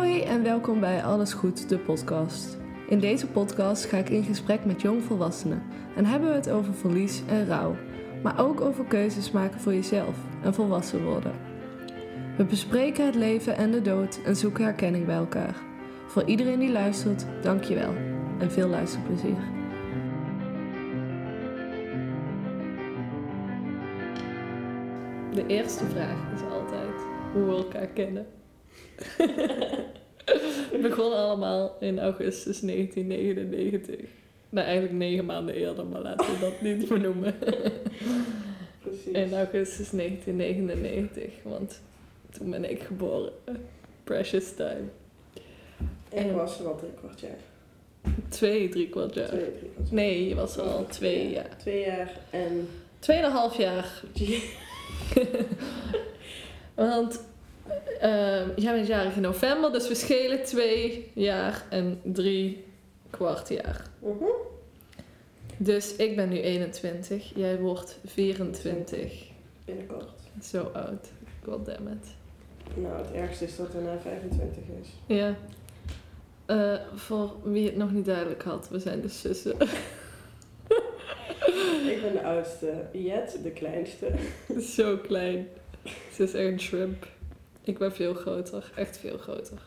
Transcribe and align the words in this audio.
Hoi 0.00 0.22
en 0.22 0.42
welkom 0.42 0.80
bij 0.80 1.04
Alles 1.04 1.32
Goed, 1.32 1.68
de 1.68 1.78
podcast. 1.78 2.58
In 2.88 3.00
deze 3.00 3.26
podcast 3.26 3.84
ga 3.84 3.96
ik 3.96 4.08
in 4.08 4.22
gesprek 4.22 4.64
met 4.64 4.80
jongvolwassenen 4.80 5.62
en 5.96 6.04
hebben 6.04 6.28
we 6.28 6.34
het 6.34 6.50
over 6.50 6.74
verlies 6.74 7.22
en 7.28 7.46
rouw, 7.46 7.76
maar 8.22 8.40
ook 8.40 8.60
over 8.60 8.84
keuzes 8.84 9.30
maken 9.30 9.60
voor 9.60 9.74
jezelf 9.74 10.16
en 10.42 10.54
volwassen 10.54 11.04
worden. 11.04 11.32
We 12.36 12.44
bespreken 12.44 13.06
het 13.06 13.14
leven 13.14 13.56
en 13.56 13.70
de 13.70 13.82
dood 13.82 14.20
en 14.24 14.36
zoeken 14.36 14.64
herkenning 14.64 15.06
bij 15.06 15.16
elkaar. 15.16 15.56
Voor 16.06 16.24
iedereen 16.24 16.58
die 16.58 16.72
luistert, 16.72 17.26
dankjewel 17.42 17.94
en 18.38 18.50
veel 18.50 18.68
luisterplezier. 18.68 19.38
De 25.34 25.46
eerste 25.46 25.84
vraag 25.84 26.32
is 26.34 26.42
altijd 26.42 26.94
hoe 27.32 27.44
we 27.44 27.56
elkaar 27.56 27.86
kennen. 27.86 28.39
Begon 30.82 31.12
allemaal 31.12 31.76
in 31.80 31.98
augustus 31.98 32.60
1999. 32.60 33.96
Nou, 34.48 34.66
eigenlijk 34.66 34.98
negen 34.98 35.24
maanden 35.24 35.54
eerder, 35.54 35.86
maar 35.86 36.00
laten 36.00 36.26
we 36.26 36.38
dat 36.40 36.60
niet 36.60 36.88
benoemen. 36.88 37.34
Precies. 38.82 39.12
In 39.12 39.34
augustus 39.34 39.90
1999, 39.90 41.32
want 41.42 41.80
toen 42.30 42.50
ben 42.50 42.70
ik 42.70 42.82
geboren. 42.82 43.32
Precious 44.04 44.54
time. 44.54 44.84
Ik 46.08 46.32
was 46.32 46.60
er 46.60 46.66
al 46.66 46.76
drie 46.76 46.92
kwart 46.98 47.20
jaar. 47.20 47.38
Twee, 48.28 48.68
drie 48.68 48.88
kwart 48.88 49.14
jaar. 49.14 49.28
Twee, 49.28 49.56
drie 49.58 49.70
kwart 49.70 49.88
jaar. 49.88 49.94
Nee, 49.94 50.28
je 50.28 50.34
was 50.34 50.56
er 50.56 50.62
al 50.62 50.86
twee 50.86 51.30
jaar. 51.30 51.56
Twee 51.58 51.80
jaar 51.80 52.12
en... 52.30 52.68
Tweeënhalf 52.98 53.56
jaar. 53.56 54.02
Want 56.74 57.20
eh, 58.00 58.56
jij 58.56 58.72
bent 58.74 58.86
jarig 58.86 59.16
in 59.16 59.22
november, 59.22 59.72
dus 59.72 59.88
we 59.88 59.94
schelen 59.94 60.44
twee 60.44 61.10
jaar 61.14 61.64
en 61.70 62.00
drie 62.02 62.64
kwart 63.10 63.48
jaar. 63.48 63.84
Mhm. 63.98 64.24
Dus 65.56 65.96
ik 65.96 66.16
ben 66.16 66.28
nu 66.28 66.40
21, 66.40 67.32
jij 67.34 67.58
wordt 67.58 67.98
24. 68.04 69.28
Binnenkort. 69.64 70.20
Zo 70.42 70.62
oud. 70.62 71.08
Goddammit. 71.44 72.06
Nou, 72.74 72.96
het 72.96 73.12
ergste 73.12 73.44
is 73.44 73.56
dat 73.56 73.74
er 73.74 73.82
na 73.82 73.98
25 73.98 74.62
is. 74.80 74.88
Ja. 75.06 75.36
Eh, 76.46 76.74
voor 76.94 77.32
wie 77.42 77.66
het 77.66 77.76
nog 77.76 77.92
niet 77.92 78.04
duidelijk 78.04 78.42
had, 78.42 78.68
we 78.68 78.78
zijn 78.78 79.00
dus 79.00 79.20
zussen. 79.20 79.56
Ik 81.90 81.98
ben 82.02 82.12
de 82.12 82.22
oudste. 82.22 82.72
Jet, 82.92 83.38
de 83.42 83.50
kleinste. 83.50 84.10
Zo 84.76 84.96
klein. 84.96 85.48
Ze 86.12 86.22
is 86.22 86.34
echt 86.34 86.52
een 86.52 86.60
shrimp. 86.60 87.06
Ik 87.62 87.78
ben 87.78 87.92
veel 87.92 88.14
groter, 88.14 88.72
echt 88.76 88.98
veel 88.98 89.18
groter. 89.18 89.58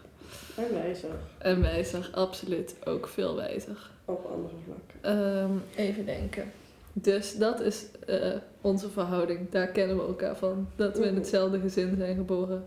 En 0.55 0.73
wijzer. 0.73 1.09
En 1.37 1.61
wijzer, 1.61 2.09
absoluut 2.13 2.75
ook 2.85 3.07
veel 3.07 3.35
wijzer. 3.35 3.89
Op 4.05 4.25
andere 4.25 4.55
vlakken. 4.65 4.97
Ehm, 5.01 5.51
even 5.87 6.05
denken. 6.05 6.51
Dus 6.93 7.35
dat 7.37 7.59
is 7.59 7.85
eh, 8.05 8.35
onze 8.61 8.89
verhouding. 8.89 9.49
Daar 9.49 9.67
kennen 9.67 9.97
we 9.97 10.03
elkaar 10.03 10.37
van. 10.37 10.67
Dat 10.75 10.97
we 10.97 11.05
in 11.05 11.15
hetzelfde 11.15 11.59
gezin 11.59 11.95
zijn 11.97 12.15
geboren. 12.15 12.65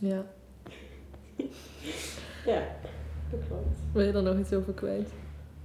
Ja. 0.00 0.26
Ja, 2.46 2.62
dat 3.30 3.40
klopt. 3.48 3.78
Wil 3.92 4.02
je 4.02 4.12
er 4.12 4.22
nog 4.22 4.38
iets 4.38 4.52
over 4.52 4.72
kwijt? 4.72 5.08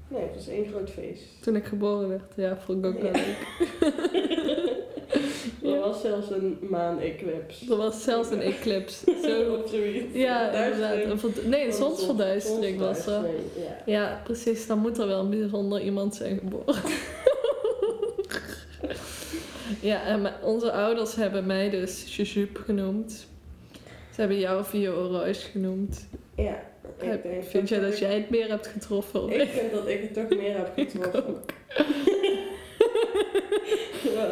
Nee, 0.08 0.22
het 0.22 0.36
was 0.36 0.48
één 0.48 0.68
groot 0.68 0.90
feest. 0.90 1.24
Toen 1.42 1.56
ik 1.56 1.66
geboren 1.66 2.10
werd, 2.10 2.34
ja, 2.36 2.58
vond 2.58 2.86
ik 2.86 2.92
ook 2.96 3.02
wel 3.02 3.12
leuk. 3.12 3.48
Er 5.64 5.80
was 5.80 6.02
zelfs 6.02 6.30
een 6.32 6.58
maan-eclipse. 6.62 7.72
Er 7.72 7.78
was 7.78 8.04
zelfs 8.04 8.30
een 8.32 8.42
eclipse. 8.42 9.06
Zo. 9.24 9.64
Ja, 10.14 10.52
inderdaad. 10.66 11.46
Nee, 11.46 11.66
een 11.66 11.74
Zons- 11.74 11.78
zonsverduistering 11.98 12.80
was 12.80 13.06
er. 13.08 13.22
Ja. 13.56 13.78
Ja, 13.86 14.22
precies. 14.24 14.68
Dan 14.68 14.80
moet 14.80 14.98
er 14.98 15.08
wel 15.08 15.20
een 15.20 15.30
bijzonder 15.30 15.82
iemand 15.82 16.16
zijn 16.16 16.38
geboren. 16.40 16.76
ja, 19.82 20.04
en 20.06 20.34
onze 20.44 20.72
ouders 20.72 21.16
hebben 21.16 21.46
mij 21.46 21.70
dus 21.70 22.16
Jujube 22.16 22.60
genoemd. 22.60 23.28
Ze 24.14 24.20
hebben 24.26 24.40
jou 24.40 24.66
Vio 24.66 24.94
Orange 24.94 25.34
genoemd. 25.52 26.08
Ja, 26.36 26.64
ik 27.00 27.06
Heb- 27.10 27.24
denk 27.24 27.44
Vind 27.44 27.70
jij 27.70 27.80
dat 27.80 27.92
ik- 27.94 28.00
jij 28.00 28.14
het 28.14 28.30
meer 28.30 28.48
hebt 28.50 28.68
getroffen? 28.68 29.24
of 29.24 29.32
Ik 29.32 29.50
vind 29.50 29.72
dat 29.74 29.88
ik 29.88 30.02
het 30.02 30.14
toch 30.14 30.38
meer 30.40 30.58
heb 30.58 30.72
getroffen. 30.76 31.38
Ja, 34.04 34.28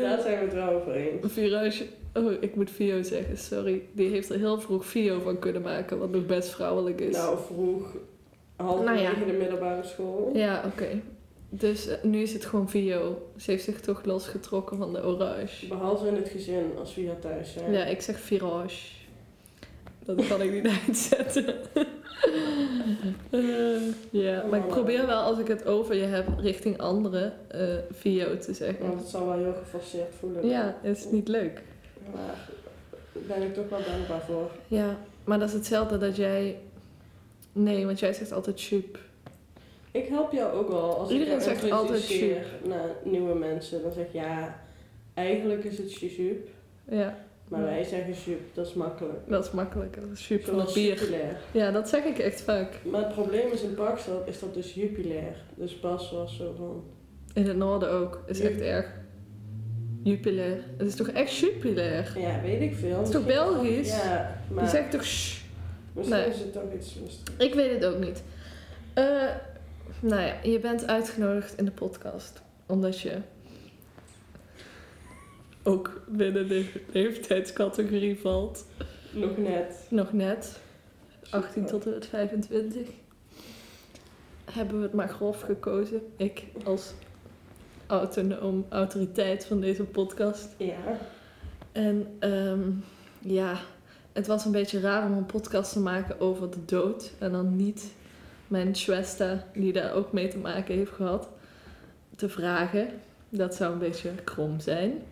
daar 0.00 0.20
zijn 0.20 0.38
we 0.38 0.44
het 0.44 0.54
wel 0.54 0.68
over 0.68 0.92
eens. 0.92 1.32
Virage, 1.32 1.84
oh, 2.14 2.32
ik 2.40 2.54
moet 2.54 2.70
Vio 2.70 3.02
zeggen, 3.02 3.38
sorry. 3.38 3.82
Die 3.92 4.08
heeft 4.08 4.30
er 4.30 4.38
heel 4.38 4.60
vroeg 4.60 4.86
Vio 4.86 5.20
van 5.20 5.38
kunnen 5.38 5.62
maken, 5.62 5.98
wat 5.98 6.10
nog 6.10 6.26
best 6.26 6.48
vrouwelijk 6.48 7.00
is. 7.00 7.16
Nou, 7.16 7.38
vroeg, 7.46 7.96
half 8.56 8.84
Nou 8.84 8.98
ja. 8.98 9.12
de 9.26 9.32
middelbare 9.32 9.82
school. 9.84 10.30
Ja, 10.34 10.62
oké. 10.66 11.00
Dus 11.48 11.86
eh, 11.86 12.02
nu 12.02 12.22
is 12.22 12.32
het 12.32 12.44
gewoon 12.44 12.68
Vio. 12.68 13.28
Ze 13.36 13.50
heeft 13.50 13.64
zich 13.64 13.80
toch 13.80 14.04
losgetrokken 14.04 14.76
van 14.76 14.92
de 14.92 15.06
Orange. 15.06 15.66
Behalve 15.66 16.06
in 16.06 16.14
het 16.14 16.28
gezin, 16.28 16.64
als 16.78 16.94
we 16.94 17.00
hier 17.00 17.18
thuis 17.18 17.52
zijn. 17.52 17.72
Ja, 17.72 17.84
ik 17.84 18.00
zeg 18.00 18.18
Virage. 18.20 18.86
Dat 20.04 20.26
kan 20.26 20.42
ik 20.42 20.52
niet 20.52 20.72
uitzetten. 20.86 21.54
Eh, 23.30 23.40
ja, 24.10 24.44
maar 24.50 24.58
ik 24.58 24.66
probeer 24.66 25.06
wel 25.06 25.20
als 25.20 25.38
ik 25.38 25.48
het 25.48 25.66
over 25.66 25.94
je 25.94 26.04
heb 26.04 26.26
richting 26.38 26.78
anderen 26.78 27.32
eh 27.48 27.76
Vio 27.90 28.38
te 28.38 28.54
zeggen. 28.54 28.86
Want 28.86 29.00
het 29.00 29.08
zal 29.08 29.26
wel 29.26 29.38
heel 29.38 29.54
geforceerd 29.62 30.14
voelen. 30.18 30.46
Ja, 30.46 30.76
is 30.82 31.10
niet 31.10 31.28
leuk. 31.28 31.62
Maar 32.12 32.48
daar 33.12 33.38
ben 33.38 33.42
ik 33.42 33.54
toch 33.54 33.68
wel 33.68 33.80
dankbaar 33.86 34.20
voor. 34.26 34.50
Ja, 34.68 34.96
maar 35.24 35.38
dat 35.38 35.48
is 35.48 35.54
hetzelfde 35.54 35.98
dat 35.98 36.16
jij... 36.16 36.58
Nee, 37.52 37.86
want 37.86 37.98
jij 38.00 38.12
zegt 38.12 38.32
altijd 38.32 38.60
chup. 38.60 38.98
Ik 39.90 40.08
help 40.08 40.32
jou 40.32 40.52
ook 40.52 40.68
wel. 40.68 40.98
Als 40.98 41.10
Iedereen 41.10 41.38
ik 41.38 41.44
jou 41.44 41.58
zegt 41.58 41.72
altijd 41.72 42.00
introduceer 42.00 42.44
naar 42.64 42.88
nieuwe 43.04 43.34
mensen, 43.34 43.82
dan 43.82 43.92
zeg 43.92 44.06
ik 44.06 44.12
ja, 44.12 44.60
eigenlijk 45.14 45.64
is 45.64 45.78
het 45.78 45.94
jujube. 45.94 46.40
Ja, 46.88 47.18
Maar 47.52 47.62
wij 47.62 47.84
zeggen 47.84 48.12
jujube, 48.12 48.42
dat 48.52 48.66
is 48.66 48.74
makkelijk. 48.74 49.18
dat 49.28 49.44
is 49.44 49.50
makkelijk. 49.50 49.94
Dat 50.00 50.10
is 50.12 50.26
bier. 50.74 50.94
jupilair. 50.98 51.36
Ja, 51.52 51.70
dat 51.70 51.88
zeg 51.88 52.04
ik 52.04 52.18
echt 52.18 52.40
vaak. 52.40 52.78
Maar 52.84 53.00
het 53.00 53.12
probleem 53.12 53.52
is 53.52 53.62
in 53.62 53.74
Parkstad 53.74 54.28
is 54.28 54.38
dat 54.38 54.54
dus 54.54 54.74
jupilair. 54.74 55.36
Dus 55.54 55.80
Bas 55.80 56.10
was 56.12 56.36
zo 56.36 56.54
van... 56.56 56.84
In 57.34 57.46
het 57.46 57.56
noorden 57.56 57.90
ook. 57.90 58.22
Is 58.26 58.40
echt 58.40 58.60
erg. 58.60 58.86
Jupilair. 60.02 60.58
Het 60.76 60.86
is 60.86 60.94
toch 60.94 61.08
echt 61.08 61.36
jupilair? 61.36 62.12
Ja, 62.18 62.40
weet 62.42 62.60
ik 62.60 62.74
veel. 62.74 62.96
Het 62.98 63.06
is 63.06 63.12
toch 63.12 63.26
Belgisch? 63.26 63.88
Ja, 64.02 64.40
maar 64.50 64.64
Je 64.64 64.70
zegt 64.70 64.90
toch 64.90 65.04
shh? 65.04 65.40
misschien 65.92 66.18
Nee. 66.18 66.28
is 66.28 66.38
het 66.38 66.52
toch 66.52 66.72
iets 66.74 66.94
lustig. 67.02 67.34
Ik 67.38 67.54
weet 67.54 67.70
het 67.80 67.84
ook 67.84 67.98
niet. 67.98 68.22
Eh, 68.94 69.04
nou 70.00 70.22
ja, 70.22 70.34
je 70.42 70.58
bent 70.60 70.86
uitgenodigd 70.86 71.58
in 71.58 71.64
de 71.64 71.70
podcast. 71.70 72.42
Omdat 72.66 73.00
je 73.00 73.12
ook 75.62 76.02
binnen 76.08 76.48
de 76.48 76.72
leeftijdscategorie 76.92 78.18
valt. 78.18 78.66
Nog 79.10 79.36
net. 79.36 79.86
Nog 79.88 80.12
net. 80.12 80.60
18 81.30 81.66
tot 81.66 81.84
en 81.84 81.90
met 81.90 82.06
25. 82.06 82.88
Hebben 84.50 84.76
we 84.76 84.82
het 84.82 84.92
maar 84.92 85.08
grof 85.08 85.40
gekozen. 85.40 86.02
Ik 86.16 86.44
als 86.64 86.92
autonoom 87.86 88.66
autoriteit 88.68 89.44
van 89.44 89.60
deze 89.60 89.84
podcast. 89.84 90.48
Ja. 90.56 90.98
En 91.72 92.06
ehm, 92.18 92.70
ja, 93.18 93.56
het 94.12 94.26
was 94.26 94.44
een 94.44 94.52
beetje 94.52 94.80
raar 94.80 95.06
om 95.06 95.16
een 95.16 95.26
podcast 95.26 95.72
te 95.72 95.80
maken 95.80 96.20
over 96.20 96.50
de 96.50 96.64
dood. 96.64 97.12
En 97.18 97.32
dan 97.32 97.56
niet 97.56 97.92
mijn 98.46 98.74
Schwester, 98.74 99.44
die 99.54 99.72
daar 99.72 99.92
ook 99.92 100.12
mee 100.12 100.28
te 100.28 100.38
maken 100.38 100.74
heeft 100.74 100.92
gehad, 100.92 101.28
te 102.16 102.28
vragen. 102.28 102.88
Dat 103.28 103.54
zou 103.54 103.72
een 103.72 103.78
beetje 103.78 104.10
krom 104.24 104.60
zijn. 104.60 105.02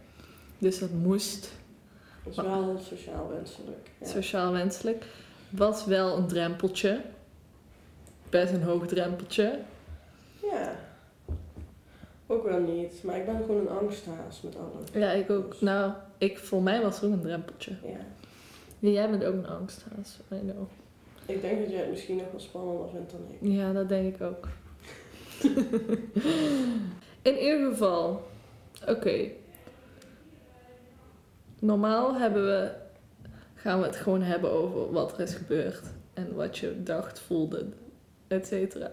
Dus 0.60 0.78
dat 0.78 0.91
moest 0.91 1.53
Dat 2.25 2.32
is 2.32 2.43
wel 2.43 2.78
sociaal 2.78 3.28
wenselijk. 3.28 3.91
Ja. 4.00 4.06
sociaal 4.06 4.52
wenselijk. 4.52 5.05
Was 5.50 5.85
wel 5.85 6.17
een 6.17 6.26
drempeltje. 6.26 7.00
Best 8.31 8.52
een 8.52 8.62
hoog 8.62 8.87
drempeltje. 8.87 9.58
ja. 10.43 10.76
Ook 12.26 12.44
wel 12.44 12.61
niet. 12.61 13.02
Maar 13.02 13.17
ik 13.17 13.26
ben 13.26 13.37
gewoon 13.37 13.61
een 13.61 13.69
angsthaas 13.79 14.40
met 14.40 14.56
alles. 14.56 14.88
Ja, 14.93 15.11
ik 15.11 15.31
ook. 15.31 15.61
Nou, 15.61 15.93
ik, 16.19 16.38
voor 16.38 16.62
mij 16.62 16.82
was 16.82 16.94
het 16.94 17.05
ook 17.05 17.12
een 17.12 17.20
drempeltje. 17.20 17.73
Ja. 17.82 17.99
Ja, 18.79 18.88
jij 18.90 19.11
bent 19.11 19.25
ook 19.25 19.35
een 19.35 19.46
angsthaas. 19.49 20.19
I 20.32 20.38
know. 20.38 20.69
Ik 21.26 21.40
denk 21.40 21.61
dat 21.61 21.70
jij 21.70 21.81
het 21.81 21.90
misschien 21.90 22.17
nog 22.17 22.31
wel 22.31 22.40
spannender 22.40 22.88
vindt 22.88 23.11
dan 23.11 23.20
ik. 23.31 23.56
Ja, 23.56 23.73
dat 23.73 23.88
denk 23.88 24.14
ik 24.14 24.23
ook. 24.23 24.49
In 27.23 27.38
ieder 27.38 27.70
geval, 27.70 28.23
oké. 28.88 29.31
Normaal 31.61 32.15
hebben 32.15 32.45
we, 32.47 32.71
gaan 33.55 33.81
we 33.81 33.87
het 33.87 33.97
gewoon 33.97 34.23
hebben 34.23 34.51
over 34.53 34.93
wat 34.93 35.12
er 35.12 35.21
is 35.21 35.35
gebeurd 35.35 35.81
en 36.15 36.35
wat 36.35 36.59
je 36.59 36.83
dacht, 36.83 37.19
voelde, 37.21 37.67
et 38.29 38.47
cetera. 38.47 38.91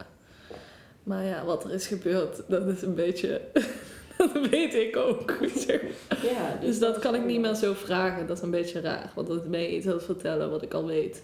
Maar 1.03 1.23
ja, 1.23 1.45
wat 1.45 1.63
er 1.63 1.71
is 1.73 1.87
gebeurd, 1.87 2.41
dat 2.47 2.67
is 2.67 2.81
een 2.81 2.95
beetje 2.95 3.41
dat 4.17 4.49
weet 4.49 4.73
ik 4.73 4.95
ook. 4.97 5.37
zeg. 5.67 5.81
Ja, 6.23 6.57
Dus 6.61 6.79
dat 6.79 6.99
kan 6.99 7.15
ik 7.15 7.25
niet 7.25 7.39
meer 7.39 7.53
zo 7.55 7.73
vragen. 7.73 8.27
Dat 8.27 8.37
is 8.37 8.43
een 8.43 8.51
beetje 8.51 8.79
raar. 8.81 9.11
Want 9.15 9.27
dan 9.27 9.41
ben 9.49 9.59
je 9.59 9.75
iets 9.75 9.87
vertellen 9.97 10.49
wat 10.49 10.61
ik 10.61 10.73
al 10.73 10.85
weet. 10.85 11.23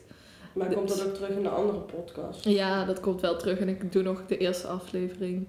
Maar 0.54 0.68
Dus- 0.68 0.75
komt 0.78 0.90
dat 0.90 1.06
ook 1.06 1.13
terug 1.13 1.30
in 1.30 1.44
de 1.44 1.50
andere 1.50 1.80
podcast? 1.80 2.44
Ja, 2.45 2.86
dat 2.86 3.00
komt 3.00 3.22
wel 3.22 3.38
terug. 3.38 3.60
En 3.60 3.69
ik 3.69 3.92
doe 3.92 4.04
nog 4.04 4.25
de 4.28 4.38
eerste 4.38 4.68
aflevering. 4.68 5.48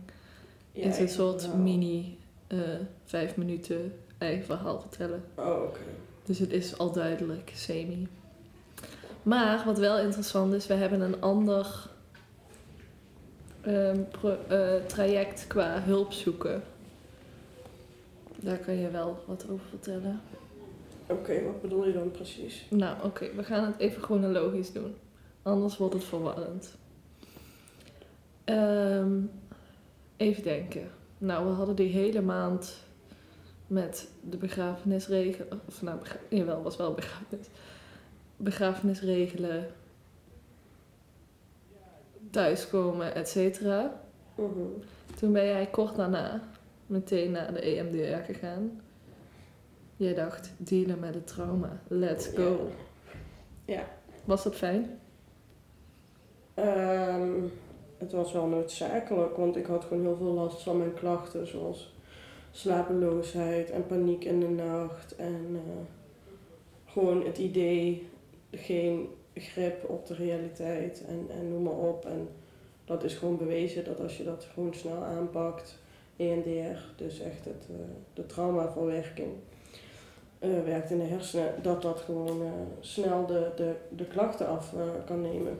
Ja, 0.72 0.86
is 0.86 0.98
een 0.98 1.08
soort 1.08 1.46
wel. 1.46 1.56
mini 1.56 2.18
eh, 2.46 2.58
vijf 3.04 3.36
minuten 3.36 3.92
eigen 4.24 4.44
verhaal 4.44 4.80
vertellen. 4.80 5.24
Oh, 5.34 5.62
oké. 5.62 5.80
Dus 6.24 6.38
het 6.38 6.50
is 6.52 6.78
al 6.78 6.92
duidelijk, 6.92 7.52
semi. 7.54 8.08
Maar 9.22 9.62
wat 9.64 9.78
wel 9.78 9.98
interessant 9.98 10.52
is, 10.54 10.66
we 10.66 10.74
hebben 10.74 11.00
een 11.00 11.20
ander 11.20 11.88
ehm, 13.60 14.00
pro- 14.10 14.38
eh, 14.48 14.84
traject 14.86 15.46
qua 15.46 15.80
hulp 15.82 16.12
zoeken. 16.12 16.62
Daar 18.40 18.58
kan 18.58 18.74
je 18.74 18.90
wel 18.90 19.22
wat 19.26 19.44
over 19.50 19.66
vertellen. 19.68 20.20
Oké, 21.06 21.42
wat 21.44 21.60
bedoel 21.62 21.86
je 21.86 21.92
dan 21.92 22.10
precies? 22.10 22.66
Nou, 22.70 22.96
oké, 23.04 23.30
we 23.36 23.44
gaan 23.44 23.64
het 23.64 23.78
even 23.78 24.02
chronologisch 24.02 24.72
doen. 24.72 24.94
Anders 25.42 25.76
wordt 25.76 25.94
het 25.94 26.04
verwarrend. 26.04 26.74
Ehm, 28.44 29.12
even 30.16 30.42
denken. 30.42 30.90
Nou, 31.18 31.46
we 31.48 31.52
hadden 31.52 31.76
die 31.76 31.92
hele 31.92 32.20
maand 32.22 32.83
met 33.66 34.08
de 34.20 34.36
begrafenis 34.36 35.08
regelen. 35.08 35.60
Of 35.68 35.82
nou, 35.82 35.98
begra 35.98 36.18
jawel, 36.28 36.62
was 36.62 36.76
wel 36.76 36.94
begrafenis. 36.94 37.46
Begrafenis 38.36 39.00
regelen. 39.00 39.66
Thuiskomen, 42.30 43.14
et 43.14 43.28
cetera. 43.28 44.00
Mhm. 44.34 44.48
Toen 45.18 45.32
ben 45.32 45.44
jij 45.44 45.66
kort 45.66 45.96
daarna 45.96 46.40
meteen 46.86 47.30
naar 47.30 47.52
de 47.52 47.60
EMDR 47.60 48.32
gegaan. 48.32 48.80
Jij 49.96 50.14
dacht, 50.14 50.52
dealen 50.56 50.98
met 50.98 51.14
het 51.14 51.26
trauma. 51.26 51.80
Let's 51.88 52.26
go. 52.26 52.70
Ja. 53.64 53.84
Was 54.24 54.42
dat 54.42 54.54
fijn? 54.54 54.98
Ehm, 56.54 57.32
het 57.98 58.12
was 58.12 58.32
wel 58.32 58.46
noodzakelijk, 58.46 59.36
want 59.36 59.56
ik 59.56 59.66
had 59.66 59.84
gewoon 59.84 60.02
heel 60.02 60.16
veel 60.16 60.32
last 60.32 60.62
van 60.62 60.78
mijn 60.78 60.94
klachten, 60.94 61.46
zoals 61.46 61.93
slapeloosheid 62.54 63.70
en 63.70 63.86
paniek 63.86 64.24
in 64.24 64.40
de 64.40 64.48
nacht. 64.48 65.16
En 65.16 65.46
eh, 65.52 66.92
gewoon 66.92 67.24
het 67.24 67.38
idee, 67.38 68.08
geen 68.50 69.08
grip 69.34 69.88
op 69.88 70.06
de 70.06 70.14
realiteit 70.14 71.04
en, 71.08 71.26
en 71.38 71.48
noem 71.48 71.62
maar 71.62 71.78
op. 71.78 72.04
En 72.04 72.28
dat 72.84 73.04
is 73.04 73.14
gewoon 73.14 73.36
bewezen 73.36 73.84
dat 73.84 74.00
als 74.00 74.16
je 74.16 74.24
dat 74.24 74.48
gewoon 74.52 74.74
snel 74.74 75.02
aanpakt, 75.02 75.78
EMDR, 76.16 76.78
dus 76.96 77.20
echt 77.20 77.44
het, 77.44 77.66
eh, 77.70 77.76
de 78.14 78.26
traumaverwerking, 78.26 79.32
eh, 80.38 80.50
werkt 80.64 80.90
in 80.90 80.98
de 80.98 81.04
hersenen, 81.04 81.52
dat 81.62 81.82
dat 81.82 82.00
gewoon 82.00 82.42
snel 82.80 83.26
de, 83.26 83.50
de, 83.56 83.74
de 83.88 84.04
klachten 84.04 84.48
af 84.48 84.74
kan 85.06 85.20
nemen. 85.20 85.58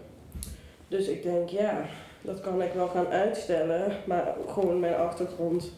Dus 0.88 1.08
ik 1.08 1.23
denk, 1.23 1.49
ja, 1.49 1.87
dat 2.23 2.40
kan 2.40 2.62
ik 2.62 2.73
wel 2.73 2.88
gaan 2.88 3.06
uitstellen, 3.06 3.97
maar 4.06 4.35
gewoon 4.47 4.81
mijn 4.81 4.94
achtergrond 4.94 5.73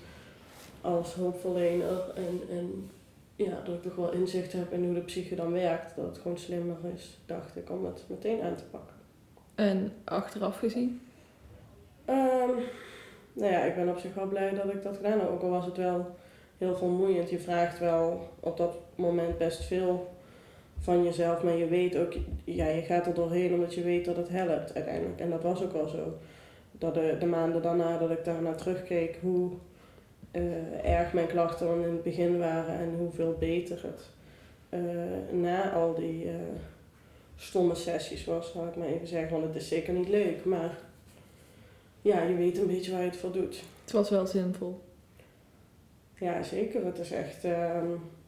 als 0.87 1.15
hulpverlener 1.15 2.11
en, 2.15 2.41
en 2.51 2.91
ja, 3.37 3.61
dat 3.65 3.75
ik 3.75 3.83
toch 3.83 3.95
wel 3.95 4.13
inzicht 4.13 4.53
heb 4.53 4.73
in 4.73 4.85
hoe 4.85 4.95
de 4.95 5.01
psyche 5.01 5.35
dan 5.35 5.53
werkt, 5.53 5.97
dat 5.97 6.07
het 6.07 6.19
gewoon 6.19 6.39
slimmer 6.39 6.77
is, 6.95 7.19
dacht 7.27 7.57
ik, 7.57 7.71
om 7.71 7.85
het 7.85 8.05
meteen 8.09 8.43
aan 8.43 8.57
te 8.57 8.65
pakken. 8.65 8.97
En 9.55 9.93
achteraf 10.05 10.59
gezien? 10.59 11.01
Ehm, 12.05 12.51
nou 13.33 13.53
ja, 13.53 13.63
ik 13.63 13.75
ben 13.75 13.89
op 13.89 13.99
zich 13.99 14.15
wel 14.15 14.27
blij 14.27 14.55
dat 14.55 14.73
ik 14.73 14.83
dat 14.83 14.97
gedaan 14.97 15.19
heb, 15.19 15.29
ook 15.29 15.43
al 15.43 15.51
was 15.51 15.65
het 15.65 15.77
wel 15.77 16.17
heel 16.59 16.77
vermoeiend. 16.77 17.31
Je 17.31 17.39
vraagt 17.39 17.79
wel 17.79 18.29
op 18.41 18.57
dat 18.57 18.79
moment 18.95 19.39
best 19.39 19.65
veel 19.65 20.15
van 20.79 21.05
jezelf, 21.05 21.43
maar 21.43 21.57
je 21.57 21.67
weet 21.67 21.97
ook, 21.97 22.13
ja, 22.45 22.67
je 22.67 22.83
gaat 22.83 23.07
er 23.07 23.15
doorheen 23.15 23.55
omdat 23.55 23.75
je 23.75 23.83
weet 23.83 24.05
dat 24.05 24.17
het 24.17 24.29
helpt 24.29 24.75
uiteindelijk. 24.75 25.21
En 25.21 25.31
dat 25.31 25.43
was 25.43 25.63
ook 25.63 25.73
wel 25.73 25.89
zo. 25.89 26.19
Dat 26.73 26.95
de, 26.95 27.17
de 27.19 27.27
maanden 27.27 27.63
daarna 27.63 27.99
dat 27.99 28.11
ik 28.11 28.25
daarna 28.25 28.55
terugkeek 28.55 29.19
hoe 29.21 29.51
erg 30.83 31.13
mijn 31.13 31.27
klachten 31.27 31.67
dan 31.67 31.83
in 31.83 31.93
het 31.93 32.03
begin 32.03 32.39
waren 32.39 32.79
en 32.79 32.95
hoeveel 32.99 33.37
beter 33.39 33.83
het 33.83 34.11
eh, 34.69 35.39
na 35.39 35.73
al 35.73 35.95
die 35.95 36.25
eh, 36.25 36.35
stomme 37.37 37.75
sessies 37.75 38.25
was, 38.25 38.53
zal 38.53 38.67
ik 38.67 38.77
maar 38.77 38.87
even 38.87 39.07
zeggen. 39.07 39.31
Want 39.31 39.45
het 39.45 39.63
is 39.63 39.69
zeker 39.69 39.93
niet 39.93 40.09
leuk, 40.09 40.45
maar 40.45 40.79
ja, 42.03 42.23
je 42.23 42.35
weet 42.35 42.59
een 42.59 42.67
beetje 42.67 42.91
waar 42.93 43.01
je 43.01 43.09
het 43.09 43.17
voor 43.17 43.33
doet. 43.33 43.63
Het 43.85 43.93
was 43.93 44.11
wel 44.11 44.27
zinvol. 44.27 44.81
Ja, 46.19 46.43
zeker. 46.43 46.85
Het 46.85 46.99
is 46.99 47.11
echt, 47.11 47.45
ehm, 47.45 47.87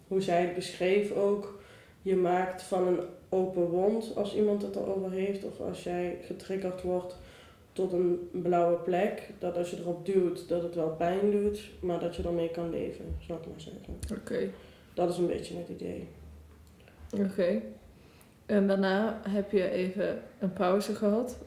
hoe 0.08 0.20
zij 0.20 0.40
het 0.40 0.54
beschreef 0.54 1.12
ook, 1.12 1.62
je 2.02 2.16
maakt 2.16 2.62
van 2.62 2.86
een 2.86 3.00
open 3.28 3.68
wond 3.68 4.16
als 4.16 4.34
iemand 4.34 4.62
het 4.62 4.76
erover 4.76 5.10
heeft 5.10 5.44
of 5.44 5.60
als 5.60 5.82
jij 5.82 6.18
getriggerd 6.26 6.82
wordt 6.82 7.16
tot 7.78 7.92
een 7.92 8.28
blauwe 8.32 8.76
plek, 8.76 9.30
dat 9.38 9.56
als 9.56 9.70
je 9.70 9.78
erop 9.78 10.06
duwt 10.06 10.48
dat 10.48 10.62
het 10.62 10.74
wel 10.74 10.88
pijn 10.88 11.30
doet, 11.30 11.70
maar 11.80 12.00
dat 12.00 12.16
je 12.16 12.22
ermee 12.22 12.50
kan 12.50 12.70
leven, 12.70 13.16
zou 13.18 13.38
ik 13.38 13.46
maar 13.46 13.60
zeggen. 13.60 13.98
Oké. 14.18 14.50
Dat 14.94 15.10
is 15.10 15.18
een 15.18 15.26
beetje 15.26 15.56
het 15.56 15.68
idee. 15.68 16.08
Oké. 17.16 17.62
En 18.46 18.66
daarna 18.66 19.20
heb 19.28 19.50
je 19.50 19.70
even 19.70 20.22
een 20.38 20.52
pauze 20.52 20.94
gehad. 20.94 21.38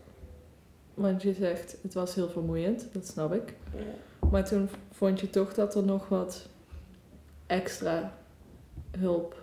Want 0.93 1.21
je 1.21 1.33
zegt, 1.33 1.77
het 1.81 1.93
was 1.93 2.15
heel 2.15 2.29
vermoeiend, 2.29 2.87
dat 2.93 3.07
snap 3.07 3.33
ik. 3.33 3.55
Ja. 3.75 4.29
Maar 4.29 4.47
toen 4.47 4.69
vond 4.91 5.19
je 5.19 5.29
toch 5.29 5.53
dat 5.53 5.75
er 5.75 5.83
nog 5.83 6.09
wat 6.09 6.47
extra 7.47 8.17
hulp. 8.97 9.40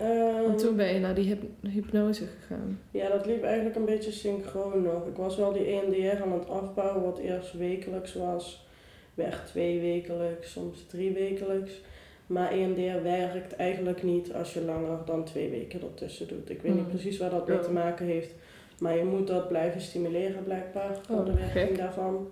Ehm, 0.00 0.42
Want 0.42 0.58
toen 0.58 0.76
ben 0.76 0.94
je 0.94 1.00
naar 1.00 1.14
die 1.14 1.24
hyp- 1.26 1.68
hypnose 1.72 2.24
gegaan. 2.40 2.78
Ja, 2.90 3.08
dat 3.08 3.26
liep 3.26 3.42
eigenlijk 3.44 3.76
een 3.76 3.84
beetje 3.84 4.12
synchroon 4.12 4.82
nog. 4.82 5.06
Ik 5.06 5.16
was 5.16 5.36
wel 5.36 5.52
die 5.52 5.64
EMDR 5.66 6.22
aan 6.22 6.32
het 6.32 6.48
afbouwen, 6.48 7.02
wat 7.04 7.18
eerst 7.18 7.52
wekelijks 7.52 8.14
was. 8.14 8.66
Werd 9.14 9.46
twee 9.46 9.80
wekelijks, 9.80 10.52
soms 10.52 10.84
drie 10.88 11.12
wekelijks. 11.12 11.80
Maar 12.26 12.52
EMDR 12.52 13.02
werkt 13.02 13.56
eigenlijk 13.56 14.02
niet 14.02 14.34
als 14.34 14.54
je 14.54 14.60
langer 14.64 14.98
dan 15.06 15.24
twee 15.24 15.50
weken 15.50 15.80
ertussen 15.82 16.28
doet. 16.28 16.50
Ik 16.50 16.62
weet 16.62 16.72
niet 16.72 16.80
Hmm. 16.80 16.90
precies 16.90 17.18
waar 17.18 17.30
dat 17.30 17.48
mee 17.48 17.56
Ja. 17.56 17.62
te 17.62 17.72
maken 17.72 18.06
heeft. 18.06 18.34
Maar 18.78 18.96
je 18.96 19.04
moet 19.04 19.26
dat 19.26 19.48
blijven 19.48 19.80
stimuleren 19.80 20.44
blijkbaar, 20.44 20.96
voor 21.06 21.16
Oh, 21.18 21.24
de 21.24 21.32
werking 21.34 21.68
gek. 21.68 21.76
daarvan. 21.76 22.28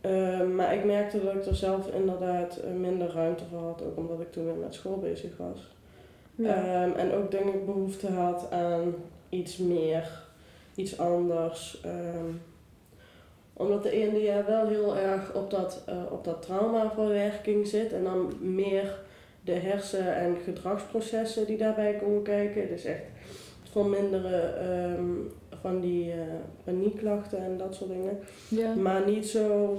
Ehm, 0.00 0.54
maar 0.54 0.74
ik 0.74 0.84
merkte 0.84 1.24
dat 1.24 1.34
ik 1.34 1.44
er 1.46 1.54
zelf 1.54 1.94
inderdaad 1.94 2.56
eh, 2.56 2.70
minder 2.80 3.08
ruimte 3.10 3.44
voor 3.50 3.58
had. 3.60 3.82
Ook 3.86 3.96
omdat 3.96 4.20
ik 4.20 4.32
toen 4.32 4.44
weer 4.44 4.54
met 4.54 4.74
school 4.74 4.98
bezig 4.98 5.36
was. 5.36 5.74
Ehm, 6.44 6.92
en 6.92 7.12
ook 7.12 7.30
denk 7.30 7.54
ik 7.54 7.66
behoefte 7.66 8.06
had 8.06 8.50
aan 8.50 8.94
iets 9.28 9.56
meer, 9.56 10.22
iets 10.74 10.98
anders. 10.98 11.80
Ehm, 11.84 12.30
omdat 13.52 13.82
de 13.82 13.96
EMDR 13.96 14.50
wel 14.50 14.68
heel 14.68 14.96
erg 14.96 15.34
op 15.34 15.50
dat, 15.50 15.82
eh, 15.86 15.96
op 16.10 16.24
dat 16.24 16.42
traumaverwerking 16.42 17.66
zit. 17.66 17.92
En 17.92 18.04
dan 18.04 18.32
meer 18.40 18.98
de 19.44 19.52
hersen- 19.52 20.16
en 20.16 20.36
gedragsprocessen 20.44 21.46
die 21.46 21.56
daarbij 21.56 21.94
komen 21.94 22.22
kijken. 22.22 22.68
Dus 22.68 22.84
echt 22.84 23.02
het 23.62 23.70
verminderen 23.70 24.60
ehm, 24.60 25.10
van 25.60 25.80
die 25.80 26.10
eh, 26.12 26.18
paniekklachten 26.64 27.38
en 27.38 27.56
dat 27.58 27.74
soort 27.74 27.90
dingen. 27.90 28.18
ja. 28.48 28.74
Maar 28.74 29.06
niet 29.06 29.26
zo 29.28 29.76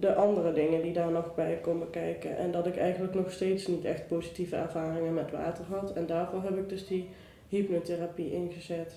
de 0.00 0.14
andere 0.14 0.52
dingen 0.52 0.82
die 0.82 0.92
daar 0.92 1.10
nog 1.10 1.34
bij 1.34 1.58
komen 1.62 1.90
kijken. 1.90 2.36
En 2.36 2.50
dat 2.50 2.66
ik 2.66 2.76
eigenlijk 2.76 3.14
nog 3.14 3.30
steeds 3.32 3.66
niet 3.66 3.84
echt 3.84 4.06
positieve 4.06 4.56
ervaringen 4.56 5.14
met 5.14 5.30
water 5.30 5.64
had. 5.64 5.92
En 5.92 6.06
daarvoor 6.06 6.42
heb 6.42 6.56
ik 6.58 6.68
dus 6.68 6.86
die 6.86 7.08
hypnotherapie 7.48 8.32
ingezet. 8.32 8.92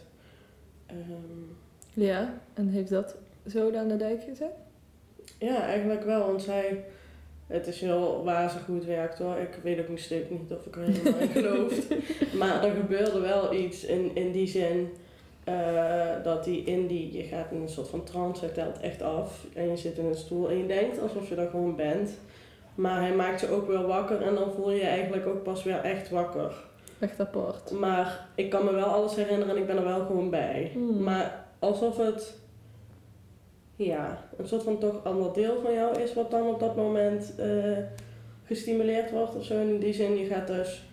Ehm, 0.86 0.96
Ja, 1.94 2.34
en 2.54 2.68
heeft 2.68 2.90
dat 2.90 3.16
zo 3.48 3.76
aan 3.76 3.88
de 3.88 3.98
dijk 3.98 4.24
gezet? 4.24 4.54
ja, 5.40 5.62
eigenlijk 5.62 6.04
wel. 6.04 6.26
Want 6.26 6.42
zij... 6.42 6.84
Het 7.48 7.68
is 7.68 7.82
heel 7.82 8.24
wazig 8.24 8.66
hoe 8.66 8.76
het 8.76 8.86
werkt 8.86 9.18
hoor. 9.18 9.38
Ik 9.38 9.60
weet 9.64 9.80
ook 9.80 9.90
nog 9.90 10.00
steeds 10.00 10.30
niet 10.30 10.52
of 10.52 10.66
ik 10.66 10.76
er 10.76 10.82
helemaal 10.82 11.20
in 11.20 11.30
geloof. 11.30 11.88
Maar 12.40 12.64
er 12.64 12.76
gebeurde 12.76 13.20
wel 13.20 13.54
iets 13.54 13.86
in, 13.86 14.16
in 14.16 14.32
die 14.32 14.48
zin... 14.48 14.90
eh, 15.48 16.24
dat 16.24 16.44
die 16.44 16.64
in 16.64 16.88
die, 16.88 17.18
je 17.18 17.24
gaat 17.24 17.52
in 17.52 17.62
een 17.62 17.70
soort 17.70 17.88
van 17.88 18.04
trance, 18.04 18.46
hij 18.46 18.54
telt 18.54 18.80
echt 18.80 19.02
af 19.02 19.46
en 19.54 19.70
je 19.70 19.78
zit 19.78 19.98
in 19.98 20.06
een 20.06 20.16
stoel 20.16 20.50
en 20.50 20.58
je 20.58 20.66
denkt 20.66 21.02
alsof 21.02 21.30
je 21.30 21.36
er 21.36 21.50
gewoon 21.50 21.76
bent. 21.76 22.10
Maar 22.76 23.02
hij 23.02 23.16
maakt 23.16 23.42
je 23.42 23.50
ook 23.50 23.68
weer 23.68 23.88
wakker 23.88 24.22
en 24.22 24.36
dan 24.36 24.52
voel 24.52 24.72
je 24.72 24.78
je 24.78 24.86
eigenlijk 24.86 25.28
ook 25.28 25.44
pas 25.44 25.64
weer 25.64 25.80
echt 25.80 26.10
wakker. 26.10 26.54
Echt 27.00 27.20
apart. 27.20 27.72
Maar 27.72 28.28
ik 28.36 28.50
kan 28.50 28.66
me 28.66 28.74
wel 28.74 28.86
alles 28.86 29.16
herinneren 29.16 29.56
en 29.56 29.62
ik 29.62 29.68
ben 29.68 29.78
er 29.78 29.84
wel 29.84 30.06
gewoon 30.06 30.30
bij. 30.30 30.72
Hmm. 30.74 31.04
Maar 31.04 31.46
alsof 31.60 31.98
het, 31.98 32.34
ja, 33.76 34.24
een 34.38 34.48
soort 34.48 34.64
van 34.64 34.78
toch 34.78 35.04
ander 35.04 35.34
deel 35.34 35.62
van 35.64 35.74
jou 35.74 36.02
is 36.02 36.14
wat 36.14 36.32
dan 36.32 36.48
op 36.48 36.60
dat 36.60 36.76
moment 36.76 37.36
eh, 37.38 37.78
gestimuleerd 38.46 39.12
wordt 39.12 39.36
of 39.36 39.46
zo. 39.46 39.62
In 39.62 39.80
die 39.80 39.94
zin, 39.94 40.18
je 40.18 40.26
gaat 40.26 40.48
dus, 40.48 40.86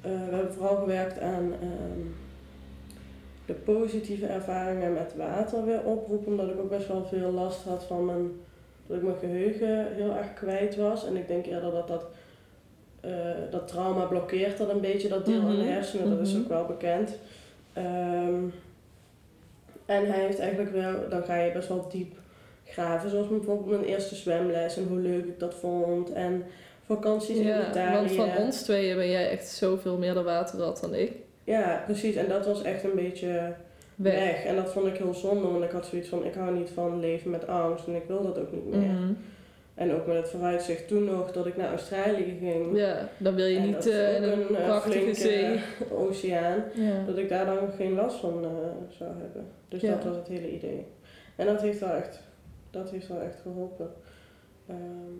eh, 0.00 0.10
we 0.10 0.34
hebben 0.34 0.54
vooral 0.54 0.76
gewerkt 0.76 1.20
aan 1.20 1.52
ehm, 1.60 2.00
de 3.48 3.54
positieve 3.54 4.26
ervaringen 4.26 4.92
met 4.92 5.12
water 5.16 5.64
weer 5.64 5.80
oproepen. 5.84 6.26
Omdat 6.32 6.48
ik 6.48 6.58
ook 6.60 6.70
best 6.70 6.88
wel 6.88 7.04
veel 7.04 7.30
last 7.30 7.62
had 7.62 7.84
van 7.84 8.04
mijn 8.04 8.30
dat 8.86 8.96
ik 8.96 9.02
mijn 9.02 9.16
geheugen 9.18 9.86
heel 9.94 10.16
erg 10.16 10.34
kwijt 10.34 10.76
was. 10.76 11.06
En 11.06 11.16
ik 11.16 11.26
denk 11.28 11.46
eerder 11.46 11.70
dat 11.70 11.88
dat, 11.88 12.04
eh, 13.00 13.10
dat 13.50 13.68
trauma 13.68 14.04
blokkeert 14.04 14.58
dat 14.58 14.68
een 14.68 14.80
beetje, 14.80 15.08
dat 15.08 15.26
deel 15.26 15.40
de 15.40 15.46
Mhm. 15.46 15.66
hersenen. 15.66 16.10
Dat 16.10 16.26
is 16.26 16.32
Mhm. 16.32 16.42
ook 16.42 16.48
wel 16.48 16.64
bekend. 16.64 17.18
Ehm, 17.72 18.42
en 19.86 20.06
hij 20.06 20.20
heeft 20.20 20.38
eigenlijk 20.38 20.70
wel, 20.72 21.08
dan 21.08 21.22
ga 21.24 21.36
je 21.36 21.52
best 21.52 21.68
wel 21.68 21.88
diep 21.90 22.12
graven. 22.64 23.10
Zoals 23.10 23.28
bijvoorbeeld 23.28 23.70
mijn 23.80 23.84
eerste 23.84 24.14
zwemles 24.14 24.76
en 24.76 24.86
hoe 24.88 24.98
leuk 24.98 25.24
ik 25.24 25.38
dat 25.38 25.54
vond. 25.54 26.12
En 26.12 26.44
vakanties 26.86 27.36
in 27.36 27.46
Ja, 27.46 27.68
Italië. 27.70 27.94
want 27.94 28.10
van 28.30 28.44
ons 28.44 28.62
tweeën 28.62 28.96
ben 28.96 29.10
jij 29.10 29.30
echt 29.30 29.48
zoveel 29.48 29.96
meer 29.98 30.14
de 30.14 30.22
waterrat 30.22 30.80
dan 30.80 30.94
ik. 30.94 31.12
Ja, 31.48 31.82
precies. 31.84 32.14
En 32.14 32.28
dat 32.28 32.46
was 32.46 32.62
echt 32.62 32.84
een 32.84 32.94
beetje 32.94 33.52
Weg. 33.94 34.14
weg. 34.14 34.44
En 34.44 34.56
dat 34.56 34.72
vond 34.72 34.86
ik 34.86 34.96
heel 34.96 35.14
zonde, 35.14 35.48
want 35.48 35.64
ik 35.64 35.70
had 35.70 35.86
zoiets 35.86 36.08
van, 36.08 36.24
ik 36.24 36.34
hou 36.34 36.54
niet 36.58 36.70
van 36.74 37.00
leven 37.00 37.30
met 37.30 37.46
angst 37.46 37.86
en 37.86 37.94
ik 37.94 38.04
wil 38.06 38.22
dat 38.22 38.38
ook 38.38 38.52
niet 38.52 38.66
meer. 38.74 38.88
Mhm. 38.88 39.12
En 39.74 39.92
ook 39.94 40.06
met 40.06 40.16
het 40.16 40.28
vooruitzicht 40.28 40.88
toen 40.88 41.04
nog 41.04 41.32
dat 41.32 41.46
ik 41.46 41.56
naar 41.56 41.68
Australië 41.68 42.36
ging. 42.40 42.76
Ja, 42.76 43.08
dan 43.18 43.34
wil 43.34 43.46
je 43.46 43.58
En 43.58 43.66
niet 43.66 43.86
eh, 43.88 44.16
in 44.16 44.22
een 44.22 44.56
eh, 44.56 44.64
prachtige 44.64 45.14
zee. 45.14 45.60
oceaan. 46.06 46.62
Ja. 46.74 47.04
Dat 47.06 47.18
ik 47.18 47.28
daar 47.28 47.46
dan 47.46 47.58
geen 47.76 47.94
last 47.94 48.16
van 48.20 48.44
eh, 48.44 48.96
zou 48.98 49.10
hebben. 49.20 49.46
Dus 49.68 49.80
Ja. 49.80 49.94
dat 49.94 50.04
was 50.04 50.16
het 50.16 50.28
hele 50.28 50.52
idee. 50.52 50.86
En 51.36 51.46
dat 51.46 51.60
heeft 51.60 51.80
wel 51.80 51.92
echt, 51.92 52.20
dat 52.70 52.90
heeft 52.90 53.08
wel 53.08 53.20
echt 53.20 53.40
geholpen. 53.42 53.90
Ehm, 54.66 55.14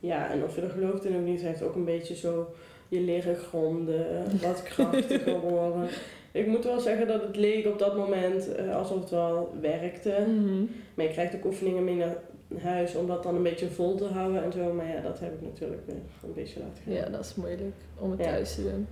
ja, 0.00 0.30
en 0.30 0.44
of 0.44 0.54
je 0.54 0.62
er 0.62 0.70
gelooft 0.70 1.04
in 1.04 1.16
of 1.16 1.22
niet, 1.22 1.40
heeft 1.40 1.62
ook 1.62 1.74
een 1.74 1.84
beetje 1.84 2.14
zo 2.16 2.54
je 2.88 3.00
leren 3.00 3.36
gronden, 3.36 4.06
wat 4.42 4.62
krachtiger 4.62 5.40
worden. 5.50 5.88
Ik 6.32 6.46
moet 6.46 6.64
wel 6.64 6.80
zeggen 6.80 7.06
dat 7.06 7.22
het 7.22 7.36
leek 7.36 7.66
op 7.66 7.78
dat 7.78 7.96
moment 7.96 8.54
eh, 8.54 8.76
alsof 8.76 9.00
het 9.00 9.10
wel 9.10 9.54
werkte. 9.60 10.14
Mhm. 10.26 10.64
Maar 10.94 11.04
je 11.04 11.10
krijgt 11.12 11.34
ook 11.34 11.44
oefeningen 11.44 11.84
mee 11.84 11.94
naar 11.96 12.16
huis 12.58 12.94
om 12.94 13.06
dat 13.06 13.22
dan 13.22 13.34
een 13.34 13.42
beetje 13.42 13.68
vol 13.70 13.94
te 13.94 14.04
houden 14.04 14.42
en 14.44 14.52
zo. 14.52 14.72
Maar 14.72 14.88
ja, 14.88 15.00
dat 15.00 15.20
heb 15.20 15.32
ik 15.34 15.40
natuurlijk 15.42 15.80
weer 15.86 15.96
een 16.24 16.32
beetje 16.34 16.60
laten 16.60 16.82
gaan. 16.84 16.92
Ja, 16.92 17.08
dat 17.08 17.24
is 17.24 17.34
moeilijk 17.34 17.74
om 17.98 18.10
het 18.10 18.20
Ja. 18.20 18.24
thuis 18.26 18.54
te 18.54 18.62
doen. 18.62 18.86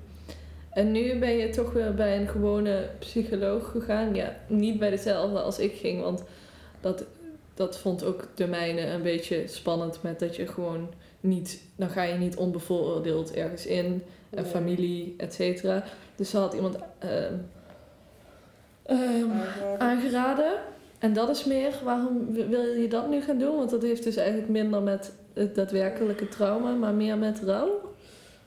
En 0.70 0.92
nu 0.92 1.18
ben 1.18 1.36
je 1.36 1.48
toch 1.48 1.72
weer 1.72 1.94
bij 1.94 2.16
een 2.20 2.28
gewone 2.28 2.88
psycholoog 2.98 3.70
gegaan. 3.70 4.14
Ja, 4.14 4.36
niet 4.46 4.78
bij 4.78 4.90
dezelfde 4.90 5.40
als 5.40 5.58
ik 5.58 5.72
ging, 5.72 6.02
want 6.02 6.24
dat, 6.80 7.04
dat 7.54 7.78
vond 7.78 8.04
ook 8.04 8.28
de 8.34 8.46
mijne 8.46 8.86
een 8.86 9.02
beetje 9.02 9.48
spannend 9.48 10.02
met 10.02 10.18
dat 10.18 10.36
je 10.36 10.46
gewoon 10.46 10.88
niet, 11.20 11.62
dan 11.76 11.88
ga 11.90 12.02
je 12.02 12.14
niet 12.14 12.36
onbevooroordeeld 12.36 13.32
ergens 13.34 13.66
in, 13.66 14.02
en 14.30 14.42
Nee. 14.42 14.50
familie, 14.50 15.14
et 15.16 15.34
cetera. 15.34 15.84
Dus 16.16 16.30
ze 16.30 16.38
had 16.38 16.54
iemand 16.54 16.76
ehm, 16.98 17.34
ehm, 18.82 19.30
aangeraden. 19.78 20.52
En 20.98 21.12
dat 21.12 21.28
is 21.28 21.44
meer, 21.44 21.72
waarom 21.84 22.32
wil 22.32 22.62
je 22.64 22.88
dat 22.88 23.08
nu 23.08 23.20
gaan 23.20 23.38
doen? 23.38 23.56
Want 23.56 23.70
dat 23.70 23.82
heeft 23.82 24.02
dus 24.04 24.16
eigenlijk 24.16 24.48
minder 24.48 24.82
met 24.82 25.12
het 25.34 25.54
daadwerkelijke 25.54 26.28
trauma, 26.28 26.72
maar 26.74 26.94
meer 26.94 27.18
met 27.18 27.40
rouw. 27.46 27.80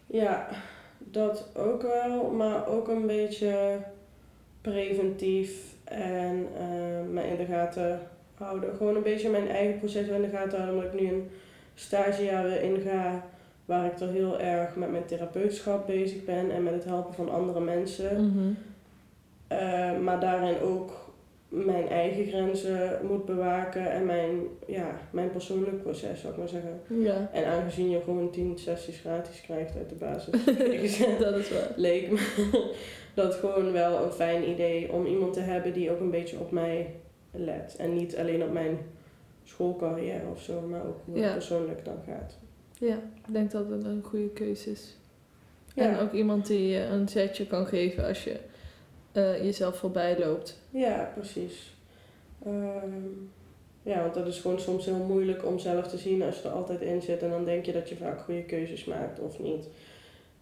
Ja, 0.07 0.47
dat 0.97 1.47
ook 1.55 1.81
wel, 1.81 2.29
maar 2.29 2.67
ook 2.67 2.87
een 2.87 3.07
beetje 3.07 3.77
preventief 4.61 5.73
en 5.83 6.47
eh 6.57 7.11
mij 7.11 7.27
in 7.27 7.37
de 7.37 7.45
gaten 7.45 7.99
houden. 8.37 8.75
Gewoon 8.75 8.95
een 8.95 9.03
beetje 9.03 9.29
mijn 9.29 9.49
eigen 9.49 9.79
proces 9.79 10.07
in 10.07 10.21
de 10.21 10.27
gaten 10.27 10.59
houden, 10.59 10.75
omdat 10.75 10.93
ik 10.93 11.01
nu 11.01 11.07
een 11.07 11.29
stagejaar 11.73 12.61
inga 12.61 13.23
waar 13.65 13.85
ik 13.85 13.99
er 13.99 14.09
heel 14.09 14.39
erg 14.39 14.75
met 14.75 14.91
mijn 14.91 15.05
therapeutschap 15.05 15.87
bezig 15.87 16.23
ben 16.23 16.51
en 16.51 16.63
met 16.63 16.73
het 16.73 16.85
helpen 16.85 17.13
van 17.13 17.31
andere 17.31 17.59
mensen. 17.59 18.25
Mhm. 18.25 18.53
Eh, 19.47 19.99
maar 19.99 20.19
daarin 20.19 20.59
ook 20.59 21.05
mijn 21.47 21.89
eigen 21.89 22.25
grenzen 22.25 22.99
moet 23.07 23.25
bewaken 23.25 23.91
en 23.91 24.05
mijn, 24.05 24.41
ja, 24.67 24.99
mijn 25.11 25.31
persoonlijk 25.31 25.81
proces, 25.81 26.21
zou 26.21 26.33
ik 26.33 26.39
maar 26.39 26.47
zeggen. 26.47 26.81
Ja, 26.87 27.29
En 27.33 27.45
aangezien 27.45 27.89
je 27.89 28.01
gewoon 28.01 28.31
10 28.31 28.57
sessies 28.57 28.99
gratis 28.99 29.41
krijgt 29.41 29.75
uit 29.77 29.89
de 29.89 29.95
basis, 29.95 30.33
dat 31.19 31.35
is 31.35 31.49
waar. 31.49 31.71
leek 31.75 32.11
me 32.11 32.27
dat 33.13 33.35
gewoon 33.35 33.71
wel 33.71 34.03
een 34.03 34.11
fijn 34.11 34.49
idee 34.49 34.91
om 34.91 35.05
iemand 35.05 35.33
te 35.33 35.39
hebben 35.39 35.73
die 35.73 35.91
ook 35.91 35.99
een 35.99 36.11
beetje 36.11 36.39
op 36.39 36.51
mij 36.51 36.95
let. 37.37 37.75
En 37.77 37.93
niet 37.95 38.17
alleen 38.17 38.43
op 38.43 38.51
mijn 38.51 38.77
schoolcarrière 39.43 40.27
of 40.31 40.41
zo, 40.41 40.61
maar 40.61 40.85
ook 40.85 40.97
hoe 41.05 41.17
Ja. 41.17 41.23
het 41.23 41.33
persoonlijk 41.33 41.85
dan 41.85 41.97
gaat. 42.07 42.37
Ja, 42.79 42.95
ik 43.27 43.33
denk 43.33 43.51
dat 43.51 43.69
het 43.69 43.83
een 43.85 44.03
goede 44.03 44.29
keuze 44.29 44.71
is. 44.71 44.97
Ja. 45.75 45.89
En 45.89 45.99
ook 45.99 46.11
iemand 46.13 46.47
die 46.47 46.67
je 46.67 46.79
een 46.83 47.09
zetje 47.09 47.47
kan 47.47 47.65
geven 47.67 48.05
als 48.07 48.23
je 48.23 48.37
eh, 49.11 49.43
jezelf 49.43 49.77
voorbij 49.77 50.19
loopt. 50.19 50.59
Ja, 50.69 51.11
precies. 51.13 51.73
Ehm, 52.45 53.01
ja, 53.83 54.01
want 54.01 54.13
dat 54.13 54.27
is 54.27 54.39
gewoon 54.39 54.59
soms 54.59 54.85
heel 54.85 55.03
moeilijk 55.07 55.45
om 55.45 55.59
zelf 55.59 55.87
te 55.87 55.97
zien 55.97 56.21
als 56.21 56.41
je 56.41 56.47
er 56.47 56.53
altijd 56.53 56.81
in 56.81 57.01
zit. 57.01 57.21
En 57.21 57.29
dan 57.29 57.45
denk 57.45 57.65
je 57.65 57.71
dat 57.71 57.89
je 57.89 57.95
vaak 57.95 58.19
goede 58.21 58.43
keuzes 58.43 58.85
maakt 58.85 59.19
of 59.19 59.39
niet. 59.39 59.67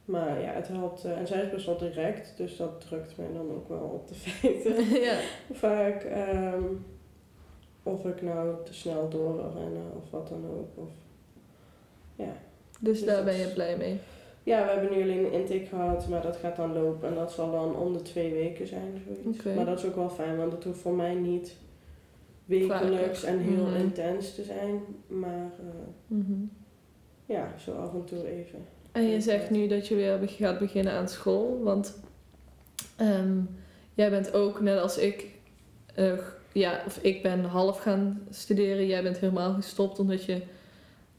Maar 0.06 0.42
ja, 0.42 0.52
het 0.52 0.68
helpt. 0.68 1.04
eh, 1.06 1.18
en 1.18 1.28
zij 1.28 1.42
is 1.44 1.50
best 1.50 1.66
wel 1.66 1.78
direct, 1.78 2.34
dus 2.38 2.58
dat 2.58 2.82
drukt 2.82 3.18
mij 3.18 3.28
dan 3.34 3.52
ook 3.52 3.70
wel 3.70 3.80
op 3.94 4.08
de 4.08 4.14
feiten. 4.24 5.02
ja. 5.02 5.18
vaak. 5.52 6.04
ehm, 6.04 6.64
of 7.84 8.06
ik 8.06 8.22
nou 8.22 8.56
te 8.66 8.74
snel 8.74 9.10
door 9.10 9.36
wil 9.36 9.52
rennen 9.56 9.92
of 10.04 10.10
wat 10.12 10.28
dan 10.28 10.46
ook. 10.46 10.84
Of, 10.86 10.90
ja. 12.16 12.34
Dus 12.80 12.98
Dus 13.00 13.08
daar 13.08 13.16
dat 13.16 13.26
ben 13.26 13.36
je 13.36 13.48
blij 13.54 13.78
mee. 13.78 13.98
ja, 14.44 14.66
we 14.66 14.72
hebben 14.72 14.92
nu 14.98 15.02
alleen 15.04 15.26
een 15.26 15.32
intake 15.32 15.66
gehad, 15.66 16.08
maar 16.08 16.22
dat 16.22 16.36
gaat 16.36 16.56
dan 16.56 16.74
lopen. 16.74 17.10
En 17.10 17.16
dat 17.16 17.32
zal 17.32 17.52
dan 17.52 17.76
om 17.76 17.94
de 17.94 18.02
twee 18.02 18.34
weken 18.34 18.68
zijn, 18.68 19.02
zoiets. 19.24 19.44
Maar 19.44 19.66
dat 19.66 19.78
is 19.80 19.86
ook 19.86 19.96
wel 19.96 20.10
fijn, 20.10 20.38
want 20.38 20.52
het 20.52 20.64
hoeft 20.64 20.80
voor 20.80 20.94
mij 20.96 21.14
niet 21.16 21.56
wekelijks 22.46 23.20
Vaker. 23.20 23.38
en 23.40 23.44
heel 23.44 23.66
Mhm. 23.66 23.76
intens 23.76 24.36
te 24.36 24.44
zijn. 24.44 24.82
Maar 25.08 25.52
eh, 25.60 25.66
Mhm. 26.08 26.34
ja, 27.26 27.54
zo 27.58 27.72
af 27.72 27.94
en 27.94 28.04
toe 28.06 28.28
even. 28.32 28.60
En 28.94 29.08
je 29.08 29.22
zegt 29.22 29.50
nu 29.50 29.68
dat 29.68 29.88
je 29.88 29.96
weer 29.96 30.20
gaat 30.26 30.60
beginnen 30.60 30.94
aan 30.94 31.10
school, 31.10 31.64
want 31.64 32.00
ehm, 32.96 33.38
jij 33.94 34.10
bent 34.10 34.34
ook 34.34 34.62
net 34.62 34.80
als 34.80 34.98
ik, 34.98 35.26
eh, 35.96 36.14
ja, 36.52 36.84
of 36.86 36.98
ik 36.98 37.22
ben 37.22 37.44
half 37.44 37.80
gaan 37.80 38.28
studeren, 38.30 38.86
jij 38.86 39.04
bent 39.04 39.18
helemaal 39.18 39.54
gestopt 39.54 40.00
omdat 40.00 40.24
je 40.24 40.42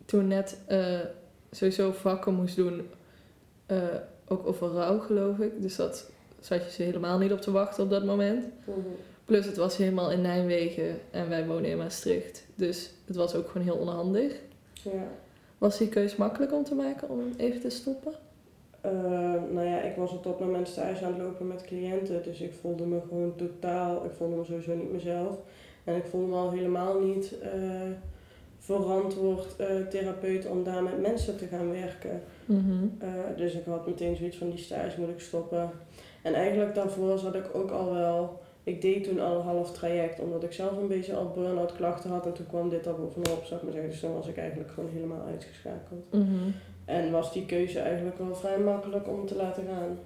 toen 0.05 0.29
net 0.29 0.59
eh, 0.67 0.99
sowieso 1.51 1.93
vakken 1.93 2.35
moest 2.35 2.57
doen, 2.57 2.89
eh, 3.67 3.83
ook 4.29 4.47
over 4.47 4.69
rouw 4.69 4.99
geloof 4.99 5.39
ik. 5.39 5.63
Dus 5.63 5.77
dat 5.77 6.11
zat 6.41 6.65
je 6.65 6.71
ze 6.71 6.83
helemaal 6.83 7.19
niet 7.19 7.33
op 7.33 7.41
te 7.41 7.51
wachten 7.51 7.85
op 7.85 7.91
dat 7.91 8.05
moment. 8.05 8.45
Mhm. 8.65 8.79
Plus 9.25 9.47
het 9.47 9.57
was 9.57 9.77
helemaal 9.77 10.11
in 10.11 10.21
Nijmegen 10.21 11.01
en 11.11 11.29
wij 11.29 11.47
wonen 11.47 11.71
in 11.71 11.79
Maastricht, 11.79 12.45
dus 12.55 12.91
het 13.05 13.17
was 13.17 13.35
ook 13.35 13.49
gewoon 13.49 13.67
heel 13.67 13.77
onhandig. 13.77 14.33
Ja. 14.73 15.09
Was 15.59 15.79
die 15.79 15.89
keus 15.89 16.17
makkelijk 16.17 16.53
om 16.53 16.65
te 16.65 16.75
maken 16.75 17.09
om 17.09 17.21
even 17.37 17.61
te 17.61 17.71
stoppen? 17.71 18.13
Eh, 18.81 18.93
nou 19.51 19.67
ja, 19.67 19.81
ik 19.81 19.97
was 19.97 20.13
op 20.13 20.25
dat 20.25 20.41
moment 20.41 20.69
stage 20.69 21.05
aan 21.05 21.13
het 21.13 21.23
lopen 21.23 21.47
met 21.47 21.63
cliënten, 21.63 22.23
dus 22.23 22.41
ik 22.41 22.53
voelde 22.61 22.87
me 22.87 23.01
gewoon 23.09 23.35
totaal, 23.37 24.05
ik 24.05 24.11
voelde 24.17 24.37
me 24.37 24.45
sowieso 24.45 24.75
niet 24.75 24.93
mezelf. 24.93 25.37
En 25.85 25.97
ik 25.97 26.05
voelde 26.05 26.27
me 26.27 26.35
al 26.35 26.51
helemaal 26.51 27.01
niet 27.01 27.39
eh, 27.39 27.51
verantwoord 28.59 29.57
eh, 29.57 29.67
therapeut 29.91 30.47
om 30.47 30.65
daar 30.65 30.83
met 30.83 31.01
mensen 31.01 31.37
te 31.37 31.47
gaan 31.47 31.71
werken. 31.71 32.23
Mhm. 32.45 32.87
Dus 33.37 33.55
ik 33.55 33.65
had 33.65 33.87
meteen 33.87 34.17
zoiets 34.17 34.37
van 34.37 34.51
die 34.51 34.59
stage 34.59 35.01
moet 35.01 35.09
ik 35.09 35.21
stoppen. 35.21 35.71
En 36.23 36.35
eigenlijk 36.35 36.75
daarvoor 36.75 37.19
zat 37.19 37.35
ik 37.35 37.55
ook 37.55 37.71
al 37.71 37.93
wel, 37.93 38.41
ik 38.65 38.81
deed 38.81 39.05
toen 39.05 39.21
al 39.21 39.37
een 39.37 39.47
half 39.47 39.73
traject, 39.73 40.21
omdat 40.21 40.45
ik 40.45 40.53
zelf 40.53 40.77
een 40.77 40.89
beetje 40.89 41.15
al 41.15 41.31
burn-out 41.35 41.77
klachten 41.77 42.11
had. 42.11 42.27
En 42.27 42.33
toen 42.33 42.47
kwam 42.47 42.69
dit 42.69 42.87
er 42.87 42.95
bovenop, 42.95 43.45
zou 43.45 43.61
ik 43.61 43.63
maar 43.63 43.73
zeggen. 43.73 43.91
Dus 43.91 44.01
dan 44.01 44.15
was 44.15 44.27
ik 44.27 44.37
eigenlijk 44.37 44.71
gewoon 44.71 44.91
helemaal 44.91 45.27
uitgeschakeld. 45.27 46.13
Mhm. 46.13 46.51
En 46.85 47.11
was 47.11 47.33
die 47.33 47.47
keuze 47.47 47.79
eigenlijk 47.79 48.19
wel 48.19 48.35
vrij 48.35 48.59
makkelijk 48.59 49.09
om 49.09 49.27
te 49.27 49.37
laten 49.37 49.65
gaan. 49.65 49.99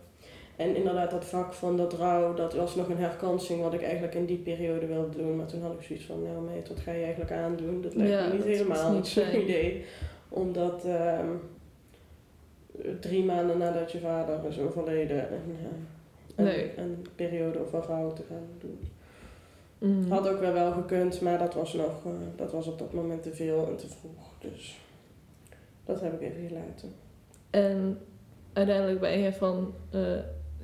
En 0.57 0.77
inderdaad, 0.77 1.11
dat 1.11 1.25
vak 1.25 1.53
van 1.53 1.77
dat 1.77 1.93
rouw, 1.93 2.35
dat 2.35 2.55
was 2.55 2.75
nog 2.75 2.89
een 2.89 2.99
herkansing 2.99 3.63
wat 3.63 3.75
ik 3.75 3.83
eigenlijk 3.83 4.15
in 4.15 4.25
die 4.25 4.39
periode 4.39 4.87
wilde 4.87 5.17
doen. 5.17 5.37
Maar 5.37 5.47
toen 5.47 5.63
had 5.63 5.73
ik 5.73 5.83
zoiets 5.83 6.05
van, 6.05 6.23
nou 6.23 6.45
meid, 6.45 6.69
wat 6.69 6.79
ga 6.79 6.93
je 6.93 7.03
eigenlijk 7.03 7.33
aandoen? 7.33 7.83
Dat 7.83 7.95
lijkt 7.95 8.13
Ja, 8.13 8.27
me 8.27 8.35
niet 8.35 8.45
helemaal 8.45 8.93
niet 8.93 9.07
zo'n 9.07 9.41
idee. 9.43 9.85
Omdat 10.29 10.85
ehm, 10.85 11.29
drie 13.01 13.25
maanden 13.25 13.59
nadat 13.59 13.93
je 13.93 13.99
vader 13.99 14.41
is 14.49 14.59
overleden 14.59 15.31
en, 15.31 15.57
Nee. 16.45 16.73
een, 16.77 17.07
periode 17.15 17.59
van 17.71 17.81
rouw 17.81 18.13
te 18.13 18.23
gaan 18.29 18.49
doen. 18.59 18.81
Mhm. 19.79 20.11
Had 20.11 20.29
ook 20.29 20.41
wel 20.41 20.53
wel 20.53 20.73
gekund, 20.73 21.21
maar 21.21 21.39
dat 21.39 21.55
was 21.55 21.73
nog, 21.73 22.05
eh, 22.05 22.13
dat 22.37 22.53
was 22.53 22.67
op 22.67 22.79
dat 22.79 22.93
moment 22.93 23.23
te 23.23 23.35
veel 23.35 23.67
en 23.69 23.77
te 23.77 23.87
vroeg. 23.89 24.53
Dus 24.53 24.79
dat 25.85 26.01
heb 26.01 26.13
ik 26.13 26.21
even 26.21 26.47
gelaten. 26.49 26.93
En 27.51 27.99
uiteindelijk 28.53 29.01
ben 29.01 29.19
je 29.19 29.33
van, 29.33 29.75
eh, 29.91 30.01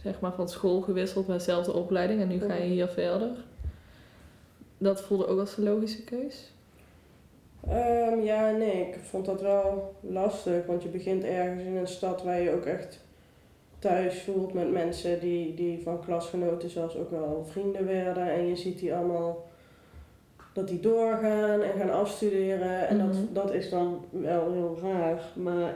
zeg 0.02 0.20
maar 0.20 0.32
van 0.32 0.48
school 0.48 0.80
gewisseld 0.80 1.26
naar 1.26 1.38
dezelfde 1.38 1.72
opleiding 1.72 2.20
en 2.20 2.28
nu 2.28 2.40
ga 2.40 2.54
je 2.54 2.64
hier 2.64 2.88
verder. 2.88 3.30
Dat 4.78 5.02
voelde 5.02 5.26
ook 5.26 5.38
als 5.38 5.56
een 5.56 5.64
logische 5.64 6.04
keus. 6.04 6.52
Ehm, 7.68 8.20
ja, 8.20 8.50
nee, 8.50 8.88
ik 8.88 8.98
vond 9.02 9.24
dat 9.24 9.40
wel 9.40 9.94
lastig, 10.00 10.66
want 10.66 10.82
je 10.82 10.88
begint 10.88 11.24
ergens 11.24 11.62
in 11.62 11.76
een 11.76 11.86
stad 11.86 12.22
waar 12.22 12.40
je 12.40 12.50
ook 12.50 12.64
echt 12.64 13.03
thuis 13.84 14.22
voelt 14.22 14.52
met 14.52 14.72
mensen 14.72 15.20
die, 15.20 15.54
die 15.54 15.82
van 15.82 16.00
klasgenoten 16.04 16.70
zelfs 16.70 16.96
ook 16.96 17.10
wel 17.10 17.44
vrienden 17.50 17.86
werden. 17.86 18.30
En 18.32 18.46
je 18.46 18.56
ziet 18.56 18.78
die 18.78 18.94
allemaal 18.94 19.46
dat 20.52 20.68
die 20.68 20.80
doorgaan 20.80 21.60
en 21.62 21.78
gaan 21.78 21.90
afstuderen. 21.92 22.88
En 22.88 22.96
Mhm. 22.96 23.06
dat, 23.06 23.16
dat 23.44 23.54
is 23.54 23.70
dan 23.70 24.04
wel 24.10 24.52
heel 24.52 24.78
raar. 24.82 25.22
Maar 25.34 25.74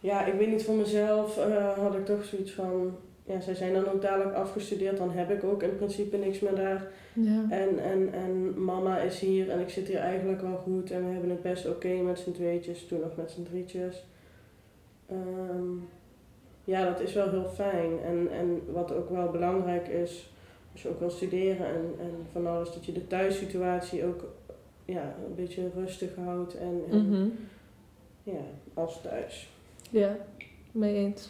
ja, 0.00 0.24
ik 0.26 0.34
weet 0.34 0.48
niet 0.50 0.64
voor 0.64 0.74
mezelf 0.74 1.38
eh, 1.38 1.78
had 1.78 1.94
ik 1.94 2.04
toch 2.06 2.24
zoiets 2.24 2.52
van. 2.52 2.96
Ja, 3.26 3.40
zij 3.40 3.54
zijn 3.54 3.72
dan 3.72 3.88
ook 3.88 4.02
dadelijk 4.02 4.34
afgestudeerd, 4.36 4.96
dan 4.96 5.10
heb 5.10 5.30
ik 5.30 5.44
ook 5.44 5.62
in 5.62 5.76
principe 5.76 6.16
niks 6.16 6.40
meer 6.40 6.54
daar. 6.54 6.86
Ja. 7.12 7.46
En, 7.50 7.78
en, 7.78 8.12
en 8.12 8.64
mama 8.64 8.98
is 8.98 9.20
hier 9.20 9.50
en 9.50 9.60
ik 9.60 9.68
zit 9.70 9.88
hier 9.88 9.98
eigenlijk 9.98 10.40
wel 10.40 10.56
goed 10.56 10.90
en 10.90 11.06
we 11.06 11.12
hebben 11.12 11.30
het 11.30 11.42
best 11.42 11.68
oké 11.68 11.88
met 11.88 12.18
z'n 12.18 12.32
tweetjes, 12.32 12.86
toen 12.86 13.00
nog 13.00 13.16
met 13.16 13.30
z'n 13.30 13.42
drietjes. 13.42 14.04
Ehm, 15.08 15.72
ja, 16.64 16.84
dat 16.90 17.00
is 17.00 17.12
wel 17.12 17.30
heel 17.30 17.48
fijn. 17.54 18.00
En, 18.04 18.28
en 18.32 18.62
wat 18.72 18.92
ook 18.92 19.10
wel 19.10 19.30
belangrijk 19.30 19.88
is, 19.88 20.30
als 20.72 20.82
je 20.82 20.88
ook 20.88 20.98
wil 21.00 21.10
studeren 21.10 21.66
en, 21.66 21.94
en 21.98 22.10
van 22.32 22.46
alles, 22.46 22.72
dat 22.72 22.84
je 22.84 22.92
de 22.92 23.06
thuissituatie 23.06 24.04
ook 24.04 24.24
ja, 24.84 25.14
een 25.26 25.34
beetje 25.34 25.70
rustig 25.74 26.10
houdt 26.24 26.56
en, 26.56 26.82
en 26.90 27.08
Mhm. 27.08 27.26
ja, 28.22 28.40
als 28.74 29.00
thuis. 29.02 29.48
Ja, 29.90 30.16
mee 30.72 30.94
eens. 30.94 31.28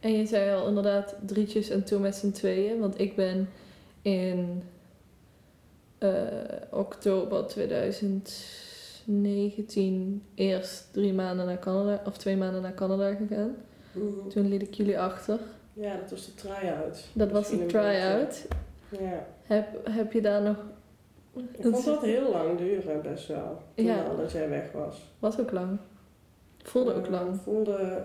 En 0.00 0.12
je 0.12 0.26
zei 0.26 0.54
al 0.54 0.68
inderdaad 0.68 1.16
drietjes 1.26 1.68
en 1.70 1.84
toen 1.84 2.00
met 2.00 2.14
z'n 2.16 2.30
tweeën. 2.30 2.80
Want 2.80 3.00
ik 3.00 3.16
ben 3.16 3.48
in 4.02 4.62
eh, 5.98 6.28
oktober 6.70 7.46
2019 7.46 10.22
eerst 10.34 10.92
drie 10.92 11.12
maanden 11.12 11.46
naar 11.46 11.58
Canada, 11.58 12.02
of 12.06 12.16
twee 12.18 12.36
maanden 12.36 12.62
naar 12.62 12.74
Canada 12.74 13.14
gegaan. 13.14 13.56
Toen 14.28 14.48
liet 14.48 14.62
ik 14.62 14.74
jullie 14.74 14.98
achter. 15.00 15.38
Ja, 15.72 15.96
dat 15.96 16.10
was 16.10 16.26
de 16.26 16.34
try-out. 16.34 17.04
Dat 17.12 17.30
was 17.30 17.50
de 17.50 17.66
try-out. 17.66 18.46
Ja. 18.88 19.26
Heb, 19.42 19.66
heb 19.90 20.12
je 20.12 20.20
daar 20.20 20.42
nog... 20.42 20.56
Ik 21.34 21.62
vond 21.62 21.84
dat 21.84 22.02
heel 22.02 22.30
lang 22.30 22.58
duren, 22.58 23.02
best 23.02 23.28
wel. 23.28 23.62
Toen 23.74 23.84
Ja. 23.86 24.02
al 24.04 24.16
dat 24.16 24.32
jij 24.32 24.48
weg 24.48 24.72
was. 24.72 25.12
Was 25.18 25.40
ook 25.40 25.50
lang. 25.52 25.78
Voelde 26.62 26.94
ook 26.94 27.04
Eh, 27.04 27.10
lang. 27.10 27.36
voelde 27.40 28.02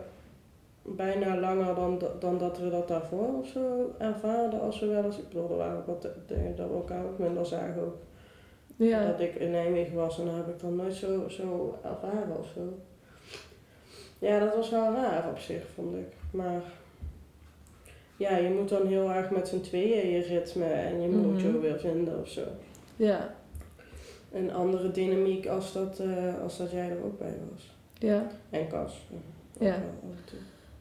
bijna 0.82 1.38
langer 1.39 1.75
dan, 1.75 2.01
dan 2.20 2.38
dat 2.38 2.58
we 2.60 2.70
dat 2.70 2.88
daarvoor 2.88 3.39
of 3.39 3.48
zo 3.48 3.94
ervaarden 3.98 4.62
als 4.62 4.80
we 4.80 4.86
wel 4.88 5.04
eens. 5.04 5.18
Ik 5.18 5.27
bedoel, 5.30 5.50
er 5.50 5.58
waren 5.58 5.77
ook 5.77 5.86
wat 5.86 6.08
dingen 6.27 6.56
dat 6.56 6.68
we 6.68 6.74
elkaar 6.74 7.06
ook 7.06 7.20
minder 7.20 7.46
zagen. 7.46 7.82
Ook. 7.82 7.96
Ja. 8.75 9.06
Dat 9.12 9.20
ik 9.20 9.36
in 9.36 9.51
Nijmegen 9.51 9.96
was 9.96 10.20
en 10.20 10.25
dan 10.25 10.36
heb 10.36 10.48
ik 10.48 10.60
dan 10.60 10.75
nooit 10.75 10.94
zo, 10.94 11.27
zo 11.30 11.77
ervaren 11.84 12.38
of 12.39 12.48
zo. 12.56 12.62
Ja, 14.20 14.40
dat 14.40 14.56
was 14.56 14.70
wel 14.70 14.94
raar 14.94 15.30
op 15.30 15.38
zich, 15.40 15.64
vond 15.76 15.96
ik. 15.96 16.14
Maar 16.32 16.62
ja, 18.18 18.38
je 18.38 18.50
moet 18.50 18.70
dan 18.70 18.88
heel 18.88 19.12
erg 19.12 19.30
met 19.30 19.48
z'n 19.48 19.62
tweeën 19.62 20.10
je 20.10 20.22
ritme 20.22 20.66
en 20.66 21.02
je 21.02 21.08
moet 21.10 21.34
Mhm. 21.44 21.46
je 21.54 21.60
weer 21.60 21.80
vinden 21.80 22.20
of 22.20 22.30
zo. 22.30 22.44
Ja. 22.96 23.36
Een 24.32 24.54
andere 24.54 24.92
dynamiek 24.92 25.48
als 25.48 25.74
dat, 25.74 26.00
eh, 26.00 26.42
als 26.42 26.58
dat 26.58 26.72
jij 26.72 26.90
er 26.90 27.04
ook 27.04 27.20
bij 27.20 27.34
was. 27.54 27.74
Ja. 28.00 28.28
En 28.50 28.68
Cas. 28.68 29.08
Ja. 29.60 29.82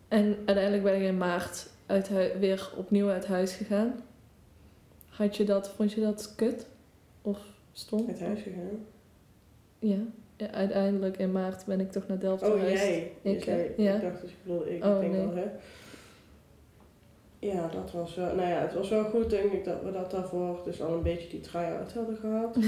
En 0.08 0.36
uiteindelijk 0.44 0.82
ben 0.82 0.94
ik 0.96 1.02
in 1.02 1.16
maart 1.16 1.68
uit 1.86 2.10
weer 2.38 2.70
opnieuw 2.76 3.08
uit 3.08 3.26
huis 3.26 3.52
gegaan. 3.54 3.94
Had 5.08 5.36
je 5.36 5.44
dat, 5.44 5.68
vond 5.68 5.92
je 5.92 6.00
dat 6.00 6.32
kut? 6.36 6.66
Of 7.22 7.38
stom? 7.72 8.04
Uit 8.08 8.20
huis 8.20 8.40
gegaan. 8.42 8.84
Ja. 9.78 9.96
Ja. 10.46 10.58
Uiteindelijk 10.58 11.16
in 11.16 11.32
maart 11.32 11.64
ben 11.66 11.80
ik 11.80 11.92
toch 11.92 12.06
naar 12.06 12.18
Delft 12.18 12.42
Oh, 12.42 12.50
verhuisd. 12.50 12.84
jij. 12.84 13.12
Je 13.22 13.30
Ik, 13.30 13.44
hè? 13.44 13.70
Ja. 13.76 13.94
ik 13.94 14.00
dacht 14.02 14.20
dat 14.20 14.30
je 14.30 14.36
bedoelde 14.42 14.76
ik. 14.76 14.84
Oh, 14.84 14.94
ik 14.94 15.00
denk 15.00 15.12
nee. 15.12 15.26
wel, 15.26 15.34
hè. 15.34 15.50
Ja, 17.38 17.68
dat 17.68 17.92
was 17.92 18.14
wel... 18.14 18.34
Nou 18.34 18.48
ja, 18.48 18.60
het 18.60 18.74
was 18.74 18.88
wel 18.88 19.04
goed, 19.04 19.30
denk 19.30 19.52
ik, 19.52 19.64
dat 19.64 19.82
we 19.82 19.92
dat 19.92 20.10
daarvoor 20.10 20.60
dus 20.64 20.82
al 20.82 20.92
een 20.92 21.02
beetje 21.02 21.28
die 21.28 21.40
try-out 21.40 21.92
hadden 21.92 22.16
gehad. 22.16 22.56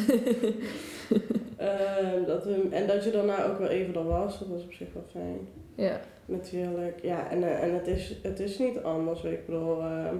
Ehm, 1.56 2.24
dat 2.26 2.44
we, 2.44 2.68
en 2.70 2.86
dat 2.86 3.04
je 3.04 3.10
daarna 3.10 3.44
ook 3.44 3.58
wel 3.58 3.68
even 3.68 3.94
er 3.94 4.04
was, 4.04 4.38
dat 4.38 4.48
was 4.48 4.62
op 4.62 4.72
zich 4.72 4.88
wel 4.92 5.04
fijn. 5.10 5.48
ja. 5.74 6.00
Natuurlijk. 6.24 7.02
Ja, 7.02 7.30
en, 7.30 7.42
eh, 7.42 7.62
en 7.62 7.74
het, 7.74 7.86
is, 7.86 8.16
het 8.22 8.40
is 8.40 8.58
niet 8.58 8.82
anders. 8.82 9.24
Ik 9.24 9.46
bedoel, 9.46 9.80
ehm, 9.80 10.16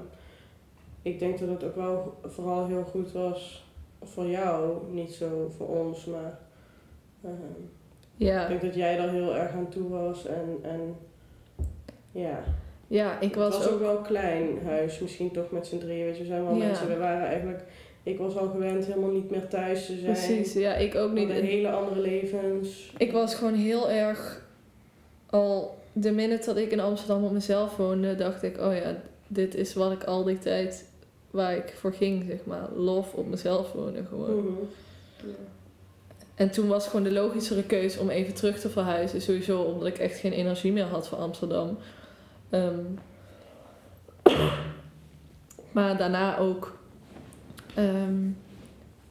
ik 1.03 1.19
denk 1.19 1.39
dat 1.39 1.49
het 1.49 1.65
ook 1.65 1.77
wel 1.77 2.15
vooral 2.23 2.67
heel 2.67 2.85
goed 2.85 3.13
was 3.13 3.67
voor 4.03 4.27
jou. 4.27 4.77
Niet 4.93 5.13
zo 5.13 5.53
voor 5.57 5.69
ons, 5.69 6.05
maar... 6.05 6.39
ehm, 7.27 7.63
ik 8.17 8.27
Ja. 8.27 8.49
denk 8.49 8.61
dat 8.61 8.75
jij 8.75 8.97
daar 8.97 9.11
heel 9.11 9.37
erg 9.37 9.53
aan 9.53 9.69
toe 9.69 9.89
was 9.89 10.27
en, 10.27 10.59
en 10.63 10.97
ja. 12.13 12.43
ja, 12.87 13.21
ik 13.21 13.35
was, 13.35 13.55
het 13.55 13.65
was 13.65 13.67
ook 13.73 13.75
ook... 13.75 13.81
wel 13.87 13.97
een 13.97 14.03
klein 14.03 14.47
huis, 14.65 14.99
misschien 14.99 15.31
toch 15.31 15.51
met 15.51 15.67
z'n 15.67 15.79
drieën. 15.79 16.05
Weet 16.05 16.17
je, 16.17 16.23
we 16.23 16.29
zijn 16.29 16.45
wel 16.45 16.55
Ja. 16.55 16.67
mensen, 16.67 16.89
we 16.89 16.97
waren 16.97 17.27
eigenlijk, 17.27 17.63
ik 18.03 18.19
was 18.19 18.37
al 18.37 18.49
gewend 18.49 18.85
helemaal 18.85 19.11
niet 19.11 19.31
meer 19.31 19.49
thuis 19.49 19.87
te 19.87 19.93
zijn. 19.99 20.05
Precies, 20.13 20.53
ja, 20.53 20.75
ik 20.75 20.95
ook 20.95 21.13
niet. 21.13 21.27
hadden 21.27 21.45
hele 21.45 21.71
andere 21.71 22.01
levens. 22.01 22.93
Ik 22.99 23.13
was 23.13 23.35
gewoon 23.35 23.55
heel 23.55 23.91
erg 23.91 24.45
al 25.31 25.79
de 25.93 26.13
minute 26.13 26.47
dat 26.47 26.57
ik 26.57 26.71
in 26.71 26.81
Amsterdam 26.81 27.25
op 27.25 27.33
mezelf 27.33 27.77
woonde, 27.77 28.15
dacht 28.15 28.43
ik, 28.43 28.59
oh 28.59 28.75
ja, 28.75 28.97
dit 29.27 29.55
is 29.55 29.75
wat 29.75 29.93
ik 29.93 30.05
al 30.05 30.25
die 30.25 30.39
tijd 30.39 30.89
waar 31.31 31.57
ik 31.57 31.75
voor 31.79 31.93
ging, 31.93 32.25
zeg 32.29 32.45
maar. 32.45 32.69
Lof 32.75 33.15
op 33.15 33.27
mezelf 33.29 33.73
wonen 33.73 34.07
gewoon. 34.07 34.37
Mhm. 34.37 34.53
Ja. 35.17 35.33
En 36.37 36.51
toen 36.51 36.69
was 36.69 36.87
gewoon 36.87 37.03
de 37.03 37.13
logischere 37.13 37.63
keuze 37.63 38.01
om 38.01 38.09
even 38.09 38.35
terug 38.35 38.61
te 38.61 38.69
verhuizen. 38.69 39.23
Sowieso 39.23 39.61
omdat 39.61 39.89
ik 39.89 39.99
echt 39.99 40.19
geen 40.19 40.33
energie 40.33 40.73
meer 40.73 40.85
had 40.85 41.09
voor 41.09 41.19
Amsterdam. 41.19 41.79
Ehm, 42.51 42.85
maar 45.73 45.97
daarna 45.97 46.39
ook 46.39 46.79
ehm, 47.75 48.29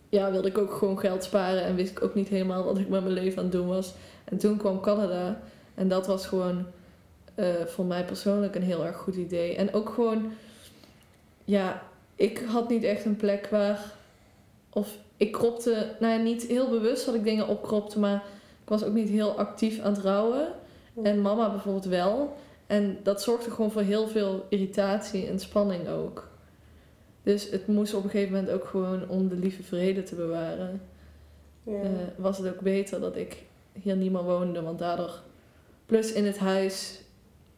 ja, 0.09 0.31
wilde 0.31 0.47
ik 0.47 0.57
ook 0.57 0.73
gewoon 0.73 0.99
geld 0.99 1.23
sparen 1.23 1.63
en 1.63 1.75
wist 1.75 1.91
ik 1.91 2.03
ook 2.03 2.15
niet 2.15 2.27
helemaal 2.27 2.63
wat 2.63 2.77
ik 2.77 2.89
met 2.89 3.01
mijn 3.01 3.13
leven 3.13 3.37
aan 3.37 3.43
het 3.43 3.53
doen 3.53 3.67
was. 3.67 3.93
En 4.23 4.37
toen 4.37 4.57
kwam 4.57 4.81
Canada 4.81 5.41
en 5.75 5.87
dat 5.87 6.07
was 6.07 6.27
gewoon 6.27 6.65
eh, 7.35 7.65
voor 7.65 7.85
mij 7.85 8.05
persoonlijk 8.05 8.55
een 8.55 8.63
heel 8.63 8.85
erg 8.85 8.97
goed 8.97 9.15
idee. 9.15 9.55
En 9.55 9.73
ook 9.73 9.89
gewoon, 9.89 10.33
ja, 11.45 11.83
ik 12.15 12.43
had 12.47 12.69
niet 12.69 12.83
echt 12.83 13.05
een 13.05 13.15
plek 13.15 13.47
waar, 13.47 13.91
of 14.69 14.97
ik 15.17 15.31
kropte, 15.31 15.95
nou 15.99 16.21
niet 16.21 16.43
heel 16.43 16.69
bewust 16.69 17.05
dat 17.05 17.15
ik 17.15 17.23
dingen 17.23 17.47
opkropte, 17.47 17.99
maar 17.99 18.23
ik 18.63 18.69
was 18.69 18.83
ook 18.83 18.93
niet 18.93 19.09
heel 19.09 19.37
actief 19.37 19.79
aan 19.79 19.93
het 19.93 20.03
rouwen. 20.03 20.47
En 21.03 21.21
mama 21.21 21.49
bijvoorbeeld 21.49 21.85
wel. 21.85 22.35
En 22.67 22.97
dat 23.03 23.21
zorgde 23.21 23.51
gewoon 23.51 23.71
voor 23.71 23.81
heel 23.81 24.07
veel 24.07 24.45
irritatie 24.49 25.27
en 25.27 25.39
spanning 25.39 25.87
ook. 25.87 26.27
Dus 27.23 27.49
het 27.49 27.67
moest 27.67 27.93
op 27.93 28.03
een 28.03 28.09
gegeven 28.09 28.33
moment 28.33 28.51
ook 28.51 28.65
gewoon 28.65 29.09
om 29.09 29.27
de 29.27 29.35
lieve 29.35 29.63
vrede 29.63 30.03
te 30.03 30.15
bewaren. 30.15 30.81
Ja. 31.63 31.81
eh, 31.81 31.89
was 32.15 32.37
het 32.37 32.47
ook 32.47 32.61
beter 32.61 32.99
dat 32.99 33.15
ik 33.15 33.43
hier 33.81 33.95
niet 33.95 34.11
meer 34.11 34.23
woonde. 34.23 34.61
Want 34.61 34.79
daardoor, 34.79 35.21
plus 35.85 36.13
in 36.13 36.25
het 36.25 36.37
huis, 36.37 36.99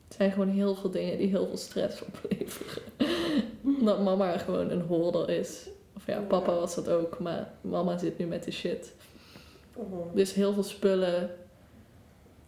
zijn 0.10 0.32
gewoon 0.32 0.50
heel 0.50 0.76
veel 0.76 0.90
dingen 0.90 1.18
die 1.18 1.28
heel 1.28 1.48
veel 1.48 1.58
stress 1.58 2.02
opleveren. 2.02 2.84
Omdat 3.80 4.04
mama 4.04 4.38
gewoon 4.38 4.70
een 4.70 4.82
hoorder 4.82 5.30
is. 5.30 5.70
Ja, 6.08 6.20
papa 6.20 6.54
was 6.54 6.76
dat 6.76 6.90
ook, 6.90 7.20
maar 7.20 7.54
mama 7.62 7.98
zit 7.98 8.18
nu 8.18 8.26
met 8.26 8.44
de 8.44 8.52
shit. 8.52 8.94
Mhm. 9.78 10.16
Dus 10.16 10.34
heel 10.34 10.54
veel 10.54 10.64
spullen. 10.64 11.30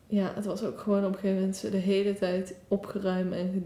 Ja, 0.07 0.31
het 0.35 0.45
was 0.45 0.63
ook 0.63 0.79
gewoon 0.79 1.05
op 1.05 1.11
een 1.13 1.19
gegeven 1.19 1.39
moment 1.39 1.71
de 1.71 1.77
hele 1.77 2.13
tijd 2.13 2.55
opgeruimd 2.67 3.33
en 3.33 3.63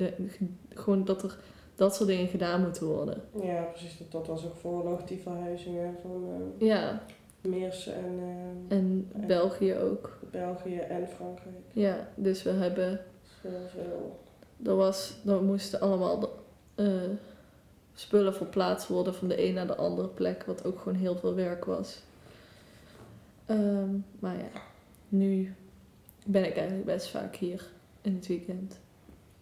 gewoon 0.69 1.06
dat 1.06 1.23
er 1.23 1.38
dat 1.75 1.95
soort 1.95 2.10
dingen 2.10 2.27
gedaan 2.27 2.62
moeten 2.62 2.86
worden. 2.86 3.21
Ja, 3.41 3.62
precies. 3.62 3.97
Dat, 3.97 4.12
dat 4.12 4.27
was 4.27 4.45
ook 4.45 4.56
voor 4.56 4.84
nog 4.84 5.03
die 5.03 5.19
verhuizingen 5.19 5.95
van 6.01 6.27
eh, 6.60 6.67
Ja, 6.67 7.01
Meersen 7.41 7.93
en 7.93 8.19
eh, 8.69 8.77
en 8.77 9.12
België 9.27 9.75
ook. 9.75 10.19
België 10.32 10.77
en 10.77 11.08
Frankrijk. 11.08 11.56
Ja, 11.73 12.08
dus 12.15 12.43
we 12.43 12.49
hebben, 12.49 12.99
Heel 13.41 13.51
veel. 13.67 14.19
er 14.65 14.75
was, 14.75 15.17
er 15.25 15.43
moesten 15.43 15.79
allemaal 15.79 16.29
eh, 16.75 16.86
spullen 17.93 18.34
verplaatst 18.36 18.88
worden 18.88 19.13
van 19.15 19.27
de 19.27 19.43
een 19.47 19.53
naar 19.53 19.67
de 19.67 19.75
andere 19.75 20.08
plek, 20.08 20.43
wat 20.43 20.65
ook 20.65 20.79
gewoon 20.79 20.97
heel 20.97 21.15
veel 21.15 21.36
werk 21.36 21.65
was. 21.65 22.01
Ehm, 23.45 23.89
maar 24.19 24.36
ja, 24.38 24.62
nu 25.10 25.53
ben 26.25 26.45
ik 26.45 26.56
eigenlijk 26.56 26.86
best 26.86 27.10
vaak 27.10 27.36
hier 27.36 27.65
in 28.01 28.15
het 28.15 28.27
weekend. 28.27 28.79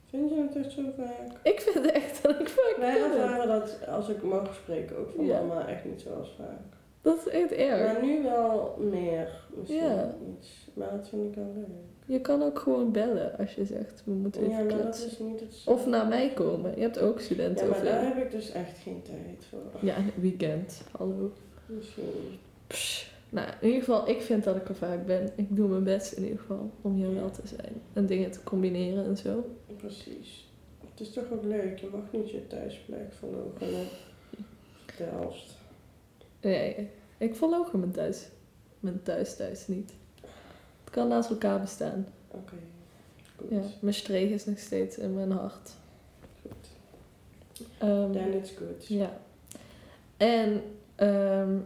Vind 0.09 0.29
je 0.29 0.35
het 0.41 0.55
echt 0.65 0.71
zo 0.71 0.81
vaak? 0.97 1.39
Ik 1.43 1.59
vind 1.61 1.91
echt 1.91 2.23
dat 2.23 2.39
ik 2.39 2.47
vaak 2.49 2.75
Wij 2.77 3.03
ervaren 3.03 3.47
dat, 3.47 3.87
als 3.87 4.09
ik 4.09 4.23
mag 4.23 4.55
spreken, 4.55 4.97
ook 4.97 5.09
van 5.15 5.25
Ja. 5.25 5.41
mama 5.41 5.67
echt 5.67 5.85
niet 5.85 6.01
zoals 6.01 6.33
vaak. 6.37 6.59
Dat 7.01 7.17
is 7.17 7.27
echt 7.33 7.51
erg. 7.51 7.93
Maar 7.93 8.03
nu 8.05 8.23
wel 8.23 8.77
meer. 8.79 9.29
Misschien 9.55 9.83
Ja. 9.83 10.13
iets. 10.37 10.67
Maar 10.73 10.91
dat 10.91 11.07
vind 11.09 11.27
ik 11.29 11.35
wel 11.35 11.53
leuk. 11.55 11.90
Je 12.11 12.21
kan 12.21 12.43
ook 12.43 12.59
gewoon 12.59 12.91
bellen 12.91 13.37
als 13.37 13.53
je 13.53 13.65
zegt, 13.65 14.01
we 14.05 14.11
moeten 14.11 14.49
Ja, 14.49 14.59
even 14.59 14.69
dat 14.69 14.79
kletsen. 14.79 15.07
is 15.11 15.19
niet 15.19 15.39
het 15.39 15.61
Of 15.65 15.85
naar 15.85 16.07
mij 16.07 16.33
komen. 16.33 16.75
Je 16.75 16.81
hebt 16.81 16.99
ook 16.99 17.17
Ja, 17.17 17.23
studenten 17.23 17.69
maar 17.69 17.83
daar 17.83 18.05
heb 18.05 18.17
ik 18.25 18.31
dus 18.31 18.51
echt 18.51 18.77
geen 18.77 19.01
tijd 19.01 19.45
voor. 19.49 19.59
Ja, 19.81 19.95
weekend. 20.15 20.81
Hallo. 20.97 21.31
Misschien. 21.65 22.39
Psh. 22.67 23.05
Nou, 23.29 23.47
in 23.61 23.67
ieder 23.67 23.83
geval, 23.83 24.09
ik 24.09 24.21
vind 24.21 24.43
dat 24.43 24.55
ik 24.55 24.69
er 24.69 24.75
vaak 24.75 25.05
ben. 25.05 25.29
Ik 25.35 25.55
doe 25.55 25.67
mijn 25.67 25.83
best 25.83 26.11
in 26.11 26.23
ieder 26.23 26.39
geval 26.39 26.71
om 26.81 26.95
hier 26.95 27.13
wel 27.13 27.31
te 27.31 27.47
zijn. 27.47 27.81
En 27.93 28.05
dingen 28.05 28.31
te 28.31 28.43
combineren 28.43 29.05
en 29.05 29.17
zo. 29.17 29.45
Precies. 29.77 30.49
Het 30.91 30.99
is 30.99 31.13
toch 31.13 31.31
ook 31.31 31.43
leuk. 31.43 31.79
Je 31.79 31.87
mag 31.91 32.11
niet 32.11 32.31
je 32.31 32.47
thuisplek 32.47 33.13
verloochenen. 33.13 33.87
Delft. 34.97 35.57
Nee, 36.41 36.89
ik 37.17 37.35
volg 37.35 37.73
mijn 37.73 37.91
thuis. 37.91 38.27
Mijn 38.79 39.03
thuis 39.03 39.35
thuis 39.35 39.67
niet. 39.67 39.91
Het 40.91 40.99
kan 40.99 41.09
naast 41.09 41.29
elkaar 41.29 41.59
bestaan. 41.59 42.07
Oké, 42.27 42.53
goed. 43.37 43.49
Ja, 43.49 43.61
mijn 43.79 43.93
streeg 43.93 44.29
is 44.29 44.45
nog 44.45 44.59
steeds 44.59 44.97
in 44.97 45.13
mijn 45.13 45.31
hart. 45.31 45.71
Goed. 46.41 46.67
Ehm, 47.77 48.11
Then 48.11 48.33
it's 48.33 48.51
good. 48.57 48.87
ja. 48.87 49.17
En 50.17 50.61
ehm, 50.95 51.57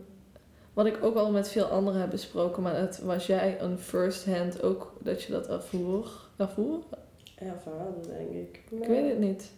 wat 0.73 0.85
ik 0.85 1.03
ook 1.03 1.15
al 1.15 1.31
met 1.31 1.47
veel 1.49 1.65
anderen 1.65 1.99
heb 2.01 2.09
besproken, 2.09 2.63
maar 2.63 2.75
het 2.79 2.99
was 2.99 3.25
jij 3.25 3.61
een 3.61 3.79
first 3.79 4.25
hand 4.25 4.63
ook 4.63 4.93
dat 5.01 5.23
je 5.23 5.31
dat 5.31 5.47
ervoer? 5.49 6.11
ervoer? 6.37 6.79
Ervaren, 7.35 7.93
denk 8.07 8.29
ik. 8.31 8.61
Ik 8.69 8.87
weet 8.87 9.09
het 9.09 9.19
niet. 9.19 9.51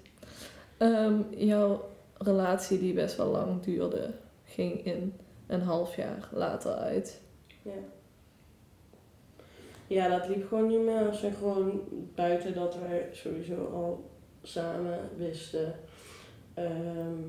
Ehm, 0.78 1.22
jouw 1.36 1.90
relatie 2.18 2.80
die 2.80 2.94
best 2.94 3.16
wel 3.18 3.28
lang 3.28 3.62
duurde, 3.64 4.12
ging 4.46 4.86
in 4.86 5.14
een 5.48 5.62
half 5.62 5.96
jaar 5.96 6.30
later 6.32 6.74
uit. 6.74 7.22
Ja. 7.62 7.72
Ja, 9.88 10.08
dat 10.18 10.28
liep 10.28 10.48
gewoon 10.48 10.68
niet 10.68 10.82
meer 10.86 11.08
synchroon 11.12 11.82
buiten 12.16 12.54
dat 12.54 12.78
wij 12.88 13.08
sowieso 13.12 13.66
al 13.74 14.10
samen 14.42 15.00
wisten 15.18 15.74
ehm, 16.54 17.22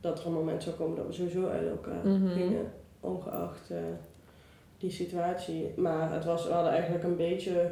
dat 0.00 0.18
er 0.20 0.26
een 0.26 0.32
moment 0.32 0.62
zou 0.62 0.76
komen 0.76 0.96
dat 0.96 1.06
we 1.06 1.12
sowieso 1.12 1.48
uit 1.48 1.68
elkaar 1.68 2.06
Mhm. 2.06 2.28
gingen, 2.32 2.72
ongeacht 3.00 3.70
eh, 3.70 3.76
die 4.78 4.90
situatie. 4.90 5.72
Maar 5.76 6.12
het 6.12 6.24
was, 6.24 6.46
we 6.46 6.52
hadden 6.52 6.72
eigenlijk 6.72 7.04
een 7.04 7.16
beetje 7.16 7.70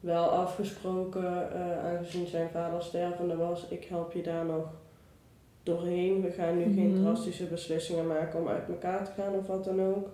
wel 0.00 0.24
afgesproken, 0.24 1.52
eh, 1.52 1.84
aangezien 1.84 2.26
zijn 2.26 2.50
vader 2.50 2.82
stervende 2.82 3.36
was, 3.36 3.68
ik 3.68 3.84
help 3.84 4.12
je 4.12 4.22
daar 4.22 4.44
nog 4.44 4.64
doorheen. 5.62 6.22
We 6.22 6.30
gaan 6.30 6.56
nu 6.56 6.62
geen 6.64 6.92
Mhm. 6.94 7.02
drastische 7.02 7.44
beslissingen 7.46 8.06
maken 8.06 8.40
om 8.40 8.48
uit 8.48 8.68
elkaar 8.68 9.04
te 9.04 9.10
gaan 9.22 9.34
of 9.34 9.46
wat 9.46 9.64
dan 9.64 9.82
ook. 9.82 10.08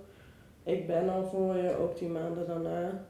Ik 0.62 0.86
ben 0.86 1.08
al 1.08 1.24
voor 1.24 1.56
je, 1.56 1.76
ook 1.78 1.98
die 1.98 2.08
maanden 2.08 2.46
daarna. 2.46 3.04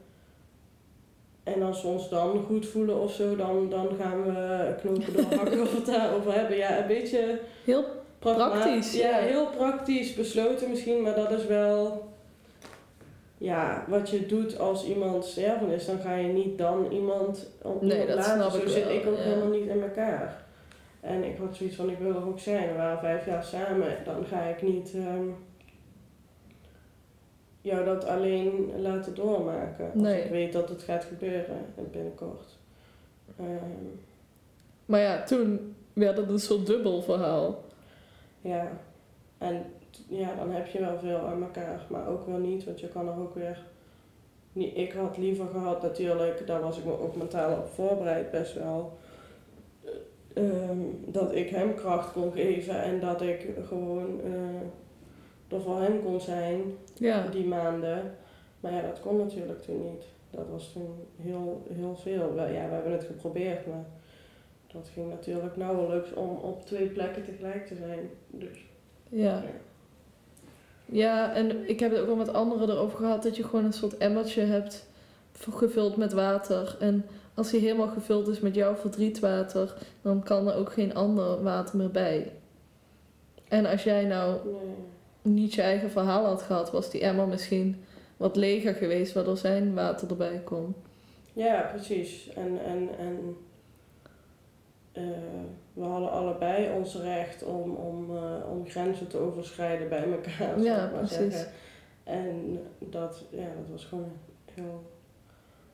En 1.54 1.62
als 1.62 1.82
we 1.82 1.88
ons 1.88 2.08
dan 2.08 2.44
goed 2.46 2.66
voelen 2.66 3.00
of 3.00 3.12
zo, 3.12 3.36
dan, 3.36 3.70
dan 3.70 3.88
gaan 4.00 4.22
we 4.24 4.74
knopen 4.80 5.12
doorhakken 5.16 5.60
of 5.62 5.74
het 5.74 5.86
daarover 5.86 6.32
hebben. 6.34 6.56
Ja, 6.56 6.78
een 6.78 6.86
beetje 6.86 7.38
Heel 7.64 7.84
Praktisch, 8.18 8.94
Ja, 8.94 9.08
ja. 9.18 9.24
heel 9.24 9.46
praktisch 9.46 10.14
besloten 10.14 10.70
misschien, 10.70 11.02
maar 11.02 11.14
dat 11.14 11.30
is 11.30 11.46
wel... 11.46 12.08
Ja, 13.38 13.84
wat 13.88 14.10
je 14.10 14.26
doet 14.26 14.58
als 14.58 14.84
iemand 14.84 15.24
stervend 15.24 15.72
is, 15.72 15.86
dan 15.86 15.98
ga 15.98 16.14
je 16.14 16.28
niet 16.28 16.58
dan 16.58 16.86
iemand 16.90 17.50
op 17.62 17.82
Nee, 17.82 18.06
dat 18.06 18.16
laten. 18.16 18.32
snap 18.32 18.50
Zo 18.50 18.56
ik 18.56 18.68
zit 18.68 18.84
wel, 18.84 18.94
ik 18.94 19.06
ook 19.06 19.16
ja. 19.16 19.22
helemaal 19.22 19.58
niet 19.58 19.68
in 19.68 19.82
elkaar. 19.82 20.44
En 21.00 21.24
ik 21.24 21.36
had 21.38 21.56
zoiets 21.56 21.76
van, 21.76 21.90
ik 21.90 21.98
wil 21.98 22.14
er 22.14 22.26
ook 22.26 22.38
zijn. 22.40 22.68
We 22.68 22.74
waren 22.76 22.98
vijf 22.98 23.26
jaar 23.26 23.44
samen, 23.44 23.96
dan 24.04 24.24
ga 24.26 24.42
ik 24.42 24.62
niet 24.62 24.92
ehm, 24.94 25.28
jou 27.66 27.84
dat 27.84 28.04
alleen 28.04 28.70
laten 28.80 29.14
doormaken. 29.14 29.84
Als 29.92 30.02
Nee. 30.02 30.22
ik 30.24 30.30
weet 30.30 30.52
dat 30.52 30.68
het 30.68 30.82
gaat 30.82 31.04
gebeuren 31.04 31.56
binnenkort. 31.92 32.58
Ehm, 33.38 33.86
Maar 34.86 35.00
ja, 35.00 35.22
toen 35.22 35.74
werd 35.92 36.16
het 36.16 36.28
een 36.28 36.38
soort 36.38 36.66
dubbel 36.66 37.02
verhaal. 37.02 37.64
Ja, 38.40 38.68
en 39.38 39.62
ja, 40.08 40.34
dan 40.34 40.50
heb 40.50 40.66
je 40.66 40.80
wel 40.80 40.98
veel 40.98 41.18
aan 41.18 41.42
elkaar, 41.42 41.86
maar 41.88 42.08
ook 42.08 42.26
wel 42.26 42.38
niet, 42.38 42.64
want 42.64 42.80
je 42.80 42.88
kan 42.88 43.08
er 43.08 43.18
ook 43.20 43.34
weer. 43.34 43.58
niet- 44.52 44.76
Ik 44.76 44.92
had 44.92 45.16
liever 45.16 45.46
gehad, 45.46 45.82
natuurlijk, 45.82 46.46
daar 46.46 46.60
was 46.60 46.78
ik 46.78 46.84
me 46.84 47.00
ook 47.00 47.16
mentaal 47.16 47.58
op 47.58 47.66
voorbereid, 47.74 48.30
best 48.30 48.54
wel. 48.54 48.98
ehm, 50.34 50.78
dat 51.06 51.34
ik 51.34 51.48
hem 51.48 51.74
kracht 51.74 52.12
kon 52.12 52.32
geven 52.32 52.82
en 52.82 53.00
dat 53.00 53.22
ik 53.22 53.46
gewoon 53.68 54.20
eh, 54.24 54.30
er 55.48 55.60
voor 55.60 55.80
hem 55.80 56.02
kon 56.02 56.20
zijn 56.20 56.62
Ja, 56.94 57.26
die 57.28 57.46
maanden. 57.46 58.14
Maar 58.60 58.72
ja, 58.72 58.80
dat 58.80 59.00
kon 59.00 59.16
natuurlijk 59.16 59.62
toen 59.62 59.82
niet. 59.82 60.04
Dat 60.30 60.46
was 60.50 60.72
toen 60.72 60.94
heel, 61.16 61.66
heel 61.72 61.96
veel. 61.96 62.34
Wel, 62.34 62.46
Ja, 62.46 62.68
we 62.68 62.74
hebben 62.74 62.92
het 62.92 63.04
geprobeerd, 63.04 63.66
maar 63.66 63.84
dat 64.66 64.90
ging 64.92 65.08
natuurlijk 65.10 65.56
nauwelijks 65.56 66.12
om 66.12 66.28
op 66.28 66.66
twee 66.66 66.86
plekken 66.86 67.24
tegelijk 67.24 67.66
te 67.66 67.74
zijn. 67.74 68.10
Dus 68.30 68.64
ja. 69.08 69.42
Ja, 70.84 71.34
en 71.34 71.68
ik 71.68 71.80
heb 71.80 71.90
het 71.90 72.00
ook 72.00 72.08
al 72.08 72.16
met 72.16 72.32
anderen 72.32 72.70
erover 72.70 72.98
gehad 72.98 73.22
dat 73.22 73.36
je 73.36 73.44
gewoon 73.44 73.64
een 73.64 73.72
soort 73.72 73.96
emmertje 73.96 74.42
hebt 74.42 74.86
gevuld 75.38 75.96
met 75.96 76.12
water. 76.12 76.76
En 76.80 77.04
als 77.34 77.50
die 77.50 77.60
helemaal 77.60 77.88
gevuld 77.88 78.28
is 78.28 78.40
met 78.40 78.54
jouw 78.54 78.74
verdrietwater, 78.74 79.74
dan 80.02 80.22
kan 80.22 80.48
er 80.48 80.54
ook 80.54 80.72
geen 80.72 80.94
ander 80.94 81.42
water 81.42 81.76
meer 81.76 81.90
bij. 81.90 82.32
En 83.48 83.66
als 83.66 83.82
jij 83.82 84.04
nou 84.04 84.38
Nee. 84.44 84.94
Niet 85.26 85.54
je 85.54 85.62
eigen 85.62 85.90
verhaal 85.90 86.24
had 86.24 86.42
gehad, 86.42 86.70
was 86.70 86.90
die 86.90 87.00
emmer 87.00 87.28
misschien 87.28 87.84
wat 88.16 88.36
leger 88.36 88.74
geweest, 88.74 89.12
waardoor 89.12 89.36
zijn 89.36 89.74
water 89.74 90.10
erbij 90.10 90.40
kon. 90.44 90.74
Ja, 91.32 91.70
precies. 91.74 92.28
En, 92.34 92.64
en, 92.64 92.88
en 92.98 93.36
eh, 94.92 95.02
we 95.72 95.84
hadden 95.84 96.10
allebei 96.10 96.72
ons 96.76 96.96
recht 96.96 97.42
om, 97.42 97.70
om, 97.70 98.16
eh, 98.16 98.50
om 98.50 98.68
grenzen 98.68 99.08
te 99.08 99.18
overschrijden 99.18 99.88
bij 99.88 100.12
elkaar. 100.12 100.60
Ja, 100.60 100.76
maar 100.76 100.98
precies. 100.98 101.16
zeggen. 101.16 101.52
En 102.04 102.60
dat, 102.78 103.24
ja, 103.30 103.44
dat 103.44 103.70
was 103.70 103.84
gewoon 103.84 104.12
heel 104.54 104.90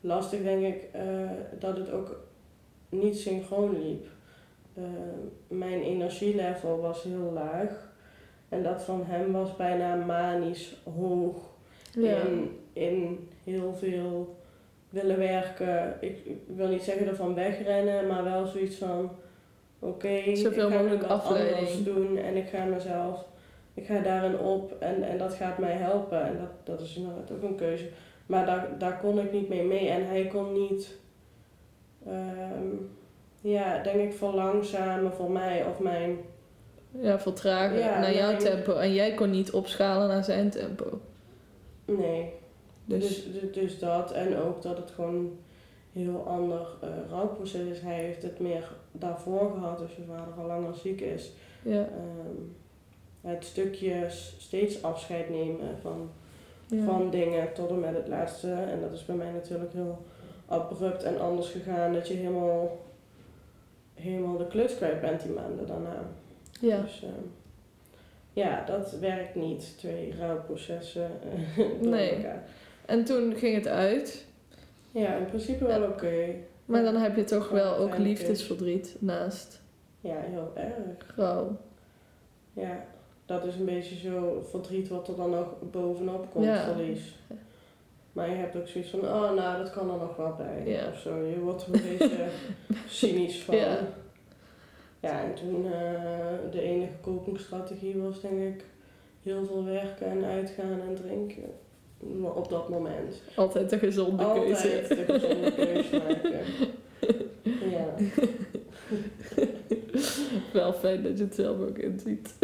lastig, 0.01 0.43
denk 0.43 0.65
ik, 0.65 0.89
eh, 0.93 1.31
dat 1.59 1.77
het 1.77 1.91
ook 1.91 2.21
niet 2.89 3.19
synchroon 3.19 3.83
liep. 3.83 4.07
Mijn 5.49 5.83
energielevel 5.83 6.81
was 6.81 7.03
heel 7.03 7.31
laag. 7.33 7.92
En 8.53 8.63
dat 8.63 8.83
van 8.83 9.05
hem 9.07 9.33
was 9.33 9.57
bijna 9.57 9.95
manisch 9.95 10.77
hoog 10.97 11.37
Ja, 11.93 12.17
in, 12.17 12.59
in 12.73 13.29
heel 13.45 13.75
veel 13.75 14.37
willen 14.89 15.19
werken. 15.19 15.97
Ik, 16.01 16.25
ik 16.25 16.39
wil 16.47 16.69
niet 16.69 16.83
zeggen 16.83 17.07
ervan 17.07 17.35
wegrennen, 17.35 18.07
maar 18.07 18.25
wel 18.25 18.47
zoiets 18.47 18.77
van: 18.77 19.11
oké, 19.79 20.09
ik 20.09 20.37
Zoveel 20.37 20.71
ga 20.71 20.77
mogelijk 20.77 21.03
wat 21.03 21.11
afleiding. 21.11 21.57
anders 21.57 21.83
doen 21.85 22.17
en 22.17 22.37
ik 22.37 22.49
ga 22.49 22.65
mezelf, 22.65 23.25
ik 23.75 23.87
ga 23.87 24.01
daarin 24.01 24.39
op 24.39 24.77
en, 24.79 25.03
en 25.03 25.19
dat 25.19 25.35
gaat 25.35 25.59
mij 25.59 25.73
helpen. 25.73 26.23
En 26.27 26.37
dat, 26.39 26.67
dat 26.79 26.81
is 26.81 26.97
inderdaad 26.97 27.31
ook 27.31 27.43
een 27.43 27.57
keuze. 27.57 27.89
Maar 28.27 28.47
daar, 28.47 28.69
daar 28.79 28.99
kon 28.99 29.19
ik 29.19 29.33
niet 29.33 29.49
mee 29.49 29.65
mee 29.65 29.89
en 29.89 30.07
hij 30.07 30.27
kon 30.27 30.53
niet, 30.53 30.97
ehm, 32.07 32.75
ja, 33.41 33.83
denk 33.83 34.01
ik, 34.11 34.13
verlangzamen 34.13 35.13
voor 35.13 35.31
mij 35.31 35.65
of 35.67 35.79
mijn. 35.79 36.19
Ja 37.01 37.21
vertragen 37.21 37.79
Ja, 37.79 38.01
naar 38.01 38.15
jouw 38.15 38.31
nee. 38.31 38.41
tempo. 38.41 38.73
En 38.75 38.93
jij 38.95 39.15
kon 39.15 39.31
niet 39.31 39.53
opschalen 39.53 40.09
naar 40.09 40.25
zijn 40.25 40.51
tempo. 40.51 41.01
Nee, 41.85 42.33
Dus, 42.85 43.25
Dus, 43.25 43.41
dus, 43.41 43.53
dus 43.53 43.79
dat 43.79 44.13
en 44.13 44.37
ook 44.39 44.63
dat 44.63 44.77
het 44.77 44.91
gewoon 44.91 45.15
een 45.15 46.03
heel 46.03 46.25
ander 46.27 46.67
eh, 46.81 46.89
rouwproces 47.11 47.69
is. 47.69 47.81
Hij 47.81 47.95
heeft 47.95 48.23
het 48.23 48.39
meer 48.41 48.71
daarvoor 48.93 49.51
gehad, 49.55 49.81
als 49.81 49.95
je 49.97 50.03
vader 50.09 50.35
al 50.39 50.47
langer 50.47 50.75
ziek 50.75 51.01
is. 51.01 51.33
ja, 51.63 51.79
Ehm, 51.81 52.37
het 53.21 53.45
stukje 53.45 54.07
steeds 54.39 54.83
afscheid 54.83 55.31
nemen 55.31 55.79
van, 55.83 56.11
ja. 56.67 56.85
van 56.85 57.11
dingen 57.11 57.53
tot 57.53 57.71
en 57.71 57.81
met 57.81 57.95
het 57.95 58.09
laatste. 58.09 58.53
En 58.53 58.81
dat 58.81 58.93
is 58.93 59.05
bij 59.05 59.17
mij 59.17 59.31
natuurlijk 59.33 59.73
heel 59.73 60.05
abrupt 60.47 61.03
en 61.03 61.21
anders 61.21 61.49
gegaan. 61.49 61.93
Dat 61.93 62.09
je 62.09 62.15
helemaal, 62.15 62.79
helemaal 63.95 64.37
de 64.37 64.47
kluts 64.47 64.77
kwijt 64.77 65.01
bent 65.01 65.23
die 65.23 65.33
maanden 65.33 65.67
daarna. 65.67 65.97
Ja. 66.63 66.81
Dus 66.81 67.03
ehm, 67.03 67.13
ja, 68.33 68.65
dat 68.67 68.93
werkt 69.01 69.35
niet. 69.35 69.75
Twee 69.79 70.15
rouwprocessen 70.19 71.11
eh, 71.23 71.57
door 71.83 71.91
Nee. 71.91 72.11
elkaar. 72.15 72.45
En 72.87 73.05
toen 73.05 73.35
ging 73.37 73.55
het 73.55 73.67
uit. 73.67 74.27
Ja, 74.91 75.15
in 75.17 75.27
principe 75.27 75.65
wel 75.67 75.83
oké. 75.83 76.25
Maar 76.65 76.83
dan 76.83 76.97
heb 76.97 77.17
je 77.17 77.25
toch 77.25 77.47
Gewoon 77.47 77.63
wel 77.63 77.77
ook 77.77 77.99
liefdesverdriet 77.99 78.97
naast 78.99 79.61
Ja, 80.01 80.17
heel 80.21 80.53
erg. 80.55 81.15
rouw. 81.17 81.57
Ja, 82.53 82.85
dat 83.27 83.45
is 83.45 83.55
een 83.55 83.65
beetje 83.65 83.97
zo 84.11 84.47
verdriet 84.51 84.89
wat 84.89 85.09
er 85.09 85.17
dan 85.17 85.31
nog 85.31 85.47
bovenop 85.71 86.27
komt, 86.33 86.45
Ja. 86.45 86.65
verlies. 86.65 87.17
Maar 88.13 88.29
je 88.31 88.35
hebt 88.37 88.57
ook 88.57 88.69
zoiets 88.69 88.91
van, 88.91 89.01
oh 89.01 89.33
nou, 89.35 89.59
dat 89.59 89.71
kan 89.71 89.91
er 89.91 89.99
nog 89.99 90.17
wel 90.17 90.35
bij. 90.37 90.73
Ja. 90.73 90.89
Of 90.89 90.99
zo, 90.99 91.17
je 91.25 91.39
wordt 91.39 91.63
er 91.67 91.75
een 91.75 91.83
beetje 91.99 92.25
cynisch 92.89 93.43
van. 93.43 93.57
Ja. 93.57 93.79
Ja, 95.03 95.21
en 95.23 95.35
toen 95.35 95.67
eh, 95.73 96.53
de 96.53 96.61
enige 96.63 96.93
copingstrategie 97.03 97.97
was 98.03 98.21
denk 98.21 98.55
ik 98.55 98.65
heel 99.23 99.45
veel 99.47 99.65
werken 99.65 100.07
en 100.07 100.25
uitgaan 100.25 100.81
en 100.89 100.95
drinken. 101.03 101.43
Maar 102.21 102.33
Op 102.35 102.49
dat 102.49 102.69
moment. 102.69 103.23
Altijd 103.35 103.71
de 103.71 103.79
gezonde 103.79 104.25
keuze. 104.33 104.55
Altijd 104.55 104.89
de 104.89 105.05
gezonde 105.13 105.53
keuze 105.55 106.03
maken. 106.09 106.41
Ja. 107.71 107.87
Wel 110.53 110.73
fijn 110.73 111.03
dat 111.03 111.19
je 111.19 111.25
het 111.25 111.35
zelf 111.35 111.61
ook 111.61 111.79
inziet. 111.79 112.35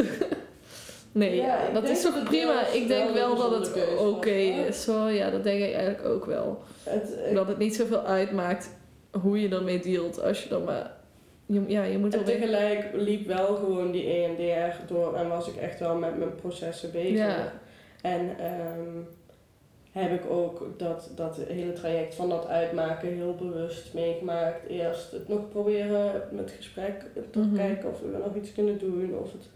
nee, 1.12 1.36
Ja, 1.36 1.70
dat 1.72 1.88
is 1.88 2.02
toch 2.02 2.22
prima. 2.24 2.66
Ik 2.66 2.88
denk 2.88 3.12
wel 3.12 3.36
dat 3.36 3.50
het 3.50 3.68
oké 3.98 4.30
hoor. 4.30 4.66
is. 4.66 4.82
Zo, 4.82 5.06
ja, 5.08 5.30
dat 5.30 5.44
denk 5.44 5.62
ik 5.62 5.72
eigenlijk 5.74 6.04
ook 6.04 6.24
wel. 6.24 6.62
Het, 6.82 7.18
ik- 7.28 7.34
Dat 7.34 7.48
het 7.48 7.58
niet 7.58 7.74
zoveel 7.76 8.00
uitmaakt 8.02 8.70
hoe 9.22 9.40
je 9.40 9.48
ermee 9.48 9.80
dealt 9.80 10.22
als 10.22 10.42
je 10.44 10.54
er 10.54 10.60
maar 10.60 10.96
je, 11.48 11.64
ja, 11.66 11.82
je 11.82 11.98
moet 11.98 12.14
En 12.14 12.24
tegelijk 12.24 12.88
liep 12.92 13.26
wel 13.26 13.54
gewoon 13.56 13.90
die 13.90 14.04
EMDR 14.06 14.92
door 14.92 15.14
en 15.14 15.28
was 15.28 15.48
ik 15.48 15.56
echt 15.56 15.80
wel 15.80 15.94
met 15.96 16.18
mijn 16.18 16.34
processen 16.34 16.90
bezig. 16.92 17.16
Ja. 17.16 17.52
En 18.02 18.36
ehm, 18.38 18.96
heb 19.92 20.12
ik 20.24 20.30
ook 20.30 20.66
dat, 20.76 21.10
dat 21.14 21.36
hele 21.48 21.72
traject 21.72 22.14
van 22.14 22.28
dat 22.28 22.46
uitmaken 22.46 23.08
heel 23.08 23.34
bewust 23.34 23.94
meegemaakt. 23.94 24.66
Eerst 24.68 25.10
het 25.12 25.28
nog 25.28 25.48
proberen 25.48 26.22
met 26.30 26.50
gesprek 26.56 27.04
te 27.30 27.38
Mhm. 27.38 27.54
kijken 27.56 27.88
of 27.90 28.00
we 28.00 28.18
nog 28.24 28.34
iets 28.36 28.52
kunnen 28.52 28.78
doen. 28.78 29.18
Of 29.22 29.32
het 29.32 29.48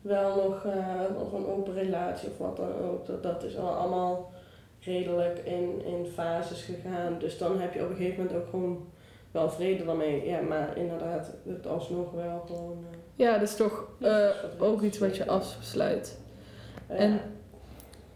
wel 0.00 0.34
nog, 0.36 0.64
eh, 0.64 1.16
nog 1.18 1.32
een 1.32 1.46
open 1.46 1.74
relatie 1.74 2.28
of 2.28 2.38
wat 2.38 2.56
dan 2.56 2.72
ook. 2.90 3.06
Dat, 3.06 3.22
dat 3.22 3.42
is 3.42 3.56
al 3.56 3.68
allemaal 3.68 4.32
redelijk 4.80 5.38
in, 5.44 5.82
in 5.84 6.06
fases 6.14 6.62
gegaan. 6.62 7.16
Dus 7.18 7.38
dan 7.38 7.60
heb 7.60 7.74
je 7.74 7.82
op 7.82 7.90
een 7.90 7.96
gegeven 7.96 8.24
moment 8.24 8.42
ook 8.42 8.50
gewoon 8.50 8.86
wel 9.36 9.50
vrede 9.50 9.84
daarmee. 9.84 10.26
Ja, 10.26 10.40
maar 10.40 10.76
inderdaad, 10.78 11.30
het 11.48 11.66
alsnog 11.66 12.10
wel 12.12 12.44
gewoon... 12.46 12.84
eh, 12.92 12.98
Ja, 13.16 13.32
dat 13.38 13.48
is 13.48 13.56
toch 13.56 13.88
eh, 14.00 14.28
ook 14.58 14.82
iets 14.82 14.98
wat 14.98 15.16
je 15.16 15.26
afsluit. 15.26 16.18
En 16.86 17.20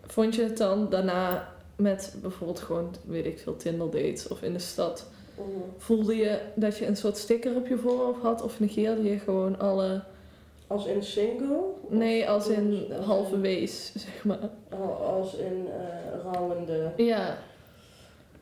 vond 0.06 0.34
je 0.34 0.42
het 0.42 0.56
dan 0.58 0.88
daarna 0.90 1.48
met 1.76 2.14
bijvoorbeeld 2.22 2.60
gewoon, 2.60 2.94
weet 3.06 3.26
ik 3.26 3.38
veel, 3.38 3.56
Tinder 3.56 3.90
dates 3.90 4.28
of 4.28 4.42
in 4.42 4.52
de 4.52 4.58
stad... 4.58 5.06
mhm. 5.36 5.46
Voelde 5.78 6.16
je 6.16 6.38
dat 6.54 6.76
je 6.78 6.86
een 6.86 6.96
soort 6.96 7.16
sticker 7.16 7.56
op 7.56 7.66
je 7.66 7.76
voorhoofd 7.78 8.22
had 8.22 8.42
of 8.42 8.60
negeerde 8.60 9.02
je 9.02 9.18
gewoon 9.18 9.58
alle... 9.58 10.02
Als 10.66 10.86
in 10.86 11.02
single? 11.02 11.58
Nee, 11.88 12.28
als 12.28 12.48
in 12.48 12.84
Als 12.96 13.04
halve 13.06 13.40
wees, 13.40 13.92
zeg 13.96 14.24
maar. 14.24 14.48
Al- 14.70 14.92
Als 14.92 15.34
in 15.34 15.66
eh 15.68 16.32
rouwende. 16.32 16.92
Ja. 16.96 17.38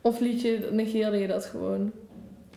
Of 0.00 0.20
liet 0.20 0.40
je, 0.40 0.68
negeerde 0.70 1.18
je 1.18 1.26
dat 1.26 1.44
gewoon? 1.44 1.92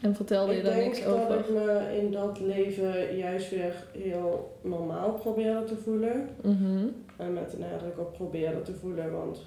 En 0.02 0.16
vertelde 0.16 0.52
je 0.52 0.58
Ik 0.58 0.64
daar 0.64 0.74
denk 0.74 0.86
niks 0.86 1.04
dat 1.04 1.14
over? 1.20 1.40
ik 1.40 1.50
me 1.50 1.98
in 2.02 2.12
dat 2.12 2.40
leven 2.40 3.16
juist 3.18 3.50
weer 3.50 3.74
heel 3.98 4.58
normaal 4.62 5.12
probeerde 5.12 5.64
te 5.64 5.76
voelen. 5.76 6.30
Mhm. 6.42 6.86
En 7.18 7.34
met 7.34 7.52
de 7.52 7.58
nadruk 7.58 8.00
op 8.00 8.14
probeerde 8.14 8.62
te 8.62 8.74
voelen, 8.74 9.12
want 9.12 9.42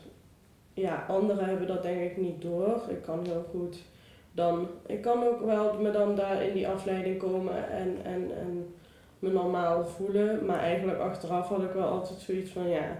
ja, 0.74 1.04
anderen 1.08 1.44
hebben 1.44 1.66
dat 1.66 1.82
denk 1.82 2.00
ik 2.10 2.16
niet 2.16 2.42
door. 2.42 2.82
Ik 2.88 3.02
kan 3.02 3.20
heel 3.24 3.44
goed 3.50 3.76
dan, 4.32 4.66
ik 4.86 5.00
kan 5.00 5.22
ook 5.26 5.40
wel 5.44 5.74
me 5.80 5.90
dan 5.90 6.14
daar 6.16 6.42
in 6.42 6.52
die 6.54 6.68
afleiding 6.68 7.18
komen 7.18 7.70
en, 7.70 7.96
en, 8.04 8.30
en 8.40 8.74
me 9.18 9.30
normaal 9.32 9.84
voelen. 9.86 10.44
Maar 10.46 10.58
eigenlijk 10.58 10.98
achteraf 10.98 11.48
had 11.48 11.62
ik 11.62 11.72
wel 11.72 11.86
altijd 11.88 12.18
zoiets 12.20 12.50
van 12.50 12.68
ja, 12.68 12.96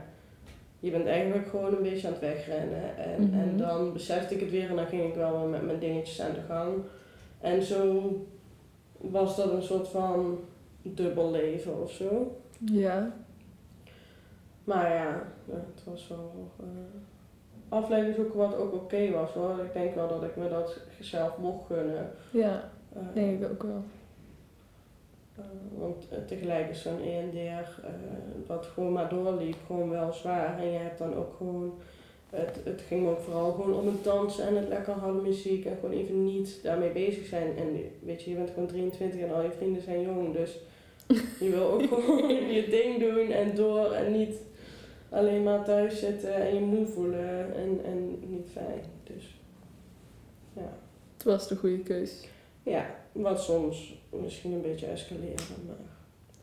je 0.80 0.90
bent 0.90 1.06
eigenlijk 1.06 1.48
gewoon 1.48 1.74
een 1.76 1.82
beetje 1.82 2.06
aan 2.06 2.12
het 2.12 2.22
wegrennen. 2.22 2.96
En, 2.96 3.28
Mhm. 3.28 3.38
en 3.40 3.56
dan 3.56 3.92
besefte 3.92 4.34
ik 4.34 4.40
het 4.40 4.50
weer 4.50 4.68
en 4.70 4.76
dan 4.76 4.86
ging 4.86 5.02
ik 5.08 5.14
wel 5.14 5.38
weer 5.40 5.48
met 5.48 5.62
mijn 5.62 5.78
dingetjes 5.78 6.20
aan 6.20 6.32
de 6.34 6.40
gang. 6.54 6.74
En 7.44 7.62
zo 7.62 8.10
was 8.96 9.36
dat 9.36 9.52
een 9.52 9.62
soort 9.62 9.88
van 9.88 10.38
dubbel 10.82 11.30
leven 11.30 11.82
of 11.82 11.90
zo. 11.90 12.36
Ja. 12.58 13.12
Maar 14.64 14.92
ja, 14.94 15.22
het 15.50 15.84
was 15.84 16.08
wel 16.08 16.50
uh, 16.60 16.66
afleiding 17.68 18.14
zoeken 18.14 18.36
wat 18.38 18.56
ook 18.56 18.72
oké 18.74 19.10
was 19.10 19.30
hoor. 19.30 19.58
Ik 19.64 19.72
denk 19.72 19.94
wel 19.94 20.08
dat 20.08 20.22
ik 20.22 20.36
me 20.36 20.48
dat 20.48 20.80
zelf 21.00 21.38
mocht 21.38 21.66
gunnen. 21.66 22.10
Ja, 22.30 22.70
Eh, 22.92 23.02
denk 23.14 23.42
ik 23.42 23.50
ook 23.50 23.62
wel. 23.62 23.82
eh, 25.36 25.44
want 25.78 26.08
eh, 26.10 26.18
tegelijk 26.26 26.68
is 26.70 26.82
zo'n 26.82 27.00
ENDR, 27.02 27.38
eh 27.84 27.90
wat 28.46 28.66
gewoon 28.66 28.92
maar 28.92 29.08
doorliep, 29.08 29.56
gewoon 29.66 29.90
wel 29.90 30.12
zwaar. 30.12 30.58
En 30.58 30.66
je 30.70 30.78
hebt 30.78 30.98
dan 30.98 31.14
ook 31.14 31.34
gewoon, 31.36 31.74
het, 32.34 32.58
het 32.64 32.80
ging 32.86 33.02
me 33.02 33.10
ook 33.10 33.20
vooral 33.20 33.52
gewoon 33.52 33.74
om 33.74 33.86
het 33.86 34.04
dansen 34.04 34.46
en 34.46 34.56
het 34.56 34.68
lekker 34.68 34.92
harde 34.92 35.20
muziek. 35.20 35.64
En 35.64 35.76
gewoon 35.80 35.96
even 35.96 36.24
niet 36.24 36.58
daarmee 36.62 36.90
bezig 36.90 37.26
zijn. 37.26 37.56
En 37.56 37.90
weet 38.02 38.22
je, 38.22 38.30
je 38.30 38.36
bent 38.36 38.50
gewoon 38.50 38.68
23 38.68 39.20
en 39.20 39.34
al 39.34 39.42
je 39.42 39.50
vrienden 39.50 39.82
zijn 39.82 40.02
jong. 40.02 40.32
Dus 40.32 40.58
je 41.44 41.50
wil 41.50 41.70
ook 41.70 41.82
gewoon 41.82 42.52
je 42.52 42.68
ding 42.68 43.00
doen 43.00 43.30
en 43.30 43.54
door 43.54 43.92
en 43.92 44.12
niet 44.18 44.36
alleen 45.08 45.42
maar 45.42 45.64
thuis 45.64 45.98
zitten 45.98 46.34
en 46.34 46.54
je 46.54 46.60
moe 46.60 46.86
voelen 46.86 47.54
en, 47.54 47.80
en 47.84 48.18
niet 48.30 48.48
fijn. 48.52 48.82
Dus 49.02 49.40
ja. 50.52 50.78
Het 51.14 51.24
was 51.24 51.48
de 51.48 51.56
goede 51.56 51.78
keus. 51.78 52.28
Ja, 52.62 52.94
wat 53.12 53.42
soms 53.42 54.02
misschien 54.10 54.52
een 54.52 54.62
beetje 54.62 54.86
escaleren, 54.86 55.34
maar 55.66 55.76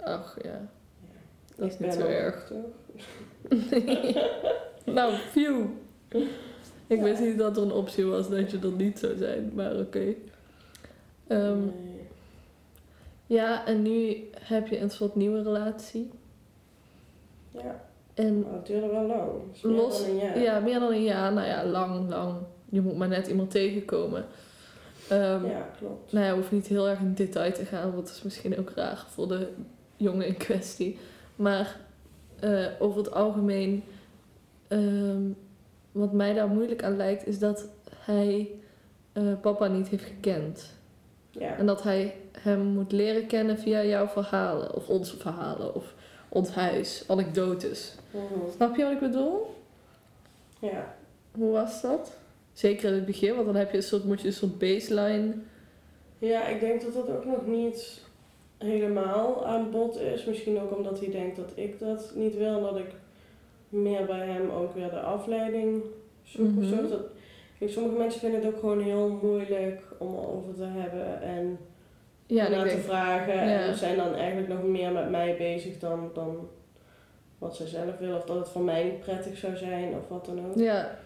Ach 0.08 0.38
ja, 0.44 0.70
ja. 1.00 1.20
dat 1.56 1.68
is 1.68 1.80
niet 1.80 1.94
zo 1.94 2.06
erg. 2.06 2.48
toch? 2.48 2.66
nou, 4.86 5.14
phew. 5.32 5.66
Ik 6.88 6.98
Ja. 6.98 7.04
wist 7.04 7.22
niet 7.22 7.38
dat 7.38 7.58
er 7.58 7.64
een 7.64 7.72
optie 7.72 8.06
was 8.06 8.30
dat 8.30 8.52
je 8.52 8.60
er 8.60 8.72
niet 8.72 9.00
zou 9.00 9.18
zijn, 9.18 9.52
maar 9.56 9.76
oké. 9.80 10.14
Ehm, 11.28 11.60
Nee. 11.60 12.00
Ja, 13.26 13.66
en 13.66 13.82
nu 13.82 14.18
heb 14.40 14.68
je 14.68 14.80
een 14.80 14.90
soort 14.90 15.16
nieuwe 15.16 15.42
relatie. 15.44 16.10
Ja, 17.52 17.82
En 18.14 18.40
maar 18.42 18.54
het 18.54 18.66
duurde 18.66 18.88
wel 18.88 19.06
lang. 19.06 19.30
Is 19.54 19.62
meer 19.62 19.76
Los- 19.76 20.02
dan 20.02 20.10
een 20.10 20.16
jaar. 20.18 20.40
ja, 20.40 20.60
meer 20.60 20.80
dan 20.80 20.92
een 20.92 21.04
jaar. 21.04 21.34
Nou 21.34 21.48
ja, 21.48 21.66
lang, 21.66 22.10
lang. 22.10 22.36
Je 22.70 22.82
moet 22.82 22.98
maar 22.98 23.08
net 23.08 23.28
iemand 23.28 23.52
tegenkomen. 23.52 24.26
Ehm, 25.10 25.46
Ja, 25.46 25.70
klopt. 25.78 26.12
Nou 26.12 26.26
ja, 26.26 26.34
hoeft 26.36 26.52
niet 26.52 26.68
heel 26.68 26.90
erg 26.90 27.00
in 27.00 27.14
detail 27.14 27.54
te 27.54 27.66
gaan, 27.66 27.92
want 27.94 28.08
dat 28.08 28.16
is 28.16 28.22
misschien 28.24 28.60
ook 28.60 28.70
raar 28.76 29.06
voor 29.10 29.28
de 29.28 29.48
jongen 29.98 30.28
in 30.28 30.38
kwestie. 30.38 30.98
Maar 31.36 31.80
eh, 32.40 32.66
over 32.80 32.98
het 32.98 33.12
algemeen, 33.12 33.84
ehm, 34.72 35.22
wat 35.92 36.12
mij 36.12 36.34
daar 36.34 36.48
moeilijk 36.48 36.84
aan 36.84 36.96
lijkt, 36.96 37.28
is 37.28 37.40
dat 37.40 37.68
hij 37.96 38.50
eh, 39.14 39.24
papa 39.42 39.68
niet 39.68 39.88
heeft 39.88 40.04
gekend. 40.04 40.70
Ja. 41.32 41.58
En 41.58 41.66
dat 41.66 41.84
hij 41.84 42.16
hem 42.32 42.62
moet 42.62 42.92
leren 42.92 43.28
kennen 43.28 43.58
via 43.58 43.84
jouw 43.84 44.08
verhalen, 44.08 44.76
of 44.76 44.88
onze 44.88 45.18
verhalen, 45.18 45.76
of 45.76 45.94
ons 46.30 46.50
huis, 46.50 47.04
anekdotes. 47.08 47.96
Mhm. 48.12 48.52
Snap 48.56 48.76
je 48.76 48.84
wat 48.84 48.92
ik 48.92 49.00
bedoel? 49.00 49.56
Ja. 50.60 50.96
Hoe 51.32 51.52
was 51.52 51.82
dat? 51.82 52.18
Zeker 52.54 52.90
in 52.90 52.96
het 52.96 53.06
begin, 53.06 53.34
want 53.34 53.46
dan 53.46 53.56
heb 53.56 53.72
je 53.72 53.78
een 53.78 53.84
soort, 53.84 54.04
moet 54.04 54.22
je 54.22 54.28
een 54.28 54.34
soort 54.34 54.58
baseline. 54.58 55.34
ja, 56.20 56.48
ik 56.48 56.60
denk 56.60 56.82
dat 56.82 56.94
dat 56.94 57.10
ook 57.10 57.26
nog 57.26 57.46
niet 57.46 58.02
helemaal 58.58 59.46
aan 59.46 59.72
bod 59.72 60.00
is. 60.00 60.26
Misschien 60.26 60.60
ook 60.60 60.78
omdat 60.78 61.00
hij 61.00 61.10
denkt 61.10 61.36
dat 61.36 61.52
ik 61.56 61.80
dat 61.80 62.12
niet 62.16 62.38
wil. 62.38 62.56
En 62.56 62.62
dat 62.62 62.78
ik 62.78 62.92
meer 63.72 64.06
bij 64.06 64.28
hem 64.28 64.50
ook 64.50 64.74
weer 64.74 64.90
de 64.90 65.00
afleiding 65.00 65.82
zoek 66.24 66.58
of 66.58 66.64
zo. 66.66 66.76
Mhm. 66.76 66.90
Dat, 66.90 67.02
kijk, 67.60 67.72
sommige 67.72 67.96
mensen 67.98 68.20
vinden 68.20 68.40
het 68.44 68.54
ook 68.54 68.60
gewoon 68.60 68.82
heel 68.82 69.20
moeilijk 69.22 69.82
om 69.98 70.14
erover 70.14 70.54
te 70.56 70.64
hebben 70.66 71.22
en 71.22 71.58
Ja, 72.26 72.50
naar 72.50 72.70
te 72.70 72.78
vragen. 72.78 73.34
Ja. 73.34 73.60
En 73.68 73.76
zijn 73.76 73.98
dan 73.98 74.14
eigenlijk 74.16 74.48
nog 74.48 74.64
meer 74.64 74.92
met 74.92 75.10
mij 75.10 75.38
bezig 75.38 75.80
dan, 75.80 76.10
dan 76.14 76.48
wat 77.38 77.56
zij 77.56 77.68
zelf 77.68 77.98
willen. 77.98 78.18
Of 78.18 78.24
dat 78.26 78.38
het 78.38 78.50
voor 78.50 78.62
mij 78.62 79.00
prettig 79.04 79.38
zou 79.38 79.58
zijn 79.58 79.94
of 79.94 80.08
wat 80.08 80.26
dan 80.26 80.46
ook. 80.46 80.56
ja, 80.56 80.98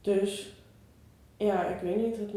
Dus 0.00 0.54
ja, 1.36 1.66
ik 1.66 1.80
weet 1.80 1.96
niet. 1.96 2.16
Het, 2.16 2.30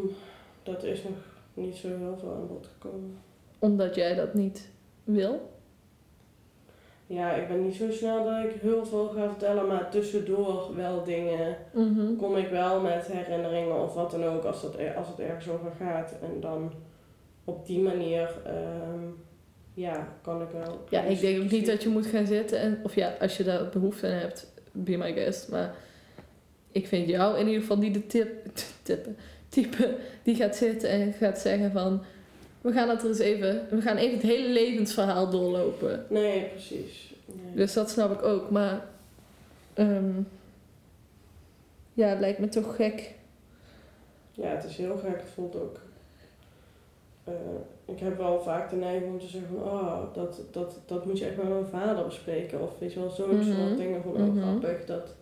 dat 0.63 0.84
is 0.84 1.03
nog 1.03 1.13
niet 1.53 1.75
zo 1.75 1.88
heel 1.88 2.17
veel 2.19 2.34
aan 2.34 2.47
bod 2.47 2.67
gekomen. 2.79 3.17
omdat 3.60 3.95
jij 3.95 4.15
dat 4.15 4.34
niet 4.34 4.69
wil. 5.03 5.49
Ja, 7.10 7.34
ik 7.34 7.48
ben 7.48 7.63
niet 7.65 7.76
zo 7.76 7.91
snel 7.91 8.24
dat 8.24 8.43
ik 8.43 8.62
heel 8.62 8.86
veel 8.86 9.08
ga 9.08 9.28
vertellen, 9.28 9.67
maar 9.67 9.89
tussendoor 9.89 10.76
wel 10.76 11.04
dingen. 11.04 11.58
Mhm. 11.74 12.15
Kom 12.15 12.36
ik 12.36 12.48
wel 12.50 12.82
met 12.82 13.08
herinneringen 13.08 13.82
of 13.82 13.93
wat 13.93 14.12
dan 14.12 14.24
ook 14.24 14.43
als, 14.43 14.62
dat, 14.62 14.76
als 14.95 15.08
het 15.08 15.19
ergens 15.19 15.50
over 15.50 15.72
gaat. 15.80 16.13
En 16.22 16.39
dan 16.41 16.72
op 17.43 17.65
die 17.65 17.80
manier, 17.80 18.30
ehm, 18.45 19.04
ja, 19.74 20.08
kan 20.22 20.41
ik 20.41 20.50
wel. 20.50 20.84
Ja, 20.89 21.02
ik 21.02 21.19
denk 21.19 21.43
ook 21.43 21.52
niet 21.52 21.65
dat 21.65 21.84
je 21.84 21.89
moet 21.89 22.06
gaan 22.06 22.26
zitten 22.26 22.60
en, 22.60 22.80
of 22.84 22.95
ja, 22.95 23.15
als 23.19 23.38
je 23.38 23.43
daar 23.43 23.69
behoefte 23.69 24.08
aan 24.08 24.13
hebt, 24.13 24.52
be 24.72 24.98
my 24.98 25.13
guest. 25.13 25.50
Maar 25.50 25.76
ik 26.72 26.88
vind 26.88 27.10
jou 27.10 27.38
in 27.38 27.45
ieder 27.45 27.62
geval 27.62 27.78
niet 27.78 27.93
de 27.93 28.08
tip, 28.08 28.30
tippen, 28.84 29.17
type 29.50 29.98
die 30.24 30.36
gaat 30.36 30.56
zitten 30.56 30.89
en 30.89 31.13
gaat 31.13 31.39
zeggen 31.39 31.72
van, 31.72 32.02
we 32.62 32.72
gaan 32.72 32.89
het 32.89 33.02
er 33.02 33.08
eens 33.08 33.19
even, 33.19 33.67
we 33.69 33.82
gaan 33.82 33.98
even 33.98 34.13
het 34.17 34.26
hele 34.28 34.50
levensverhaal 34.50 35.30
doorlopen. 35.30 36.06
Nee, 36.10 36.43
precies. 36.43 37.13
Nee. 37.26 37.56
Dus 37.56 37.74
dat 37.74 37.89
snap 37.89 38.12
ik 38.12 38.24
ook, 38.24 38.50
maar 38.50 38.86
ehm, 39.74 40.12
ja, 41.93 42.08
het 42.08 42.19
lijkt 42.19 42.39
me 42.39 42.48
toch 42.50 42.76
gek. 42.76 43.13
Ja, 44.32 44.48
het 44.50 44.63
is 44.63 44.78
heel 44.78 44.98
gek. 44.98 45.15
Het 45.22 45.30
voelt 45.34 45.56
ook. 45.56 45.80
eh, 47.24 47.34
ik 47.86 48.00
heb 48.00 48.17
wel 48.17 48.41
vaak 48.41 48.69
de 48.69 48.76
neiging 48.76 49.12
om 49.12 49.19
te 49.19 49.28
zeggen 49.28 49.50
van, 49.50 49.63
oh, 49.72 50.13
dat, 50.13 50.41
dat, 50.52 50.80
dat 50.86 51.06
moet 51.06 51.19
je 51.19 51.26
echt 51.26 51.38
met 51.38 51.50
mijn 51.50 51.65
vader 51.65 52.06
bespreken. 52.06 52.62
Of 52.62 52.80
weet 52.80 52.93
je 52.93 53.00
wel, 53.00 53.10
zo'n 53.10 53.36
Mhm. 53.36 53.54
soort 53.56 53.78
dingen 53.78 54.02
vond 54.02 54.15
ik 54.17 54.22
ook 54.22 54.34
Mhm. 54.34 54.41
grappig. 54.48 54.86
Dat, 54.86 55.15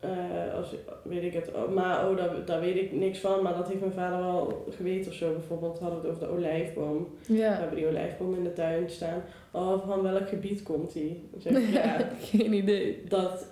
eh, 0.00 0.54
als, 0.54 0.74
weet 1.02 1.22
ik 1.22 1.32
het, 1.32 1.50
oh, 1.54 1.68
maar 1.74 2.08
oh, 2.10 2.16
daar, 2.16 2.44
daar 2.44 2.60
weet 2.60 2.76
ik 2.76 2.92
niks 2.92 3.18
van, 3.18 3.42
maar 3.42 3.54
dat 3.54 3.68
heeft 3.68 3.80
mijn 3.80 3.92
vader 3.92 4.18
wel 4.18 4.64
geweten 4.70 5.10
of 5.10 5.16
zo. 5.16 5.32
Bijvoorbeeld 5.32 5.78
hadden 5.78 6.00
we 6.02 6.06
het 6.08 6.16
over 6.16 6.26
de 6.28 6.32
olijfboom. 6.34 7.08
We 7.26 7.34
Ja, 7.36 7.52
hebben 7.52 7.76
die 7.76 7.86
olijfboom 7.86 8.34
in 8.34 8.44
de 8.44 8.52
tuin 8.52 8.90
staan. 8.90 9.22
Oh, 9.50 9.86
van 9.86 10.02
welk 10.02 10.28
gebied 10.28 10.62
komt 10.62 10.92
die? 10.92 11.28
Zeg 11.38 11.72
ja, 11.72 12.08
geen 12.20 12.52
idee. 12.52 13.02
dat, 13.08 13.46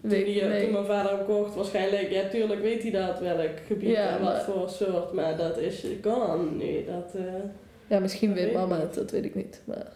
Toen, 0.00 0.10
Weet, 0.10 0.24
die, 0.24 0.42
nee. 0.44 0.62
toen 0.62 0.72
mijn 0.72 0.84
vader 0.84 1.16
hem 1.16 1.26
kocht, 1.26 1.54
waarschijnlijk, 1.54 2.10
ja, 2.10 2.28
tuurlijk 2.28 2.60
weet 2.60 2.82
hij 2.82 2.90
dat 2.90 3.18
welk 3.20 3.58
gebied 3.66 3.88
Ja, 3.90 4.08
en 4.08 4.22
wat 4.24 4.32
maar- 4.32 4.42
voor 4.42 4.68
soort, 4.70 5.12
maar 5.12 5.36
dat 5.36 5.58
is 5.58 5.86
gone 6.02 6.50
nu. 6.50 6.84
Dat, 6.84 7.14
eh, 7.14 7.24
Ja, 7.86 7.98
misschien 7.98 8.28
Dat 8.28 8.38
weet 8.38 8.52
mama 8.52 8.80
het, 8.80 8.94
dat 8.94 9.10
weet 9.10 9.24
ik 9.24 9.34
niet. 9.34 9.62
Maar 9.64 9.92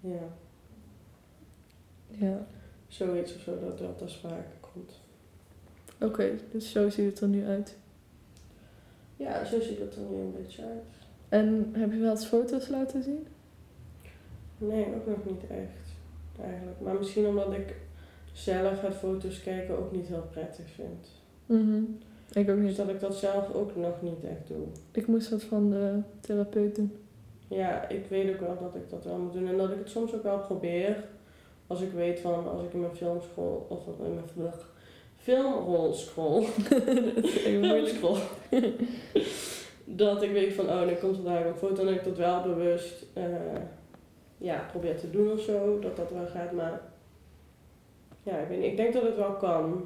ja, 0.00 0.28
ja. 2.08 2.46
zoiets 2.88 3.34
of 3.34 3.40
zo 3.40 3.58
dat 3.60 3.78
dat 3.98 4.10
sprake 4.10 4.34
komt. 4.60 4.92
Oké, 6.00 6.30
dus 6.52 6.70
zo 6.70 6.88
ziet 6.88 7.06
het 7.10 7.20
er 7.20 7.28
nu 7.28 7.46
uit. 7.46 7.76
Ja, 9.16 9.44
zo 9.44 9.60
ziet 9.60 9.78
het 9.78 9.94
er 9.96 10.02
nu 10.10 10.16
een 10.20 10.34
beetje 10.42 10.62
uit. 10.62 10.84
En 11.28 11.70
heb 11.72 11.92
je 11.92 11.98
wel 11.98 12.10
eens 12.10 12.26
foto's 12.26 12.68
laten 12.68 13.02
zien? 13.02 13.26
Nee, 14.58 14.86
ook 14.86 15.06
nog 15.06 15.24
niet 15.24 15.42
echt, 15.50 15.90
eigenlijk. 16.44 16.80
Maar 16.80 16.94
misschien 16.94 17.26
omdat 17.26 17.52
ik 17.52 17.74
zelf 18.32 18.80
het 18.80 18.94
foto's 18.94 19.42
kijken 19.42 19.78
ook 19.78 19.92
niet 19.92 20.06
heel 20.06 20.26
prettig 20.30 20.66
vind. 20.70 21.08
Mhm. 21.46 21.82
Ik 22.32 22.48
ook 22.50 22.56
Dus 22.56 22.66
niet. 22.66 22.76
dat 22.76 22.88
ik 22.88 23.00
dat 23.00 23.14
zelf 23.16 23.52
ook 23.54 23.76
nog 23.76 24.02
niet 24.02 24.24
echt 24.24 24.46
doe. 24.48 24.66
Ik 24.92 25.06
moest 25.06 25.30
dat 25.30 25.42
van 25.42 25.70
de 25.70 26.00
therapeut 26.20 26.74
doen. 26.76 26.92
Ja, 27.48 27.88
ik 27.88 28.06
weet 28.06 28.34
ook 28.34 28.40
wel 28.40 28.58
dat 28.60 28.74
ik 28.74 28.90
dat 28.90 29.04
wel 29.04 29.18
moet 29.18 29.32
doen. 29.32 29.48
En 29.48 29.56
dat 29.56 29.70
ik 29.70 29.78
het 29.78 29.88
soms 29.90 30.14
ook 30.14 30.22
wel 30.22 30.38
probeer. 30.38 31.04
Als 31.66 31.80
ik 31.80 31.92
weet 31.92 32.20
van, 32.20 32.48
als 32.48 32.62
ik 32.62 32.72
in 32.72 32.80
mijn 32.80 32.96
filmschool, 32.96 33.66
of 33.68 33.86
in 34.06 34.14
mijn 34.14 34.28
vlug, 34.28 34.72
filmrol 35.28 35.92
scroll, 35.92 36.46
dat 37.14 37.24
is 37.24 37.42
echt 37.44 37.60
moeilijk. 37.60 37.88
scroll, 37.88 38.18
dat 39.84 40.22
ik 40.22 40.32
weet 40.32 40.52
van, 40.52 40.66
oh, 40.68 40.86
nu 40.86 40.92
komt 40.94 41.16
er 41.16 41.24
daar 41.24 41.46
een 41.46 41.54
foto 41.54 41.80
en 41.80 41.86
dat 41.86 41.94
ik 41.94 42.04
dat 42.04 42.16
wel 42.16 42.42
bewust, 42.42 43.06
eh, 43.12 43.24
ja, 44.38 44.66
probeer 44.70 44.96
te 44.96 45.10
doen 45.10 45.32
of 45.32 45.40
zo, 45.40 45.78
dat 45.78 45.96
dat 45.96 46.10
wel 46.10 46.26
gaat. 46.26 46.52
Maar, 46.52 46.80
ja, 48.22 48.36
ik 48.38 48.48
weet 48.48 48.58
niet, 48.58 48.70
ik 48.70 48.76
denk 48.76 48.92
dat 48.92 49.02
het 49.02 49.16
wel 49.16 49.32
kan. 49.32 49.84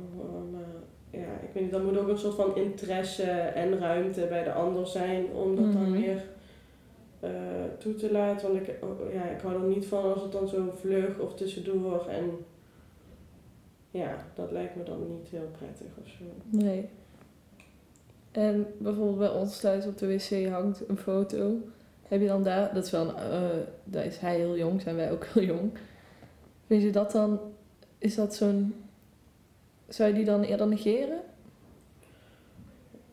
Maar, 0.52 1.20
ja, 1.20 1.28
ik 1.42 1.48
weet 1.52 1.62
niet, 1.62 1.72
dan 1.72 1.84
moet 1.84 1.98
ook 1.98 2.08
een 2.08 2.18
soort 2.18 2.34
van 2.34 2.56
interesse 2.56 3.30
en 3.30 3.78
ruimte 3.78 4.26
bij 4.28 4.42
de 4.44 4.52
ander 4.52 4.86
zijn 4.86 5.26
om 5.32 5.56
dat 5.56 5.72
dan 5.72 5.90
Mhm. 5.90 6.00
weer 6.00 6.22
eh, 7.20 7.30
toe 7.78 7.94
te 7.94 8.12
laten. 8.12 8.52
Want 8.52 8.68
ik, 8.68 8.74
oh, 8.82 9.12
ja, 9.12 9.22
ik 9.24 9.40
hou 9.40 9.54
er 9.54 9.68
niet 9.68 9.86
van 9.86 10.12
als 10.12 10.22
het 10.22 10.32
dan 10.32 10.48
zo 10.48 10.72
vlug 10.80 11.18
of 11.18 11.34
tussendoor. 11.34 12.06
En 12.08 12.30
ja, 13.92 14.26
dat 14.34 14.50
lijkt 14.50 14.76
me 14.76 14.82
dan 14.82 15.08
niet 15.08 15.28
heel 15.28 15.50
prettig 15.58 15.86
of 16.02 16.08
zo. 16.08 16.24
Nee. 16.48 16.88
En 18.30 18.66
bijvoorbeeld 18.78 19.18
bij 19.18 19.30
ons 19.30 19.60
thuis 19.60 19.86
op 19.86 19.98
de 19.98 20.06
wc 20.06 20.48
hangt 20.48 20.88
een 20.88 20.96
foto. 20.96 21.56
Heb 22.02 22.20
je 22.20 22.26
dan 22.26 22.42
daar, 22.42 22.74
dat 22.74 22.84
is 22.84 22.90
wel, 22.90 23.08
een, 23.08 23.16
eh, 23.16 23.66
daar 23.84 24.04
is 24.04 24.18
hij 24.18 24.36
heel 24.36 24.56
jong, 24.56 24.80
zijn 24.80 24.96
wij 24.96 25.10
ook 25.10 25.24
heel 25.32 25.42
jong. 25.42 25.72
Vind 26.66 26.82
je 26.82 26.90
dat 26.90 27.12
dan, 27.12 27.40
is 27.98 28.14
dat 28.14 28.34
zo'n, 28.34 28.74
zou 29.88 30.08
je 30.08 30.14
die 30.14 30.24
dan 30.24 30.42
eerder 30.42 30.66
negeren? 30.66 31.20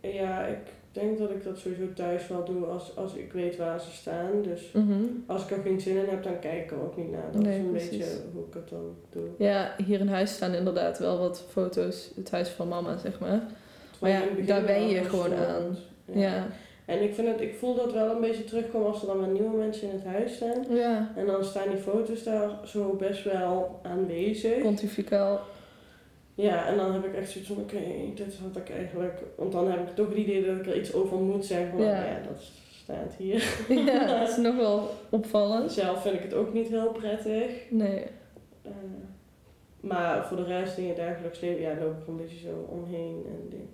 Ja, 0.02 0.46
ik 0.46 0.74
denk 0.92 1.18
dat 1.18 1.30
ik 1.30 1.44
dat 1.44 1.58
sowieso 1.58 1.94
thuis 1.94 2.28
wel 2.28 2.44
doe 2.46 2.66
als, 2.66 2.96
als 2.96 3.14
ik 3.14 3.34
weet 3.34 3.58
waar 3.58 3.82
ze 3.82 3.92
staan. 3.92 4.42
Dus 4.42 4.72
Mhm. 4.74 5.02
als 5.26 5.44
ik 5.44 5.52
er 5.52 5.62
geen 5.64 5.82
zin 5.82 5.98
in 5.98 6.10
heb, 6.10 6.24
dan 6.24 6.40
kijk 6.40 6.64
ik 6.64 6.72
er 6.72 6.82
ook 6.82 6.98
niet 6.98 7.12
naar. 7.12 7.32
Dat 7.32 7.42
Nee, 7.42 7.58
is 7.60 7.64
een 7.66 7.72
precies. 7.72 7.90
beetje 7.98 8.06
hoe 8.34 8.44
ik 8.48 8.54
het 8.54 8.70
dan 8.70 8.96
doe. 9.10 9.24
Ja, 9.38 9.76
hier 9.86 10.00
in 10.00 10.08
huis 10.08 10.34
staan 10.34 10.54
inderdaad 10.54 11.00
wel 11.00 11.18
wat 11.20 11.44
foto's, 11.50 12.12
het 12.16 12.32
huis 12.32 12.50
van 12.50 12.68
mama, 12.68 12.98
zeg 12.98 13.20
maar. 13.20 13.42
Maar 14.00 14.10
ja, 14.10 14.22
daar 14.46 14.66
wen 14.66 14.88
je 14.90 15.04
gewoon 15.04 15.26
stond. 15.26 15.46
aan. 15.48 15.78
Ja. 16.06 16.20
Ja. 16.22 16.48
En 16.86 17.04
ik, 17.04 17.14
vind 17.14 17.28
het, 17.28 17.42
ik 17.42 17.56
voel 17.56 17.76
dat 17.76 17.94
wel 17.94 18.10
een 18.16 18.22
beetje 18.22 18.44
terugkomen 18.44 18.88
als 18.88 19.02
er 19.02 19.08
dan 19.08 19.20
weer 19.20 19.28
nieuwe 19.42 19.58
mensen 19.58 19.88
in 19.90 19.96
het 19.96 20.06
huis 20.06 20.36
staan. 20.36 20.76
Ja, 20.76 21.12
En 21.16 21.26
dan 21.26 21.44
staan 21.44 21.70
die 21.70 21.78
foto's 21.78 22.24
daar 22.24 22.50
zo 22.66 22.96
best 23.00 23.24
wel 23.24 23.80
aanwezig. 23.84 24.62
pontificaal. 24.62 25.40
Ja, 26.42 26.68
en 26.68 26.78
dan 26.78 26.94
heb 26.94 27.06
ik 27.06 27.14
echt 27.16 27.30
zoiets 27.32 27.50
van, 27.50 27.62
oké, 27.62 27.80
dit 28.16 28.38
had 28.38 28.56
ik 28.58 28.70
eigenlijk... 28.70 29.22
Want 29.36 29.52
dan 29.52 29.72
heb 29.72 29.90
ik 29.90 29.96
toch 29.96 30.08
het 30.10 30.18
idee 30.18 30.46
dat 30.46 30.56
ik 30.56 30.66
er 30.68 30.78
iets 30.80 30.94
over 30.94 31.18
moet 31.18 31.46
zeggen. 31.46 31.78
Maar 31.78 31.86
Ja. 31.88 32.04
ja, 32.04 32.08
ja 32.10 32.20
dat 32.28 32.42
staat 32.72 33.14
hier. 33.18 33.56
Ja, 33.86 34.20
dat 34.20 34.30
is 34.30 34.38
nog 34.48 34.56
wel 34.56 34.90
opvallend. 35.10 35.72
Zelf 35.72 36.02
vind 36.02 36.16
ik 36.16 36.22
het 36.24 36.34
ook 36.34 36.54
niet 36.54 36.68
heel 36.68 36.92
prettig. 36.92 37.52
Nee. 37.70 38.06
Eh, 38.62 38.72
maar 39.80 40.28
voor 40.28 40.38
de 40.38 40.44
rest 40.44 40.78
in 40.78 40.84
je 40.86 40.94
dagelijks 40.94 41.40
leven, 41.40 41.62
ja, 41.62 41.76
loop 41.80 42.02
ik 42.02 42.08
een 42.08 42.18
beetje 42.18 42.38
zo 42.48 42.66
omheen. 42.70 43.26
En 43.26 43.50
die, 43.50 43.70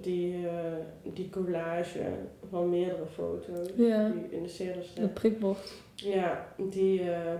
die, 0.00 0.46
eh, 0.48 1.12
die 1.14 1.30
collage 1.30 2.00
van 2.50 2.68
meerdere 2.70 3.06
foto's 3.14 3.68
Ja. 3.76 4.08
die 4.08 4.36
in 4.36 4.42
de 4.42 4.48
serie 4.48 4.82
staan. 4.82 5.02
Dat 5.04 5.14
prikbord. 5.14 5.72
Ja, 5.94 6.46
die, 6.70 7.10
eh, 7.10 7.34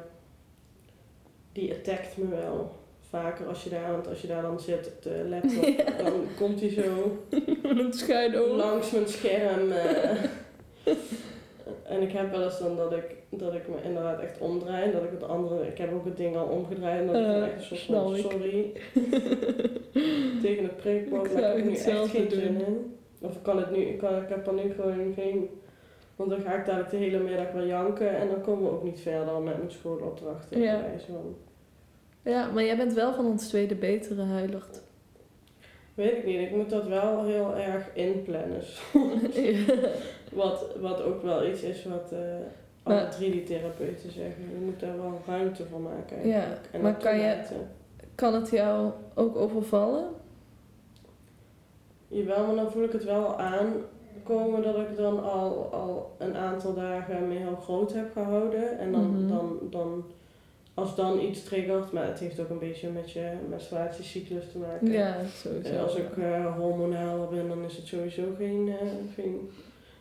die 1.52 1.72
attackt 1.74 2.16
me 2.16 2.28
wel. 2.28 2.78
Vaker 3.10 3.46
als 3.46 3.64
je 3.64 3.70
daar, 3.70 3.92
want 3.92 4.08
als 4.08 4.20
je 4.20 4.26
daar 4.28 4.42
dan 4.42 4.60
zit 4.60 4.86
op 4.96 5.02
de 5.02 5.24
laptop, 5.30 5.64
Ja. 5.64 6.02
dan 6.02 6.12
komt 6.38 6.60
hij 6.60 6.70
zo 6.70 7.18
schuin 7.90 8.36
oog. 8.38 8.56
langs 8.56 8.90
mijn 8.90 9.08
scherm. 9.08 9.70
eh. 9.72 10.10
en 11.94 12.02
ik 12.02 12.12
heb 12.12 12.30
wel 12.30 12.42
eens 12.44 12.58
dan 12.58 12.76
dat 12.76 12.92
ik, 12.92 13.04
dat 13.28 13.54
ik 13.54 13.68
me 13.68 13.74
inderdaad 13.84 14.20
echt 14.20 14.38
omdraai. 14.38 14.84
en 14.84 14.92
Dat 14.92 15.02
ik 15.02 15.10
het 15.10 15.22
andere, 15.28 15.66
ik 15.66 15.78
heb 15.78 15.92
ook 15.94 16.04
het 16.04 16.16
ding 16.16 16.36
al 16.36 16.46
omgedraaid. 16.46 17.00
En 17.00 17.06
dat 17.06 17.16
ik 17.16 17.22
Eh, 17.26 17.32
dan 17.32 17.42
echt 17.42 17.54
een 17.54 17.62
soort 17.62 17.80
snap 17.80 18.02
van 18.04 18.14
ik. 18.16 18.20
sorry 18.30 18.72
tegen 20.42 20.64
het 20.64 20.76
prikbord. 20.76 21.26
Ik 21.26 21.32
Maar 21.40 21.50
ik 21.50 21.56
heb 21.56 21.64
nu 21.64 21.74
echt 21.76 22.10
geen 22.10 22.30
zin 22.30 22.60
in. 22.66 22.94
Of 23.20 23.34
ik 23.34 23.42
kan 23.42 23.56
het 23.56 23.70
nu, 23.70 23.76
ik, 23.78 23.98
kan, 23.98 24.16
ik 24.22 24.28
heb 24.28 24.46
er 24.46 24.52
nu 24.54 24.72
gewoon 24.76 25.12
geen... 25.16 25.48
Want 26.16 26.30
dan 26.30 26.40
ga 26.40 26.54
ik 26.54 26.64
dadelijk 26.66 26.90
de 26.90 26.96
hele 26.96 27.18
middag 27.18 27.52
weer 27.52 27.66
janken 27.66 28.16
en 28.16 28.28
dan 28.28 28.40
komen 28.40 28.64
we 28.64 28.70
ook 28.76 28.82
niet 28.84 29.00
verder 29.00 29.40
met 29.40 29.56
mijn 29.56 29.70
schoolopdrachten. 29.70 30.60
Ja. 30.60 30.80
wijze 30.80 31.06
van. 31.06 31.36
Ja, 32.22 32.50
maar 32.50 32.64
jij 32.64 32.76
bent 32.76 32.92
wel 32.92 33.14
van 33.14 33.26
ons 33.26 33.48
tweede 33.48 33.74
betere 33.74 34.22
huilert. 34.22 34.80
Weet 35.94 36.12
ik 36.12 36.24
niet, 36.24 36.38
ik 36.40 36.56
moet 36.56 36.70
dat 36.70 36.86
wel 36.86 37.24
heel 37.24 37.54
erg 37.56 37.94
inplannen. 37.94 38.60
Wat, 40.32 40.66
wat 40.80 41.02
ook 41.02 41.22
wel 41.22 41.46
iets 41.46 41.62
is 41.62 41.84
wat 41.84 42.12
eh 42.12 42.18
alle 42.82 42.94
Maar- 42.94 43.14
3D-therapeuten 43.20 44.10
zeggen. 44.12 44.42
Je 44.52 44.64
moet 44.64 44.80
daar 44.80 44.96
wel 44.96 45.20
ruimte 45.26 45.64
voor 45.66 45.80
maken 45.80 46.26
Ja, 46.28 46.44
en 46.70 46.80
maar 46.80 46.94
kan 46.96 47.18
je- 47.18 47.42
kan 48.14 48.34
het 48.34 48.50
jou 48.50 48.90
ook 49.14 49.36
overvallen? 49.36 50.04
Jawel, 52.08 52.46
maar 52.46 52.54
dan 52.54 52.70
voel 52.70 52.82
ik 52.84 52.92
het 52.92 53.04
wel 53.04 53.38
aankomen 53.38 54.62
dat 54.62 54.76
ik 54.76 54.96
dan 54.96 55.22
al, 55.22 55.68
al 55.72 56.14
een 56.18 56.36
aantal 56.36 56.74
dagen 56.74 57.28
me 57.28 57.34
heel 57.34 57.56
groot 57.56 57.92
heb 57.92 58.12
gehouden. 58.12 58.78
En 58.78 58.92
dan, 58.92 59.10
Mhm. 59.24 59.28
dan, 59.28 59.58
dan, 59.70 60.04
als 60.74 60.96
dan 60.96 61.20
iets 61.20 61.44
triggert, 61.44 61.92
maar 61.92 62.06
het 62.06 62.18
heeft 62.18 62.40
ook 62.40 62.50
een 62.50 62.58
beetje 62.58 62.90
met 62.90 63.10
je 63.10 63.32
menstruatiecyclus 63.48 64.44
te 64.52 64.58
maken. 64.58 64.92
Ja, 64.92 65.16
sowieso. 65.26 65.68
En 65.68 65.82
als 65.82 65.94
ik 65.94 66.16
eh, 66.16 66.56
hormonaal 66.56 67.28
ben, 67.28 67.48
dan 67.48 67.64
is 67.64 67.76
het 67.76 67.86
sowieso 67.86 68.22
geen, 68.36 68.68
eh, 68.80 69.14
geen, 69.14 69.50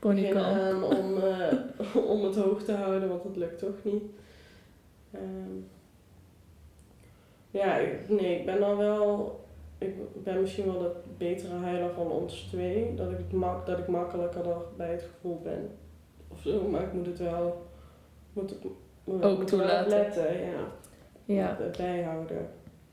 geen 0.02 0.38
aan 0.38 0.84
om, 0.84 1.18
eh, 1.18 1.96
om 2.12 2.24
het 2.24 2.36
hoog 2.36 2.64
te 2.64 2.72
houden, 2.72 3.10
want 3.10 3.24
dat 3.24 3.36
lukt 3.36 3.60
toch 3.60 3.84
niet. 3.84 4.04
Ehm, 5.12 5.58
ja, 7.52 7.78
ik, 7.78 8.10
nee, 8.10 8.40
ik 8.40 8.46
ben 8.46 8.60
dan 8.60 8.78
wel. 8.78 9.38
Ik 9.78 10.24
ben 10.24 10.42
misschien 10.42 10.66
wel 10.66 10.80
de 10.80 10.92
betere 11.18 11.54
huiler 11.56 11.94
van 11.94 12.12
ons 12.12 12.48
twee. 12.50 12.96
Dat 12.96 13.12
ik, 13.12 13.18
het 13.18 13.32
mak, 13.32 13.66
dat 13.66 13.78
ik 13.78 13.88
makkelijker 13.88 14.50
er 14.50 14.62
bij 14.78 14.92
het 14.92 15.04
gevoel 15.14 15.42
ben. 15.44 15.70
Of 16.28 16.42
zo, 16.42 16.68
maar 16.68 16.82
ik 16.82 16.94
moet 16.94 17.06
het 17.06 17.20
wel. 17.20 17.66
Moet 18.34 18.50
het, 18.50 18.60
Ook 19.22 19.44
toelaten. 19.44 19.90
letten, 19.90 20.40
ja. 20.40 20.68
Ja. 21.26 21.58
Het 21.60 21.78
Bijhouden. 21.78 22.50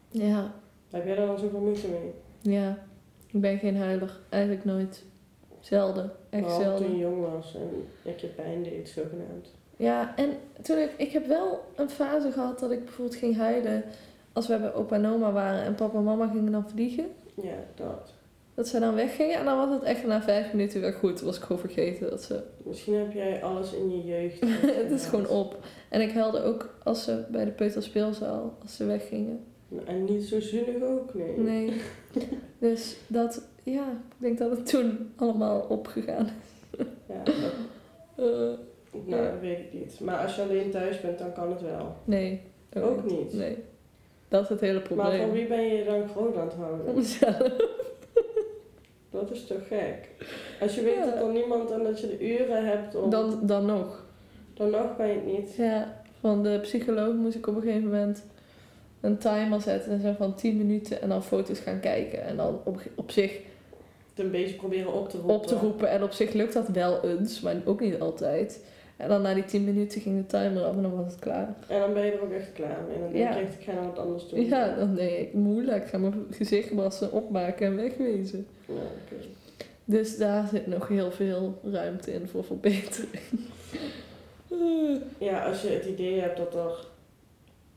Ja. 0.08 0.52
Heb 0.90 1.06
jij 1.06 1.14
daar 1.14 1.26
dan 1.26 1.38
zoveel 1.38 1.60
moeite 1.60 1.88
mee? 1.88 2.12
Ja. 2.54 2.78
Ik 3.32 3.40
ben 3.40 3.58
geen 3.58 3.76
huiler. 3.76 4.20
Eigenlijk 4.28 4.64
nooit. 4.64 5.04
Zelden. 5.60 6.12
Echt 6.30 6.42
Behalve 6.42 6.64
toen 6.64 6.76
zelden. 6.76 6.96
je 6.96 6.98
jong 6.98 7.20
was 7.20 7.54
en 7.54 7.86
ik 8.02 8.18
je 8.18 8.26
pijn 8.26 8.62
deed, 8.62 8.88
zogenaamd. 8.88 9.54
Ja, 9.76 10.16
en 10.16 10.30
toen 10.62 10.78
ik, 10.78 10.90
ik 10.96 11.12
heb 11.12 11.26
wel 11.26 11.64
een 11.76 11.90
fase 11.90 12.32
gehad 12.32 12.58
dat 12.58 12.70
ik 12.70 12.84
bijvoorbeeld 12.84 13.18
ging 13.18 13.36
huilen 13.36 13.84
als 14.32 14.46
we 14.46 14.58
bij 14.58 14.74
opa 14.74 14.96
en 14.96 15.06
oma 15.06 15.32
waren 15.32 15.64
en 15.64 15.74
papa 15.74 15.98
en 15.98 16.04
mama 16.04 16.28
gingen 16.28 16.52
dan 16.52 16.68
vliegen. 16.70 17.06
Ja, 17.34 17.56
dat. 17.74 18.14
Dat 18.54 18.68
ze 18.68 18.80
dan 18.80 18.94
weggingen 18.94 19.38
en 19.38 19.44
dan 19.44 19.56
was 19.56 19.70
het 19.70 19.82
echt 19.82 20.06
na 20.06 20.22
vijf 20.22 20.52
minuten 20.52 20.80
weer 20.80 20.92
goed. 20.92 21.20
Was 21.20 21.36
ik 21.36 21.42
gewoon 21.42 21.58
vergeten 21.58 22.10
dat 22.10 22.22
ze... 22.22 22.42
Misschien 22.64 22.94
heb 22.94 23.12
jij 23.12 23.42
alles 23.42 23.72
in 23.72 23.90
je 23.90 24.04
jeugd. 24.04 24.40
het 24.82 24.90
is 24.90 25.06
gewoon 25.06 25.28
op. 25.28 25.58
En 25.96 26.02
ik 26.02 26.12
huilde 26.12 26.42
ook 26.42 26.74
als 26.82 27.04
ze 27.04 27.24
bij 27.30 27.44
de 27.44 27.50
peuterspeelzaal, 27.50 28.54
als 28.62 28.76
ze 28.76 28.84
weggingen. 28.84 29.44
En 29.84 30.04
niet 30.04 30.24
zo 30.24 30.40
zinnig 30.40 30.82
ook, 30.82 31.14
nee. 31.14 31.38
Nee. 31.38 31.80
Dus 32.58 32.96
dat, 33.06 33.48
ja, 33.62 33.88
ik 33.90 34.14
denk 34.16 34.38
dat 34.38 34.50
het 34.50 34.66
toen 34.66 35.12
allemaal 35.16 35.60
opgegaan 35.60 36.26
is. 36.26 36.84
Ja, 37.08 37.22
Eh, 38.16 38.24
nou, 39.04 39.22
dat 39.30 39.40
weet 39.40 39.58
ik 39.58 39.72
niet. 39.72 40.00
Maar 40.00 40.18
als 40.22 40.36
je 40.36 40.42
alleen 40.42 40.70
thuis 40.70 41.00
bent, 41.00 41.18
dan 41.18 41.32
kan 41.32 41.50
het 41.50 41.60
wel. 41.62 41.96
nee. 42.04 42.40
Ook 42.76 43.04
niet. 43.04 43.32
Nee. 43.32 43.56
Dat 44.28 44.42
is 44.42 44.48
het 44.48 44.60
hele 44.60 44.72
Maar 44.78 44.82
probleem. 44.82 45.20
van 45.20 45.30
wie 45.32 45.46
ben 45.46 45.62
je 45.66 45.84
dan 45.84 46.08
groot 46.08 46.36
aan 46.36 46.46
het 46.46 46.54
houden? 46.54 46.94
Mezelf. 46.94 47.52
Dat 49.10 49.30
is 49.30 49.46
toch 49.46 49.66
gek? 49.68 50.08
Als 50.60 50.74
je 50.74 50.82
weet 50.82 50.94
Ja. 50.94 51.04
dat 51.04 51.14
er 51.22 51.32
niemand 51.32 51.70
en 51.70 51.82
dat 51.82 52.00
je 52.00 52.06
de 52.06 52.28
uren 52.38 52.64
hebt 52.66 52.94
om... 52.94 53.10
Dan, 53.10 53.38
dan 53.46 53.66
nog. 53.66 54.05
Dan 54.56 54.70
nog 54.70 54.96
kan 54.96 55.06
je 55.08 55.14
het 55.14 55.26
niet. 55.26 55.54
Ja, 55.56 56.02
van 56.20 56.42
de 56.42 56.58
psycholoog 56.62 57.14
moest 57.14 57.36
ik 57.36 57.46
op 57.46 57.56
een 57.56 57.62
gegeven 57.62 57.84
moment 57.90 58.22
een 59.00 59.18
timer 59.18 59.60
zetten 59.60 59.92
en 59.92 60.00
zo 60.00 60.14
van 60.18 60.34
10 60.34 60.56
minuten 60.56 61.02
en 61.02 61.08
dan 61.08 61.22
foto's 61.24 61.58
gaan 61.58 61.80
kijken. 61.80 62.22
En 62.24 62.36
dan 62.36 62.58
op, 62.64 62.80
op 62.94 63.10
zich 63.10 63.32
Het 64.14 64.24
een 64.24 64.30
beetje 64.30 64.54
proberen 64.54 64.92
op 64.92 65.08
te 65.08 65.16
roepen. 65.16 65.34
op 65.34 65.46
te 65.46 65.54
roepen. 65.54 65.90
En 65.90 66.02
op 66.02 66.12
zich 66.12 66.32
lukt 66.32 66.52
dat 66.52 66.68
wel 66.68 67.04
eens, 67.04 67.40
maar 67.40 67.54
ook 67.64 67.80
niet 67.80 68.00
altijd. 68.00 68.64
En 68.96 69.08
dan 69.08 69.22
na 69.22 69.34
die 69.34 69.44
10 69.44 69.64
minuten 69.64 70.00
ging 70.00 70.16
de 70.16 70.26
timer 70.26 70.62
af 70.64 70.76
en 70.76 70.82
dan 70.82 70.96
was 70.96 71.06
het 71.12 71.20
klaar. 71.20 71.54
En 71.68 71.80
dan 71.80 71.92
ben 71.92 72.04
je 72.04 72.12
er 72.12 72.22
ook 72.22 72.32
echt 72.32 72.52
klaar 72.52 72.78
mee. 72.88 72.94
En 72.96 73.02
dan 73.02 73.12
denk 73.12 73.24
Ja. 73.24 73.36
je 73.38 73.44
echt, 73.44 73.54
ik 73.54 73.64
ga 73.64 73.72
nou 73.72 73.86
wat 73.86 73.98
anders 73.98 74.28
doen. 74.28 74.44
Ja, 74.46 74.74
dan 74.76 74.94
denk 74.94 75.10
ik, 75.18 75.34
moeilijk. 75.34 75.82
Ik 75.84 75.88
ga 75.88 75.98
mijn 75.98 76.26
gezicht 76.30 76.72
wassen, 76.72 77.12
opmaken 77.12 77.66
en 77.66 77.76
wegwezen. 77.76 78.46
Ja, 78.66 78.74
oké. 78.74 79.24
Dus 79.84 80.16
daar 80.16 80.48
zit 80.48 80.66
nog 80.66 80.88
heel 80.88 81.10
veel 81.10 81.58
ruimte 81.64 82.12
in 82.12 82.26
voor 82.28 82.44
verbetering. 82.44 83.22
Ja, 85.18 85.46
als 85.48 85.62
je 85.62 85.68
het 85.68 85.84
idee 85.84 86.20
hebt 86.20 86.36
dat 86.36 86.54
er 86.54 86.86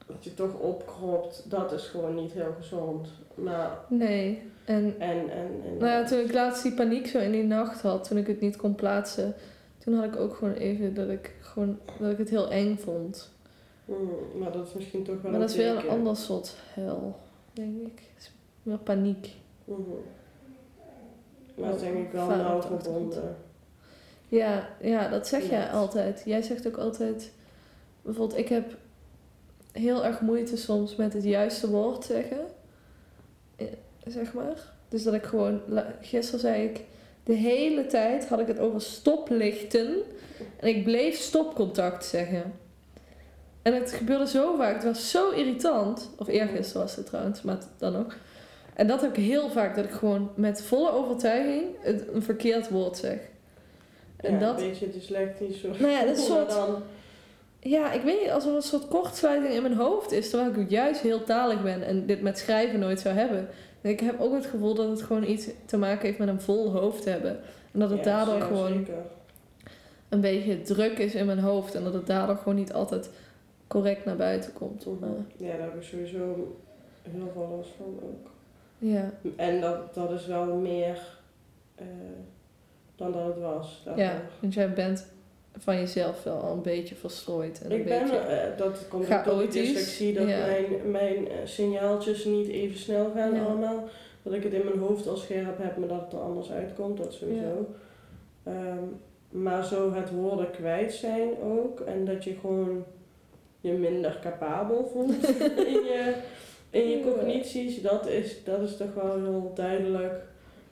dat 0.09 0.23
je 0.23 0.33
toch 0.33 0.53
opkropt, 0.53 1.49
dat 1.49 1.71
is 1.71 1.85
gewoon 1.85 2.15
niet 2.15 2.31
heel 2.31 2.53
gezond. 2.57 3.07
Maar 3.33 3.79
nee. 3.87 4.41
En 4.65 4.95
en 4.99 5.29
en 5.29 5.61
en. 5.65 5.77
nou 5.77 5.91
ja, 5.91 6.03
toen 6.03 6.19
ik 6.19 6.33
laatst 6.33 6.63
die 6.63 6.73
paniek 6.73 7.07
zo 7.07 7.19
in 7.19 7.31
die 7.31 7.43
nacht 7.43 7.81
had, 7.81 8.07
toen 8.07 8.17
ik 8.17 8.27
het 8.27 8.41
niet 8.41 8.55
kon 8.55 8.75
plaatsen, 8.75 9.33
toen 9.77 9.93
had 9.93 10.05
ik 10.05 10.15
ook 10.15 10.35
gewoon 10.35 10.53
even 10.53 10.93
dat 10.93 11.09
ik 11.09 11.35
gewoon 11.39 11.79
dat 11.99 12.11
ik 12.11 12.17
het 12.17 12.29
heel 12.29 12.49
eng 12.49 12.77
vond. 12.77 13.31
Hmm, 13.85 14.39
maar 14.39 14.51
dat 14.51 14.67
is 14.67 14.73
misschien 14.73 15.03
toch 15.03 15.21
wel 15.21 15.31
Maar 15.31 15.39
dat 15.39 15.49
is 15.49 15.55
weer 15.55 15.77
een 15.77 15.89
ander 15.89 16.15
soort 16.15 16.55
hel, 16.73 17.15
denk 17.53 17.81
ik. 17.81 18.03
Het 18.13 18.23
is 18.23 18.31
meer 18.63 18.77
paniek. 18.77 19.35
Mhm. 19.65 19.79
Maar 21.55 21.69
dat 21.69 21.81
is 21.81 21.81
denk 21.81 21.97
ik 21.97 22.11
wel 22.11 22.27
nauw 22.27 22.61
verbonden. 22.61 23.35
Ja, 24.29 24.69
ja, 24.81 25.07
dat 25.07 25.27
zeg 25.27 25.49
jij 25.49 25.69
altijd. 25.69 26.21
Jij 26.25 26.41
zegt 26.41 26.67
ook 26.67 26.77
altijd, 26.77 27.31
bijvoorbeeld, 28.01 28.39
ik 28.39 28.49
heb 28.49 28.77
heel 29.71 30.05
erg 30.05 30.21
moeite 30.21 30.57
soms 30.57 30.95
met 30.95 31.13
het 31.13 31.23
juiste 31.23 31.69
woord 31.69 32.05
zeggen, 32.05 32.39
Eh, 33.55 33.65
zeg 34.05 34.33
maar. 34.33 34.73
Dus 34.89 35.03
dat 35.03 35.13
ik 35.13 35.23
gewoon, 35.23 35.61
gisteren 36.01 36.39
zei 36.39 36.63
ik, 36.63 36.81
de 37.23 37.33
hele 37.33 37.85
tijd 37.85 38.27
had 38.27 38.39
ik 38.39 38.47
het 38.47 38.59
over 38.59 38.81
stoplichten 38.81 39.95
en 40.59 40.67
ik 40.67 40.83
bleef 40.83 41.17
stopcontact 41.17 42.05
zeggen. 42.05 42.53
En 43.61 43.73
het 43.73 43.91
gebeurde 43.91 44.27
zo 44.27 44.55
vaak, 44.55 44.73
het 44.73 44.83
was 44.83 45.11
zo 45.11 45.29
irritant. 45.29 46.09
Of 46.17 46.27
eergisteren 46.27 46.81
was 46.81 46.95
het 46.95 47.05
trouwens, 47.05 47.41
maar 47.41 47.57
dan 47.77 47.95
ook. 47.95 48.15
En 48.73 48.87
dat 48.87 49.01
heb 49.01 49.17
ik 49.17 49.23
heel 49.23 49.49
vaak, 49.49 49.75
dat 49.75 49.85
ik 49.85 49.91
gewoon 49.91 50.31
met 50.35 50.61
volle 50.61 50.91
overtuiging 50.91 51.63
het, 51.79 52.07
een 52.13 52.23
verkeerd 52.23 52.69
woord 52.69 52.97
zeg. 52.97 53.17
En 54.21 54.33
ja, 54.33 54.39
dat, 54.39 54.61
een 54.61 54.69
beetje 54.69 54.89
dyslectisch 54.89 55.63
of 55.63 55.79
nou 55.79 55.91
ja, 55.91 56.05
dat 56.05 56.17
soort, 56.17 56.49
dan. 56.49 56.81
ja, 57.59 57.91
ik 57.91 58.01
weet 58.01 58.19
niet, 58.21 58.29
als 58.31 58.45
er 58.45 58.55
een 58.55 58.61
soort 58.61 58.87
kortsluiting 58.87 59.53
in 59.53 59.61
mijn 59.61 59.75
hoofd 59.75 60.11
is, 60.11 60.29
terwijl 60.29 60.53
ik 60.53 60.69
juist 60.69 61.01
heel 61.01 61.23
talig 61.23 61.63
ben 61.63 61.81
en 61.83 62.05
dit 62.05 62.21
met 62.21 62.37
schrijven 62.37 62.79
nooit 62.79 62.99
zou 62.99 63.15
hebben. 63.15 63.47
Ik 63.81 63.99
heb 63.99 64.19
ook 64.19 64.33
het 64.33 64.45
gevoel 64.45 64.73
dat 64.73 64.89
het 64.89 65.01
gewoon 65.01 65.23
iets 65.23 65.47
te 65.65 65.77
maken 65.77 66.05
heeft 66.05 66.17
met 66.19 66.27
een 66.27 66.41
vol 66.41 66.71
hoofd 66.71 67.05
hebben. 67.05 67.39
En 67.71 67.79
dat 67.79 67.89
het 67.89 67.99
Ja, 67.99 68.05
daardoor 68.05 68.41
gewoon 68.47 68.73
zeker. 68.73 68.93
een 70.09 70.21
beetje 70.21 70.61
druk 70.61 70.97
is 70.97 71.15
in 71.15 71.25
mijn 71.25 71.39
hoofd 71.39 71.75
en 71.75 71.83
dat 71.83 71.93
het 71.93 72.07
daardoor 72.07 72.35
gewoon 72.37 72.55
niet 72.55 72.73
altijd 72.73 73.09
correct 73.67 74.05
naar 74.05 74.15
buiten 74.15 74.53
komt. 74.53 74.85
Mhm. 74.85 75.05
Ja, 75.37 75.51
daar 75.51 75.61
heb 75.61 75.75
ik 75.75 75.83
sowieso 75.83 76.55
heel 77.03 77.29
veel 77.33 77.55
last 77.57 77.69
van 77.77 77.99
ook. 78.03 78.29
ja, 78.77 79.11
En 79.35 79.61
dat, 79.61 79.93
dat 79.93 80.11
is 80.11 80.25
wel 80.25 80.55
meer 80.55 80.99
eh, 81.75 81.85
dan 82.99 83.11
dat 83.11 83.25
het 83.25 83.39
was. 83.39 83.81
daarvoor. 83.85 84.03
ja, 84.03 84.21
want 84.39 84.53
jij 84.53 84.73
bent 84.73 85.07
van 85.57 85.75
jezelf 85.75 86.23
wel 86.23 86.37
al 86.41 86.53
een 86.53 86.61
beetje 86.61 86.95
verstrooid. 86.95 87.61
En 87.61 87.71
een 87.71 87.77
Ik 87.79 87.85
ben, 87.85 88.27
eh, 88.29 88.57
dat 88.57 88.85
komt 88.89 89.03
ook 89.03 89.09
door 89.09 89.17
die 89.23 89.33
chaotisch. 89.33 89.53
dyslexie, 89.53 90.13
dat 90.13 90.27
Ja. 90.27 90.37
mijn, 90.45 90.91
mijn 90.91 91.27
eh, 91.27 91.35
signaaltjes 91.45 92.25
niet 92.25 92.47
even 92.47 92.77
snel 92.79 93.11
gaan 93.15 93.33
Ja. 93.35 93.43
allemaal. 93.43 93.83
Dat 94.23 94.33
ik 94.33 94.43
het 94.43 94.53
in 94.53 94.65
mijn 94.65 94.79
hoofd 94.79 95.07
al 95.07 95.17
scherp 95.17 95.57
heb, 95.57 95.77
maar 95.77 95.87
dat 95.87 96.01
het 96.01 96.13
er 96.13 96.19
anders 96.19 96.51
uitkomt, 96.51 96.97
dat 96.97 97.13
sowieso. 97.13 97.65
Ehm, 98.43 98.83
maar 99.29 99.65
zo 99.65 99.93
het 99.93 100.11
woorden 100.11 100.51
kwijt 100.51 100.93
zijn 100.93 101.29
ook. 101.43 101.79
En 101.79 102.05
dat 102.05 102.23
je 102.23 102.35
gewoon 102.41 102.83
je 103.61 103.71
minder 103.71 104.19
capabel 104.21 104.89
voelt 104.93 105.27
in 105.73 105.73
je, 105.83 106.13
in 106.69 106.89
je 106.89 107.01
cognities. 107.03 107.81
Dat 107.81 108.07
is, 108.07 108.43
dat 108.43 108.61
is 108.61 108.77
toch 108.77 108.93
wel 108.93 109.15
heel 109.15 109.51
duidelijk. 109.55 110.13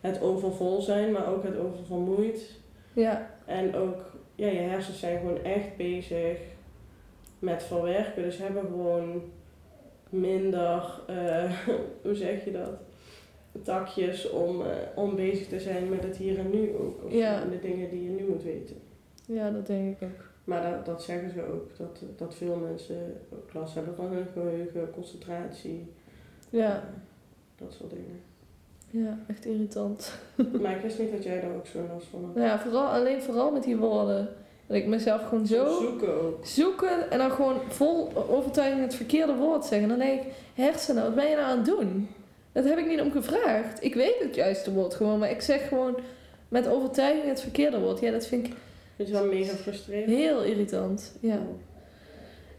Het 0.08 0.22
overvol 0.22 0.82
zijn, 0.82 1.12
maar 1.12 1.28
ook 1.34 1.44
het 1.44 1.58
oververmoeid. 1.58 2.52
ja, 2.94 3.30
En 3.46 3.76
ook, 3.76 3.96
ja, 4.36 4.48
je 4.48 4.60
hersens 4.60 5.00
zijn 5.00 5.20
gewoon 5.20 5.44
echt 5.44 5.78
bezig 5.78 6.38
met 7.40 7.64
verwerken. 7.64 8.24
Dus 8.24 8.38
hebben 8.38 8.62
gewoon 8.66 9.22
minder, 10.10 11.02
eh, 11.08 11.52
hoe 12.04 12.16
zeg 12.16 12.46
je 12.46 12.52
dat? 12.52 12.72
Takjes 13.64 14.30
om, 14.30 14.62
om 14.96 15.16
bezig 15.16 15.48
te 15.48 15.60
zijn 15.60 15.90
met 15.90 16.04
het 16.04 16.16
hier 16.18 16.40
en 16.40 16.50
nu 16.50 16.76
ook. 16.78 17.04
Of 17.04 17.12
Ja. 17.14 17.44
de 17.46 17.60
dingen 17.60 17.90
die 17.90 18.04
je 18.04 18.10
nu 18.10 18.26
moet 18.30 18.44
weten. 18.44 18.76
ja, 19.26 19.50
dat 19.52 19.68
denk 19.68 19.96
ik 20.02 20.08
ook. 20.10 20.26
Maar 20.44 20.72
dat, 20.72 20.86
dat 20.86 21.04
zeggen 21.04 21.30
ze 21.32 21.44
ook. 21.44 21.78
Dat, 21.78 22.04
dat 22.18 22.36
veel 22.36 22.56
mensen 22.56 23.14
ook 23.34 23.54
last 23.54 23.76
hebben 23.76 23.96
van 23.96 24.06
hun 24.06 24.26
geheugen, 24.34 24.90
concentratie. 24.92 25.92
Ja, 26.50 26.76
eh, 26.76 26.82
dat 27.56 27.74
soort 27.74 27.90
dingen. 27.90 28.20
Ja, 28.90 29.18
echt 29.28 29.46
irritant. 29.46 30.12
maar 30.62 30.76
ik 30.76 30.82
wist 30.82 31.00
niet 31.00 31.12
dat 31.12 31.24
jij 31.24 31.42
daar 31.42 31.56
ook 31.56 31.68
zo 31.68 31.80
last 31.94 32.08
van 32.12 32.26
had. 32.26 32.44
Ja, 32.44 32.60
vooral, 32.60 32.88
alleen 32.88 33.22
vooral 33.22 33.52
met 33.52 33.64
die 33.64 33.78
woorden. 33.78 34.30
Dat 34.68 34.78
ik 34.78 34.88
mezelf 34.88 35.28
gewoon 35.28 35.48
zo 35.48 35.80
Zoeken 35.82 36.22
ook. 36.22 36.46
zoeken 36.46 37.12
en 37.12 37.18
dan 37.18 37.32
gewoon 37.32 37.60
vol 37.68 38.12
overtuiging 38.30 38.82
het 38.82 38.96
verkeerde 38.96 39.36
woord 39.36 39.66
zeggen. 39.66 39.90
Dan 39.90 39.98
denk 40.00 40.22
ik, 40.22 40.34
hersenen, 40.54 41.04
wat 41.04 41.16
ben 41.16 41.30
je 41.30 41.36
nou 41.36 41.48
aan 41.48 41.58
het 41.58 41.66
doen? 41.66 42.10
Dat 42.52 42.64
heb 42.64 42.78
ik 42.78 42.88
niet 42.88 43.02
om 43.02 43.12
gevraagd. 43.12 43.84
Ik 43.84 43.94
weet 43.96 44.20
het 44.20 44.36
juiste 44.36 44.74
woord 44.74 44.94
gewoon, 44.94 45.20
maar 45.20 45.30
ik 45.32 45.42
zeg 45.42 45.68
gewoon 45.68 45.98
met 46.48 46.68
overtuiging 46.68 47.28
het 47.28 47.42
verkeerde 47.42 47.80
woord. 47.80 48.00
Ja, 48.00 48.12
dat 48.12 48.26
vind 48.28 48.48
ik 48.48 48.54
Het 48.96 49.08
is 49.08 49.14
wel 49.14 49.26
mega 49.26 49.54
frustrerend. 49.56 50.10
heel 50.10 50.44
irritant. 50.44 51.18
Ja. 51.20 51.40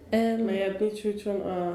En 0.09 0.45
Maar 0.45 0.55
je 0.55 0.61
hebt 0.61 0.81
niet 0.81 0.99
zoiets 0.99 1.23
van, 1.23 1.43
ah, 1.43 1.71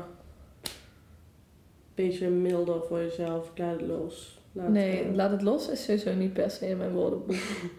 beetje 1.95 2.29
milder 2.29 2.81
voor 2.87 2.99
jezelf, 2.99 3.51
laat 3.55 3.79
het 3.79 3.81
los. 3.87 4.41
Laat 4.55 4.69
nee, 4.69 5.03
gaan. 5.03 5.15
laat 5.15 5.31
het 5.31 5.41
los 5.41 5.67
is 5.69 5.83
sowieso 5.83 6.13
niet 6.13 6.33
per 6.33 6.51
se 6.51 6.67
in 6.67 6.77
mijn 6.77 6.91
woordenboek. 6.91 7.35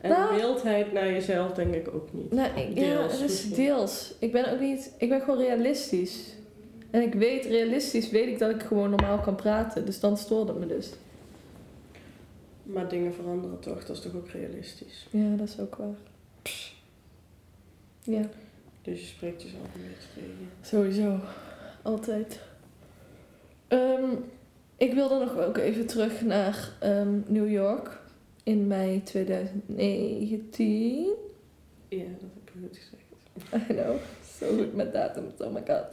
En 0.00 0.10
Nou- 0.10 0.34
wildheid 0.36 0.92
naar 0.92 1.06
jezelf 1.12 1.52
denk 1.52 1.74
ik 1.74 1.94
ook 1.94 2.12
niet. 2.12 2.32
Nou, 2.32 2.60
ik, 2.60 2.78
ja, 2.78 2.80
Deels 2.98 3.20
het 3.20 3.30
is 3.30 3.50
deels. 3.54 4.14
Ik 4.18 4.32
ben 4.32 4.52
ook 4.52 4.60
niet, 4.60 4.92
ik 4.98 5.08
ben 5.08 5.20
gewoon 5.20 5.38
realistisch. 5.38 6.34
En 6.90 7.02
ik 7.02 7.14
weet, 7.14 7.44
realistisch 7.44 8.10
weet 8.10 8.26
ik 8.28 8.38
dat 8.38 8.50
ik 8.50 8.62
gewoon 8.62 8.90
normaal 8.90 9.18
kan 9.18 9.34
praten. 9.34 9.84
Dus 9.86 10.00
dan 10.00 10.16
stoort 10.16 10.48
het 10.48 10.58
me 10.58 10.66
dus. 10.66 10.90
Maar 12.62 12.88
dingen 12.88 13.14
veranderen 13.14 13.58
toch, 13.60 13.84
dat 13.84 13.96
is 13.96 14.02
toch 14.02 14.14
ook 14.14 14.28
realistisch. 14.28 15.06
Ja, 15.10 15.36
dat 15.36 15.48
is 15.48 15.58
ook 15.60 15.76
waar. 15.76 15.96
Ja, 18.02 18.22
Dus 18.82 19.00
je 19.00 19.06
spreekt 19.06 19.42
jezelf 19.42 19.62
een 19.74 19.80
beetje 19.88 20.08
tegen. 20.14 20.50
sowieso. 20.62 21.18
Altijd. 21.82 22.40
Ehm, 23.68 24.14
ik 24.82 24.94
wilde 24.94 25.18
nog 25.18 25.38
ook 25.38 25.56
even 25.56 25.86
terug 25.86 26.20
naar 26.20 26.68
ehm, 26.78 27.20
New 27.26 27.50
York 27.50 28.00
in 28.42 28.66
mei 28.66 29.02
2019. 29.02 31.14
Ja, 31.88 31.98
dat 31.98 32.30
heb 32.34 32.50
je 32.52 32.60
goed 32.60 32.78
gezegd. 32.78 33.02
I 33.70 33.74
know, 33.74 33.96
zo 34.38 34.56
goed 34.56 34.74
met 34.74 34.92
datums, 34.92 35.40
oh 35.40 35.52
my 35.52 35.62
god. 35.66 35.84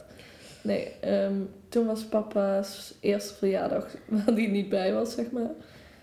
Nee, 0.62 0.92
ehm, 1.00 1.34
toen 1.68 1.86
was 1.86 2.04
papa's 2.04 2.94
eerste 3.00 3.34
verjaardag, 3.34 3.86
waar 4.24 4.34
die 4.34 4.48
niet 4.48 4.68
bij 4.68 4.92
was, 4.92 5.14
zeg 5.14 5.30
maar. 5.30 5.50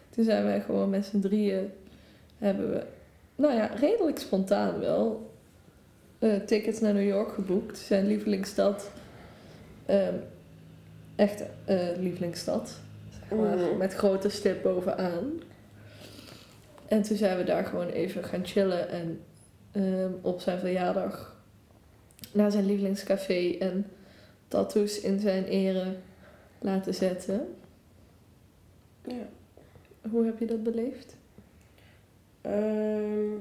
Toen 0.10 0.24
zijn 0.24 0.44
wij 0.44 0.62
gewoon 0.62 0.90
met 0.90 1.06
z'n 1.06 1.20
drieën, 1.20 1.72
hebben 2.38 2.70
we, 2.70 2.84
nou 3.36 3.54
ja, 3.54 3.66
redelijk 3.66 4.20
spontaan 4.20 4.80
wel, 4.80 5.32
eh, 6.20 6.36
tickets 6.36 6.80
naar 6.80 6.94
New 6.94 7.08
York 7.08 7.32
geboekt. 7.32 7.78
Zijn 7.78 8.08
lievelingsstad. 8.08 8.92
Ehm, 9.86 10.16
echt 11.18 11.44
eh 11.66 11.88
lievelingsstad, 11.98 12.80
zeg 13.20 13.40
maar, 13.40 13.58
Mhm. 13.58 13.78
met 13.78 13.94
grote 13.94 14.30
stip 14.30 14.64
bovenaan. 14.64 15.32
En 16.88 17.02
toen 17.02 17.18
zijn 17.18 17.38
we 17.38 17.44
daar 17.44 17.66
gewoon 17.66 17.88
even 17.90 18.24
gaan 18.24 18.46
chillen 18.46 18.90
en 18.90 19.20
ehm, 19.72 20.12
op 20.22 20.40
zijn 20.42 20.60
verjaardag 20.60 21.36
naar 22.34 22.52
zijn 22.52 22.66
lievelingscafé 22.66 23.56
en 23.60 23.86
tattoos 24.48 25.00
in 25.00 25.20
zijn 25.20 25.44
ere 25.46 25.96
laten 26.60 26.94
zetten. 26.94 27.56
Ja. 29.08 29.28
Hoe 30.10 30.26
heb 30.26 30.40
je 30.40 30.46
dat 30.46 30.64
beleefd? 30.64 31.16
Ehm, 32.42 33.34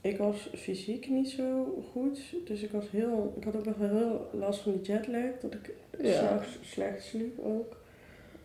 ik 0.00 0.18
was 0.18 0.48
fysiek 0.56 1.08
niet 1.08 1.28
zo 1.28 1.78
goed, 1.92 2.18
dus 2.44 2.62
ik, 2.62 2.70
was 2.70 2.90
heel, 2.90 3.34
ik 3.38 3.44
had 3.44 3.56
ook 3.56 3.64
nog 3.64 3.76
wel 3.76 3.88
heel 3.96 4.30
last 4.32 4.60
van 4.60 4.72
die 4.72 4.82
jetlag, 4.82 5.30
dat 5.40 5.54
ik 5.54 5.70
Ja. 6.02 6.42
slecht 6.62 7.04
sliep 7.04 7.38
ook. 7.38 7.76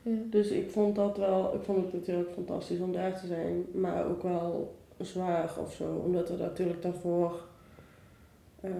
Ja. 0.01 0.11
Dus 0.29 0.49
ik 0.49 0.71
vond 0.71 0.95
dat 0.95 1.17
wel, 1.17 1.53
ik 1.55 1.61
vond 1.61 1.83
het 1.83 1.93
natuurlijk 1.93 2.31
fantastisch 2.33 2.79
om 2.79 2.91
daar 2.91 3.19
te 3.19 3.27
zijn, 3.27 3.65
maar 3.73 4.05
ook 4.05 4.23
wel 4.23 4.75
zwaar 4.97 5.51
of 5.59 5.73
zo, 5.73 6.01
omdat 6.05 6.29
er 6.29 6.37
natuurlijk 6.37 6.81
daarvoor 6.81 7.45
ehm, 8.61 8.73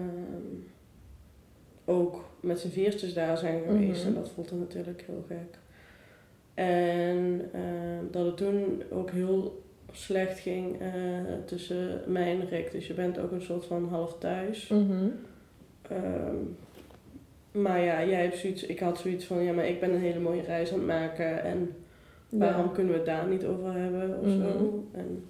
ook 1.84 2.24
met 2.40 2.60
z'n 2.60 2.68
viertjes 2.68 3.14
daar 3.14 3.38
zijn 3.38 3.62
geweest. 3.62 4.00
Mhm. 4.04 4.08
En 4.08 4.14
dat 4.14 4.30
voelt 4.30 4.48
dan 4.48 4.58
natuurlijk 4.58 5.04
heel 5.06 5.24
gek. 5.28 5.58
En 6.54 7.48
ehm, 7.52 8.04
dat 8.10 8.26
het 8.26 8.36
toen 8.36 8.82
ook 8.90 9.10
heel 9.10 9.62
slecht 9.92 10.38
ging 10.38 10.80
eh, 10.80 10.90
tussen 11.44 12.02
mij 12.06 12.40
en 12.40 12.48
Rick. 12.48 12.72
Dus 12.72 12.86
je 12.86 12.94
bent 12.94 13.18
ook 13.18 13.30
een 13.30 13.42
soort 13.42 13.64
van 13.64 13.88
half 13.88 14.18
thuis. 14.18 14.68
Mhm. 14.68 15.08
Ehm, 15.82 16.36
maar 17.62 17.80
ja, 17.80 18.04
jij 18.04 18.22
hebt 18.22 18.36
zoiets, 18.36 18.62
ik 18.66 18.78
had 18.80 18.98
zoiets 18.98 19.24
van, 19.24 19.42
ja, 19.42 19.52
maar 19.52 19.66
ik 19.68 19.80
ben 19.80 19.92
een 19.92 20.00
hele 20.00 20.18
mooie 20.20 20.42
reis 20.42 20.72
aan 20.72 20.78
het 20.78 20.86
maken 20.86 21.42
en 21.44 21.74
waarom 22.28 22.72
kunnen 22.72 22.92
we 22.92 22.98
het 22.98 23.06
daar 23.06 23.26
niet 23.26 23.44
over 23.44 23.72
hebben 23.72 24.18
of 24.20 24.26
Mhm. 24.26 24.40
zo. 24.42 24.84
En 24.92 25.24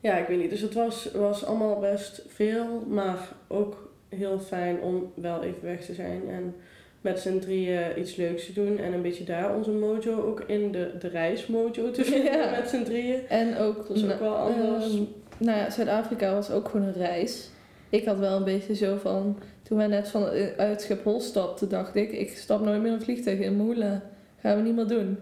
ja, 0.00 0.16
ik 0.16 0.26
weet 0.26 0.38
niet. 0.40 0.50
Dus 0.50 0.60
het 0.60 0.74
was, 0.74 1.10
was 1.14 1.44
allemaal 1.44 1.78
best 1.78 2.22
veel, 2.28 2.84
maar 2.88 3.18
ook 3.48 3.90
heel 4.08 4.38
fijn 4.38 4.80
om 4.80 5.12
wel 5.14 5.42
even 5.42 5.62
weg 5.62 5.84
te 5.84 5.94
zijn 5.94 6.22
en 6.30 6.54
met 7.00 7.20
z'n 7.20 7.38
drieën 7.38 7.98
iets 8.00 8.16
leuks 8.16 8.46
te 8.46 8.52
doen 8.52 8.78
en 8.78 8.92
een 8.92 9.02
beetje 9.02 9.24
daar 9.24 9.54
onze 9.56 9.70
mojo 9.70 10.20
ook 10.22 10.40
in 10.46 10.72
de, 10.72 10.90
de 10.98 11.08
reismojo 11.08 11.90
te 11.90 12.04
vinden 12.12 12.32
Ja. 12.32 12.50
met 12.50 12.68
z'n 12.68 12.82
drieën. 12.82 13.28
En 13.28 13.56
ook, 13.56 13.88
Dat 13.88 13.96
is 13.96 14.04
ook 14.04 14.18
wel 14.20 14.34
anders. 14.36 14.84
ehm, 14.94 15.02
nou 15.38 15.58
ja, 15.58 15.70
Zuid-Afrika 15.70 16.34
was 16.34 16.50
ook 16.50 16.68
gewoon 16.68 16.86
een 16.86 16.92
reis. 16.92 17.50
Ik 17.92 18.04
had 18.04 18.18
wel 18.18 18.36
een 18.36 18.44
beetje 18.44 18.74
zo 18.74 18.96
van, 18.96 19.38
toen 19.62 19.76
wij 19.78 19.86
net 19.86 20.08
van, 20.08 20.24
uit 20.56 20.80
Schiphol 20.80 21.20
stapten, 21.20 21.68
dacht 21.68 21.94
ik, 21.94 22.12
ik 22.12 22.36
stap 22.36 22.60
nooit 22.64 22.82
meer 22.82 22.92
een 22.92 23.02
vliegtuig 23.02 23.38
in 23.38 23.56
Moela. 23.56 24.02
Gaan 24.40 24.56
we 24.56 24.62
niet 24.62 24.74
meer 24.74 24.86
doen. 24.86 25.18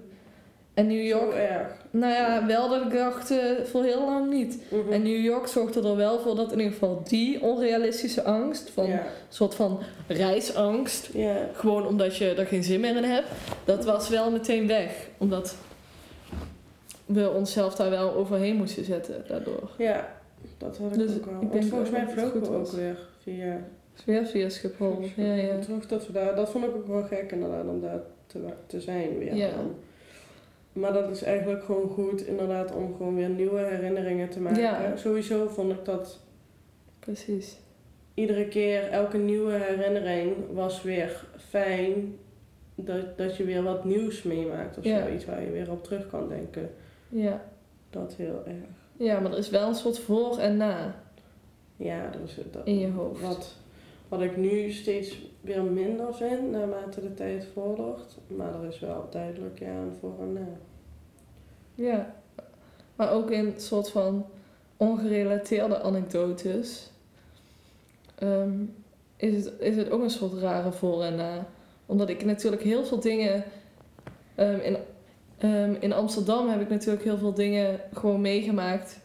En 0.74 0.86
New 0.86 1.08
Zo 1.08 1.18
York, 1.18 1.34
erg. 1.34 1.72
nou 1.90 2.12
ja, 2.12 2.46
wel 2.46 2.68
dat 2.68 2.84
ik 2.84 2.92
dacht, 2.92 3.30
eh, 3.30 3.38
voor 3.64 3.84
heel 3.84 4.04
lang 4.04 4.30
niet. 4.30 4.58
Mhm. 4.70 4.92
En 4.92 5.02
New 5.02 5.24
York 5.24 5.46
zorgde 5.46 5.88
er 5.88 5.96
wel 5.96 6.18
voor 6.20 6.34
dat 6.36 6.52
in 6.52 6.58
ieder 6.58 6.72
geval 6.72 7.02
die 7.04 7.42
onrealistische 7.42 8.22
angst, 8.22 8.70
van 8.70 8.84
een 8.90 9.00
soort 9.28 9.54
van 9.54 9.80
reisangst, 10.06 11.10
gewoon 11.52 11.86
omdat 11.86 12.16
je 12.16 12.34
er 12.34 12.46
geen 12.46 12.64
zin 12.64 12.80
meer 12.80 12.96
in 12.96 13.04
hebt, 13.04 13.28
dat 13.64 13.84
was 13.84 14.08
wel 14.08 14.30
meteen 14.30 14.66
weg. 14.66 15.08
Omdat 15.18 15.54
we 17.06 17.30
onszelf 17.30 17.74
daar 17.74 17.90
wel 17.90 18.14
overheen 18.14 18.56
moesten 18.56 18.84
zetten 18.84 19.24
daardoor. 19.28 19.70
Ja, 19.78 20.19
dat 20.58 20.78
had 20.78 20.92
ik 20.92 20.98
Dus 20.98 21.16
ook 21.16 21.24
wel. 21.24 21.42
ik 21.42 21.52
denk 21.52 21.64
volgens 21.64 21.90
mij 21.90 22.08
vlogen 22.08 22.30
goed 22.30 22.48
we 22.48 22.54
ook 22.54 22.70
weer 22.70 22.96
via 23.22 23.60
Weer 24.04 24.26
via 24.26 24.48
Schiphol. 24.48 24.98
Ja, 25.16 25.34
ja. 25.34 25.58
terug 25.58 25.86
dat 25.86 26.06
we 26.06 26.12
daar. 26.12 26.34
Dat 26.36 26.50
vond 26.50 26.64
ik 26.64 26.74
ook 26.74 26.86
wel 26.86 27.02
gek 27.02 27.32
inderdaad 27.32 27.64
om 27.66 27.80
daar 27.80 28.00
te, 28.26 28.38
te 28.66 28.80
zijn 28.80 29.18
weer. 29.18 29.34
Ja. 29.34 29.50
dan. 29.50 29.74
Maar 30.72 30.92
dat 30.92 31.10
is 31.10 31.22
eigenlijk 31.22 31.64
gewoon 31.64 31.88
goed 31.88 32.26
inderdaad 32.26 32.74
om 32.74 32.94
gewoon 32.96 33.14
weer 33.16 33.28
nieuwe 33.28 33.60
herinneringen 33.60 34.28
te 34.28 34.40
maken. 34.40 34.60
Ja. 34.62 34.96
Sowieso 34.96 35.48
vond 35.48 35.72
ik 35.72 35.84
dat 35.84 36.20
Precies. 36.98 37.58
iedere 38.14 38.48
keer, 38.48 38.88
elke 38.88 39.16
nieuwe 39.18 39.52
herinnering 39.52 40.34
was 40.52 40.82
weer 40.82 41.24
fijn. 41.48 42.16
Dat, 42.74 43.18
dat 43.18 43.36
je 43.36 43.44
weer 43.44 43.62
wat 43.62 43.84
nieuws 43.84 44.22
meemaakt 44.22 44.78
of 44.78 44.84
Ja. 44.84 45.06
zo. 45.06 45.12
Iets 45.14 45.24
waar 45.24 45.42
je 45.42 45.50
weer 45.50 45.70
op 45.70 45.84
terug 45.84 46.08
kan 46.10 46.28
denken. 46.28 46.70
Ja. 47.08 47.44
Dat 47.90 48.14
heel 48.16 48.42
erg. 48.46 48.78
Ja, 49.00 49.20
maar 49.20 49.32
er 49.32 49.38
is 49.38 49.50
wel 49.50 49.68
een 49.68 49.74
soort 49.74 49.98
voor 49.98 50.38
en 50.38 50.56
na 50.56 50.94
Ja, 51.76 52.10
dat 52.10 52.20
is 52.24 52.36
dat. 52.52 52.66
in 52.66 52.78
je 52.78 52.90
hoofd. 52.90 53.20
Wat, 53.20 53.54
wat 54.08 54.20
ik 54.20 54.36
nu 54.36 54.70
steeds 54.70 55.18
weer 55.40 55.62
minder 55.62 56.14
vind 56.14 56.50
naarmate 56.50 57.00
de 57.00 57.14
tijd 57.14 57.46
vordert. 57.52 58.16
Maar 58.26 58.54
er 58.54 58.68
is 58.68 58.78
wel 58.78 59.06
duidelijk 59.10 59.58
ja, 59.58 59.72
een 59.74 59.96
voor 60.00 60.14
en 60.20 60.32
na. 60.32 60.48
Ja. 61.74 62.14
Maar 62.96 63.12
ook 63.12 63.30
in 63.30 63.46
een 63.46 63.60
soort 63.60 63.90
van 63.90 64.26
ongerelateerde 64.76 65.80
anekdotes 65.80 66.90
ehm, 68.14 68.64
is, 69.16 69.44
het, 69.44 69.52
is 69.58 69.76
het 69.76 69.90
ook 69.90 70.02
een 70.02 70.10
soort 70.10 70.32
rare 70.32 70.72
voor 70.72 71.02
en 71.02 71.14
na. 71.14 71.46
Omdat 71.86 72.08
ik 72.08 72.24
natuurlijk 72.24 72.62
heel 72.62 72.84
veel 72.84 73.00
dingen... 73.00 73.44
ehm, 74.34 74.58
in, 74.60 74.76
ehm, 75.40 75.74
in 75.80 75.92
Amsterdam 75.92 76.48
heb 76.48 76.60
ik 76.60 76.68
natuurlijk 76.68 77.04
heel 77.04 77.18
veel 77.18 77.34
dingen 77.34 77.80
gewoon 77.92 78.20
meegemaakt 78.20 78.98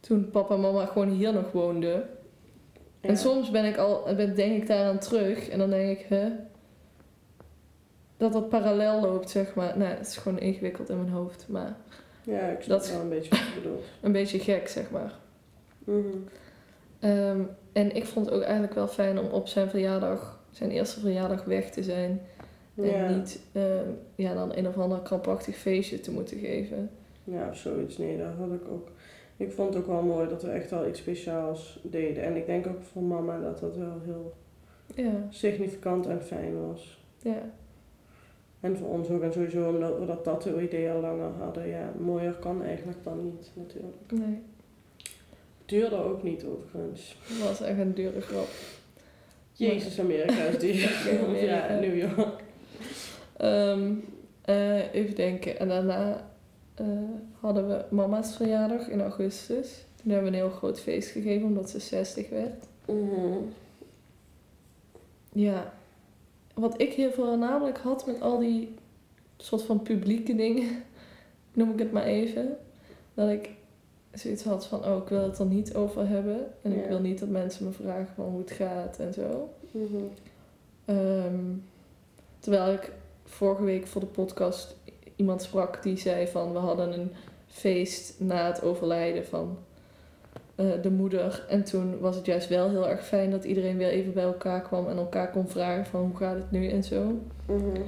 toen 0.00 0.30
papa 0.30 0.54
en 0.54 0.60
mama 0.60 0.86
gewoon 0.86 1.08
hier 1.08 1.32
nog 1.32 1.52
woonden. 1.52 2.08
En 3.00 3.16
soms 3.16 3.50
ben 3.50 3.64
ik 3.64 3.76
al, 3.76 4.02
ben, 4.16 4.34
denk 4.34 4.62
ik 4.62 4.66
daaraan 4.68 4.98
terug 4.98 5.48
en 5.48 5.58
dan 5.58 5.70
denk 5.70 5.98
ik, 5.98 6.06
hè, 6.08 6.28
dat 8.16 8.32
dat 8.32 8.48
parallel 8.48 9.00
loopt, 9.00 9.30
zeg 9.30 9.54
maar. 9.54 9.78
Nou, 9.78 9.90
het 9.90 10.06
is 10.06 10.16
gewoon 10.16 10.38
ingewikkeld 10.38 10.88
in 10.88 10.96
mijn 10.96 11.10
hoofd, 11.10 11.44
maar 11.48 11.76
Ja, 12.22 12.40
ik 12.48 12.62
snap 12.62 12.78
Dat- 12.78 12.90
wel 12.90 13.00
een 13.00 13.08
beetje 13.08 13.30
wat 13.30 13.38
je 13.38 13.60
bedoelt. 13.62 13.84
een 14.02 14.12
beetje 14.12 14.38
gek, 14.38 14.68
zeg 14.68 14.90
maar. 14.90 15.12
Mhm. 15.84 15.98
Ehm, 16.98 17.40
en 17.72 17.96
ik 17.96 18.06
vond 18.06 18.26
het 18.26 18.34
ook 18.34 18.42
eigenlijk 18.42 18.74
wel 18.74 18.88
fijn 18.88 19.18
om 19.18 19.26
op 19.26 19.48
zijn 19.48 19.70
verjaardag, 19.70 20.40
zijn 20.50 20.70
eerste 20.70 21.00
verjaardag, 21.00 21.44
weg 21.44 21.70
te 21.70 21.82
zijn. 21.82 22.20
En 22.76 23.16
niet 23.16 23.40
ehm, 23.52 23.88
ja, 24.14 24.34
dan 24.34 24.56
een 24.56 24.68
of 24.68 24.78
ander 24.78 24.98
krampachtig 25.00 25.56
feestje 25.56 26.00
te 26.00 26.10
moeten 26.12 26.38
geven. 26.38 26.90
ja, 27.24 27.48
of 27.48 27.56
zoiets. 27.56 27.98
Nee, 27.98 28.18
dat 28.18 28.26
had 28.38 28.52
ik 28.52 28.68
ook. 28.70 28.88
Ik 29.36 29.52
vond 29.52 29.74
het 29.74 29.82
ook 29.82 29.88
wel 29.88 30.02
mooi 30.02 30.28
dat 30.28 30.42
we 30.42 30.50
echt 30.50 30.70
wel 30.70 30.88
iets 30.88 30.98
speciaals 30.98 31.80
deden. 31.82 32.22
En 32.24 32.36
ik 32.36 32.46
denk 32.46 32.66
ook 32.66 32.82
voor 32.92 33.02
mama 33.02 33.40
dat 33.40 33.58
dat 33.58 33.76
wel 33.76 34.00
heel 34.04 34.34
Ja, 34.94 35.26
significant 35.30 36.06
en 36.06 36.22
fijn 36.22 36.66
was. 36.66 37.04
ja, 37.22 37.42
En 38.60 38.76
voor 38.76 38.88
ons 38.88 39.08
ook. 39.08 39.22
En 39.22 39.32
sowieso 39.32 39.68
omdat 39.68 39.98
we 39.98 40.06
dat 40.06 40.24
tattoo-idee 40.24 40.90
al 40.90 41.00
langer 41.00 41.30
hadden. 41.38 41.68
Ja, 41.68 41.92
mooier 41.98 42.32
kan 42.32 42.62
eigenlijk 42.62 43.04
dan 43.04 43.24
niet 43.24 43.50
natuurlijk. 43.54 43.96
nee. 44.10 44.38
Duurde 45.64 45.96
ook 45.96 46.22
niet 46.22 46.44
overigens. 46.44 47.16
Dat 47.38 47.48
was 47.48 47.60
echt 47.60 47.78
een 47.78 47.94
dure 47.94 48.20
grap. 48.20 48.48
Jezus, 49.52 50.00
Amerika 50.00 50.42
is 50.44 50.58
duur. 50.58 51.08
Ja, 51.46 51.78
New 51.80 51.96
York. 51.98 52.42
Ehm, 53.40 53.94
eh, 54.42 54.94
even 54.94 55.14
denken. 55.14 55.58
En 55.58 55.68
daarna 55.68 56.30
eh, 56.74 56.86
hadden 57.40 57.68
we 57.68 57.84
mama's 57.90 58.36
verjaardag 58.36 58.88
in 58.88 59.00
augustus. 59.00 59.84
Toen 59.94 60.12
hebben 60.12 60.30
we 60.30 60.36
een 60.36 60.44
heel 60.44 60.56
groot 60.56 60.80
feest 60.80 61.10
gegeven 61.10 61.46
omdat 61.46 61.70
ze 61.70 61.80
60 61.80 62.28
werd. 62.28 62.64
Mhm. 62.86 63.38
Ja. 65.32 65.72
Wat 66.54 66.80
ik 66.80 66.92
heel 66.92 67.10
voornamelijk 67.10 67.78
had 67.78 68.06
met 68.06 68.20
al 68.20 68.38
die 68.38 68.74
soort 69.36 69.62
van 69.62 69.82
publieke 69.82 70.34
dingen, 70.34 70.68
noem 71.54 71.70
ik 71.70 71.78
het 71.78 71.92
maar 71.92 72.04
even. 72.04 72.56
Dat 73.14 73.28
ik 73.28 73.50
zoiets 74.12 74.42
had 74.42 74.66
van, 74.66 74.84
oh, 74.84 75.02
ik 75.02 75.08
wil 75.08 75.22
het 75.22 75.38
er 75.38 75.46
niet 75.46 75.74
over 75.74 76.08
hebben. 76.08 76.46
En 76.62 76.72
ik 76.72 76.84
wil 76.88 77.00
niet 77.00 77.18
dat 77.18 77.28
mensen 77.28 77.64
me 77.64 77.72
vragen 77.72 78.14
van 78.14 78.24
hoe 78.24 78.40
het 78.40 78.50
gaat 78.50 78.98
en 78.98 79.12
zo. 79.12 79.54
Mhm. 79.70 80.02
Ehm, 80.84 81.44
terwijl 82.38 82.72
ik 82.72 82.92
vorige 83.30 83.62
week 83.62 83.86
voor 83.86 84.00
de 84.00 84.06
podcast 84.06 84.76
iemand 85.16 85.42
sprak 85.42 85.82
die 85.82 85.96
zei 85.96 86.26
van 86.26 86.52
we 86.52 86.58
hadden 86.58 86.92
een 86.92 87.12
feest 87.46 88.20
na 88.20 88.46
het 88.46 88.62
overlijden 88.62 89.26
van 89.26 89.58
eh, 90.54 90.66
de 90.82 90.90
moeder. 90.90 91.44
En 91.48 91.64
toen 91.64 91.98
was 91.98 92.16
het 92.16 92.26
juist 92.26 92.48
wel 92.48 92.70
heel 92.70 92.88
erg 92.88 93.06
fijn 93.06 93.30
dat 93.30 93.44
iedereen 93.44 93.76
weer 93.76 93.88
even 93.88 94.12
bij 94.12 94.24
elkaar 94.24 94.62
kwam 94.62 94.88
en 94.88 94.96
elkaar 94.96 95.30
kon 95.30 95.48
vragen 95.48 95.86
van 95.86 96.00
hoe 96.00 96.16
gaat 96.16 96.36
het 96.36 96.50
nu 96.50 96.68
en 96.68 96.84
zo. 96.84 97.18
Mhm. 97.46 97.80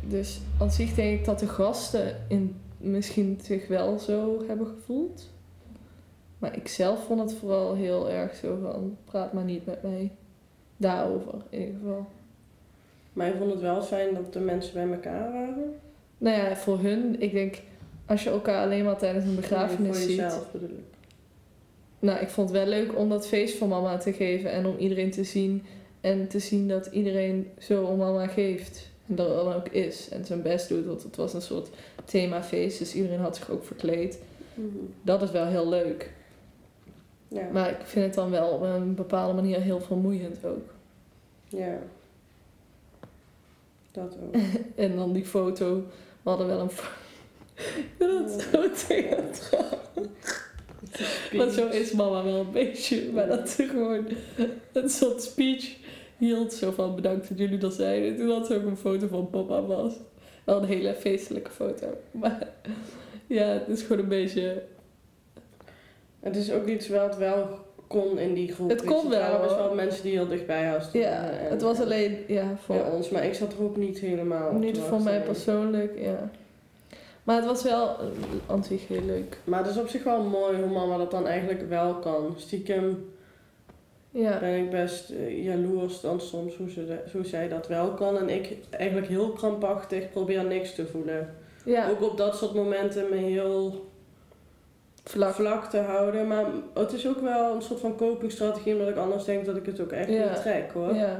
Dus 0.00 0.40
aan 0.58 0.70
zich 0.70 0.94
denk 0.94 1.18
ik 1.18 1.24
dat 1.24 1.38
de 1.38 1.48
gasten 1.48 2.16
in, 2.28 2.60
misschien 2.76 3.38
zich 3.42 3.68
wel 3.68 3.98
zo 3.98 4.42
hebben 4.46 4.66
gevoeld. 4.66 5.30
Maar 6.38 6.56
ik 6.56 6.68
zelf 6.68 7.04
vond 7.04 7.20
het 7.20 7.34
vooral 7.34 7.74
heel 7.74 8.10
erg 8.10 8.34
zo 8.34 8.58
van 8.62 8.96
praat 9.04 9.32
maar 9.32 9.44
niet 9.44 9.66
met 9.66 9.82
mij 9.82 10.12
daarover 10.76 11.34
in 11.48 11.60
ieder 11.60 11.74
geval. 11.80 12.06
Maar 13.12 13.26
je 13.26 13.34
vond 13.38 13.50
het 13.50 13.60
wel 13.60 13.82
fijn 13.82 14.14
dat 14.14 14.32
de 14.32 14.40
mensen 14.40 14.74
bij 14.74 14.90
elkaar 14.92 15.32
waren? 15.32 15.74
Nou 16.18 16.36
ja, 16.36 16.56
voor 16.56 16.78
hun, 16.78 17.20
ik 17.20 17.32
denk, 17.32 17.56
als 18.06 18.24
je 18.24 18.30
elkaar 18.30 18.64
alleen 18.64 18.84
maar 18.84 18.98
tijdens 18.98 19.24
een 19.24 19.34
begrafenis 19.34 19.96
voor 19.96 20.06
ziet. 20.08 20.16
jezelf 20.16 20.52
bedoel 20.52 20.68
ik. 20.68 20.98
Nou, 21.98 22.20
ik 22.20 22.28
vond 22.28 22.48
het 22.48 22.58
wel 22.58 22.66
leuk 22.66 22.96
om 22.98 23.08
dat 23.08 23.26
feest 23.26 23.58
voor 23.58 23.68
mama 23.68 23.96
te 23.96 24.12
geven 24.12 24.50
en 24.50 24.66
om 24.66 24.76
iedereen 24.78 25.10
te 25.10 25.24
zien. 25.24 25.64
En 26.00 26.28
te 26.28 26.38
zien 26.38 26.68
dat 26.68 26.86
iedereen 26.86 27.50
zo 27.58 27.84
om 27.84 27.98
mama 27.98 28.26
geeft. 28.26 28.88
En 29.06 29.14
dat 29.14 29.28
er 29.28 29.34
dan 29.34 29.52
ook 29.52 29.68
is. 29.68 30.08
En 30.08 30.24
zijn 30.24 30.42
best 30.42 30.68
doet, 30.68 30.86
want 30.86 31.02
het 31.02 31.16
was 31.16 31.34
een 31.34 31.42
soort 31.42 31.68
themafeest. 32.04 32.78
Dus 32.78 32.94
iedereen 32.94 33.18
had 33.18 33.36
zich 33.36 33.50
ook 33.50 33.64
verkleed. 33.64 34.18
Mhm. 34.54 34.68
Dat 35.02 35.22
is 35.22 35.30
wel 35.30 35.46
heel 35.46 35.68
leuk. 35.68 36.10
Ja. 37.28 37.48
Maar 37.52 37.70
ik 37.70 37.76
vind 37.82 38.04
het 38.04 38.14
dan 38.14 38.30
wel 38.30 38.48
op 38.48 38.62
een 38.62 38.94
bepaalde 38.94 39.34
manier 39.34 39.60
heel 39.60 39.80
vermoeiend 39.80 40.44
ook. 40.44 40.68
ja. 41.48 41.78
Dat 43.90 44.16
ook. 44.22 44.34
En 44.84 44.96
dan 44.96 45.12
die 45.12 45.24
foto. 45.24 45.74
We 46.22 46.30
hadden 46.30 46.46
wel 46.46 46.60
een 46.60 46.70
foto. 46.70 46.98
Dat 47.98 48.46
zo 48.52 48.70
theatraal. 48.86 49.78
Want 51.38 51.52
zo 51.52 51.68
is 51.68 51.92
mama 51.92 52.24
wel 52.24 52.40
een 52.40 52.50
beetje. 52.50 53.12
Maar 53.12 53.26
dat 53.26 53.48
ze 53.48 53.68
gewoon 53.68 54.06
een 54.72 54.88
soort 54.88 55.22
speech 55.22 55.76
hield. 56.18 56.52
Zo 56.52 56.70
van 56.70 56.94
bedankt 56.94 57.28
dat 57.28 57.38
jullie 57.38 57.60
er 57.60 57.72
zijn. 57.72 58.02
En 58.04 58.16
toen 58.16 58.30
had 58.30 58.46
ze 58.46 58.54
ook 58.54 58.64
een 58.64 58.76
foto 58.76 59.06
van 59.06 59.30
papa 59.30 59.62
was. 59.62 59.94
Wel 60.44 60.62
een 60.62 60.68
hele 60.68 60.94
feestelijke 60.94 61.50
foto. 61.50 61.86
Maar 62.10 62.48
ja, 63.26 63.46
het 63.46 63.68
is 63.68 63.82
gewoon 63.82 64.02
een 64.02 64.08
beetje... 64.08 64.62
Het 66.20 66.36
is 66.36 66.52
ook 66.52 66.66
iets 66.66 66.88
wat 66.88 67.16
wel 67.16 67.58
kon 67.90 68.18
in 68.18 68.34
die 68.34 68.52
groep. 68.52 68.68
Het 68.70 68.84
kon 68.84 69.08
je. 69.08 69.14
Er 69.14 69.20
waren 69.20 69.38
wel, 69.38 69.46
best 69.48 69.54
wel 69.60 69.74
mensen 69.74 70.02
die 70.02 70.12
heel 70.12 70.28
dichtbij 70.28 70.76
stonden. 70.80 71.00
Ja, 71.10 71.30
en- 71.30 71.50
het 71.50 71.62
was 71.62 71.80
alleen 71.80 72.18
ja, 72.26 72.56
voor, 72.64 72.84
ons, 72.92 73.08
maar 73.10 73.24
ik 73.24 73.34
zat 73.34 73.52
er 73.52 73.62
ook 73.62 73.76
niet 73.76 73.98
helemaal 73.98 74.52
niet 74.52 74.78
voor 74.78 75.00
mij 75.02 75.20
persoonlijk, 75.20 75.98
ja. 75.98 76.30
Maar 77.24 77.36
het 77.36 77.44
was 77.44 77.62
wel 77.62 77.88
eh, 77.88 78.04
aan 78.46 78.64
zich 78.64 78.88
heel 78.88 79.02
leuk. 79.02 79.38
Maar 79.44 79.58
het 79.64 79.70
is 79.70 79.78
op 79.80 79.88
zich 79.88 80.02
wel 80.04 80.22
mooi 80.22 80.56
hoe 80.62 80.70
mama 80.72 80.96
dat 80.96 81.10
dan 81.10 81.26
eigenlijk 81.26 81.68
wel 81.68 81.94
kan. 81.94 82.34
Stiekem 82.36 83.08
Ja, 84.10 84.38
ben 84.38 84.54
ik 84.58 84.70
best 84.70 85.10
eh, 85.10 85.44
jaloers 85.44 86.00
dan 86.00 86.20
soms 86.20 86.56
hoe, 86.56 86.70
ze 86.70 86.86
de- 86.86 87.02
hoe 87.12 87.24
zij 87.24 87.48
dat 87.48 87.66
wel 87.68 87.90
kan. 87.90 88.18
En 88.18 88.28
ik 88.28 88.56
eigenlijk 88.70 89.06
heel 89.06 89.30
krampachtig 89.30 90.10
probeer 90.10 90.44
niks 90.44 90.74
te 90.74 90.86
voelen. 90.86 91.34
ja 91.64 91.88
Ook 91.90 92.02
op 92.02 92.16
dat 92.16 92.36
soort 92.36 92.54
momenten 92.54 93.04
me 93.10 93.16
heel 93.16 93.88
vlak. 95.10 95.34
vlak 95.34 95.64
te 95.64 95.78
houden. 95.78 96.26
Maar 96.28 96.44
het 96.74 96.92
is 96.92 97.08
ook 97.08 97.20
wel 97.20 97.54
een 97.54 97.62
soort 97.62 97.80
van 97.80 97.96
copingstrategie, 97.96 98.72
omdat 98.72 98.88
ik 98.88 98.96
anders 98.96 99.24
denk 99.24 99.44
dat 99.46 99.56
ik 99.56 99.66
het 99.66 99.80
ook 99.80 99.92
echt 99.92 100.08
Ja. 100.10 100.28
niet 100.30 100.40
trek 100.42 100.70
hoor. 100.72 100.94
Ja, 100.94 101.16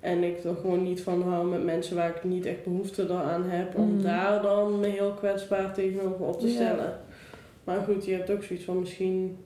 En 0.00 0.22
ik 0.22 0.44
er 0.44 0.54
gewoon 0.56 0.82
niet 0.82 1.02
van 1.02 1.22
hou 1.22 1.46
met 1.46 1.64
mensen 1.64 1.96
waar 1.96 2.08
ik 2.08 2.24
niet 2.24 2.46
echt 2.46 2.64
behoefte 2.64 3.12
aan 3.12 3.44
heb, 3.44 3.74
om 3.76 3.94
Mhm. 3.94 4.02
daar 4.02 4.42
dan 4.42 4.80
me 4.80 4.86
heel 4.86 5.12
kwetsbaar 5.12 5.74
tegenover 5.74 6.26
op 6.26 6.40
te 6.40 6.46
Ja. 6.46 6.52
stellen. 6.54 7.00
Maar 7.64 7.80
goed, 7.80 8.04
je 8.04 8.12
hebt 8.14 8.30
ook 8.30 8.42
zoiets 8.42 8.64
van 8.64 8.78
misschien 8.78 9.38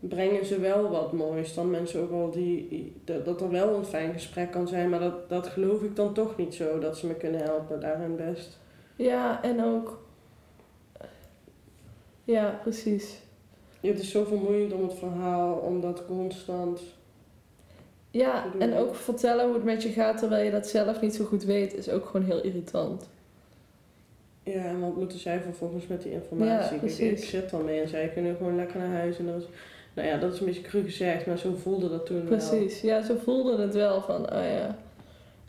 brengen 0.00 0.46
ze 0.46 0.60
wel 0.60 0.90
wat 0.90 1.12
moois. 1.12 1.54
Dan 1.54 1.70
mensen 1.70 2.00
ook 2.02 2.10
wel 2.10 2.30
die, 2.30 2.92
dat, 3.24 3.40
er 3.40 3.50
wel 3.50 3.74
een 3.74 3.84
fijn 3.84 4.12
gesprek 4.12 4.50
kan 4.50 4.68
zijn, 4.68 4.88
maar 4.88 5.00
dat, 5.00 5.28
dat 5.28 5.46
geloof 5.46 5.82
ik 5.82 5.96
dan 5.96 6.14
toch 6.14 6.36
niet 6.36 6.54
zo, 6.54 6.78
dat 6.78 6.96
ze 6.98 7.06
me 7.06 7.14
kunnen 7.14 7.40
helpen 7.42 7.80
daarin 7.80 8.16
best. 8.16 8.58
ja 8.96 9.42
en 9.42 9.64
ook... 9.64 10.02
Ja, 12.24 12.58
precies. 12.62 13.18
Het 13.80 13.98
is 13.98 14.10
zo 14.10 14.24
vermoeiend 14.24 14.72
om 14.72 14.82
het 14.82 14.94
verhaal, 14.98 15.54
om 15.54 15.80
dat 15.80 16.06
constant... 16.06 16.80
Ja, 18.10 18.44
en 18.58 18.74
ook 18.76 18.94
vertellen 18.94 19.44
hoe 19.44 19.54
het 19.54 19.64
met 19.64 19.82
je 19.82 19.88
gaat 19.88 20.18
terwijl 20.18 20.44
je 20.44 20.50
dat 20.50 20.66
zelf 20.68 21.00
niet 21.00 21.14
zo 21.14 21.24
goed 21.24 21.44
weet, 21.44 21.74
is 21.76 21.88
ook 21.88 22.06
gewoon 22.06 22.26
heel 22.26 22.42
irritant. 22.42 23.08
Ja, 24.42 24.64
en 24.64 24.80
wat 24.80 24.96
moeten 24.96 25.18
zij 25.18 25.40
vervolgens 25.40 25.86
met 25.86 26.02
die 26.02 26.12
informatie? 26.12 26.52
Ja, 26.68 26.70
ik 26.70 26.78
precies. 26.80 27.28
zit 27.30 27.50
dan 27.50 27.64
mee 27.64 27.80
en 27.80 27.88
zij 27.88 28.08
kunnen 28.08 28.36
gewoon 28.36 28.56
lekker 28.56 28.78
naar 28.78 28.92
huis. 28.92 29.18
En 29.18 29.26
dat 29.26 29.40
is, 29.40 29.46
nou 29.94 30.08
ja, 30.08 30.16
dat 30.18 30.32
is 30.32 30.40
een 30.40 30.46
beetje 30.46 30.62
cru 30.62 30.82
gezegd, 30.82 31.26
maar 31.26 31.38
zo 31.38 31.54
voelde 31.62 31.88
dat 31.88 32.06
toen 32.06 32.16
wel. 32.28 32.38
Precies, 32.38 32.80
ja, 32.80 33.02
zo 33.02 33.16
voelde 33.24 33.62
het 33.62 33.74
wel 33.74 34.00
van, 34.02 34.22
oh 34.32 34.42
ja, 34.44 34.76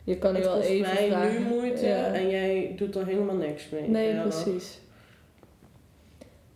je 0.04 0.18
kan 0.18 0.32
nu 0.32 0.38
Het 0.38 0.46
wel 0.48 0.60
even 0.60 0.94
mij 0.94 1.08
vragen. 1.08 1.42
nu 1.42 1.48
moeite 1.48 1.86
Ja. 1.86 2.12
en 2.12 2.28
jij 2.28 2.72
doet 2.76 2.94
er 2.96 3.06
helemaal 3.06 3.36
niks 3.36 3.68
mee. 3.70 3.88
Nee, 3.88 4.12
Ja. 4.14 4.22
precies. 4.22 4.78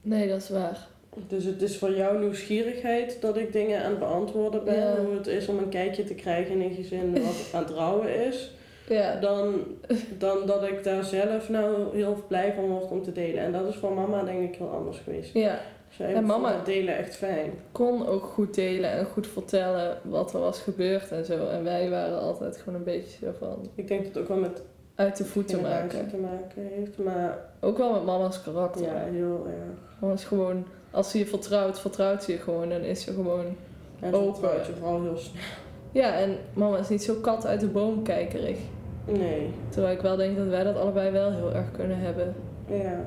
Nee, 0.02 0.28
dat 0.28 0.38
is 0.40 0.48
waar. 0.48 0.86
Dus 1.28 1.44
het 1.44 1.62
is 1.62 1.78
voor 1.78 1.94
jou 1.94 2.18
nieuwsgierigheid 2.18 3.20
dat 3.20 3.36
ik 3.36 3.52
dingen 3.52 3.82
aan 3.84 3.90
het 3.90 3.98
beantwoorden 3.98 4.64
ben. 4.64 4.74
Ja. 4.78 4.96
Hoe 5.04 5.14
het 5.14 5.26
is 5.26 5.48
om 5.48 5.58
een 5.58 5.68
kijkje 5.68 6.04
te 6.04 6.14
krijgen 6.14 6.54
in 6.54 6.60
een 6.60 6.74
gezin 6.74 7.12
wat 7.24 7.50
aan 7.52 7.62
het 7.62 7.70
rouwen 7.72 8.26
is. 8.26 8.50
Ja, 8.88 9.16
Dan, 9.20 9.54
dan 10.18 10.46
dat 10.46 10.62
ik 10.62 10.84
daar 10.84 11.04
zelf 11.04 11.48
nou 11.48 11.96
heel 11.96 12.24
blij 12.28 12.52
van 12.54 12.64
word 12.68 12.90
om 12.90 13.02
te 13.02 13.12
delen. 13.12 13.42
En 13.44 13.52
dat 13.52 13.68
is 13.68 13.74
voor 13.76 13.92
mama 13.92 14.22
denk 14.24 14.48
ik 14.52 14.58
heel 14.58 14.70
anders 14.70 14.98
geweest. 14.98 15.34
ja, 15.34 15.60
Zij 15.88 16.14
En 16.14 16.24
mama- 16.24 16.62
delen 16.64 16.96
echt 16.96 17.16
fijn. 17.16 17.50
kon 17.72 18.06
ook 18.06 18.24
goed 18.24 18.54
delen 18.54 18.90
en 18.90 19.04
goed 19.04 19.26
vertellen 19.26 19.98
wat 20.02 20.34
er 20.34 20.40
was 20.40 20.60
gebeurd 20.60 21.10
en 21.12 21.24
zo. 21.24 21.46
En 21.48 21.64
wij 21.64 21.90
waren 21.90 22.20
altijd 22.20 22.56
gewoon 22.56 22.74
een 22.78 22.84
beetje 22.84 23.18
zo 23.26 23.32
van 23.38 23.68
Ik 23.74 23.88
denk 23.88 24.04
dat 24.04 24.14
het 24.14 24.22
ook 24.22 24.28
wel 24.28 24.38
met 24.38 24.62
uit 25.00 25.16
de 25.16 25.24
voeten 25.24 25.60
maken. 25.60 26.08
te 26.08 26.16
maken 26.16 26.62
heeft. 26.74 26.98
Maar 26.98 27.38
Ook 27.60 27.78
wel 27.78 27.92
met 27.92 28.04
mama's 28.04 28.42
karakter. 28.42 28.82
ja, 28.84 29.04
heel 29.04 29.46
erg. 29.46 29.78
Mama 30.00 30.12
is 30.14 30.24
gewoon, 30.24 30.64
als 30.90 31.10
ze 31.10 31.18
je 31.18 31.26
vertrouwt, 31.26 31.80
vertrouwt 31.80 32.22
ze 32.22 32.32
je 32.32 32.38
gewoon 32.38 32.70
en 32.70 32.84
is 32.84 33.02
ze 33.02 33.12
gewoon... 33.12 33.44
En 34.00 34.14
Open. 34.14 34.50
je 34.66 34.72
vooral 34.78 35.02
heel 35.02 35.16
snel. 35.16 35.42
Ja, 35.92 36.14
en 36.14 36.36
mama 36.54 36.78
is 36.78 36.88
niet 36.88 37.02
zo 37.02 37.14
kat 37.14 37.46
uit 37.46 37.60
de 37.60 37.66
boom 37.66 38.02
kijkerig. 38.02 38.58
Nee, 39.06 39.50
Terwijl 39.68 39.94
ik 39.94 40.00
wel 40.02 40.16
denk 40.16 40.36
dat 40.36 40.46
wij 40.46 40.64
dat 40.64 40.76
allebei 40.76 41.10
wel 41.10 41.32
heel 41.32 41.52
erg 41.54 41.70
kunnen 41.70 41.98
hebben. 41.98 42.34
ja. 42.66 43.04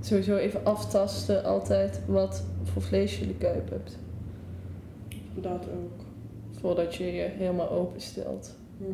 Sowieso 0.00 0.36
even 0.36 0.60
aftasten 0.64 1.44
altijd 1.44 2.00
wat 2.06 2.44
voor 2.62 2.82
vlees 2.82 3.16
je 3.16 3.22
in 3.22 3.28
de 3.28 3.34
kuip 3.34 3.70
hebt. 3.70 3.98
Dat 5.34 5.66
ook. 5.74 6.04
Voordat 6.60 6.94
je 6.94 7.12
je 7.14 7.22
helemaal 7.22 7.70
openstelt. 7.70 8.54
Mhm. 8.76 8.90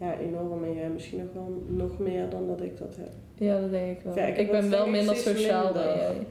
Ja, 0.00 0.18
enorm. 0.18 0.64
En 0.64 0.74
jij 0.74 0.88
misschien 0.88 1.18
nog 1.18 1.32
wel 1.34 1.62
nog 1.66 1.98
meer 1.98 2.28
dan 2.30 2.46
dat 2.46 2.60
ik 2.60 2.78
dat 2.78 2.96
heb. 2.96 3.10
Ja, 3.34 3.60
dat 3.60 3.70
denk 3.70 3.98
ik 3.98 4.04
wel. 4.04 4.16
Ja, 4.16 4.24
ik 4.24 4.50
ben 4.50 4.70
wel 4.70 4.88
minder 4.88 5.16
sociaal 5.16 5.72
dan 5.72 5.82
jij. 5.82 6.26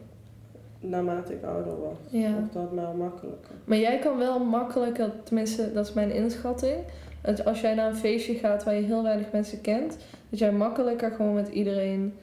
Naarmate 0.80 1.34
ik 1.34 1.44
ouder 1.44 1.76
word. 1.76 1.98
Ja. 2.10 2.34
Wordt 2.34 2.54
dat 2.54 2.72
maar 2.72 2.96
makkelijker. 2.96 3.52
Maar 3.64 3.78
jij 3.78 4.00
kan 4.00 4.18
wel 4.18 4.40
makkelijker, 4.40 5.12
tenminste 5.24 5.74
dat 5.74 5.88
is 5.88 5.94
mijn 5.94 6.12
inschatting. 6.12 6.78
Dat 7.22 7.46
als 7.46 7.62
jij 7.62 7.74
naar 7.74 7.90
een 7.90 7.96
feestje 7.96 8.34
gaat 8.34 8.64
waar 8.64 8.76
je 8.76 8.82
heel 8.82 9.04
weinig 9.04 9.32
mensen 9.32 9.62
kent, 9.62 9.98
dat 10.30 10.40
jij 10.40 10.52
makkelijker 10.52 11.12
gewoon 11.12 11.34
met 11.34 11.48
iedereen. 11.48 12.14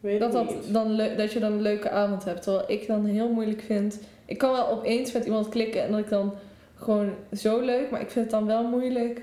Weet 0.00 0.20
Dat, 0.20 0.32
dat, 0.32 0.54
dan 0.72 0.96
dat 1.16 1.32
je 1.32 1.40
dan 1.40 1.52
een 1.52 1.62
leuke 1.62 1.90
avond 1.90 2.24
hebt. 2.24 2.42
Terwijl 2.42 2.70
ik 2.70 2.86
dan 2.86 3.04
heel 3.04 3.32
moeilijk 3.32 3.60
vind. 3.60 4.00
Ik 4.24 4.38
kan 4.38 4.52
wel 4.52 4.68
opeens 4.68 5.12
met 5.12 5.24
iemand 5.24 5.48
klikken 5.48 5.82
en 5.82 5.90
dat 5.90 6.00
ik 6.00 6.08
dan 6.08 6.32
gewoon 6.74 7.10
zo 7.32 7.60
leuk, 7.60 7.90
maar 7.90 8.00
ik 8.00 8.10
vind 8.10 8.24
het 8.24 8.34
dan 8.34 8.46
wel 8.46 8.68
moeilijk 8.68 9.22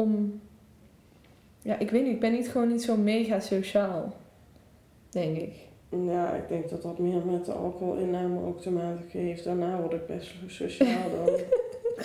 om. 0.00 0.40
Ja, 1.62 1.78
ik 1.78 1.90
weet 1.90 2.02
niet, 2.02 2.12
ik 2.12 2.20
ben 2.20 2.32
niet 2.32 2.48
gewoon 2.48 2.68
niet 2.68 2.82
zo 2.82 2.96
mega 2.96 3.40
sociaal. 3.40 4.16
Denk 5.10 5.36
ik. 5.36 5.52
Ja, 5.88 6.32
ik 6.32 6.48
denk 6.48 6.68
dat 6.68 6.82
dat 6.82 6.98
meer 6.98 7.26
met 7.26 7.44
de 7.44 7.52
alcoholinname 7.52 8.46
ook 8.46 8.60
te 8.60 8.70
maken 8.70 9.20
heeft. 9.20 9.44
Daarna 9.44 9.80
word 9.80 9.92
ik 9.92 10.06
best 10.06 10.34
sociaal 10.46 11.10
dan. 11.16 11.34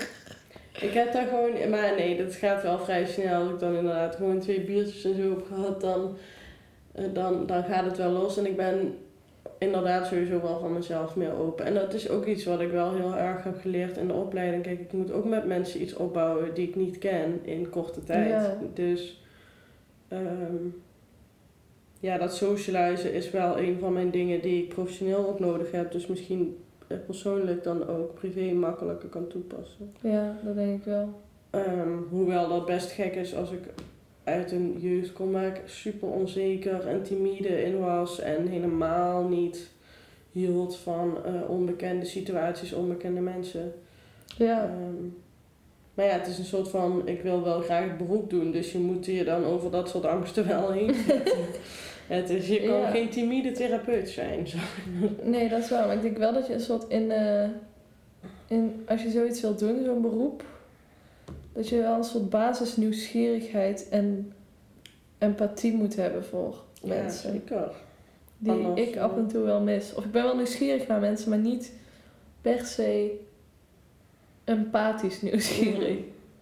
ik 0.88 0.94
heb 0.94 1.14
daar 1.14 1.28
gewoon... 1.28 1.70
Maar 1.70 1.96
nee, 1.96 2.18
dat 2.18 2.36
gaat 2.36 2.64
wel 2.64 2.80
vrij 2.80 3.06
snel. 3.06 3.42
Als 3.42 3.52
ik 3.52 3.60
dan 3.60 3.76
inderdaad 3.76 4.16
gewoon 4.16 4.40
twee 4.40 4.62
biertjes 4.62 5.04
en 5.04 5.16
zo 5.16 5.30
heb 5.30 5.46
gehad, 5.48 5.82
dan, 5.82 6.18
eh, 6.92 7.06
dan, 7.14 7.46
dan 7.46 7.64
gaat 7.64 7.86
het 7.86 7.98
wel 7.98 8.12
los. 8.12 8.38
En 8.38 8.46
ik 8.46 8.56
ben 8.56 8.98
inderdaad 9.58 10.08
sowieso 10.08 10.42
wel 10.42 10.60
van 10.60 10.74
mezelf 10.74 11.16
meer 11.16 11.34
open. 11.34 11.66
En 11.66 11.74
dat 11.74 11.94
is 11.94 12.10
ook 12.10 12.26
iets 12.26 12.44
wat 12.44 12.60
ik 12.60 12.72
wel 12.72 12.94
heel 12.94 13.16
erg 13.16 13.44
heb 13.44 13.60
geleerd 13.60 13.98
in 13.98 14.08
de 14.08 14.14
opleiding. 14.14 14.64
Kijk, 14.64 14.80
ik 14.80 14.94
moet 14.94 15.12
ook 15.12 15.26
met 15.26 15.46
mensen 15.46 15.82
iets 15.82 15.94
opbouwen 15.94 16.54
die 16.54 16.68
ik 16.68 16.76
niet 16.76 16.98
ken 16.98 17.40
in 17.44 17.70
korte 17.70 18.04
tijd. 18.04 18.30
Ja. 18.30 18.58
Dus... 18.74 19.24
ehm, 20.08 20.56
ja, 22.02 22.18
dat 22.18 22.36
socializen 22.36 23.14
is 23.14 23.32
wel 23.32 23.60
een 23.60 23.80
van 23.80 23.94
mijn 23.94 24.12
dingen 24.12 24.42
die 24.42 24.64
ik 24.64 24.70
professioneel 24.70 25.28
ook 25.28 25.40
nodig 25.40 25.72
heb. 25.72 25.92
Dus 25.92 26.08
misschien 26.08 26.58
eh, 26.88 26.98
persoonlijk 27.06 27.64
dan 27.64 27.88
ook 27.88 28.14
privé 28.14 28.54
makkelijker 28.54 29.10
kan 29.10 29.28
toepassen. 29.28 29.94
Ja, 30.02 30.36
dat 30.44 30.56
denk 30.56 30.80
ik 30.80 30.86
wel. 30.86 31.22
Ehm, 31.50 31.98
hoewel 32.10 32.50
dat 32.50 32.66
best 32.66 32.92
gek 32.92 33.16
is 33.16 33.36
als 33.36 33.52
ik 33.52 33.60
uit 34.32 34.52
een 34.52 34.76
jeugd 34.80 35.14
kom 35.14 35.32
waar 35.32 35.46
ik 35.48 35.62
super 35.66 36.08
onzeker 36.08 36.88
en 36.88 37.04
timide 37.04 37.64
in 37.64 37.80
was. 37.80 38.20
En 38.20 38.48
helemaal 38.48 39.24
niet 39.28 39.70
hield 40.32 40.76
van 40.78 41.18
eh, 41.26 41.50
onbekende 41.50 42.06
situaties, 42.06 42.74
onbekende 42.74 43.22
mensen. 43.22 43.74
Ja, 44.38 44.64
Ehm, 44.64 45.06
maar 45.94 46.06
ja, 46.06 46.12
het 46.12 46.28
is 46.28 46.38
een 46.38 46.46
soort 46.46 46.68
van, 46.70 47.02
ik 47.08 47.22
wil 47.22 47.44
wel 47.44 47.62
graag 47.62 47.84
het 47.84 47.98
beroep 47.98 48.30
doen, 48.30 48.52
dus 48.52 48.72
je 48.72 48.78
moet 48.78 49.06
je 49.06 49.24
dan 49.24 49.44
over 49.46 49.72
dat 49.72 49.90
soort 49.90 50.06
angsten 50.06 50.48
wel 50.48 50.72
heen 50.72 50.96
het 52.08 52.30
is, 52.30 52.48
je 52.48 52.58
kan 52.62 52.78
Ja. 52.78 52.90
geen 52.90 53.10
timide 53.10 53.52
therapeut 53.52 54.10
zijn. 54.10 54.48
Zo. 54.48 54.58
nee, 55.24 55.50
dat 55.50 55.60
is 55.60 55.70
wel. 55.70 55.86
Maar 55.86 55.96
ik 55.96 56.02
denk 56.02 56.18
wel 56.18 56.34
dat 56.34 56.48
je 56.48 56.54
een 56.54 56.60
soort 56.60 56.86
in, 56.88 57.12
eh, 57.12 57.48
in 58.48 58.84
als 58.88 59.04
je 59.04 59.10
zoiets 59.10 59.42
wilt 59.42 59.60
doen, 59.60 59.84
zo'n 59.86 60.02
beroep, 60.02 60.44
dat 61.62 61.70
je 61.70 61.82
wel 61.82 61.98
een 61.98 62.04
soort 62.04 62.30
basis 62.30 62.76
nieuwsgierigheid 62.78 63.90
en 63.90 64.34
empathie 65.18 65.74
moet 65.74 65.96
hebben 65.96 66.26
voor 66.26 66.56
Ja, 66.82 66.88
mensen. 66.88 67.32
zeker. 67.32 67.72
die 68.38 68.52
Anders, 68.52 68.82
ik 68.88 68.98
af 68.98 69.16
en 69.18 69.28
toe 69.28 69.44
wel 69.44 69.62
mis. 69.62 69.94
Of 69.94 70.06
ik 70.06 70.12
ben 70.12 70.24
wel 70.24 70.36
nieuwsgierig 70.36 70.88
naar 70.88 71.00
mensen, 71.00 71.30
maar 71.30 71.40
niet 71.40 71.74
per 72.42 72.66
se 72.66 73.20
empathisch 74.44 75.22
nieuwsgierig, 75.22 75.98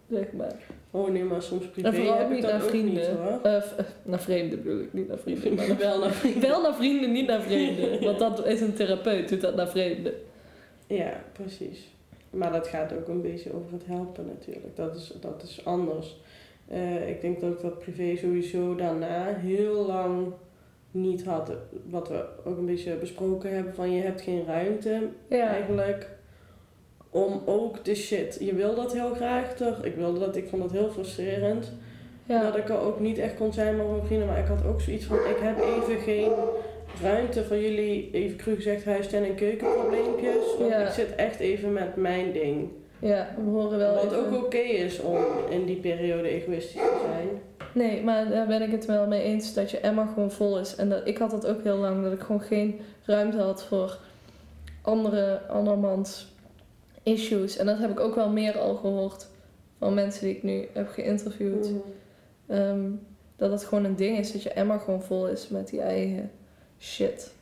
zeg 0.10 0.32
maar. 0.32 0.56
Oh 0.92 1.10
nee, 1.10 1.24
maar 1.24 1.42
soms 1.42 1.66
privé 1.66 1.88
En 1.88 1.94
vooral 1.96 2.20
ook 2.20 2.30
niet 2.30 2.42
naar 2.42 2.62
vrienden. 2.62 2.94
niet. 2.94 3.42
Eh, 3.44 3.56
eh, 3.56 3.64
naar 4.04 4.20
vreemden 4.22 4.64
bedoel 4.64 4.80
ik, 4.82 4.94
niet 4.94 5.08
naar 5.08 5.18
vrienden. 5.20 5.54
Maar 5.56 5.68
naar- 5.68 5.78
wel 5.78 6.00
naar 6.00 6.12
vrienden. 6.12 6.42
wel 6.50 6.62
naar 6.62 6.76
vrienden, 6.76 7.12
niet 7.12 7.28
naar 7.28 7.42
vreemden. 7.42 8.04
Want 8.06 8.20
dat 8.20 8.46
is 8.46 8.62
een 8.62 8.74
therapeut, 8.74 9.30
doet 9.30 9.42
dat 9.42 9.56
naar 9.56 9.70
vreemden. 9.70 10.14
Ja, 10.88 11.24
precies. 11.32 11.88
Maar 12.30 12.52
dat 12.52 12.68
gaat 12.68 12.94
ook 12.94 13.08
een 13.08 13.22
beetje 13.22 13.54
over 13.54 13.72
het 13.72 13.86
helpen 13.86 14.26
natuurlijk. 14.26 14.76
Dat 14.76 14.96
is, 14.96 15.14
dat 15.20 15.44
is 15.44 15.66
anders. 15.66 16.22
Eh, 16.68 17.10
ik 17.10 17.22
denk 17.22 17.40
dat 17.40 17.52
ik 17.52 17.62
dat 17.62 17.80
privé 17.80 18.16
sowieso 18.16 18.76
daarna 18.76 19.34
heel 19.36 19.86
lang 19.86 20.28
niet 20.92 21.26
had. 21.26 21.52
Wat 21.90 22.08
we 22.08 22.26
ook 22.44 22.58
een 22.58 22.66
beetje 22.66 22.96
besproken 22.96 23.54
hebben 23.56 23.74
van 23.74 23.92
je 23.92 24.02
hebt 24.02 24.22
geen 24.22 24.46
ruimte 24.46 25.08
Ja, 25.28 25.48
eigenlijk 25.48 26.08
om 27.10 27.42
ook 27.46 27.86
de 27.86 27.96
shit. 27.96 28.38
Je 28.40 28.56
wil 28.56 28.76
dat 28.76 28.94
heel 28.94 29.14
graag 29.14 29.56
toch? 29.56 29.84
Ik 29.84 29.96
wilde 29.96 30.20
dat, 30.20 30.36
ik 30.36 30.50
vond 30.50 30.62
dat 30.62 30.72
heel 30.72 30.90
frustrerend. 30.90 31.72
ja. 32.26 32.44
Dat 32.44 32.58
ik 32.58 32.70
er 32.70 32.80
ook 32.80 33.00
niet 33.00 33.18
echt 33.18 33.36
kon 33.36 33.54
zijn 33.54 33.78
met 33.78 33.90
mijn 33.90 34.06
vrienden. 34.06 34.28
Maar 34.28 34.40
ik 34.40 34.48
had 34.48 34.66
ook 34.66 34.82
zoiets 34.82 35.06
van, 35.06 35.18
ik 35.18 35.38
heb 35.40 35.58
even 35.60 36.00
geen 36.00 36.32
ruimte 37.04 37.44
van 37.46 37.62
jullie, 37.62 38.10
even 38.12 38.38
cru 38.38 38.56
gezegd, 38.56 38.86
huistuin- 38.86 39.24
en 39.24 39.36
keukenprobleempjes. 39.36 40.56
Want 40.60 40.72
Ja. 40.72 40.80
ik 40.88 40.94
zit 40.94 41.16
echt 41.16 41.40
even 41.40 41.74
met 41.74 41.96
mijn 41.96 42.32
ding. 42.32 42.70
Ja, 43.00 43.28
we 43.44 43.50
horen 43.50 43.78
wel 43.78 43.94
Wat 43.94 44.04
even- 44.06 44.18
ook 44.18 44.44
oké 44.46 44.58
is 44.58 45.00
om 45.02 45.18
in 45.50 45.66
die 45.66 45.76
periode 45.76 46.28
egoïstisch 46.28 46.82
te 46.82 47.00
zijn. 47.12 47.28
Nee, 47.74 48.04
maar 48.04 48.30
daar 48.30 48.48
ben 48.48 48.62
ik 48.62 48.72
het 48.72 48.86
wel 48.86 49.08
mee 49.08 49.22
eens 49.22 49.54
dat 49.54 49.72
je 49.72 49.80
emmer 49.80 50.08
gewoon 50.14 50.32
vol 50.32 50.60
is. 50.60 50.76
En 50.76 50.90
dat, 50.90 51.08
ik 51.08 51.18
had 51.18 51.32
dat 51.32 51.48
ook 51.48 51.64
heel 51.64 51.78
lang, 51.78 52.04
dat 52.04 52.14
ik 52.14 52.20
gewoon 52.20 52.42
geen 52.42 52.80
ruimte 53.06 53.38
had 53.38 53.64
voor 53.64 53.98
andere, 54.82 55.42
andermans 55.48 56.34
issues. 57.04 57.58
En 57.58 57.66
dat 57.66 57.78
heb 57.80 57.90
ik 57.90 58.00
ook 58.00 58.16
wel 58.16 58.30
meer 58.30 58.58
al 58.58 58.76
gehoord 58.76 59.28
van 59.78 59.94
mensen 59.94 60.26
die 60.26 60.36
ik 60.36 60.44
nu 60.44 60.68
heb 60.74 60.88
geïnterviewd. 60.90 61.70
Mhm. 61.70 61.80
Ehm, 62.60 62.90
dat 63.36 63.52
het 63.52 63.64
gewoon 63.64 63.84
een 63.84 63.96
ding 63.96 64.18
is, 64.18 64.32
dat 64.32 64.44
je 64.44 64.50
emmer 64.50 64.80
gewoon 64.80 65.02
vol 65.04 65.28
is 65.28 65.48
met 65.50 65.68
die 65.70 65.82
eigen 65.82 66.32
shit. 66.80 67.34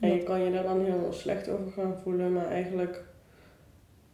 En 0.00 0.14
je 0.14 0.22
kan 0.22 0.40
je 0.40 0.50
daar 0.50 0.62
dan 0.62 0.84
heel 0.84 1.12
slecht 1.12 1.48
over 1.48 1.72
gaan 1.72 1.98
voelen, 2.02 2.32
maar 2.32 2.46
eigenlijk 2.46 3.02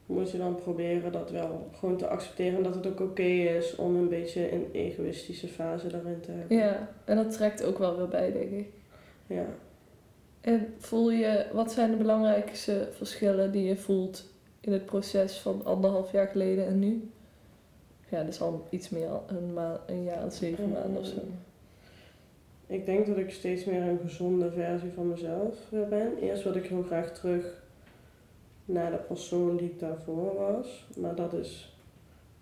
moet 0.06 0.30
je 0.30 0.38
dan 0.38 0.54
proberen 0.54 1.12
dat 1.12 1.30
wel 1.30 1.70
gewoon 1.78 1.96
te 1.96 2.06
accepteren. 2.06 2.62
Dat 2.62 2.74
het 2.74 2.86
ook 2.86 3.00
oké 3.00 3.22
is 3.22 3.76
om 3.76 3.96
een 3.96 4.08
beetje 4.08 4.52
een 4.52 4.68
egoïstische 4.72 5.48
fase 5.48 5.88
daarin 5.88 6.20
te 6.20 6.30
hebben. 6.30 6.56
ja, 6.56 6.88
en 7.04 7.16
dat 7.16 7.32
trekt 7.32 7.64
ook 7.64 7.78
wel 7.78 7.96
weer 7.96 8.08
bij, 8.08 8.32
denk 8.32 8.50
ik. 8.50 8.68
Ja. 9.26 9.46
En 10.40 10.74
voel 10.78 11.10
je, 11.10 11.46
wat 11.52 11.72
zijn 11.72 11.90
de 11.90 11.96
belangrijkste 11.96 12.88
verschillen 12.92 13.52
die 13.52 13.64
je 13.64 13.76
voelt 13.76 14.24
in 14.60 14.72
het 14.72 14.86
proces 14.86 15.38
van 15.38 15.64
anderhalf 15.64 16.12
jaar 16.12 16.28
geleden 16.28 16.66
en 16.66 16.78
nu? 16.78 17.10
Ja, 18.08 18.18
dat 18.18 18.32
is 18.32 18.40
al 18.40 18.66
iets 18.70 18.88
meer 18.88 19.08
dan 19.08 19.22
een, 19.26 19.52
ma 19.52 19.80
een 19.86 20.02
jaar 20.02 20.22
en 20.22 20.32
zeven 20.32 20.70
maanden 20.70 21.00
of 21.00 21.06
zo. 21.06 21.20
Ik 22.66 22.86
denk 22.86 23.06
dat 23.06 23.16
ik 23.16 23.30
steeds 23.30 23.64
meer 23.64 23.82
een 23.82 23.98
gezonde 23.98 24.50
versie 24.52 24.90
van 24.94 25.08
mezelf 25.08 25.54
weer 25.68 25.88
ben. 25.88 26.18
Eerst 26.20 26.42
wilde 26.42 26.58
ik 26.58 26.66
heel 26.66 26.82
graag 26.82 27.12
terug 27.18 27.62
naar 28.64 28.90
de 28.90 28.96
persoon 28.96 29.56
die 29.56 29.66
ik 29.68 29.78
daarvoor 29.78 30.34
was. 30.34 30.86
Maar 30.96 31.14
dat 31.14 31.32
is 31.32 31.76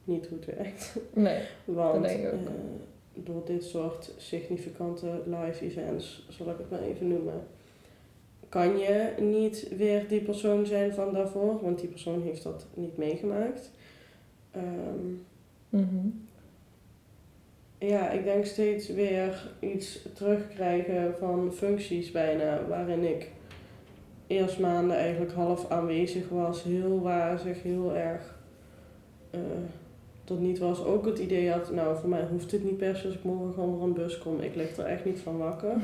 niet 0.05 0.27
hoe 0.27 0.39
het 0.39 0.57
werkt. 0.57 0.97
Nee, 1.13 1.43
Want 1.65 2.03
denk 2.05 2.21
ik 2.21 2.33
ook. 2.33 2.47
eh, 2.47 2.53
door 3.25 3.43
dit 3.45 3.65
soort 3.65 4.13
significante 4.17 5.07
live 5.27 5.65
events, 5.65 6.27
zal 6.31 6.51
ik 6.51 6.59
het 6.59 6.71
maar 6.71 6.83
even 6.83 7.09
noemen, 7.09 7.43
kan 8.49 8.79
je 8.79 9.13
niet 9.21 9.69
weer 9.77 10.09
die 10.09 10.21
persoon 10.21 10.67
zijn 10.67 10.93
van 10.93 11.13
daarvoor, 11.13 11.61
want 11.63 11.79
die 11.79 11.89
persoon 11.89 12.23
heeft 12.23 12.43
dat 12.43 12.67
niet 12.75 12.97
meegemaakt. 12.97 13.71
Ehm, 14.51 15.09
Mhm. 15.69 16.07
Ja, 17.79 18.11
ik 18.11 18.25
denk 18.25 18.45
steeds 18.45 18.89
weer 18.89 19.51
iets 19.61 20.07
terugkrijgen 20.15 21.15
van 21.19 21.53
functies 21.53 22.11
bijna, 22.11 22.61
waarin 22.69 23.03
ik 23.03 23.31
eerst 24.27 24.59
maanden 24.61 24.97
eigenlijk 24.97 25.33
half 25.33 25.71
aanwezig 25.71 26.29
was, 26.29 26.63
heel 26.63 27.01
wazig, 27.01 27.63
heel 27.63 27.95
erg 27.95 28.35
eh, 29.31 29.41
tot 30.25 30.41
niet 30.41 30.59
was. 30.59 30.85
Ook 30.85 31.05
het 31.07 31.19
idee 31.19 31.51
had, 31.51 31.73
nou 31.73 31.97
voor 31.99 32.09
mij 32.09 32.27
hoeft 32.31 32.51
dit 32.51 32.65
niet 32.65 32.77
per 32.77 32.97
se 32.97 33.07
als 33.07 33.15
ik 33.15 33.23
morgen 33.25 33.63
door 33.63 33.83
een 33.83 33.93
bus 33.93 34.19
kom, 34.19 34.41
ik 34.41 34.55
lig 34.55 34.77
er 34.77 34.85
echt 34.85 35.05
niet 35.05 35.19
van 35.21 35.39
wakker. 35.39 35.73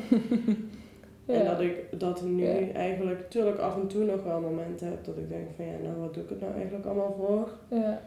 En 1.26 1.44
dat 1.44 1.60
ik 1.60 1.74
dat 2.00 2.22
nu 2.22 2.44
Ja. 2.44 2.72
eigenlijk, 2.72 3.18
natuurlijk 3.18 3.58
af 3.58 3.76
en 3.76 3.86
toe 3.86 4.04
nog 4.04 4.22
wel 4.24 4.40
momenten 4.40 4.86
heb 4.86 5.04
dat 5.04 5.16
ik 5.16 5.28
denk 5.28 5.48
van 5.56 5.64
ja, 5.64 5.72
nou 5.82 5.96
wat 6.00 6.14
doe 6.14 6.22
ik 6.22 6.28
het 6.28 6.40
nou 6.40 6.52
eigenlijk 6.54 6.86
allemaal 6.86 7.16
voor? 7.18 7.48
Ja, 7.78 8.02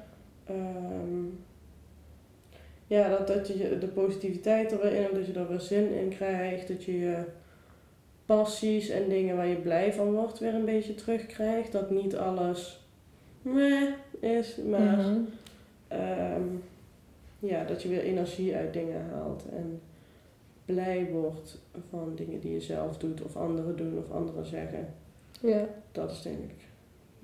Ehm, 0.45 1.25
ja, 2.93 3.09
dat, 3.09 3.27
dat 3.27 3.47
je 3.47 3.77
de 3.79 3.87
positiviteit 3.87 4.71
er 4.71 4.81
weer 4.81 4.91
in 4.93 5.01
hebt, 5.01 5.15
dat 5.15 5.25
je 5.25 5.33
er 5.33 5.47
weer 5.47 5.59
zin 5.59 5.91
in 5.93 6.09
krijgt, 6.09 6.67
dat 6.67 6.83
je 6.83 6.99
je 6.99 7.23
passies 8.25 8.89
en 8.89 9.09
dingen 9.09 9.35
waar 9.35 9.47
je 9.47 9.55
blij 9.55 9.93
van 9.93 10.11
wordt 10.13 10.39
weer 10.39 10.53
een 10.53 10.65
beetje 10.65 10.95
terugkrijgt. 10.95 11.71
Dat 11.71 11.89
niet 11.91 12.15
alles 12.17 12.81
meh 13.41 13.89
is, 14.19 14.55
maar 14.69 14.97
Mhm. 14.97 15.19
ehm, 15.87 16.41
ja, 17.39 17.63
dat 17.63 17.81
je 17.81 17.89
weer 17.89 18.01
energie 18.03 18.55
uit 18.55 18.73
dingen 18.73 19.05
haalt 19.11 19.43
en 19.51 19.81
blij 20.65 21.07
wordt 21.11 21.61
van 21.89 22.11
dingen 22.15 22.39
die 22.39 22.51
je 22.53 22.61
zelf 22.61 22.97
doet 22.97 23.21
of 23.21 23.35
anderen 23.35 23.75
doen 23.75 23.97
of 23.97 24.11
anderen 24.11 24.45
zeggen. 24.45 24.93
ja. 25.41 25.65
Dat 25.91 26.11
is 26.11 26.21
denk 26.21 26.37
ik 26.43 26.55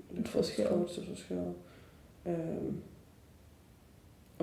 Het 0.08 0.16
het 0.16 0.28
verschil. 0.28 0.64
grootste 0.64 1.02
verschil. 1.02 1.56
Ehm, 2.22 2.64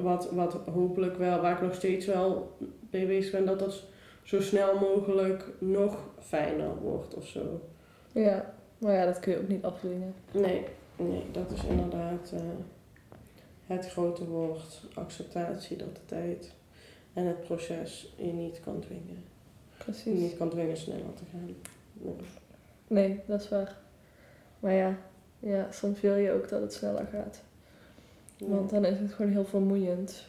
wat, 0.01 0.31
wat 0.31 0.53
hopelijk 0.53 1.17
wel, 1.17 1.41
waar 1.41 1.55
ik 1.55 1.61
nog 1.61 1.75
steeds 1.75 2.05
wel 2.05 2.57
mee 2.91 3.05
bezig 3.05 3.31
ben, 3.31 3.45
dat 3.45 3.59
dat 3.59 3.83
zo 4.23 4.41
snel 4.41 4.79
mogelijk 4.79 5.45
nog 5.59 5.97
fijner 6.19 6.75
wordt 6.81 7.13
of 7.13 7.27
zo. 7.27 7.61
ja, 8.11 8.53
maar 8.77 8.93
ja, 8.93 9.05
dat 9.05 9.19
kun 9.19 9.31
je 9.31 9.39
ook 9.39 9.47
niet 9.47 9.63
afdwingen. 9.63 10.13
Nee, 10.31 10.65
nee, 10.95 11.23
dat 11.31 11.51
is 11.51 11.63
inderdaad 11.63 12.31
eh, 12.33 12.39
het 13.65 13.89
grote 13.89 14.25
woord. 14.27 14.81
Acceptatie 14.93 15.77
dat 15.77 15.95
de 15.95 16.05
tijd 16.05 16.53
en 17.13 17.25
het 17.25 17.41
proces 17.41 18.13
je 18.17 18.31
niet 18.33 18.59
kan 18.59 18.79
dwingen. 18.79 19.23
Je 19.77 19.83
Precies. 19.83 20.19
niet 20.19 20.37
kan 20.37 20.49
dwingen 20.49 20.77
sneller 20.77 21.13
te 21.15 21.23
gaan. 21.31 21.45
Nee. 21.93 22.15
Nee, 22.87 23.19
dat 23.25 23.41
is 23.41 23.49
waar. 23.49 23.77
Maar 24.59 24.73
ja, 24.73 24.97
ja, 25.39 25.71
soms 25.71 26.01
wil 26.01 26.15
je 26.15 26.31
ook 26.31 26.49
dat 26.49 26.61
het 26.61 26.73
sneller 26.73 27.07
gaat. 27.11 27.41
Ja. 28.37 28.47
Want 28.47 28.69
dan 28.69 28.85
is 28.85 28.99
het 28.99 29.13
gewoon 29.13 29.31
heel 29.31 29.45
vermoeiend. 29.45 30.23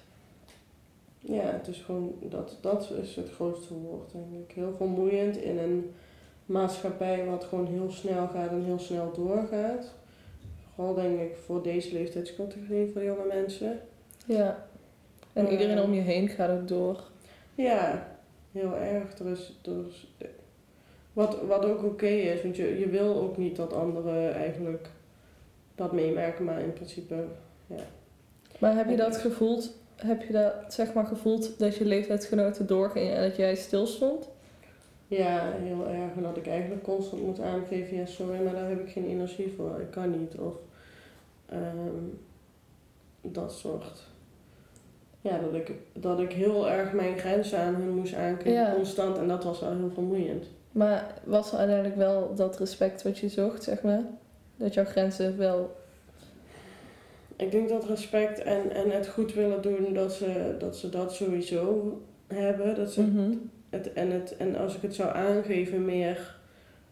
Ja, 1.20 1.42
het 1.42 1.68
is 1.68 1.78
gewoon, 1.80 2.14
dat, 2.20 2.56
dat 2.60 2.90
is 3.02 3.16
het 3.16 3.30
grootste 3.30 3.74
woord 3.74 4.12
denk 4.12 4.48
ik. 4.48 4.54
Heel 4.54 4.72
vermoeiend 4.76 5.36
in 5.36 5.58
een 5.58 5.90
maatschappij 6.46 7.24
wat 7.26 7.44
gewoon 7.44 7.66
heel 7.66 7.90
snel 7.90 8.26
gaat 8.28 8.50
en 8.50 8.64
heel 8.64 8.78
snel 8.78 9.12
doorgaat. 9.12 9.92
Vooral 10.74 10.94
denk 10.94 11.20
ik 11.20 11.36
voor 11.36 11.62
deze 11.62 11.92
leeftijdscategorie 11.92 12.90
voor 12.92 13.02
jonge 13.04 13.26
mensen. 13.28 13.80
Ja. 14.26 14.66
En 15.32 15.46
Eh. 15.46 15.52
iedereen 15.52 15.82
om 15.82 15.92
je 15.92 16.00
heen 16.00 16.28
gaat 16.28 16.50
ook 16.60 16.68
door. 16.68 17.02
Ja, 17.54 18.08
heel 18.52 18.76
erg. 18.76 19.18
Er 19.18 19.26
is, 19.26 19.58
er 19.64 19.86
is, 19.88 20.14
wat, 21.12 21.40
wat 21.46 21.64
ook 21.64 21.82
oké 21.84 22.06
is, 22.06 22.42
want 22.42 22.56
je, 22.56 22.78
je 22.78 22.88
wil 22.88 23.14
ook 23.20 23.36
niet 23.36 23.56
dat 23.56 23.72
anderen 23.72 24.34
eigenlijk 24.34 24.90
dat 25.74 25.92
meemaken, 25.92 26.44
maar 26.44 26.60
in 26.60 26.72
principe, 26.72 27.24
Maar 28.58 28.76
heb 28.76 28.90
je 28.90 28.96
dat 28.96 29.16
gevoeld, 29.16 29.70
heb 29.96 30.22
je 30.22 30.32
dat 30.32 30.54
zeg 30.68 30.92
maar 30.92 31.06
gevoeld 31.06 31.58
dat 31.58 31.76
je 31.76 31.84
leeftijdsgenoten 31.84 32.66
doorgingen 32.66 33.14
en 33.16 33.22
dat 33.22 33.36
jij 33.36 33.54
stilstond? 33.54 34.28
ja, 35.08 35.52
heel 35.52 35.86
erg. 35.88 36.14
En 36.16 36.22
dat 36.22 36.36
ik 36.36 36.46
eigenlijk 36.46 36.82
constant 36.82 37.22
moet 37.22 37.40
aangeven, 37.40 37.96
ja 37.96 38.06
sorry, 38.06 38.40
maar 38.42 38.52
daar 38.54 38.68
heb 38.68 38.80
ik 38.86 38.92
geen 38.92 39.06
energie 39.08 39.52
voor. 39.56 39.80
Ik 39.80 39.90
kan 39.90 40.20
niet. 40.20 40.34
Of 40.34 40.54
ehm, 41.48 42.04
dat 43.20 43.52
soort. 43.52 44.06
Ja, 45.20 45.38
dat 45.38 45.54
ik, 45.54 45.72
dat 45.92 46.20
ik 46.20 46.32
heel 46.32 46.70
erg 46.70 46.92
mijn 46.92 47.18
grenzen 47.18 47.58
aan 47.58 47.74
hun 47.74 47.94
moest 47.94 48.14
aangeven, 48.14 48.52
Ja. 48.52 48.72
constant. 48.74 49.18
En 49.18 49.28
dat 49.28 49.44
was 49.44 49.60
wel 49.60 49.70
heel 49.76 49.90
vermoeiend. 49.94 50.44
Maar 50.72 51.14
was 51.24 51.52
er 51.52 51.58
uiteindelijk 51.58 51.96
wel 51.96 52.34
dat 52.34 52.58
respect 52.58 53.02
wat 53.02 53.18
je 53.18 53.28
zocht, 53.28 53.62
zeg 53.62 53.82
maar? 53.82 54.02
Dat 54.56 54.74
jouw 54.74 54.84
grenzen 54.84 55.38
wel... 55.38 55.76
Ik 57.38 57.50
denk 57.50 57.68
dat 57.68 57.84
respect 57.84 58.42
en, 58.42 58.70
en 58.74 58.90
het 58.90 59.08
goed 59.08 59.34
willen 59.34 59.62
doen, 59.62 59.92
dat 59.94 60.12
ze, 60.12 60.54
dat 60.58 60.76
ze 60.76 60.88
dat 60.88 61.14
sowieso 61.14 62.00
hebben. 62.26 62.74
Dat 62.74 62.92
ze 62.92 63.02
Mhm. 63.02 63.30
het, 63.70 63.92
en, 63.92 64.10
het, 64.10 64.36
en 64.36 64.56
als 64.56 64.76
ik 64.76 64.82
het 64.82 64.94
zou 64.94 65.14
aangeven, 65.14 65.84
meer, 65.84 66.36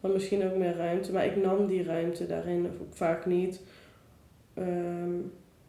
dan 0.01 0.13
misschien 0.13 0.45
ook 0.45 0.57
meer 0.57 0.77
ruimte. 0.77 1.13
Maar 1.13 1.27
ik 1.27 1.37
nam 1.37 1.67
die 1.67 1.85
ruimte 1.85 2.27
daarin 2.27 2.67
vaak 2.91 3.27
niet. 3.27 3.61
Ehm, 4.55 5.11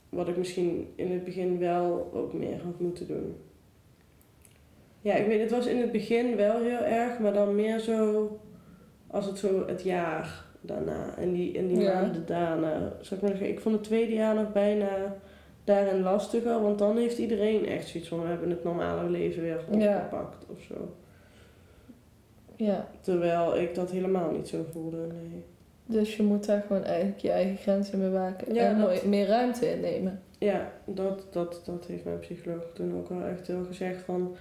wat 0.10 0.28
ik 0.28 0.38
misschien 0.38 0.88
in 0.96 1.12
het 1.12 1.24
begin 1.24 1.60
wel 1.60 2.12
ook 2.14 2.34
meer 2.34 2.62
had 2.64 2.80
moeten 2.80 3.08
doen. 3.08 3.36
Ja, 5.02 5.16
ik 5.16 5.28
weet, 5.28 5.42
het 5.42 5.52
was 5.52 5.66
in 5.66 5.78
het 5.82 5.92
begin 5.92 6.36
wel 6.36 6.62
heel 6.62 6.80
erg, 6.84 7.20
maar 7.20 7.34
dan 7.34 7.56
meer 7.56 7.80
zo 7.80 8.30
als 9.08 9.26
het 9.26 9.38
zo 9.38 9.68
het 9.68 9.84
jaar 9.84 10.46
daarna 10.62 11.14
en 11.18 11.34
die, 11.34 11.58
en 11.58 11.68
die 11.68 11.80
Ja. 11.80 11.94
maanden 12.02 12.26
daarna. 12.26 12.78
Zou 13.02 13.16
ik, 13.16 13.22
maar 13.22 13.30
zeggen, 13.30 13.50
ik 13.50 13.60
vond 13.60 13.76
het 13.76 13.84
tweede 13.84 14.14
jaar 14.14 14.36
nog 14.36 14.52
bijna 14.54 15.16
daarin 15.64 16.02
lastiger, 16.02 16.62
want 16.62 16.80
dan 16.80 16.98
heeft 16.98 17.18
iedereen 17.18 17.66
echt 17.66 17.88
zoiets 17.88 18.10
van 18.10 18.22
we 18.22 18.28
hebben 18.28 18.50
het 18.50 18.64
normale 18.64 19.10
leven 19.10 19.42
weer 19.42 19.60
Ja. 19.72 19.96
opgepakt 19.96 20.46
of 20.50 20.62
zo. 20.62 20.96
Ja, 22.56 22.88
Terwijl 23.02 23.58
ik 23.58 23.76
dat 23.76 23.92
helemaal 23.92 24.32
niet 24.32 24.48
zo 24.48 24.66
voelde, 24.72 24.98
nee. 24.98 25.44
dus 25.86 26.16
je 26.16 26.24
moet 26.24 26.46
daar 26.46 26.64
gewoon 26.68 26.84
eigenlijk 26.84 27.20
je 27.20 27.32
eigen 27.32 27.58
grenzen 27.58 28.00
bewaken. 28.00 28.54
Ja, 28.54 28.64
en 28.70 28.80
dat- 28.80 29.06
meer 29.06 29.28
ruimte 29.28 29.72
innemen. 29.76 30.22
Ja, 30.40 30.72
dat, 30.86 31.28
dat, 31.32 31.62
dat 31.66 31.86
heeft 31.86 32.04
mijn 32.04 32.20
psycholoog 32.20 32.64
toen 32.74 32.98
ook 32.98 33.10
wel 33.10 33.24
echt 33.24 33.48
heel 33.48 33.64
gezegd 33.68 34.02
van... 34.02 34.36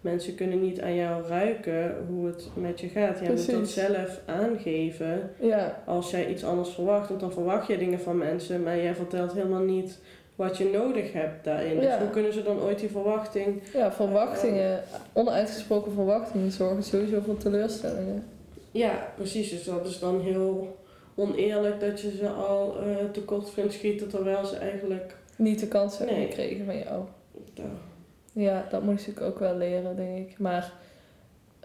Mensen 0.00 0.34
kunnen 0.34 0.60
niet 0.60 0.80
aan 0.80 0.94
jou 0.94 1.26
ruiken 1.26 1.94
hoe 2.08 2.26
het 2.26 2.48
met 2.54 2.80
je 2.80 2.88
gaat. 2.88 3.18
Jij 3.18 3.28
moet 3.28 3.46
dat 3.46 3.56
Precies. 3.56 3.74
zelf 3.74 4.20
aangeven 4.26 5.30
Ja, 5.40 5.82
als 5.86 6.10
jij 6.10 6.28
iets 6.28 6.44
anders 6.44 6.68
verwacht. 6.68 7.08
Want 7.08 7.20
dan 7.20 7.32
verwacht 7.32 7.66
je 7.66 7.78
dingen 7.78 8.00
van 8.00 8.18
mensen, 8.18 8.62
maar 8.62 8.76
jij 8.76 8.94
vertelt 8.94 9.32
helemaal 9.32 9.62
niet 9.62 9.98
wat 10.36 10.58
je 10.58 10.64
nodig 10.72 11.12
hebt 11.12 11.44
daarin. 11.44 11.74
Ja. 11.74 11.80
Dus 11.80 11.98
hoe 11.98 12.10
kunnen 12.10 12.32
ze 12.32 12.42
dan 12.42 12.60
ooit 12.60 12.78
die 12.78 12.88
verwachting... 12.90 13.60
ja 13.72 13.92
verwachtingen, 13.92 14.82
onuitgesproken 15.12 15.92
verwachtingen 15.92 16.50
zorgen 16.50 16.82
sowieso 16.82 17.20
voor 17.20 17.36
teleurstellingen. 17.36 18.24
Ja, 18.70 19.12
precies. 19.16 19.50
Dus 19.50 19.64
dat 19.64 19.86
is 19.86 19.98
dan 19.98 20.20
heel 20.20 20.76
oneerlijk 21.14 21.80
dat 21.80 22.00
je 22.00 22.10
ze 22.16 22.28
al 22.28 22.76
eh, 22.78 22.84
tekort 23.12 23.50
vindt 23.50 23.72
schieten 23.72 24.08
terwijl 24.08 24.44
ze 24.44 24.56
eigenlijk. 24.56 25.16
Niet 25.36 25.60
de 25.60 25.68
kans 25.68 25.98
hebben 25.98 26.16
Nee. 26.16 26.26
gekregen 26.26 26.64
van 26.64 26.78
jou. 26.78 27.02
Ja, 27.54 27.62
Ja, 28.40 28.66
dat 28.70 28.82
moest 28.82 29.06
ik 29.06 29.20
ook 29.20 29.38
wel 29.38 29.56
leren, 29.56 29.96
denk 29.96 30.30
ik. 30.30 30.38
Maar 30.38 30.72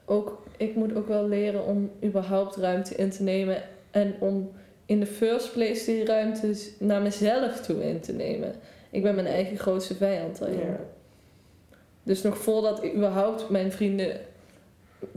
ook, 0.05 0.43
ik 0.57 0.75
moet 0.75 0.95
ook 0.95 1.07
wel 1.07 1.27
leren 1.27 1.65
om 1.65 1.91
überhaupt 2.03 2.55
ruimte 2.55 2.95
in 2.95 3.09
te 3.09 3.23
nemen. 3.23 3.63
En 3.91 4.15
om 4.19 4.51
in 4.85 4.99
de 4.99 5.05
first 5.05 5.51
place 5.51 5.85
die 5.85 6.05
ruimte 6.05 6.57
naar 6.79 7.01
mezelf 7.01 7.61
toe 7.61 7.83
in 7.83 7.99
te 7.99 8.13
nemen. 8.13 8.55
Ik 8.89 9.03
ben 9.03 9.15
mijn 9.15 9.27
eigen 9.27 9.57
grootste 9.57 9.95
vijand 9.95 10.37
ja. 10.37 10.79
Dus 12.03 12.21
nog 12.21 12.37
voordat 12.37 12.83
ik 12.83 12.93
überhaupt 12.93 13.49
mijn 13.49 13.71
vrienden 13.71 14.19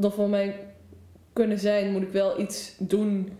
er 0.02 0.12
voor 0.12 0.28
mij 0.28 0.54
kunnen 1.32 1.58
zijn, 1.58 1.92
moet 1.92 2.02
ik 2.02 2.12
wel 2.12 2.40
iets 2.40 2.74
doen 2.78 3.32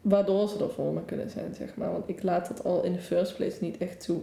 waardoor 0.00 0.48
ze 0.48 0.64
er 0.64 0.70
voor 0.70 0.92
me 0.92 1.04
kunnen 1.04 1.30
zijn, 1.30 1.54
zeg 1.54 1.76
maar. 1.76 1.92
Want 1.92 2.08
ik 2.08 2.22
laat 2.22 2.48
dat 2.48 2.64
al 2.64 2.84
in 2.84 2.92
de 2.92 3.00
first 3.00 3.36
place 3.36 3.56
niet 3.60 3.78
echt 3.78 4.04
toe. 4.04 4.20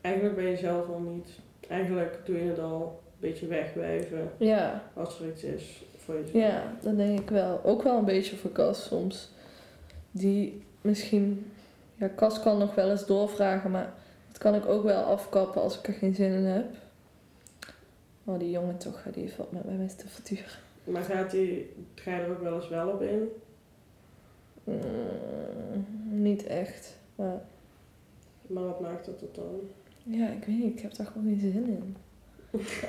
Eigenlijk 0.00 0.36
ben 0.36 0.44
je 0.44 0.56
zelf 0.56 0.88
al 0.88 0.98
niet. 0.98 1.28
Eigenlijk 1.70 2.18
doe 2.24 2.36
je 2.44 2.48
het 2.50 2.58
al 2.58 3.00
een 3.12 3.28
beetje 3.28 3.46
wegwijven 3.46 4.30
Ja, 4.36 4.82
als 4.94 5.20
er 5.20 5.28
iets 5.28 5.42
is 5.44 5.82
voor 5.96 6.14
jezelf. 6.14 6.34
ja, 6.34 6.72
dat 6.80 6.96
denk 6.96 7.20
ik 7.20 7.30
wel. 7.30 7.60
Ook 7.64 7.82
wel 7.82 7.98
een 7.98 8.04
beetje 8.04 8.36
voor 8.36 8.52
Cas 8.52 8.84
soms. 8.86 9.30
Die 10.10 10.62
misschien... 10.80 11.52
Ja, 11.94 12.10
Cas 12.16 12.40
kan 12.40 12.58
nog 12.58 12.74
wel 12.74 12.90
eens 12.90 13.06
doorvragen, 13.06 13.70
maar 13.70 13.92
dat 14.28 14.38
kan 14.38 14.54
ik 14.54 14.66
ook 14.66 14.82
wel 14.82 15.02
afkappen 15.02 15.62
als 15.62 15.78
ik 15.78 15.86
er 15.86 15.92
geen 15.92 16.14
zin 16.14 16.32
in 16.32 16.44
heb. 16.44 16.66
Maar 18.24 18.38
die 18.38 18.50
jongen 18.50 18.76
toch, 18.78 19.02
die 19.12 19.32
valt 19.32 19.52
met 19.52 19.64
mij 19.78 19.88
te 19.96 20.08
verduren. 20.08 20.52
Maar 20.84 21.02
gaat 21.02 21.30
die, 21.30 21.72
ga 21.94 22.16
je 22.16 22.22
er 22.22 22.30
ook 22.30 22.42
wel 22.42 22.54
eens 22.54 22.68
wel 22.68 22.88
op 22.88 23.02
in? 23.02 23.28
Mm, 24.64 26.22
niet 26.22 26.46
echt. 26.46 26.96
Maar 27.14 27.40
Maar 28.46 28.64
wat 28.64 28.80
maakt 28.80 29.06
dat 29.06 29.20
het 29.20 29.34
dan? 29.34 29.60
Ja, 30.10 30.28
ik 30.28 30.44
weet 30.44 30.58
niet. 30.58 30.76
Ik 30.76 30.80
heb 30.80 30.94
daar 30.94 31.06
gewoon 31.06 31.26
geen 31.26 31.52
zin 31.52 31.66
in. 31.66 31.96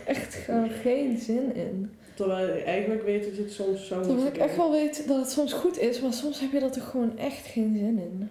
Echt 0.05 0.36
gewoon 0.36 0.69
geen 0.69 1.17
zin 1.17 1.55
in. 1.55 1.91
Terwijl 2.13 2.47
je 2.47 2.61
eigenlijk 2.61 3.03
weet 3.03 3.24
dat 3.24 3.36
je 3.36 3.41
het 3.41 3.51
soms 3.51 3.88
zou 3.88 4.03
Terwijl 4.03 4.28
ik 4.28 4.38
echt 4.38 4.55
wel 4.55 4.72
weet 4.72 5.07
dat 5.07 5.17
het 5.17 5.32
soms 5.32 5.53
goed 5.53 5.80
is, 5.80 6.01
maar 6.01 6.13
soms 6.13 6.39
heb 6.39 6.51
je 6.51 6.59
er 6.59 6.72
toch 6.72 6.89
gewoon 6.89 7.17
echt 7.17 7.45
geen 7.45 7.78
zin 7.78 7.99
in. 7.99 8.30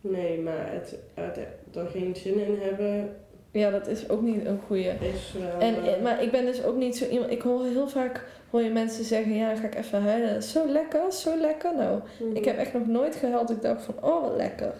Nee, 0.00 0.40
maar 0.40 0.72
het, 0.72 0.98
het, 1.14 1.38
er 1.76 1.86
geen 1.86 2.16
zin 2.16 2.46
in 2.46 2.58
hebben 2.60 3.16
Ja, 3.50 3.70
dat 3.70 3.86
is 3.86 4.08
ook 4.08 4.22
niet 4.22 4.44
een 4.44 4.60
goeie. 4.66 4.88
is 4.88 5.34
wel... 5.38 5.60
En, 5.60 5.84
eh, 5.84 6.02
maar 6.02 6.22
ik 6.22 6.30
ben 6.30 6.44
dus 6.44 6.64
ook 6.64 6.76
niet 6.76 6.96
zo 6.96 7.08
iemand. 7.08 7.30
Ik 7.30 7.42
hoor 7.42 7.64
heel 7.64 7.88
vaak 7.88 8.24
hoor 8.50 8.62
je 8.62 8.70
mensen 8.70 9.04
zeggen: 9.04 9.34
Ja, 9.34 9.48
dan 9.48 9.56
ga 9.56 9.66
ik 9.66 9.74
even 9.74 10.02
huilen. 10.02 10.34
Dat 10.34 10.44
Zo 10.44 10.66
lekker, 10.66 11.12
zo 11.12 11.36
lekker. 11.36 11.74
Nou, 11.74 12.00
mhm. 12.20 12.36
ik 12.36 12.44
heb 12.44 12.56
echt 12.56 12.72
nog 12.72 12.86
nooit 12.86 13.16
gehuild. 13.16 13.50
Ik 13.50 13.62
dacht 13.62 13.84
van: 13.84 13.94
Oh, 14.00 14.22
wat 14.22 14.36
lekker. 14.36 14.74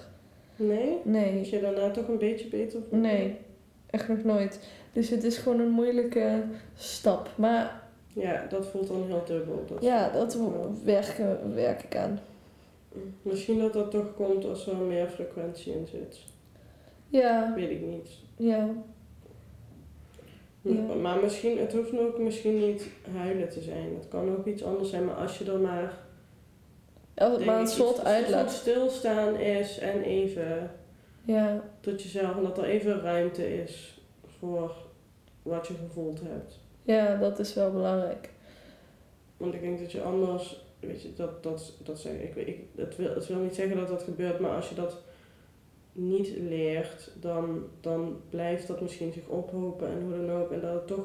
Nee? 0.56 0.98
Nee. 1.04 1.32
Moet 1.32 1.48
je 1.48 1.60
daarna 1.60 1.90
toch 1.90 2.08
een 2.08 2.18
beetje 2.18 2.48
beter 2.48 2.80
voelen? 2.88 3.00
Nee, 3.10 3.36
echt 3.90 4.08
nog 4.08 4.24
nooit. 4.24 4.60
Dus 4.92 5.08
het 5.08 5.24
is 5.24 5.36
gewoon 5.38 5.60
een 5.60 5.70
moeilijke 5.70 6.42
stap. 6.76 7.30
Maar 7.36 7.82
Ja, 8.12 8.46
dat 8.48 8.66
voelt 8.66 8.88
dan 8.88 9.04
heel 9.06 9.22
dubbel. 9.26 9.64
Dat 9.68 9.82
ja, 9.82 10.10
dat 10.10 10.38
werk, 10.84 11.20
werk 11.54 11.82
ik 11.82 11.96
aan. 11.96 12.18
Misschien 13.22 13.58
dat 13.58 13.72
dat 13.72 13.90
toch 13.90 14.14
komt 14.14 14.44
als 14.44 14.66
er 14.66 14.76
meer 14.76 15.08
frequentie 15.08 15.72
in 15.72 15.86
zit. 15.86 16.18
Ja, 17.08 17.52
Weet 17.56 17.70
ik 17.70 17.80
niet. 17.80 18.08
ja. 18.36 18.68
Ja. 20.60 20.94
Maar 20.94 21.20
misschien, 21.22 21.58
het 21.58 21.72
hoeft 21.72 21.98
ook 21.98 22.18
misschien 22.18 22.58
niet 22.58 22.86
huilen 23.16 23.48
te 23.48 23.60
zijn. 23.60 23.94
Het 23.94 24.08
kan 24.08 24.36
ook 24.36 24.46
iets 24.46 24.64
anders 24.64 24.90
zijn, 24.90 25.04
maar 25.04 25.14
als 25.14 25.38
je 25.38 25.52
er 25.52 25.58
maar... 25.58 25.98
Iets- 27.62 27.80
als 27.80 27.98
er 27.98 28.04
uitlaat. 28.04 28.50
stilstaan 28.50 29.36
is 29.36 29.78
en 29.78 30.02
even 30.02 30.70
Ja, 31.24 31.62
tot 31.80 32.02
jezelf. 32.02 32.36
En 32.36 32.42
dat 32.42 32.58
er 32.58 32.64
even 32.64 33.00
ruimte 33.00 33.62
is 33.62 34.00
voor 34.38 34.72
wat 35.42 35.66
je 35.66 35.74
gevoeld 35.74 36.20
hebt. 36.22 36.58
ja, 36.82 37.16
dat 37.16 37.38
is 37.38 37.54
wel 37.54 37.70
belangrijk. 37.72 38.30
Want 39.36 39.54
ik 39.54 39.60
denk 39.60 39.78
dat 39.80 39.92
je 39.92 40.02
anders, 40.02 40.64
weet 40.80 41.02
je, 41.02 41.12
dat, 41.14 41.42
dat, 41.42 41.72
dat 41.84 41.98
zeg 41.98 42.12
ik, 42.12 42.34
ik 42.36 42.58
het, 42.76 42.96
wil, 42.96 43.14
het 43.14 43.26
wil 43.26 43.38
niet 43.38 43.54
zeggen 43.54 43.76
dat 43.76 43.88
dat 43.88 44.02
gebeurt, 44.02 44.38
maar 44.38 44.54
als 44.56 44.68
je 44.68 44.74
dat 44.74 44.96
niet 45.92 46.28
leert, 46.38 47.10
dan, 47.20 47.64
dan 47.80 48.20
blijft 48.30 48.66
dat 48.66 48.80
misschien 48.80 49.12
zich 49.12 49.26
ophopen 49.26 49.88
en 49.88 50.02
hoe 50.02 50.26
dan 50.26 50.36
ook. 50.36 50.50
En 50.50 50.60
dat 50.60 50.72
het 50.72 50.86
toch 50.86 51.04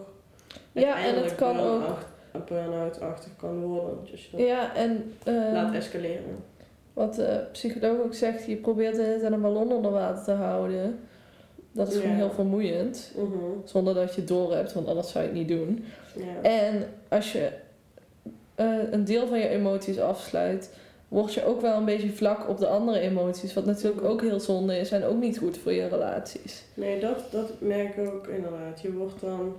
Ja, 0.72 1.06
en 1.06 1.24
het 1.24 1.36
kan 1.36 1.60
ook. 1.60 1.98
Burn-out- 2.32 2.50
een 2.50 2.56
burn-out-achtig 2.56 3.32
kan 3.38 3.62
worden. 3.64 3.98
Je 4.32 4.44
Ja, 4.46 4.76
en 4.76 5.14
eh, 5.24 5.34
laat 5.54 5.74
escaleren. 5.74 6.36
wat 6.94 7.16
de 7.16 7.44
psycholoog 7.52 8.00
ook 8.04 8.14
zegt, 8.14 8.46
je 8.46 8.56
probeert 8.56 8.96
de 8.96 9.02
hele 9.04 9.20
tijd 9.20 9.32
een 9.34 9.42
ballon 9.42 9.72
onder 9.72 9.92
water 9.92 10.24
te 10.24 10.32
houden. 10.32 11.00
Dat 11.72 11.92
is 11.94 12.00
gewoon 12.00 12.16
heel 12.16 12.32
vermoeiend. 12.32 13.12
Mhm, 13.16 13.34
Zonder 13.66 13.94
dat 13.94 14.14
je 14.16 14.20
het 14.20 14.30
door 14.30 14.54
hebt, 14.54 14.74
want 14.74 14.88
anders 14.88 15.12
zou 15.12 15.24
je 15.24 15.30
het 15.30 15.40
niet 15.40 15.48
doen. 15.48 15.86
ja. 16.16 16.50
En 16.50 16.88
als 17.10 17.32
je 17.32 17.50
eh, 18.56 18.76
een 18.92 19.06
deel 19.06 19.28
van 19.28 19.40
je 19.40 19.48
emoties 19.48 20.00
afsluit, 20.00 20.74
word 21.08 21.34
je 21.34 21.46
ook 21.46 21.62
wel 21.62 21.78
een 21.78 21.86
beetje 21.86 22.10
vlak 22.10 22.50
op 22.50 22.58
de 22.58 22.68
andere 22.68 23.00
emoties. 23.00 23.54
Wat 23.54 23.66
natuurlijk 23.66 24.04
ook 24.04 24.22
heel 24.22 24.40
zonde 24.40 24.78
is 24.80 24.92
en 24.92 25.04
ook 25.04 25.20
niet 25.20 25.38
goed 25.38 25.58
voor 25.58 25.72
je 25.74 25.88
relaties. 25.88 26.64
Nee, 26.74 27.00
dat, 27.00 27.24
dat 27.32 27.50
merk 27.60 27.96
ik 27.96 28.14
ook 28.14 28.28
inderdaad. 28.28 28.82
Je 28.82 28.92
wordt 28.94 29.22
dan, 29.22 29.56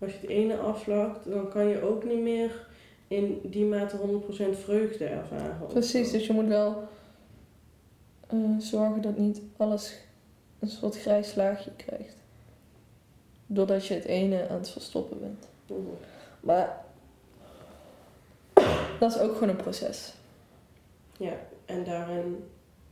als 0.00 0.12
je 0.12 0.18
het 0.20 0.30
ene 0.30 0.56
afvlakt, 0.56 1.30
dan 1.30 1.48
kan 1.48 1.66
je 1.66 1.82
ook 1.82 2.04
niet 2.04 2.20
meer 2.20 2.66
in 3.08 3.40
die 3.42 3.64
mate 3.64 3.96
100% 3.96 4.58
vreugde 4.58 5.04
ervaren. 5.04 5.66
Precies, 5.66 6.10
dus 6.10 6.26
je 6.26 6.32
moet 6.32 6.46
wel 6.46 6.88
eh, 8.26 8.38
zorgen 8.58 9.02
dat 9.02 9.18
niet 9.18 9.40
alles 9.56 9.98
een 10.58 10.68
soort 10.68 10.96
grijs 10.96 11.34
laagje 11.34 11.70
krijgt. 11.76 12.16
Doordat 13.46 13.86
je 13.86 13.94
het 13.94 14.04
ene 14.04 14.48
aan 14.48 14.56
het 14.56 14.70
verstoppen 14.70 15.20
bent. 15.20 15.48
Mhm. 15.66 15.80
Maar 16.40 16.84
dat 18.98 19.14
is 19.14 19.18
ook 19.18 19.32
gewoon 19.32 19.48
een 19.48 19.56
proces. 19.56 20.14
Ja, 21.18 21.32
en 21.64 21.84
daarin 21.84 22.44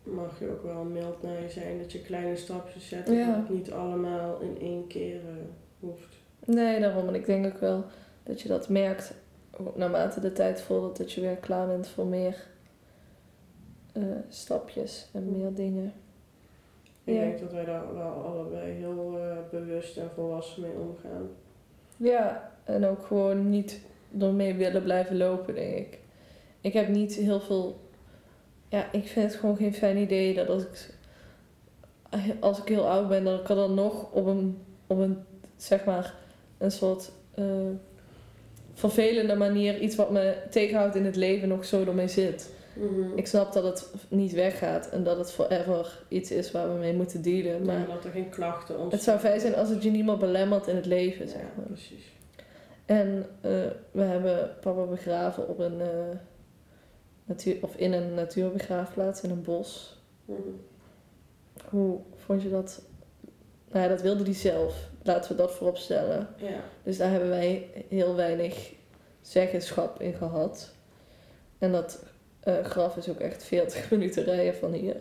mag 0.03 0.39
je 0.39 0.51
ook 0.51 0.63
wel 0.63 0.85
mild 0.85 1.23
naar 1.23 1.43
je 1.43 1.51
zijn. 1.51 1.79
Dat 1.79 1.93
je 1.93 2.03
kleine 2.03 2.37
stapjes 2.37 2.89
zet. 2.89 3.09
Ja. 3.09 3.27
Dat 3.27 3.37
het 3.37 3.49
niet 3.49 3.73
allemaal 3.73 4.41
in 4.41 4.59
één 4.61 4.87
keer 4.87 5.21
eh, 5.21 5.35
hoeft. 5.81 6.17
Nee, 6.55 6.81
daarom. 6.81 7.09
En 7.09 7.15
ik 7.15 7.27
denk 7.27 7.47
ook 7.47 7.61
wel 7.61 7.85
dat 8.23 8.41
je 8.41 8.49
dat 8.49 8.69
merkt 8.69 9.13
naarmate 9.75 10.21
de 10.21 10.33
tijd 10.33 10.61
vordert 10.61 10.97
dat 10.97 11.13
je 11.13 11.21
weer 11.21 11.37
klaar 11.37 11.67
bent 11.67 11.89
voor 11.89 12.07
meer 12.07 12.47
eh, 13.93 14.03
stapjes 14.29 15.09
en 15.13 15.31
meer 15.39 15.55
dingen. 15.55 15.93
Ik 17.05 17.15
Ja. 17.15 17.21
denk 17.21 17.41
dat 17.41 17.53
wij 17.53 17.65
daar 17.65 17.95
wel 17.95 18.11
allebei 18.11 18.73
heel 18.73 19.19
eh, 19.19 19.37
bewust 19.51 19.97
en 19.97 20.11
volwassen 20.15 20.63
mee 20.63 20.73
omgaan. 20.73 21.29
Ja, 21.97 22.51
en 22.65 22.85
ook 22.85 23.07
gewoon 23.07 23.51
niet 23.51 23.81
ermee 24.21 24.55
willen 24.55 24.83
blijven 24.83 25.17
lopen, 25.17 25.55
denk 25.55 25.77
ik. 25.77 25.99
Ik 26.61 26.73
heb 26.73 26.89
niet 26.89 27.15
heel 27.15 27.41
veel. 27.41 27.81
Ja, 28.69 28.93
ik 28.93 29.07
vind 29.09 29.31
het 29.31 29.41
gewoon 29.41 29.57
geen 29.57 29.75
fijn 29.75 29.97
idee 29.97 30.35
dat 30.35 30.49
als 30.49 30.63
ik, 30.63 30.95
als 32.41 32.59
ik 32.59 32.69
heel 32.69 32.89
oud 32.91 33.09
ben, 33.09 33.25
dat 33.25 33.41
ik 33.41 33.49
er 33.49 33.57
dan 33.57 33.75
nog 33.75 34.13
op 34.13 34.27
een, 34.27 34.59
op 34.87 34.99
een 34.99 35.19
zeg 35.57 35.85
maar, 35.85 36.15
een 36.59 36.71
soort 36.71 37.11
eh, 37.35 37.45
vervelende 38.75 39.35
manier 39.35 39.79
iets 39.81 39.97
wat 39.97 40.11
me 40.11 40.37
tegenhoudt 40.51 40.95
in 40.97 41.05
het 41.05 41.17
leven 41.17 41.49
nog 41.49 41.65
zo 41.65 41.85
ermee 41.85 42.09
zit. 42.09 42.51
Ik 43.15 43.27
snap 43.27 43.53
dat 43.53 43.65
het 43.65 43.91
niet 44.09 44.33
weggaat 44.33 44.89
en 44.89 45.05
dat 45.05 45.19
het 45.19 45.33
forever 45.33 46.03
iets 46.09 46.31
is 46.31 46.51
waar 46.51 46.73
we 46.73 46.79
mee 46.79 46.93
moeten 46.95 47.23
dealen. 47.23 47.65
Maar 47.65 47.87
dat 47.87 48.05
er 48.05 48.11
geen 48.11 48.29
klachten 48.29 48.75
ontstaan. 48.79 48.91
het 48.99 49.03
zou 49.03 49.19
fijn 49.19 49.41
zijn 49.41 49.55
als 49.55 49.69
het 49.69 49.83
je 49.83 49.91
niet 49.91 50.05
meer 50.05 50.17
belemmert 50.17 50.67
in 50.67 50.77
het 50.77 50.87
leven, 50.87 51.29
zeg 51.29 51.41
Ja, 51.41 51.47
maar. 51.57 51.67
precies. 51.67 52.05
En 52.85 53.27
eh, 53.41 53.51
we 53.91 54.03
hebben 54.03 54.51
papa 54.61 54.83
begraven 54.85 55.49
op 55.49 55.59
een, 55.59 55.81
eh, 55.81 55.89
natuur, 57.25 57.57
of 57.61 57.77
in 57.77 57.93
een 57.93 58.15
natuurbegraafplaats 58.15 59.23
in 59.23 59.31
een 59.31 59.43
bos. 59.43 59.99
Mhm. 60.25 60.39
Hoe 61.69 61.99
vond 62.17 62.43
je 62.43 62.51
dat? 62.51 62.83
Nou 63.71 63.83
ja, 63.83 63.89
dat 63.89 64.03
wilde 64.03 64.25
hij 64.25 64.35
zelf. 64.35 64.89
Laten 65.09 65.31
we 65.31 65.37
dat 65.37 65.53
voorop 65.53 65.77
stellen. 65.77 66.29
Ja. 66.37 66.61
Dus 66.83 66.97
daar 66.97 67.11
hebben 67.11 67.29
wij 67.29 67.67
heel 67.89 68.15
weinig 68.15 68.73
zeggenschap 69.21 70.01
in 70.01 70.15
gehad. 70.15 70.73
En 71.59 71.73
dat 71.73 72.03
eh, 72.41 72.65
graf 72.65 72.97
is 72.97 73.09
ook 73.09 73.19
echt 73.21 73.45
40 73.45 73.91
minuten 73.91 74.25
rijden 74.25 74.55
van 74.55 74.73
hier. 74.73 74.97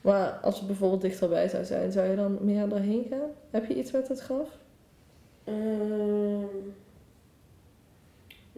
Maar 0.00 0.30
als 0.30 0.58
het 0.58 0.66
bijvoorbeeld 0.66 1.00
dichterbij 1.00 1.48
zou 1.48 1.64
zijn, 1.64 1.92
zou 1.92 2.08
je 2.08 2.16
dan 2.16 2.38
meer 2.40 2.68
daarheen 2.68 3.06
gaan? 3.10 3.30
Heb 3.50 3.66
je 3.66 3.74
iets 3.74 3.90
met 3.90 4.08
het 4.08 4.20
graf? 4.20 4.48
Ehm, 5.44 6.44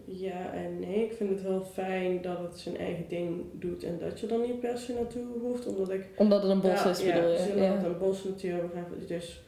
ja 0.05 0.53
en 0.53 0.79
nee. 0.79 1.03
Ik 1.03 1.13
vind 1.13 1.29
het 1.29 1.41
wel 1.41 1.61
fijn 1.61 2.21
dat 2.21 2.39
het 2.39 2.59
zijn 2.59 2.77
eigen 2.77 3.05
ding 3.07 3.41
doet 3.51 3.83
en 3.83 3.99
dat 3.99 4.19
je 4.19 4.27
er 4.27 4.39
niet 4.39 4.59
per 4.59 4.77
se 4.77 4.93
naartoe 4.93 5.25
hoeft. 5.41 5.65
Omdat 5.65 5.89
ik 5.89 6.05
Omdat 6.15 6.41
het 6.41 6.51
een 6.51 6.61
bos 6.61 6.83
ja, 6.83 6.89
is, 6.89 7.01
ja, 7.01 7.13
bedoel 7.13 7.31
het 7.31 7.39
is 7.39 7.47
je? 7.47 7.55
Ja. 7.55 7.83
een 7.83 7.97
bos 7.97 8.23
natuurlijk. 8.23 8.73
Dus 9.07 9.41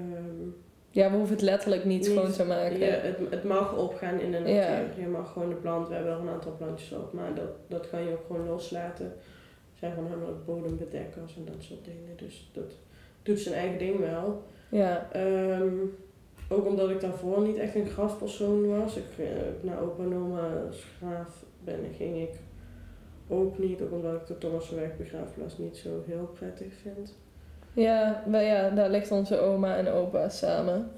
ehm, 0.00 0.48
Ja, 0.90 1.10
we 1.10 1.16
hoeven 1.16 1.34
het 1.34 1.44
letterlijk 1.44 1.84
niet, 1.84 2.00
Niet- 2.08 2.10
schoon 2.16 2.32
te 2.32 2.44
maken. 2.44 2.78
Je, 2.78 2.84
het, 2.84 3.16
het 3.30 3.44
mag 3.44 3.76
opgaan 3.76 4.20
in 4.20 4.30
de 4.30 4.38
natuur. 4.38 4.54
Ja. 4.54 4.82
Je 4.98 5.06
mag 5.06 5.32
gewoon 5.32 5.48
de 5.48 5.54
plant, 5.54 5.88
we 5.88 5.94
hebben 5.94 6.12
er 6.12 6.18
een 6.18 6.28
aantal 6.28 6.56
plantjes 6.56 6.92
op, 6.92 7.12
maar 7.12 7.34
dat, 7.34 7.50
dat 7.68 7.88
kan 7.90 8.02
je 8.02 8.10
ook 8.12 8.26
gewoon 8.26 8.46
loslaten. 8.48 9.04
Het 9.04 9.78
zijn 9.78 9.94
voornamelijk 9.94 10.44
bodembedekkers 10.46 11.36
en 11.36 11.44
dat 11.44 11.62
soort 11.62 11.84
dingen. 11.84 12.16
Dus 12.16 12.50
dat 12.52 12.72
doet 13.22 13.38
zijn 13.40 13.54
eigen 13.54 13.78
ding 13.78 13.98
wel. 13.98 14.42
Ja. 14.68 15.08
Ehm, 15.12 15.74
ook 16.48 16.66
omdat 16.66 16.90
ik 16.90 17.00
daarvoor 17.00 17.42
niet 17.42 17.56
echt 17.56 17.74
een 17.74 17.86
grafpersoon 17.88 18.68
was. 18.78 18.96
Ik, 18.96 19.04
eh, 19.18 19.26
naar 19.60 19.80
opa 19.80 20.02
en 20.02 20.72
graaf 20.98 21.44
ben, 21.64 21.78
ging 21.96 22.16
ik 22.22 22.30
ook 23.28 23.58
niet. 23.58 23.82
Ook 23.82 23.92
omdat 23.92 24.14
ik 24.20 24.26
de 24.26 24.38
Thomassenweg 24.38 24.96
begraafplaats 24.96 25.58
niet 25.58 25.76
zo 25.76 26.02
heel 26.06 26.30
prettig 26.34 26.72
vind. 26.82 27.14
Ja, 27.76 28.22
maar 28.26 28.42
ja, 28.42 28.70
daar 28.70 28.90
ligt 28.90 29.10
onze 29.10 29.38
oma 29.40 29.76
en 29.76 29.88
opa 29.88 30.28
samen. 30.28 30.90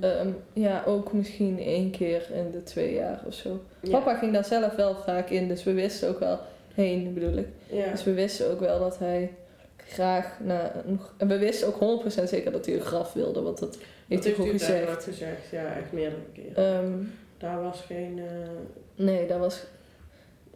Ehm, 0.00 0.28
ja, 0.52 0.82
ook 0.86 1.12
misschien 1.12 1.58
één 1.58 1.90
keer 1.90 2.26
in 2.32 2.50
de 2.50 2.62
twee 2.62 2.94
jaar 2.94 3.20
of 3.26 3.34
zo. 3.34 3.60
Ja. 3.80 3.90
Papa 3.90 4.14
ging 4.14 4.32
daar 4.32 4.44
zelf 4.44 4.74
wel 4.74 4.94
vaak 4.94 5.30
in, 5.30 5.48
dus 5.48 5.64
we 5.64 5.72
wisten 5.72 6.08
ook 6.08 6.18
wel 6.18 6.38
heen, 6.74 7.14
bedoel 7.14 7.36
ik. 7.36 7.48
Ja. 7.66 7.90
Dus 7.90 8.04
we 8.04 8.12
wisten 8.12 8.50
ook 8.50 8.60
wel 8.60 8.78
dat 8.78 8.98
hij 8.98 9.34
graag 9.76 10.38
naar. 10.40 10.72
En 11.16 11.28
we 11.28 11.38
wisten 11.38 11.68
ook 11.68 11.78
100% 11.80 12.28
zeker 12.28 12.52
dat 12.52 12.66
hij 12.66 12.74
een 12.74 12.80
graf 12.80 13.12
wilde, 13.12 13.42
want 13.42 13.58
dat 13.58 13.78
heeft 14.08 14.22
dat 14.24 14.36
hij 14.36 14.46
ook 14.46 14.52
u 14.52 14.58
duidelijk 14.58 15.02
gezegd. 15.02 15.18
gezegd. 15.18 15.50
Ja, 15.50 15.64
echt 15.76 15.92
meerdere 15.92 16.22
keren. 16.32 16.56
Ehm, 16.56 16.92
Daar 17.38 17.62
was 17.62 17.80
geen, 17.80 18.18
eh, 18.18 19.04
nee, 19.04 19.26
dat 19.26 19.38
was... 19.38 19.64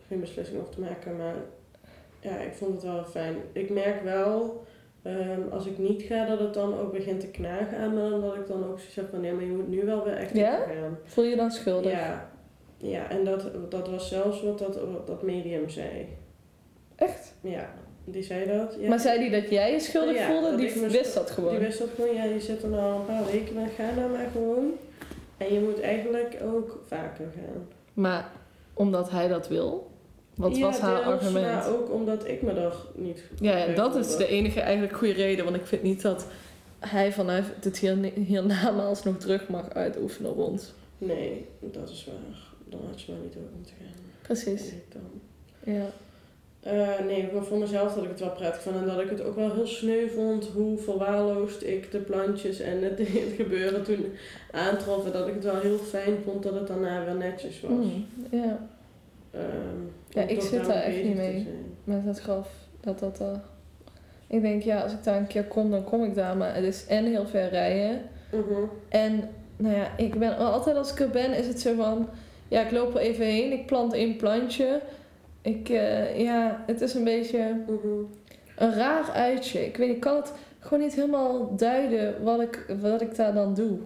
geen 0.09 0.21
beslissing 0.21 0.61
over 0.61 0.75
te 0.75 0.81
maken, 0.81 1.17
maar 1.17 1.35
ja, 2.21 2.37
ik 2.39 2.53
vond 2.53 2.75
het 2.75 2.83
wel 2.83 3.05
fijn. 3.05 3.37
Ik 3.53 3.71
merk 3.71 4.03
wel, 4.03 4.65
ehm, 5.03 5.41
als 5.51 5.67
ik 5.67 5.79
niet 5.79 6.03
ga, 6.03 6.27
dat 6.27 6.39
het 6.39 6.55
dan 6.55 6.79
ook 6.79 6.93
begint 6.93 7.21
te 7.21 7.27
knagen 7.27 7.79
aan 7.79 7.95
me. 7.95 8.15
En 8.15 8.21
dat 8.21 8.35
ik 8.35 8.47
dan 8.47 8.65
ook 8.65 8.79
zoiets 8.79 8.95
heb 8.95 9.11
van, 9.11 9.21
nee, 9.21 9.33
maar 9.33 9.45
je 9.45 9.51
moet 9.51 9.69
nu 9.69 9.85
wel 9.85 10.05
weer 10.05 10.17
echt 10.17 10.37
Ja? 10.37 10.57
gaan. 10.57 10.99
Voel 11.05 11.25
je 11.25 11.37
dan 11.37 11.51
schuldig? 11.51 11.91
Ja, 11.93 12.31
ja 12.77 13.11
en 13.11 13.25
dat, 13.25 13.71
dat 13.71 13.89
was 13.91 14.09
zelfs 14.09 14.43
wat 14.43 14.59
dat, 14.59 14.81
wat 14.93 15.07
dat 15.07 15.23
medium 15.23 15.69
zei. 15.69 16.07
Echt? 16.97 17.35
Ja, 17.41 17.71
die 18.05 18.23
zei 18.23 18.47
dat. 18.47 18.77
Ja. 18.81 18.89
Maar 18.89 19.01
zei 19.01 19.19
hij 19.19 19.41
dat 19.41 19.51
jij 19.51 19.73
je 19.73 19.81
schuldig 19.81 20.17
Ja, 20.17 20.27
voelde? 20.27 20.57
Die 20.57 20.87
wist 20.87 21.15
dat 21.15 21.31
gewoon. 21.31 21.51
Die 21.51 21.59
wist 21.59 21.79
dat 21.79 21.89
gewoon, 21.95 22.15
ja, 22.15 22.25
je 22.25 22.41
zit 22.41 22.63
er 22.63 22.69
nou 22.69 22.95
een 23.01 23.07
paar 23.07 23.25
weken 23.33 23.57
en 23.57 23.69
ga 23.69 23.95
nou 23.97 24.11
maar 24.11 24.29
gewoon. 24.33 24.73
En 25.37 25.55
je 25.55 25.61
moet 25.61 25.81
eigenlijk 25.81 26.37
ook 26.45 26.83
vaker 26.87 27.27
gaan. 27.35 27.69
Maar 27.93 28.31
omdat 28.75 29.11
hij 29.11 29.29
dat 29.29 29.49
wil? 29.49 29.91
Wat 30.39 30.57
Ja, 30.57 30.67
was 30.67 30.79
haar 30.79 31.03
argument? 31.03 31.47
Maar 31.47 31.69
ook 31.69 31.93
omdat 31.93 32.29
ik 32.29 32.43
me 32.43 32.53
er 32.53 32.75
niet 32.95 33.23
Ja, 33.41 33.67
dat 33.67 33.97
is 33.97 34.17
de 34.17 34.27
enige 34.27 34.61
eigenlijk 34.61 34.97
goede 34.97 35.13
reden. 35.13 35.45
Want 35.45 35.57
ik 35.57 35.67
vind 35.67 35.83
niet 35.83 36.03
dat 36.03 36.27
hij 36.79 37.13
vanuit 37.13 37.45
het 37.61 37.79
hier, 37.79 37.97
hiernamaals 38.15 39.03
nog 39.03 39.17
druk 39.17 39.49
mag 39.49 39.71
uitoefenen 39.71 40.31
op 40.31 40.39
ons. 40.39 40.73
Nee, 40.99 41.47
dat 41.61 41.91
is 41.91 42.05
waar. 42.07 42.39
Dan 42.65 42.81
had 42.91 43.03
je 43.03 43.13
maar 43.13 43.21
niet 43.21 43.33
door 43.33 43.43
moeten 43.57 43.75
gaan. 43.81 44.05
Precies. 44.23 44.73
ik. 44.73 44.83
Ja. 45.65 45.87
Eh, 46.61 47.07
nee, 47.07 47.29
maar 47.33 47.45
voor 47.45 47.59
mezelf 47.59 47.95
dat 47.95 48.05
ik 48.05 48.11
het 48.11 48.21
wel 48.21 48.31
prettig 48.31 48.63
vond. 48.63 48.77
En 48.77 48.87
dat 48.87 49.01
ik 49.01 49.11
het 49.11 49.23
ook 49.23 49.35
wel 49.37 49.53
heel 49.53 49.67
sneu 49.67 50.09
vond 50.09 50.47
hoe 50.47 50.79
verwaarloosd 50.79 51.67
ik 51.67 51.91
de 51.91 51.99
plantjes 51.99 52.61
en 52.61 52.83
het, 52.83 52.99
het 53.23 53.33
gebeuren 53.37 53.85
toen 53.85 54.05
aantrof. 54.51 55.07
En 55.07 55.13
dat 55.13 55.29
ik 55.29 55.35
het 55.35 55.45
wel 55.45 55.61
heel 55.61 55.79
fijn 55.79 56.17
vond 56.25 56.43
dat 56.43 56.55
het 56.55 56.67
daarna 56.67 57.05
weer 57.05 57.15
netjes 57.15 57.61
was. 57.61 57.71
Mm, 57.71 58.07
ja. 58.31 58.69
Ehm, 59.31 59.81
Ja, 60.19 60.29
ik 60.29 60.41
zit 60.41 60.51
daar 60.51 60.67
daarmee 60.67 60.85
echt 60.85 61.05
niet 61.05 61.17
mee. 61.17 61.47
Met 61.85 62.05
het 62.05 62.21
graf. 62.21 62.49
Dat 62.81 62.99
dat 62.99 63.17
daar... 63.17 63.41
Ik 64.27 64.43
denk, 64.43 64.63
ja, 64.63 64.81
als 64.81 64.93
ik 64.93 65.05
daar 65.05 65.17
een 65.17 65.27
keer 65.27 65.45
kom, 65.45 65.71
dan 65.71 65.85
kom 65.85 66.05
ik 66.05 66.15
daar. 66.15 66.37
Maar 66.37 66.55
het 66.55 66.65
is 66.65 66.87
en 66.87 67.05
heel 67.05 67.27
ver 67.27 67.49
rijden. 67.49 68.03
Mhm. 68.33 68.65
En, 68.89 69.29
nou 69.57 69.77
ja, 69.77 69.97
ik 69.97 70.19
ben 70.19 70.37
altijd 70.37 70.77
als 70.77 70.93
ik 70.93 71.01
er 71.01 71.11
ben, 71.11 71.37
is 71.37 71.47
het 71.47 71.61
zo 71.61 71.75
van... 71.75 72.09
Ja, 72.49 72.65
ik 72.65 72.71
loop 72.71 72.95
er 72.95 73.01
even 73.01 73.25
heen. 73.27 73.53
Ik 73.53 73.67
plant 73.67 73.93
één 73.93 74.17
plantje. 74.17 74.81
Ik, 75.43 75.69
eh, 75.69 76.21
ja, 76.21 76.65
het 76.67 76.81
is 76.81 76.95
een 76.95 77.05
beetje... 77.05 77.63
Mhm. 77.67 77.89
een 78.57 78.75
raar 78.75 79.11
uitje. 79.11 79.67
Ik 79.67 79.77
weet 79.77 79.87
niet, 79.87 79.97
ik 79.97 80.03
kan 80.03 80.17
het 80.17 80.33
gewoon 80.59 80.83
niet 80.85 80.95
helemaal 80.95 81.57
duiden 81.57 82.23
wat 82.23 82.41
ik, 82.41 82.75
wat 82.81 83.01
ik 83.01 83.17
daar 83.17 83.35
dan 83.35 83.55
doe. 83.55 83.79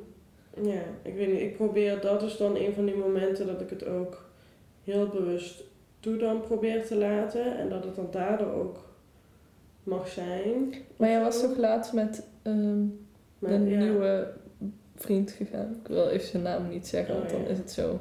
Ja, 0.62 0.82
ik 1.02 1.14
weet 1.14 1.32
niet. 1.32 1.40
Ik 1.40 1.56
probeer, 1.56 2.00
dat 2.00 2.22
is 2.22 2.36
dan 2.36 2.56
een 2.56 2.74
van 2.74 2.84
die 2.84 2.94
momenten 2.94 3.46
dat 3.46 3.60
ik 3.60 3.70
het 3.70 3.86
ook 3.86 4.24
heel 4.84 5.08
bewust 5.08 5.62
toe 6.02 6.16
dan 6.16 6.40
probeer 6.40 6.86
te 6.86 6.96
laten. 6.96 7.58
En 7.58 7.68
dat 7.68 7.84
het 7.84 7.96
dan 7.96 8.08
daardoor 8.10 8.52
ook 8.52 8.76
mag 9.82 10.08
zijn. 10.08 10.74
Maar 10.96 11.08
jij 11.08 11.20
was 11.20 11.40
toch 11.40 11.56
laatst 11.56 11.92
met 11.92 12.22
Maar 13.38 13.50
een 13.50 13.68
ja, 13.68 13.78
nieuwe 13.78 14.26
vriend 14.96 15.30
gegaan. 15.30 15.76
Ik 15.82 15.88
wil 15.88 16.08
even 16.08 16.26
zijn 16.28 16.42
naam 16.42 16.68
niet 16.68 16.86
zeggen, 16.86 17.14
Oh, 17.14 17.20
want 17.20 17.32
dan 17.32 17.42
ja. 17.42 17.48
is 17.48 17.58
het 17.58 17.70
zo 17.70 18.00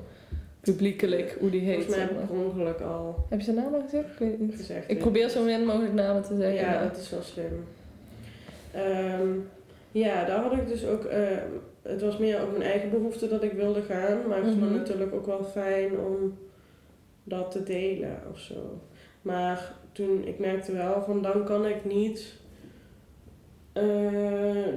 publiekelijk 0.60 1.36
hoe 1.40 1.50
die 1.50 1.62
heet. 1.62 1.74
Volgens 1.76 1.96
mij 1.96 2.06
heb 2.06 2.24
ik 2.24 2.32
ongeluk 2.32 2.80
al 2.82 3.26
Heb 3.30 3.40
je 3.40 3.46
zijn 3.46 3.56
naam 3.58 3.74
al 3.74 3.82
gezegd? 3.82 4.06
Ik 4.12 4.18
weet 4.20 4.40
niet. 4.40 4.56
gezegd. 4.56 4.90
Ik 4.92 5.00
probeer 5.00 5.30
zo 5.30 5.44
min 5.44 5.66
mogelijk 5.66 5.94
namen 5.94 6.24
te 6.24 6.36
zeggen. 6.36 6.56
Ja, 6.56 6.74
maar- 6.74 6.84
dat 6.88 6.98
is 6.98 7.10
wel 7.10 7.22
slim. 7.22 7.64
Ehm, 8.72 9.28
ja, 9.92 10.26
daar 10.26 10.42
had 10.44 10.52
ik 10.54 10.68
dus 10.68 10.86
ook... 10.86 11.04
eh, 11.04 11.20
het 11.82 12.02
was 12.02 12.18
meer 12.18 12.42
ook 12.42 12.52
mijn 12.58 12.72
eigen 12.72 12.90
behoefte 12.90 13.28
dat 13.28 13.44
ik 13.44 13.52
wilde 13.52 13.82
gaan. 13.82 14.28
Maar 14.28 14.38
ik 14.38 14.44
vond 14.44 14.60
het 14.62 14.70
Mhm. 14.70 14.78
natuurlijk 14.78 15.14
ook 15.14 15.26
wel 15.26 15.44
fijn 15.44 16.00
om 16.00 16.38
dat 17.32 17.52
te 17.52 17.64
delen 17.64 18.18
of 18.32 18.40
zo. 18.40 18.80
Maar 19.22 19.74
toen, 19.92 20.28
ik 20.28 20.40
merkte 20.40 20.72
wel 20.72 21.04
van 21.06 21.22
dan 21.22 21.44
kan 21.46 21.66
ik 21.66 21.86
niet... 21.86 22.34
eh, 23.74 23.84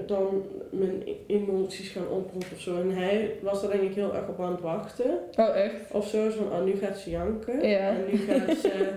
dan 0.07 0.42
mijn 0.70 1.02
emoties 1.26 1.88
gaan 1.88 2.09
oproepen 2.09 2.48
of 2.52 2.61
zo. 2.61 2.80
En 2.80 2.90
hij 2.90 3.30
was 3.42 3.62
er 3.62 3.70
denk 3.70 3.82
ik 3.82 3.94
heel 3.94 4.14
erg 4.14 4.28
op 4.28 4.40
aan 4.40 4.52
het 4.52 4.61
wachten. 4.61 5.18
Oh, 5.36 5.57
echt? 5.57 5.90
Of 5.92 6.09
zo, 6.09 6.30
van, 6.30 6.52
oh, 6.52 6.64
nu 6.64 6.74
gaat 6.76 6.98
ze 6.98 7.11
janken. 7.11 7.68
Ja. 7.68 7.88
En 7.88 8.05
nu 8.11 8.18
gaat 8.18 8.57
ze, 8.57 8.92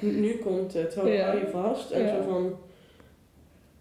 nu, 0.00 0.36
komt 0.38 0.72
het, 0.72 0.94
hou, 0.94 1.10
Ja. 1.10 1.32
je 1.32 1.48
vast. 1.50 1.90
En 1.90 2.02
Ja. 2.02 2.08
zo 2.16 2.22
van, 2.30 2.56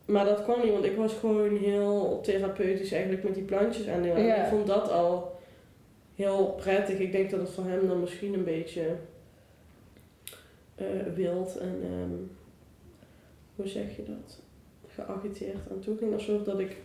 maar 0.05 0.25
dat 0.25 0.43
kon 0.43 0.61
niet, 0.63 0.71
want 0.71 0.85
ik 0.85 0.95
was 0.95 1.13
gewoon 1.13 1.57
heel 1.57 2.19
therapeutisch 2.23 2.91
eigenlijk 2.91 3.23
met 3.23 3.33
die 3.33 3.43
plantjes 3.43 3.87
aan 3.87 4.05
Ik 4.05 4.45
vond 4.49 4.67
dat 4.67 4.91
al 4.91 5.39
heel 6.15 6.55
prettig. 6.57 6.97
Ik 6.99 7.11
denk 7.11 7.29
dat 7.29 7.39
het 7.39 7.49
voor 7.49 7.63
hem 7.65 7.87
dan 7.87 7.99
misschien 7.99 8.33
een 8.33 8.43
beetje 8.43 8.83
eh, 10.75 10.85
wild 11.15 11.57
en, 11.57 11.79
ehm, 11.83 12.15
hoe 13.55 13.67
zeg 13.67 13.95
je 13.95 14.03
dat? 14.03 14.39
Geagiteerd 14.87 15.71
aan 15.71 15.79
toe 15.79 15.97
ging. 15.97 16.13
Alsof 16.13 16.43
dat 16.43 16.59
ik 16.59 16.77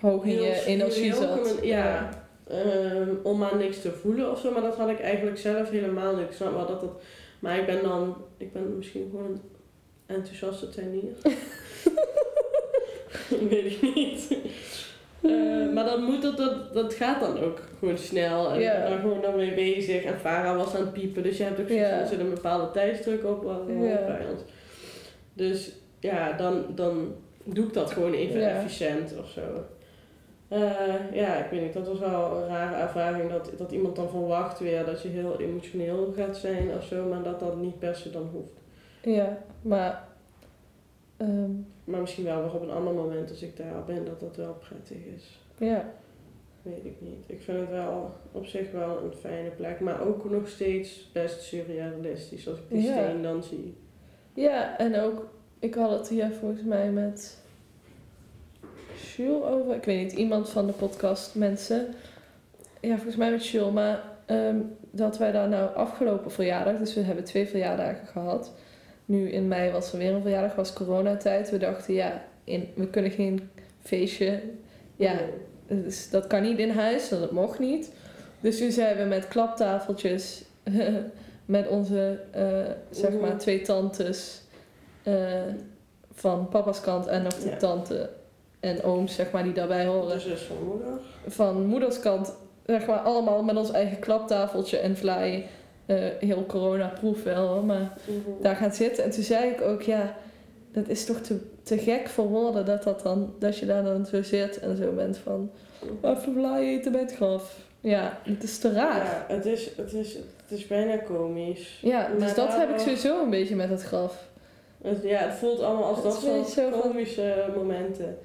Hoog 0.00 0.24
in 0.24 0.30
je 0.42 0.64
energie 0.64 1.14
zat. 1.14 1.48
gemen- 1.48 1.66
Ja, 1.66 2.24
ehm, 2.48 3.14
om 3.22 3.38
maar 3.38 3.56
niks 3.56 3.80
te 3.80 3.92
voelen 3.92 4.30
of 4.30 4.40
zo. 4.40 4.52
Maar 4.52 4.62
dat 4.62 4.76
had 4.76 4.88
ik 4.88 5.00
eigenlijk 5.00 5.38
zelf 5.38 5.70
helemaal 5.70 6.16
niet. 6.16 6.26
Ik 6.26 6.32
snap 6.32 6.52
wel 6.52 6.66
dat 6.66 6.80
dat... 6.80 7.02
Maar 7.38 7.58
ik 7.58 7.66
ben 7.66 7.82
dan... 7.82 8.16
Ik 8.36 8.52
ben 8.52 8.76
misschien 8.76 9.08
gewoon 9.10 9.26
een 9.26 9.40
enthousiaste 10.16 10.68
tuinier. 10.68 11.12
Weet 13.50 13.72
ik 13.72 13.94
niet. 13.94 14.36
Eh, 15.22 15.72
maar 15.74 15.84
dan 15.84 16.02
moet 16.02 16.22
het, 16.22 16.36
dat, 16.36 16.74
dat 16.74 16.94
gaat 16.94 17.20
dan 17.20 17.38
ook 17.38 17.60
gewoon 17.78 17.98
snel. 17.98 18.50
En 18.50 18.58
ben 18.58 18.90
daar 18.90 18.98
gewoon 18.98 19.20
dan 19.20 19.36
mee 19.36 19.54
bezig. 19.54 20.02
En 20.02 20.18
Farah 20.18 20.56
was 20.56 20.74
aan 20.74 20.80
het 20.80 20.92
piepen. 20.92 21.22
Dus 21.22 21.36
je 21.36 21.42
hebt 21.42 21.60
ook 21.60 21.68
van, 21.68 21.76
er 21.76 22.06
zit 22.06 22.20
een 22.20 22.34
bepaalde 22.34 22.70
tijdsdruk 22.70 23.24
op. 23.24 23.42
Ja. 23.42 24.04
bij 24.06 24.26
ons. 24.32 24.42
Dus 25.32 25.72
ja, 26.00 26.32
dan, 26.32 26.64
dan 26.74 27.14
doe 27.44 27.66
ik 27.66 27.72
dat 27.72 27.90
gewoon 27.90 28.12
even 28.12 28.56
efficiënt 28.56 29.14
of 29.18 29.28
zo. 29.28 29.40
Eh, 30.48 31.12
ja, 31.12 31.36
ik 31.44 31.50
weet 31.50 31.62
niet, 31.62 31.72
dat 31.72 31.88
was 31.88 31.98
wel 31.98 32.36
een 32.36 32.48
rare 32.48 32.76
ervaring 32.76 33.30
dat, 33.30 33.52
dat 33.56 33.72
iemand 33.72 33.96
dan 33.96 34.08
verwacht 34.08 34.58
weer 34.58 34.84
dat 34.84 35.02
je 35.02 35.08
heel 35.08 35.40
emotioneel 35.40 36.12
gaat 36.16 36.36
zijn 36.36 36.70
of 36.76 36.84
zo, 36.84 37.08
maar 37.08 37.22
dat 37.22 37.40
dat 37.40 37.56
niet 37.56 37.78
per 37.78 37.94
se 37.94 38.10
dan 38.10 38.28
hoeft. 38.32 38.60
Ja, 39.02 39.38
maar... 39.62 40.08
ehm, 41.20 41.50
Maar 41.84 42.00
misschien 42.00 42.24
wel 42.24 42.42
weer 42.42 42.54
op 42.54 42.62
een 42.62 42.70
ander 42.70 42.92
moment 42.94 43.30
als 43.30 43.42
ik 43.42 43.56
daar 43.56 43.84
ben, 43.86 44.04
dat 44.04 44.20
dat 44.20 44.36
wel 44.36 44.54
prettig 44.54 44.96
is. 45.16 45.38
ja. 45.58 45.84
Weet 46.62 46.84
ik 46.84 46.94
niet. 47.00 47.24
Ik 47.26 47.42
vind 47.42 47.58
het 47.60 47.70
wel 47.70 48.10
op 48.32 48.46
zich 48.46 48.70
wel 48.70 49.02
een 49.04 49.12
fijne 49.14 49.48
plek, 49.50 49.80
maar 49.80 50.06
ook 50.06 50.30
nog 50.30 50.48
steeds 50.48 51.10
best 51.12 51.42
surrealistisch 51.42 52.48
als 52.48 52.58
ik 52.58 52.64
die 52.68 52.82
Ja. 52.82 52.92
steen 52.92 53.22
dan 53.22 53.42
zie. 53.42 53.76
Ja, 54.34 54.78
en 54.78 55.00
ook, 55.00 55.26
ik 55.58 55.74
had 55.74 55.90
het 55.90 56.08
hier 56.08 56.30
volgens 56.40 56.62
mij 56.62 56.90
met 56.90 57.38
Jules 59.16 59.42
over. 59.44 59.74
Ik 59.74 59.84
weet 59.84 60.02
niet, 60.02 60.12
iemand 60.12 60.48
van 60.48 60.66
de 60.66 60.72
podcast 60.72 61.34
mensen. 61.34 61.86
Ja, 62.80 62.94
volgens 62.94 63.16
mij 63.16 63.30
met 63.30 63.46
Jules, 63.46 63.72
maar 63.72 64.02
ehm, 64.26 64.56
dat 64.90 65.18
wij 65.18 65.32
daar 65.32 65.48
nou 65.48 65.74
afgelopen 65.74 66.30
verjaardag, 66.30 66.76
dus 66.78 66.94
we 66.94 67.00
hebben 67.00 67.24
twee 67.24 67.46
verjaardagen 67.48 68.06
gehad. 68.06 68.52
Nu 69.10 69.30
in 69.30 69.48
mei 69.48 69.70
was 69.70 69.92
er 69.92 69.98
weer 69.98 70.12
een 70.14 70.22
verjaardag, 70.22 70.54
was 70.54 70.72
coronatijd. 70.72 71.50
We 71.50 71.58
dachten, 71.58 71.94
ja, 71.94 72.24
in, 72.44 72.68
we 72.74 72.86
kunnen 72.86 73.10
geen 73.10 73.50
feestje. 73.82 74.40
Ja, 74.96 75.14
dus 75.66 76.10
dat 76.10 76.26
kan 76.26 76.42
niet 76.42 76.58
in 76.58 76.70
huis, 76.70 77.08
dat 77.08 77.30
mocht 77.30 77.58
niet. 77.58 77.92
Dus 78.40 78.58
toen 78.58 78.70
zijn 78.70 78.96
we 78.96 79.04
met 79.04 79.28
klaptafeltjes 79.28 80.44
met 81.44 81.68
onze, 81.68 82.20
eh, 82.30 82.70
zeg 82.90 83.12
maar, 83.20 83.38
twee 83.38 83.60
tantes 83.60 84.40
eh, 85.02 85.14
van 86.12 86.48
papa's 86.48 86.80
kant 86.80 87.06
en 87.06 87.22
nog 87.22 87.34
de 87.34 87.48
Ja. 87.48 87.56
tante 87.56 88.10
en 88.60 88.82
ooms, 88.82 89.14
zeg 89.14 89.30
maar, 89.30 89.42
die 89.42 89.52
daarbij 89.52 89.86
horen. 89.86 90.14
De 90.14 90.20
zus 90.20 90.42
van 90.42 90.56
moeder. 90.64 90.88
Van 91.26 91.66
moederskant, 91.66 92.34
zeg 92.66 92.86
maar, 92.86 92.98
allemaal 92.98 93.42
met 93.42 93.56
ons 93.56 93.70
eigen 93.70 93.98
klaptafeltje 93.98 94.78
en 94.78 94.96
vlaai. 94.96 95.46
Eh, 95.90 96.28
heel 96.28 96.46
corona-proof 96.46 97.22
wel, 97.22 97.62
maar 97.62 97.92
Mhm. 98.06 98.42
daar 98.42 98.56
gaan 98.56 98.72
zitten. 98.72 99.04
En 99.04 99.10
toen 99.10 99.22
zei 99.22 99.50
ik 99.50 99.60
ook, 99.60 99.82
ja, 99.82 100.14
dat 100.72 100.88
is 100.88 101.04
toch 101.04 101.18
te, 101.20 101.38
te 101.62 101.78
gek 101.78 102.08
voor 102.08 102.28
woorden 102.28 102.64
dat, 102.66 102.82
dat, 102.82 103.02
dan, 103.02 103.34
dat 103.38 103.58
je 103.58 103.66
daar 103.66 103.84
dan 103.84 104.06
zo 104.06 104.22
zit 104.22 104.58
en 104.60 104.76
zo 104.76 104.92
bent 104.92 105.18
van, 105.18 105.50
even 106.02 106.32
vlaai 106.34 106.76
eten 106.78 106.92
bij 106.92 107.00
het 107.00 107.14
graf. 107.14 107.56
Ja, 107.80 108.18
het 108.22 108.42
is 108.42 108.58
te 108.58 108.72
raar. 108.72 109.04
Ja, 109.28 109.34
het 109.34 109.46
is, 109.46 109.70
het, 109.76 109.92
is, 109.92 110.14
het 110.14 110.58
is 110.58 110.66
bijna 110.66 110.96
komisch. 110.96 111.78
Ja, 111.82 112.08
dus 112.18 112.34
dat 112.34 112.56
heb 112.56 112.70
ik 112.70 112.78
sowieso 112.78 113.22
een 113.22 113.30
beetje 113.30 113.56
met 113.56 113.68
het 113.68 113.82
graf. 113.82 114.28
Het, 114.82 115.02
ja, 115.02 115.18
het 115.18 115.34
voelt 115.34 115.60
allemaal 115.60 115.84
als 115.84 115.96
Het 115.96 116.04
dat 116.04 116.20
soort 116.20 116.48
zo 116.48 116.70
van- 116.70 116.80
komische 116.80 117.44
momenten. 117.56 118.18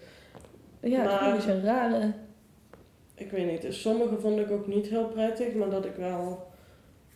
Ja, 0.80 1.04
Maar- 1.04 1.32
het 1.32 1.38
is 1.38 1.46
een 1.46 1.64
rare. 1.64 2.12
Ik 3.16 3.32
weet 3.32 3.52
niet, 3.52 3.62
dus 3.62 3.82
sommige 3.82 4.18
vond 4.18 4.40
ik 4.40 4.52
ook 4.52 4.68
niet 4.68 4.88
heel 4.88 5.06
prettig, 5.06 5.54
maar 5.54 5.70
dat 5.70 5.86
ik 5.86 5.96
wel 5.98 6.48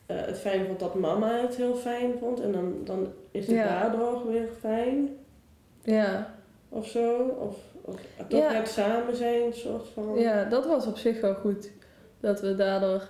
eh, 0.10 0.18
het 0.26 0.38
fijn 0.38 0.66
vond 0.66 0.80
dat 0.80 0.96
mama 0.96 1.42
het 1.42 1.56
heel 1.56 1.76
fijn 1.76 2.12
vond. 2.20 2.40
En 2.42 2.52
dan, 2.52 2.76
dan 2.84 3.14
is 3.32 3.48
het 3.48 3.56
Ja. 3.56 3.68
daardoor 3.80 4.28
weer 4.32 4.48
fijn, 4.60 5.10
Ja. 5.84 6.34
of 6.70 6.88
zo. 6.88 7.18
Of, 7.22 7.56
of 7.82 7.96
toch 8.28 8.40
Ja. 8.40 8.54
het 8.54 8.68
samen 8.68 9.16
zijn, 9.16 9.54
soort 9.54 9.88
van. 9.94 10.20
ja, 10.20 10.44
dat 10.44 10.66
was 10.66 10.86
op 10.88 10.98
zich 10.98 11.22
wel 11.22 11.34
goed. 11.36 11.72
Dat 12.20 12.42
we 12.42 12.56
daardoor... 12.56 13.10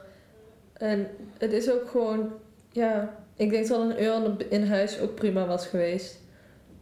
En 0.74 1.08
het 1.38 1.54
is 1.54 1.72
ook 1.72 1.90
gewoon... 1.90 2.32
Ja, 2.72 3.16
ik 3.36 3.50
denk 3.50 3.68
dat 3.68 3.80
een 3.80 4.04
uur 4.04 4.52
in 4.52 4.64
huis 4.68 5.00
ook 5.00 5.16
prima 5.16 5.46
was 5.46 5.68
geweest. 5.68 6.20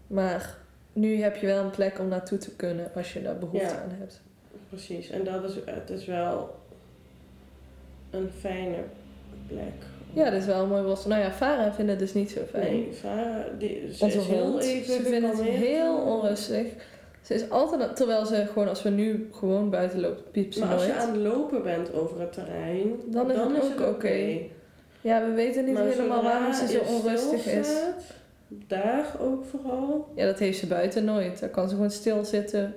Maar 0.08 0.58
nu 0.94 1.22
heb 1.22 1.36
je 1.36 1.46
wel 1.48 1.64
een 1.64 1.70
plek 1.70 2.00
om 2.00 2.08
naartoe 2.08 2.38
te 2.38 2.56
kunnen 2.56 2.92
als 2.96 3.14
je 3.14 3.22
daar 3.22 3.38
behoefte 3.38 3.66
Ja. 3.68 3.82
aan 3.82 3.96
hebt. 4.00 4.22
Precies, 4.70 5.10
en 5.10 5.24
dat 5.24 5.44
is, 5.44 5.56
het 5.66 5.90
is 5.90 6.06
wel 6.06 6.56
een 8.10 8.30
fijne 8.40 8.78
plek. 9.48 9.74
Ja, 10.14 10.30
dat 10.30 10.40
is 10.40 10.46
wel 10.46 10.64
een 10.64 10.70
mooi 10.70 10.84
bos. 10.84 11.06
Nou 11.06 11.22
ja, 11.22 11.32
Farah 11.32 11.74
vindt 11.74 11.92
het 11.92 12.00
dus 12.00 12.14
niet 12.14 12.32
zo 12.32 12.40
fijn. 12.50 12.74
Nee, 12.74 12.90
Farah, 12.94 13.46
die, 13.58 13.94
ze 13.94 14.06
is 14.06 14.16
heel 14.16 14.60
even 14.60 14.94
ze 14.94 15.02
vindt 15.02 15.28
het 15.28 15.42
heel 15.42 15.96
onrustig. 15.96 16.68
Ze 17.22 17.34
is 17.34 17.50
altijd, 17.50 17.96
terwijl 17.96 18.26
ze 18.26 18.46
gewoon, 18.52 18.68
als 18.68 18.84
we 18.84 18.90
nu 18.90 19.30
gewoon 19.32 19.70
buiten 19.70 20.00
lopen, 20.00 20.24
piept 20.32 20.54
ze 20.54 20.60
Maar 20.60 20.74
als 20.74 20.86
je 20.86 20.94
aan 20.94 21.12
het 21.12 21.22
lopen 21.22 21.64
bent 21.64 21.94
over 21.94 22.20
het 22.20 22.34
terrein, 22.34 22.94
Dan 23.06 23.32
is 23.32 23.38
het 23.38 23.82
ook 23.82 23.96
oké. 23.96 24.40
Ja, 25.02 25.26
we 25.26 25.32
weten 25.32 25.66
niet 25.66 25.74
Maar 25.74 25.86
helemaal 25.86 26.24
waarom 26.24 26.54
ze 26.54 26.68
zo 26.68 26.80
onrustig 26.80 27.46
is. 27.46 27.70
Daar 28.48 29.06
ook 29.22 29.46
vooral. 29.46 30.08
Ja, 30.16 30.26
dat 30.26 30.40
heeft 30.40 30.60
ze 30.60 30.68
buiten 30.68 31.06
nooit. 31.06 31.40
Daar 31.40 31.50
kan 31.50 31.70
ze 31.70 31.76
gewoon 31.76 31.92
stilzitten. 31.92 32.74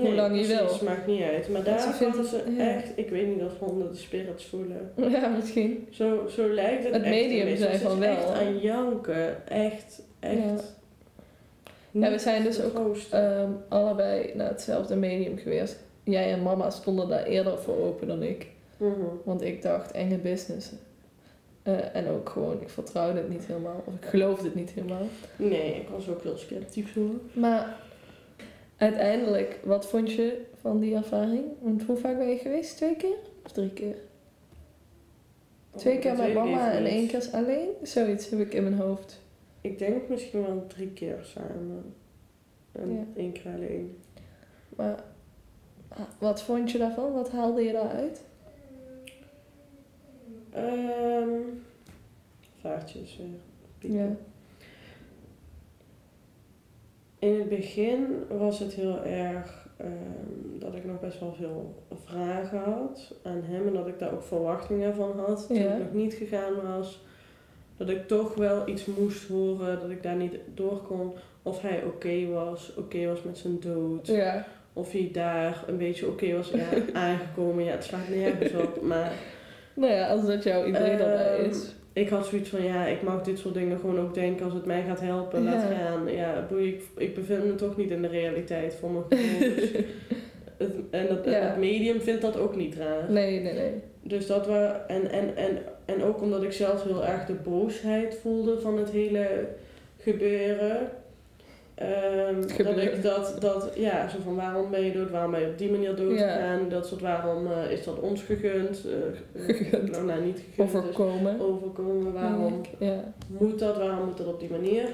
Hoe 0.00 0.14
lang 0.14 0.40
je 0.40 0.46
wil. 0.46 0.66
maakt 0.84 1.06
niet 1.06 1.22
uit. 1.22 1.48
Maar 1.48 1.62
daar 1.64 1.80
ze 1.80 1.86
het- 2.04 2.26
ze 2.26 2.42
ja. 2.56 2.74
echt, 2.74 2.88
ik 2.94 3.10
weet 3.10 3.26
niet 3.26 3.42
of 3.42 3.58
honden 3.58 3.92
de 3.92 3.98
spirits 3.98 4.44
voelen. 4.44 4.92
Ja, 5.20 5.28
misschien. 5.28 5.86
Zo, 5.90 6.26
zo 6.28 6.48
lijkt 6.48 6.84
het 6.84 6.92
Het 6.92 7.02
echt 7.02 7.10
medium 7.14 7.56
Ze 7.56 7.78
van 7.78 7.98
wel. 7.98 8.08
echt 8.10 8.28
aan 8.32 8.58
janken. 8.58 9.48
Echt, 9.48 10.02
echt. 10.20 10.76
Ja. 11.90 12.10
We 12.10 12.18
zijn 12.18 12.42
dus 12.42 12.62
ook. 12.62 12.96
Ehm, 13.10 13.50
allebei 13.68 14.30
naar 14.34 14.48
hetzelfde 14.48 14.96
medium 14.96 15.38
geweest. 15.38 15.76
Jij 16.04 16.32
en 16.32 16.42
mama 16.42 16.70
stonden 16.70 17.08
daar 17.08 17.24
eerder 17.24 17.58
voor 17.58 17.76
open 17.78 18.06
dan 18.08 18.22
ik. 18.22 18.46
Mhm. 18.76 18.92
Want 19.24 19.42
ik 19.42 19.62
dacht, 19.62 19.90
enge 19.92 20.16
business. 20.18 20.70
Eh, 21.62 21.94
en 21.96 22.08
ook 22.08 22.28
gewoon, 22.28 22.60
ik 22.60 22.68
vertrouwde 22.68 23.18
het 23.18 23.28
niet 23.28 23.46
helemaal. 23.46 23.82
Of 23.84 23.94
ik 23.94 24.04
geloofde 24.08 24.44
het 24.44 24.54
niet 24.54 24.70
helemaal. 24.70 25.06
Nee, 25.36 25.74
ik 25.74 25.88
was 25.88 26.08
ook 26.08 26.22
heel 26.22 26.36
sceptisch 26.36 26.94
hoor. 26.94 27.14
Maar 27.32 27.76
uiteindelijk, 28.78 29.60
wat 29.64 29.86
vond 29.86 30.12
je 30.12 30.44
van 30.54 30.80
die 30.80 30.94
ervaring? 30.94 31.44
Want 31.60 31.82
hoe 31.82 31.96
vaak 31.96 32.18
ben 32.18 32.28
je 32.28 32.36
geweest? 32.38 32.76
Twee 32.76 32.96
keer? 32.96 33.16
Of 33.44 33.52
drie 33.52 33.70
keer? 33.72 33.96
Twee 35.76 35.98
keer 35.98 36.16
Dat 36.16 36.26
met 36.26 36.34
mama 36.34 36.72
en 36.72 36.84
één 36.84 37.06
keer 37.08 37.28
alleen? 37.32 37.68
Zoiets 37.82 38.30
heb 38.30 38.40
ik 38.40 38.54
in 38.54 38.62
mijn 38.62 38.74
hoofd. 38.78 39.20
Ik 39.60 39.78
denk 39.78 40.08
misschien 40.08 40.42
wel 40.42 40.66
drie 40.66 40.90
keer 40.92 41.18
samen. 41.22 41.94
En 42.72 42.92
Ja. 42.92 43.04
één 43.16 43.32
keer 43.32 43.52
alleen. 43.54 43.98
Maar 44.76 45.04
ah, 45.88 46.00
wat 46.18 46.42
vond 46.42 46.70
je 46.70 46.78
daarvan? 46.78 47.12
Wat 47.12 47.30
haalde 47.30 47.62
je 47.62 47.72
daaruit? 47.72 48.24
Ehm 50.50 51.40
vaartjes 52.60 53.16
weer. 53.16 53.26
piepen. 53.78 53.98
Ja. 53.98 54.16
In 57.18 57.34
het 57.38 57.48
begin 57.48 58.06
was 58.28 58.58
het 58.58 58.72
heel 58.72 59.02
erg 59.04 59.66
ehm, 59.76 60.58
dat 60.58 60.74
ik 60.74 60.84
nog 60.84 61.00
best 61.00 61.20
wel 61.20 61.34
veel 61.38 61.74
vragen 62.04 62.58
had 62.58 63.14
aan 63.22 63.42
hem 63.44 63.66
en 63.66 63.72
dat 63.72 63.86
ik 63.86 63.98
daar 63.98 64.12
ook 64.12 64.22
verwachtingen 64.22 64.94
van 64.94 65.12
had 65.26 65.46
toen 65.46 65.56
Ja. 65.56 65.62
het 65.68 65.78
nog 65.78 65.92
niet 65.92 66.14
gegaan 66.14 66.52
was. 66.78 67.00
Dat 67.76 67.88
ik 67.88 68.08
toch 68.08 68.34
wel 68.34 68.68
iets 68.68 68.84
moest 68.84 69.28
horen, 69.28 69.80
dat 69.80 69.90
ik 69.90 70.02
daar 70.02 70.16
niet 70.16 70.34
door 70.54 70.76
kon. 70.82 71.12
Of 71.42 71.60
hij 71.62 71.82
oké 71.84 72.26
was, 72.26 72.74
oké 72.76 73.06
was 73.06 73.22
met 73.22 73.38
zijn 73.38 73.60
dood. 73.60 74.06
Ja. 74.06 74.44
Of 74.72 74.92
hij 74.92 75.10
daar 75.12 75.64
een 75.66 75.78
beetje 75.78 76.06
oké 76.06 76.36
was 76.36 76.50
ja, 76.50 76.68
aangekomen. 77.02 77.64
Ja, 77.64 77.70
het 77.70 77.84
slaat 77.84 78.08
nergens 78.08 78.52
op. 78.52 78.82
Maar 78.82 79.12
Nou 79.74 79.92
ja, 79.92 80.08
als 80.08 80.26
dat 80.26 80.42
jouw 80.42 80.66
idee 80.66 80.96
daarbij 80.96 81.36
Ehm, 81.38 81.48
is. 81.50 81.74
Ik 81.98 82.08
had 82.08 82.26
zoiets 82.26 82.48
van, 82.48 82.62
ja, 82.62 82.86
ik 82.86 83.02
mag 83.02 83.22
dit 83.22 83.38
soort 83.38 83.54
dingen 83.54 83.78
gewoon 83.78 83.98
ook 84.00 84.14
denken 84.14 84.44
als 84.44 84.54
het 84.54 84.66
mij 84.66 84.82
gaat 84.86 85.00
helpen. 85.00 85.44
Laat 85.44 85.64
gaan. 85.72 86.12
Ja, 86.12 86.46
boei, 86.48 86.68
ik, 86.68 86.82
ik 86.96 87.14
bevind 87.14 87.44
me 87.44 87.54
toch 87.54 87.76
niet 87.76 87.90
in 87.90 88.02
de 88.02 88.08
realiteit 88.08 88.74
voor 88.80 88.90
mijn 88.90 89.04
gevoel. 89.08 89.48
Dus 90.58 90.68
het, 90.90 91.20
en 91.24 91.30
Ja. 91.30 91.38
het 91.40 91.56
medium 91.58 92.00
vindt 92.00 92.22
dat 92.22 92.36
ook 92.38 92.56
niet 92.56 92.74
raar. 92.76 93.10
Nee, 93.10 93.40
nee, 93.40 93.52
nee. 93.52 93.72
Dus 94.02 94.26
dat 94.26 94.46
we, 94.46 94.54
en, 94.86 95.10
en, 95.10 95.36
en, 95.36 95.58
en 95.84 96.02
ook 96.02 96.22
omdat 96.22 96.42
ik 96.42 96.52
zelf 96.52 96.82
heel 96.84 97.06
erg 97.06 97.26
de 97.26 97.32
boosheid 97.32 98.18
voelde 98.22 98.60
van 98.60 98.78
het 98.78 98.90
hele 98.90 99.46
gebeuren. 99.98 100.88
Ehm, 101.78 102.40
dat 102.64 102.76
ik 102.76 103.02
dat, 103.02 103.36
dat, 103.40 103.70
ja, 103.74 104.08
zo 104.08 104.16
van 104.24 104.34
waarom 104.36 104.70
ben 104.70 104.80
je 104.84 104.92
dood, 104.92 105.10
waarom 105.10 105.30
ben 105.30 105.40
je 105.40 105.46
op 105.46 105.58
die 105.58 105.70
manier 105.70 105.96
dood 105.96 106.18
Ja. 106.18 106.32
gegaan, 106.34 106.68
dat 106.68 106.86
soort 106.86 107.00
waarom 107.00 107.46
eh, 107.52 107.70
is 107.70 107.84
dat 107.84 108.00
ons 108.00 108.22
gegund, 108.22 108.84
eh, 108.86 109.42
Gegund. 109.46 109.90
nou, 109.90 110.04
nou 110.04 110.24
niet 110.24 110.42
gegund, 110.50 110.72
dus 110.72 110.80
Overkomen. 110.80 111.40
overkomen, 111.40 112.12
waarom 112.12 112.60
Ja. 112.78 113.12
moet 113.26 113.58
dat, 113.58 113.76
waarom 113.76 114.04
moet 114.06 114.16
dat 114.16 114.26
op 114.26 114.40
die 114.40 114.50
manier. 114.50 114.88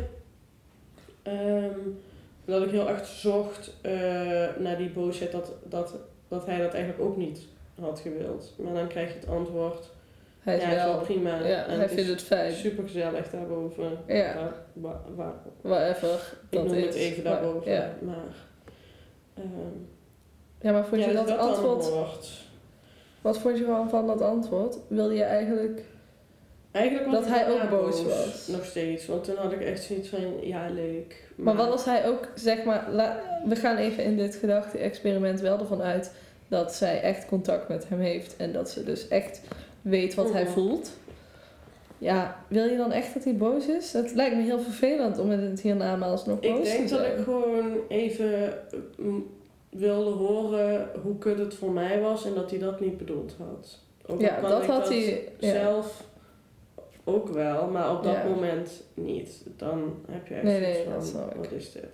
Ehm, 1.22 1.78
dat 2.45 2.62
ik 2.62 2.70
heel 2.70 2.89
erg 2.89 3.07
zocht 3.07 3.76
eh, 3.80 3.93
naar 4.59 4.76
die 4.78 4.91
boosheid 4.91 5.32
dat, 5.32 5.53
dat, 5.68 5.95
dat 6.28 6.47
hij 6.47 6.59
dat 6.59 6.74
eigenlijk 6.74 7.05
ook 7.05 7.16
niet 7.16 7.41
had 7.80 8.01
gewild. 8.01 8.53
Maar 8.59 8.74
dan 8.74 8.87
krijg 8.89 9.09
je 9.09 9.18
het 9.18 9.28
antwoord, 9.28 9.91
Hij 10.45 10.57
is 10.57 10.62
ja, 10.62 10.74
wel 10.74 10.99
prima. 11.01 11.47
Ja, 11.47 11.66
en 11.66 11.78
hij 11.78 11.88
vindt 11.88 12.11
het 12.11 12.22
fijn. 12.22 12.53
super 12.53 12.82
gezellig 12.84 13.30
daarboven. 13.30 13.99
Ja. 14.07 14.34
Waar, 14.34 14.53
waar, 14.72 15.01
waar- 15.14 15.34
Whatever. 15.61 16.32
ik 16.49 16.62
noem 16.62 16.72
is. 16.74 16.84
het 16.84 16.95
even 16.95 17.22
Maar- 17.22 17.32
daarboven. 17.32 17.72
Ja. 17.72 17.95
Maar, 18.01 18.34
ehm, 19.34 19.47
ja, 20.61 20.72
maar 20.72 20.86
vond 20.86 21.01
ja, 21.01 21.07
je 21.11 21.16
dus 21.16 21.26
dat, 21.26 21.38
antwoord... 21.38 22.30
Wat 23.20 23.38
vond 23.38 23.59
je 23.59 23.64
van, 23.64 23.88
van 23.90 24.07
dat 24.07 24.20
antwoord? 24.20 24.76
Wilde 24.88 25.14
je 25.14 25.22
eigenlijk... 25.22 25.82
Eigenlijk 26.70 27.11
Dat 27.11 27.26
hij 27.26 27.51
ook 27.51 27.70
boos 27.70 28.03
was. 28.03 28.47
Nog 28.49 28.64
steeds. 28.64 29.07
Want 29.07 29.24
toen 29.24 29.36
had 29.36 29.53
ik 29.53 29.61
echt 29.61 29.82
zoiets 29.82 30.09
van, 30.09 30.20
ja 30.42 30.68
leuk. 30.68 31.28
Maar 31.36 31.57
wat 31.57 31.70
als 31.70 31.84
hij 31.84 32.09
ook, 32.09 32.28
zeg 32.34 32.64
maar... 32.64 32.86
la- 32.90 33.20
we 33.46 33.57
gaan 33.57 33.76
even 33.76 34.04
in 34.04 34.16
dit 34.16 34.34
gedachte-experiment 34.34 35.41
wel 35.41 35.58
ervan 35.58 35.83
uit... 35.83 36.12
dat 36.49 36.75
zij 36.75 37.00
echt 37.00 37.26
contact 37.26 37.68
met 37.68 37.88
hem 37.88 38.00
heeft. 38.00 38.37
En 38.37 38.53
dat 38.53 38.71
ze 38.71 38.84
dus 38.84 39.08
echt 39.08 39.41
weet 39.84 40.14
wat 40.14 40.32
hij 40.32 40.42
Mhm. 40.42 40.52
voelt. 40.52 40.90
Ja, 41.98 42.44
wil 42.48 42.64
je 42.64 42.76
dan 42.76 42.92
echt 42.92 43.14
dat 43.14 43.24
hij 43.24 43.36
boos 43.36 43.66
is? 43.66 43.92
Het 43.92 44.14
lijkt 44.14 44.36
me 44.36 44.42
heel 44.42 44.61
vervelend 44.61 45.18
om 45.18 45.30
het 45.30 45.61
hiernamaals 45.61 46.26
nog 46.26 46.40
Ik 46.40 46.54
boos 46.54 46.64
denk 46.68 46.86
te 46.88 46.94
dat 46.94 47.04
zijn. 47.04 47.18
ik 47.18 47.24
gewoon 47.24 47.72
even 47.88 48.58
mm, 48.98 49.26
wilde 49.70 50.11
horen 50.11 50.88
hoe 51.02 51.18
kut 51.18 51.38
het 51.38 51.54
voor 51.54 51.70
mij 51.70 52.00
was 52.00 52.26
en 52.26 52.34
dat 52.34 52.50
hij 52.50 52.58
dat 52.58 52.80
niet 52.80 52.96
bedoeld 52.98 53.34
had. 53.38 53.78
Ook 54.06 54.20
Ja, 54.20 54.34
kan 54.34 54.50
dat 54.50 54.62
ik 54.62 54.68
had 54.68 54.88
hij... 54.88 55.28
Ja. 55.38 55.50
zelf 55.52 56.04
ook 57.04 57.28
wel, 57.28 57.66
maar 57.68 57.90
op 57.96 58.02
dat 58.02 58.12
Ja. 58.14 58.24
moment 58.24 58.82
niet. 58.94 59.42
Dan 59.56 59.94
heb 60.11 60.26
je 60.26 60.34
echt 60.34 60.42
Nee, 60.42 60.61
nee, 60.61 60.84
van, 60.84 60.92
dat 60.92 61.30
ik. 61.30 61.36
wat 61.36 61.52
is 61.52 61.72
dit? 61.72 61.84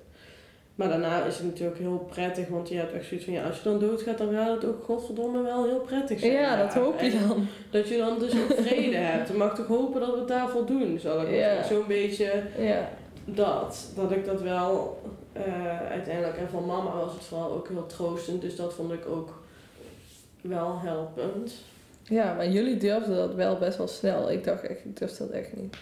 Maar 0.74 0.88
daarna 0.88 1.24
is 1.24 1.36
het 1.36 1.46
natuurlijk 1.46 1.78
heel 1.78 2.08
prettig, 2.10 2.48
want 2.48 2.68
je 2.68 2.74
hebt 2.76 2.92
echt 2.92 3.06
zoiets 3.06 3.24
van, 3.26 3.34
ja, 3.34 3.44
als 3.46 3.56
je 3.56 3.62
dan 3.62 3.78
doodgaat, 3.78 4.18
dan 4.18 4.32
gaat 4.34 4.54
het 4.54 4.64
ook 4.64 4.84
godverdomme 4.84 5.42
wel 5.42 5.64
heel 5.64 5.80
prettig 5.80 6.18
zijn. 6.20 6.32
Ja, 6.32 6.56
dat 6.62 6.74
hoop 6.74 7.00
je 7.00 7.18
dan. 7.28 7.46
Dat 7.70 7.88
je 7.88 7.96
dan 7.98 8.18
dus 8.18 8.32
ook 8.32 8.52
vrede 8.66 8.96
hebt. 8.96 9.28
Je 9.28 9.34
mag 9.34 9.54
toch 9.54 9.66
hopen 9.66 10.00
dat 10.00 10.12
we 10.12 10.18
het 10.18 10.28
daarvoor 10.28 10.66
doen, 10.66 10.98
zal 10.98 11.22
ik 11.22 11.30
Ja. 11.30 11.62
Zo'n 11.62 11.86
beetje 11.88 12.42
Ja. 12.58 12.88
dat. 13.24 13.90
Dat 13.96 14.10
ik 14.10 14.24
dat 14.24 14.40
wel 14.42 15.00
eh, 15.32 15.80
uiteindelijk. 15.90 16.36
En 16.36 16.48
van 16.50 16.66
mama 16.66 16.96
was 16.96 17.12
het 17.12 17.24
vooral 17.24 17.52
ook 17.52 17.68
heel 17.68 17.86
troostend. 17.86 18.40
Dus 18.40 18.56
dat 18.56 18.74
vond 18.74 18.92
ik 18.92 19.06
ook 19.06 19.42
wel 20.40 20.78
helpend. 20.80 21.52
ja, 22.02 22.34
maar 22.34 22.48
jullie 22.48 22.76
durfden 22.76 23.16
dat 23.16 23.34
wel 23.34 23.58
best 23.58 23.78
wel 23.78 23.88
snel. 23.88 24.30
Ik 24.30 24.44
dacht 24.44 24.62
echt, 24.62 24.84
ik 24.84 24.96
durf 24.98 25.12
dat 25.16 25.30
echt 25.30 25.56
niet. 25.56 25.76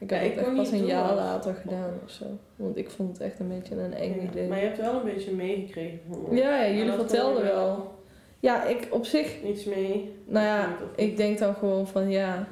Ik 0.00 0.10
Ja, 0.10 0.16
heb 0.16 0.30
ik 0.30 0.38
het 0.38 0.46
echt 0.46 0.56
pas 0.56 0.70
een 0.70 0.86
jaar 0.86 1.14
later 1.14 1.54
gedaan 1.54 2.00
of 2.04 2.10
zo. 2.10 2.24
Want 2.56 2.76
ik 2.76 2.90
vond 2.90 3.08
het 3.08 3.20
echt 3.20 3.40
een 3.40 3.48
beetje 3.48 3.74
een 3.76 3.94
eng 3.94 4.28
idee. 4.28 4.48
Maar 4.48 4.58
je 4.58 4.64
hebt 4.64 4.78
wel 4.78 4.94
een 4.94 5.04
beetje 5.04 5.32
meegekregen. 5.34 6.00
Ja, 6.30 6.36
ja, 6.36 6.64
En 6.64 6.76
jullie 6.76 6.92
vertelden 6.92 7.42
wel. 7.42 7.98
Ja, 8.40 8.64
ik 8.64 8.88
op 8.90 9.04
zich 9.04 9.42
Iets 9.42 9.64
mee. 9.64 10.12
Nou 10.24 10.46
ja, 10.46 10.76
ik 10.96 11.16
denk 11.16 11.38
dan 11.38 11.54
gewoon 11.54 11.86
van 11.86 12.10
ja. 12.10 12.48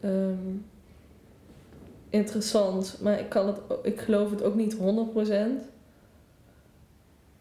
ehm, 0.00 0.56
interessant, 2.10 2.98
maar 3.02 3.18
ik, 3.20 3.28
kan 3.28 3.46
het, 3.46 3.60
ik 3.82 4.00
geloof 4.00 4.30
het 4.30 4.42
ook 4.42 4.54
niet 4.54 4.76
100%. 4.76 4.78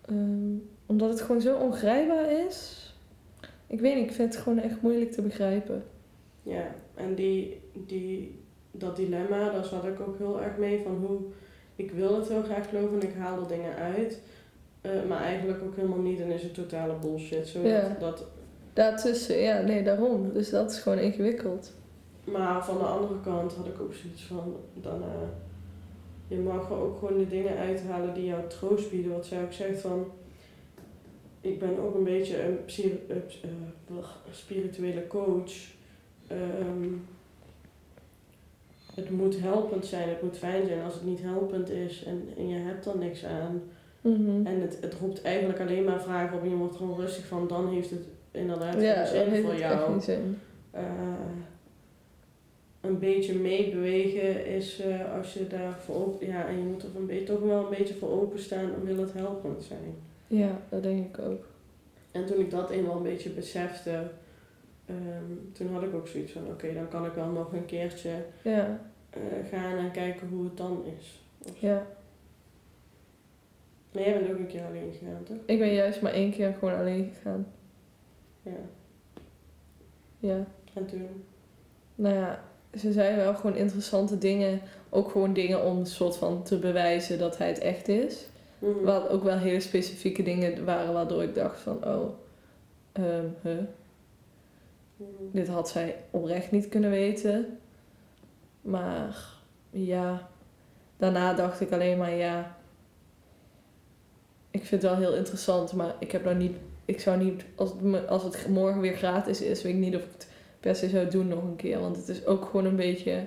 Ehm, 0.05 0.55
omdat 0.85 1.09
het 1.09 1.22
gewoon 1.22 1.41
zo 1.41 1.57
ongrijpbaar 1.57 2.31
is. 2.31 2.85
Ik 3.68 3.80
weet 3.80 3.95
niet, 3.95 4.09
ik 4.09 4.15
vind 4.15 4.34
het 4.34 4.43
gewoon 4.43 4.59
echt 4.59 4.81
moeilijk 4.81 5.11
te 5.11 5.22
begrijpen. 5.22 5.84
Ja, 6.43 6.76
en 6.95 7.15
die, 7.15 7.61
die, 7.85 8.40
dat 8.72 8.95
dilemma, 8.95 9.49
daar 9.49 9.65
zat 9.65 9.85
ik 9.85 9.99
ook 9.99 10.18
heel 10.18 10.41
erg 10.41 10.57
mee 10.57 10.81
van 10.84 11.06
hoe 11.06 11.19
ik 11.76 11.91
wil 11.91 12.15
het 12.19 12.27
heel 12.30 12.43
graag 12.43 12.69
geloven 12.69 13.02
en 13.02 13.07
ik 13.07 13.15
haal 13.15 13.41
er 13.41 13.48
dingen 13.48 13.76
uit. 13.76 14.19
eh, 14.81 14.91
maar 15.07 15.22
eigenlijk 15.22 15.64
ook 15.64 15.76
helemaal 15.76 15.98
niet 15.99 16.19
en 16.19 16.31
is 16.31 16.43
het 16.43 16.53
totale 16.53 16.93
bullshit. 17.02 17.48
Zo 17.48 17.60
Ja. 17.60 17.81
dat, 17.81 17.99
dat, 17.99 18.26
Daartussen, 18.73 19.38
ja, 19.38 19.61
nee, 19.61 19.84
daarom. 19.84 20.34
Dus 20.34 20.49
dat 20.49 20.72
is 20.72 20.80
gewoon 20.80 20.98
ingewikkeld. 20.99 21.73
maar 22.23 22.65
van 22.65 22.77
de 22.77 22.84
andere 22.84 23.19
kant 23.23 23.53
had 23.53 23.65
ik 23.65 23.81
ook 23.81 23.93
zoiets 23.93 24.23
van, 24.23 24.56
dan, 24.73 25.02
eh, 25.02 25.27
je 26.27 26.38
mag 26.38 26.69
er 26.69 26.76
ook 26.77 26.99
gewoon 26.99 27.18
de 27.18 27.27
dingen 27.27 27.57
uithalen 27.57 28.14
die 28.14 28.26
jou 28.26 28.48
troost 28.48 28.91
bieden. 28.91 29.11
Wat 29.11 29.26
zij 29.26 29.43
ook 29.43 29.53
zegt 29.53 29.81
van, 29.81 30.06
ik 31.41 31.60
ben 31.60 31.80
ook 31.80 31.95
een 31.95 32.03
beetje 32.03 32.43
een 32.43 32.57
eh, 33.07 33.95
spirituele 34.31 35.07
coach. 35.07 35.52
Het 38.95 39.09
moet 39.09 39.39
helpend 39.39 39.85
zijn, 39.85 40.09
het 40.09 40.22
moet 40.22 40.38
fijn 40.38 40.68
zijn. 40.68 40.84
Als 40.84 40.93
het 40.93 41.05
niet 41.05 41.22
helpend 41.22 41.69
is 41.69 42.03
en, 42.03 42.30
en 42.38 42.47
je 42.47 42.57
hebt 42.57 42.85
er 42.85 42.97
niks 42.97 43.26
aan. 43.26 43.61
Mhm. 44.01 44.45
En 44.45 44.61
het, 44.61 44.77
het 44.81 44.93
roept 45.01 45.22
eigenlijk 45.22 45.59
alleen 45.59 45.84
maar 45.84 46.01
vragen 46.01 46.38
op 46.38 46.43
en 46.43 46.49
je 46.49 46.55
wordt 46.55 46.76
gewoon 46.76 46.99
rustig 46.99 47.26
van. 47.26 47.47
Dan 47.47 47.69
heeft 47.69 47.89
het 47.89 48.03
inderdaad 48.31 48.81
ja, 48.81 49.05
geen 49.05 49.26
dan 49.26 49.35
zin 49.35 49.43
voor 49.43 49.55
jou. 49.55 50.01
Eh, 50.72 50.84
een 52.81 52.99
beetje 52.99 53.35
meebewegen 53.35 54.45
is 54.45 54.80
eh, 54.80 55.15
als 55.18 55.34
je 55.34 55.47
daar 55.47 55.80
voor 55.85 55.95
open... 55.95 56.27
Ja, 56.27 56.47
en 56.47 56.57
je 56.57 56.63
moet 56.63 56.84
er 56.84 56.89
een 56.95 57.05
beetje, 57.05 57.23
toch 57.23 57.39
wel 57.39 57.63
een 57.63 57.77
beetje 57.77 57.93
voor 57.93 58.22
openstaan 58.22 58.73
en 58.73 58.85
wil 58.85 58.97
het 58.97 59.13
helpend 59.13 59.63
zijn. 59.63 59.95
Ja, 60.27 60.61
dat 60.69 60.84
denk 60.84 61.05
ik 61.05 61.26
ook. 61.26 61.45
En 62.11 62.26
toen 62.26 62.39
ik 62.39 62.51
dat 62.51 62.69
eenmaal 62.69 62.95
een 62.95 63.03
beetje 63.03 63.30
besefte, 63.30 64.03
ehm, 64.91 65.53
toen 65.53 65.73
had 65.73 65.84
ik 65.84 65.93
ook 65.93 66.07
zoiets 66.07 66.31
van, 66.31 66.47
oké, 66.47 66.73
dan 66.73 66.88
kan 66.88 67.05
ik 67.05 67.13
wel 67.13 67.30
nog 67.30 67.53
een 67.53 67.65
keertje 67.65 68.11
Ja, 68.41 68.80
eh, 69.09 69.22
gaan 69.51 69.77
en 69.77 69.91
kijken 69.91 70.27
hoe 70.27 70.43
het 70.43 70.57
dan 70.57 70.84
is. 70.97 71.22
Ja. 71.59 71.88
Maar 73.91 74.03
jij 74.03 74.19
bent 74.19 74.31
ook 74.31 74.38
een 74.38 74.47
keer 74.47 74.65
alleen 74.65 74.93
gegaan, 74.99 75.23
toch? 75.23 75.38
Ik 75.45 75.59
ben 75.59 75.73
juist 75.73 76.01
maar 76.01 76.13
één 76.13 76.31
keer 76.31 76.55
gewoon 76.59 76.77
alleen 76.77 77.11
gegaan. 77.13 77.47
Ja. 78.41 78.59
Ja. 80.19 80.45
En 80.73 80.85
toen? 80.85 81.23
Nou 81.95 82.15
ja, 82.15 82.43
ze 82.77 82.91
zei 82.91 83.15
wel 83.15 83.35
gewoon 83.35 83.55
interessante 83.55 84.18
dingen. 84.18 84.61
Ook 84.89 85.11
gewoon 85.11 85.34
dingen 85.34 85.63
om 85.63 85.77
een 85.77 85.85
soort 85.85 86.18
van 86.18 86.43
te 86.43 86.57
bewijzen 86.59 87.19
dat 87.19 87.38
hij 87.38 87.47
het 87.47 87.59
echt 87.59 87.88
is. 87.88 88.26
Mhm. 88.59 88.84
Wat 88.84 89.09
ook 89.09 89.23
wel 89.23 89.38
hele 89.38 89.59
specifieke 89.59 90.23
dingen 90.23 90.65
waren 90.65 90.93
waardoor 90.93 91.23
ik 91.23 91.35
dacht 91.35 91.59
van, 91.59 91.85
oh, 91.85 92.09
ehm, 92.91 93.26
huh. 93.41 93.57
Dit 95.32 95.48
had 95.48 95.69
zij 95.69 95.95
oprecht 96.10 96.52
niet 96.52 96.69
kunnen 96.69 96.90
weten. 96.90 97.60
Maar 98.61 99.15
ja, 99.69 100.30
daarna 100.98 101.34
dacht 101.34 101.61
ik 101.61 101.72
alleen 101.72 101.98
maar, 101.98 102.15
ja, 102.15 102.57
ik 104.52 104.65
vind 104.65 104.82
het 104.82 104.91
wel 104.91 104.99
heel 104.99 105.15
interessant, 105.15 105.73
maar 105.73 105.95
ik 105.99 106.11
heb 106.11 106.23
nou 106.23 106.36
niet, 106.36 106.56
ik 106.86 106.99
zou 106.99 107.23
niet, 107.23 107.44
als 107.56 107.72
het, 107.82 108.07
als 108.07 108.23
het 108.23 108.48
morgen 108.48 108.82
weer 108.82 108.95
gratis 108.95 109.41
is, 109.41 109.61
weet 109.61 109.73
ik 109.73 109.80
niet 109.80 109.95
of 109.95 110.02
ik 110.02 110.11
het 110.11 110.28
per 110.60 110.76
se 110.76 110.90
zou 110.90 111.07
doen 111.07 111.28
nog 111.28 111.44
een 111.44 111.56
keer. 111.56 111.80
Want 111.80 111.95
het 111.95 112.07
is 112.07 112.26
ook 112.26 112.45
gewoon 112.45 112.65
een 112.65 112.76
beetje, 112.76 113.23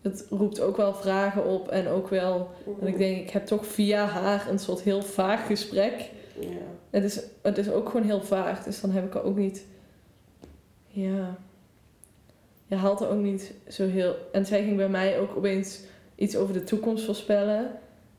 het 0.00 0.26
roept 0.30 0.60
ook 0.60 0.76
wel 0.76 0.94
vragen 0.94 1.44
op 1.44 1.68
en 1.68 1.88
ook 1.88 2.08
wel 2.08 2.50
en 2.80 2.86
ik 2.86 2.98
denk, 2.98 3.20
ik 3.20 3.30
heb 3.30 3.46
toch 3.46 3.66
via 3.66 4.04
haar 4.04 4.48
een 4.48 4.58
soort 4.58 4.80
heel 4.80 5.02
vaag 5.02 5.46
gesprek. 5.46 6.10
Ja. 6.40 6.48
Het 6.90 7.04
is, 7.04 7.22
het 7.42 7.58
is 7.58 7.70
ook 7.70 7.88
gewoon 7.88 8.06
heel 8.06 8.22
vaag, 8.22 8.64
dus 8.64 8.80
dan 8.80 8.90
heb 8.90 9.04
ik 9.06 9.14
er 9.14 9.22
ook 9.22 9.36
niet. 9.36 9.66
Ja. 10.90 11.36
Je 12.66 12.74
haalt 12.76 13.00
er 13.00 13.08
ook 13.08 13.20
niet 13.20 13.52
zo 13.68 13.86
heel. 13.88 14.14
En 14.32 14.46
zij 14.46 14.62
ging 14.64 14.76
bij 14.76 14.88
mij 14.88 15.18
ook 15.18 15.36
opeens 15.36 15.80
iets 16.14 16.36
over 16.36 16.54
de 16.54 16.64
toekomst 16.64 17.04
voorspellen. 17.04 17.70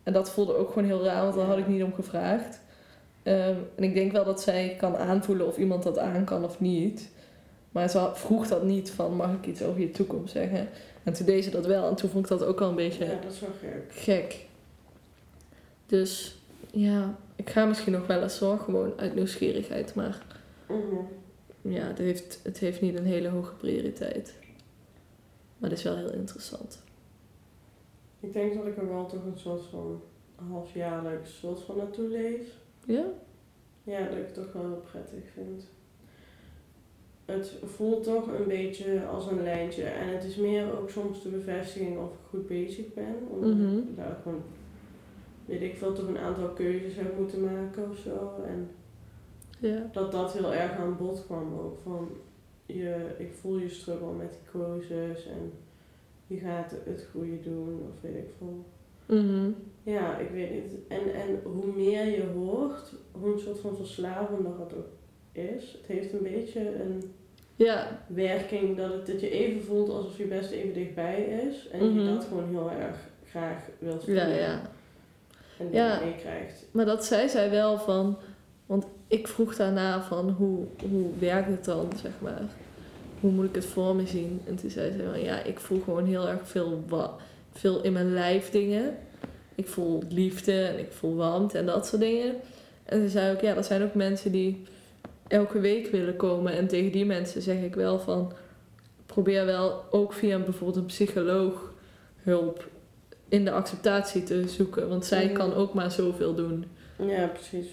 En 0.04 0.14
dat 0.14 0.32
voelde 0.32 0.56
ook 0.56 0.68
gewoon 0.68 0.88
heel 0.88 1.04
raar, 1.04 1.24
want 1.24 1.36
daar 1.36 1.46
had 1.46 1.58
ik 1.58 1.68
niet 1.68 1.84
om 1.84 1.94
gevraagd. 1.94 2.60
Ehm, 3.24 3.56
en 3.76 3.84
ik 3.84 3.94
denk 3.94 4.12
wel 4.12 4.24
dat 4.24 4.42
zij 4.42 4.76
kan 4.78 4.98
aanvoelen 4.98 5.48
of 5.48 5.58
iemand 5.58 5.84
dat 5.84 5.98
aan 5.98 6.26
kan 6.26 6.44
of 6.44 6.60
niet. 6.60 7.10
Maar 7.72 7.90
ze 7.90 8.10
vroeg 8.14 8.48
dat 8.48 8.64
niet 8.64 8.92
van, 8.92 9.16
mag 9.16 9.32
ik 9.34 9.46
iets 9.46 9.64
over 9.64 9.82
je 9.82 9.92
toekomst 9.92 10.32
zeggen? 10.34 10.70
En 11.04 11.14
toen 11.14 11.26
deed 11.26 11.44
ze 11.44 11.50
dat 11.50 11.66
wel. 11.66 11.88
En 11.90 11.96
toen 11.96 12.10
vond 12.10 12.24
ik 12.24 12.38
dat 12.38 12.44
ook 12.48 12.60
wel 12.60 12.70
een 12.70 12.76
beetje 12.76 13.06
ja, 13.06 13.12
dat 13.24 13.32
is 13.32 13.40
wel 13.40 13.50
gek. 13.62 13.84
gek. 13.94 14.46
Dus 15.86 16.36
ja, 16.72 17.16
ik 17.36 17.50
ga 17.50 17.66
misschien 17.66 17.92
nog 17.94 18.08
wel 18.08 18.22
eens 18.22 18.40
hoor, 18.40 18.60
gewoon 18.60 18.94
uit 18.98 19.16
nieuwsgierigheid. 19.16 19.96
Maar 19.96 20.22
Mhm. 20.68 20.96
Ja, 21.62 21.88
het 21.88 21.98
heeft, 21.98 22.40
het 22.44 22.58
heeft 22.58 22.82
niet 22.82 22.98
een 22.98 23.06
hele 23.06 23.28
hoge 23.28 23.54
prioriteit. 23.54 24.34
Maar 25.58 25.70
het 25.70 25.80
is 25.80 25.86
wel 25.86 25.96
heel 25.98 26.14
interessant. 26.14 26.84
Ik 28.20 28.34
denk 28.34 28.54
dat 28.54 28.66
ik 28.68 28.78
er 28.78 28.88
wel 28.90 29.06
toch 29.06 29.26
een 29.26 29.38
soort 29.40 29.66
van 29.66 30.02
halfjaarlijks 30.50 31.40
soort 31.40 31.60
van 31.62 31.78
naartoe 31.78 32.08
leef. 32.08 32.48
Ja? 32.86 33.04
Ja, 33.84 34.00
dat 34.08 34.18
ik 34.18 34.26
het 34.26 34.34
toch 34.34 34.54
wel 34.54 34.62
heel 34.64 34.84
prettig 34.92 35.24
vind. 35.34 35.68
Het 37.26 37.54
voelt 37.66 38.04
toch 38.04 38.28
een 38.28 38.48
beetje 38.48 39.06
als 39.06 39.28
een 39.28 39.44
lijntje. 39.44 39.84
En 39.84 40.08
het 40.08 40.24
is 40.24 40.36
meer 40.36 40.80
ook 40.80 40.90
soms 40.90 41.24
de 41.24 41.30
bevestiging 41.30 41.98
of 41.98 42.10
ik 42.12 42.20
goed 42.30 42.48
bezig 42.48 42.94
ben. 42.94 43.16
Omdat 43.30 43.50
Mhm. 43.54 43.78
ik 43.78 43.96
daar 43.96 44.20
gewoon, 44.24 44.42
weet 45.46 45.62
ik 45.62 45.76
veel, 45.76 45.94
toch 45.94 46.08
een 46.08 46.18
aantal 46.18 46.50
keuzes 46.50 46.96
heb 46.96 47.18
moeten 47.18 47.44
maken 47.44 47.90
of 47.90 47.98
zo. 47.98 48.44
En 48.48 48.70
Ja. 49.62 49.90
dat 49.92 50.12
dat 50.12 50.34
heel 50.34 50.54
erg 50.54 50.72
aan 50.78 50.98
bod 50.98 51.24
kwam 51.26 51.54
ook. 51.60 51.80
Van, 51.84 52.10
je, 52.66 52.96
ik 53.18 53.34
voel 53.34 53.58
je 53.58 53.70
struggle 53.70 54.12
met 54.12 54.32
die 54.32 54.50
en 55.28 55.52
je 56.28 56.38
gaat 56.38 56.72
het 56.86 57.08
goede 57.12 57.40
doen 57.42 57.82
of 57.90 58.02
weet 58.02 58.16
ik 58.16 58.30
veel. 58.38 58.66
Mhm. 59.18 59.50
Ja, 59.84 60.18
ik 60.18 60.30
weet 60.30 60.52
niet. 60.52 60.74
En, 60.88 61.14
en 61.14 61.40
hoe 61.44 61.66
meer 61.76 62.06
je 62.06 62.24
hoort, 62.36 62.94
hoe 63.12 63.34
een 63.34 63.40
soort 63.40 63.60
van 63.60 63.76
verslavender 63.76 64.52
het 64.60 64.74
ook 64.78 64.88
is. 65.32 65.72
Het 65.72 65.86
heeft 65.88 66.14
een 66.14 66.24
beetje 66.24 66.76
een 66.82 67.14
Ja, 67.56 68.04
werking 68.08 68.78
dat 68.78 68.94
het 68.94 69.06
dat 69.08 69.20
je 69.22 69.30
even 69.30 69.64
voelt 69.64 69.90
alsof 69.90 70.18
je 70.18 70.26
best 70.26 70.52
even 70.52 70.74
dichtbij 70.74 71.24
is. 71.50 71.68
En 71.68 71.90
Mhm. 71.90 72.00
je 72.00 72.14
dat 72.14 72.24
gewoon 72.24 72.50
heel 72.50 72.72
erg 72.72 72.98
graag 73.26 73.58
wilt 73.80 74.04
ja, 74.06 74.26
voelen. 74.26 74.36
ja. 74.42 74.62
En 75.60 75.72
Ja. 75.72 75.88
ja. 76.00 76.06
meekrijgt. 76.06 76.66
Maar 76.72 76.86
dat 76.86 77.06
zei 77.06 77.30
zij 77.30 77.50
wel 77.50 77.78
van... 77.78 78.18
Want 78.66 78.86
ik 79.12 79.28
vroeg 79.28 79.56
daarna 79.56 80.02
van 80.04 80.30
hoe, 80.30 80.66
hoe 80.90 81.10
werkt 81.20 81.48
het 81.50 81.66
dan, 81.66 81.88
zeg 82.02 82.12
maar. 82.20 82.42
Hoe 83.20 83.32
moet 83.32 83.46
ik 83.46 83.56
het 83.56 83.66
voor 83.66 83.96
me 83.96 84.08
zien? 84.08 84.42
En 84.48 84.56
toen 84.56 84.70
zei 84.70 84.92
ze 84.92 85.04
van 85.12 85.22
ja, 85.22 85.44
ik 85.44 85.60
voel 85.60 85.82
gewoon 85.84 86.06
heel 86.06 86.28
erg 86.28 86.48
veel, 86.48 86.84
veel 87.54 87.82
in 87.84 87.94
mijn 87.94 88.14
lijf 88.14 88.50
dingen. 88.50 88.98
Ik 89.56 89.68
voel 89.68 90.04
liefde 90.10 90.62
en 90.62 90.80
ik 90.80 90.92
voel 90.92 91.16
warmte 91.16 91.58
en 91.58 91.66
dat 91.66 91.88
soort 91.88 92.02
dingen. 92.02 92.36
En 92.86 93.02
ze 93.02 93.10
zei 93.10 93.36
ook 93.36 93.42
ja, 93.42 93.56
er 93.56 93.64
zijn 93.64 93.84
ook 93.84 93.94
mensen 93.94 94.32
die 94.32 94.64
elke 95.28 95.60
week 95.60 95.88
willen 95.88 96.16
komen. 96.16 96.54
En 96.54 96.68
tegen 96.68 96.92
die 96.92 97.06
mensen 97.06 97.42
zeg 97.42 97.62
ik 97.62 97.76
wel 97.76 98.00
van... 98.00 98.32
Probeer 99.06 99.46
wel 99.46 99.84
ook 99.90 100.14
via 100.14 100.40
bijvoorbeeld 100.40 100.78
een 100.78 100.86
psycholoog 100.86 101.74
hulp 102.24 102.70
in 103.30 103.46
de 103.46 103.52
acceptatie 103.52 104.24
te 104.24 104.48
zoeken. 104.48 104.90
Want 104.90 105.06
zij 105.06 105.26
Mhm. 105.26 105.34
kan 105.34 105.54
ook 105.54 105.74
maar 105.74 105.92
zoveel 105.92 106.36
doen. 106.36 106.66
Ja, 106.98 107.26
precies. 107.28 107.68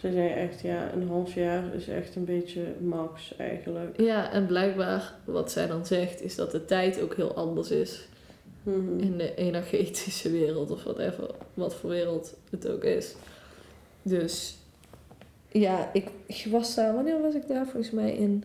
Ze 0.00 0.12
zei 0.12 0.28
echt, 0.28 0.60
ja, 0.60 0.92
een 0.92 1.08
half 1.08 1.34
jaar 1.34 1.74
is 1.74 1.88
echt 1.88 2.16
een 2.16 2.24
beetje 2.24 2.62
max 2.80 3.36
eigenlijk. 3.36 4.00
Ja, 4.00 4.32
en 4.32 4.46
blijkbaar 4.46 5.14
wat 5.24 5.50
zij 5.52 5.66
dan 5.66 5.86
zegt 5.86 6.22
is 6.22 6.34
dat 6.34 6.50
de 6.50 6.64
tijd 6.64 7.00
ook 7.02 7.14
heel 7.14 7.34
anders 7.34 7.70
is 7.70 8.08
Mhm. 8.62 8.98
in 8.98 9.16
de 9.18 9.34
energetische 9.34 10.30
wereld 10.30 10.70
of 10.70 10.82
whatever, 10.82 11.30
wat 11.54 11.74
voor 11.74 11.90
wereld 11.90 12.34
het 12.50 12.68
ook 12.68 12.84
is. 12.84 13.14
Dus 14.02 14.56
ja, 15.48 15.90
ik, 15.92 16.08
ik 16.26 16.46
was 16.50 16.74
daar, 16.74 16.94
wanneer 16.94 17.20
was 17.20 17.34
ik 17.34 17.48
daar 17.48 17.64
volgens 17.64 17.90
mij 17.90 18.12
in? 18.12 18.44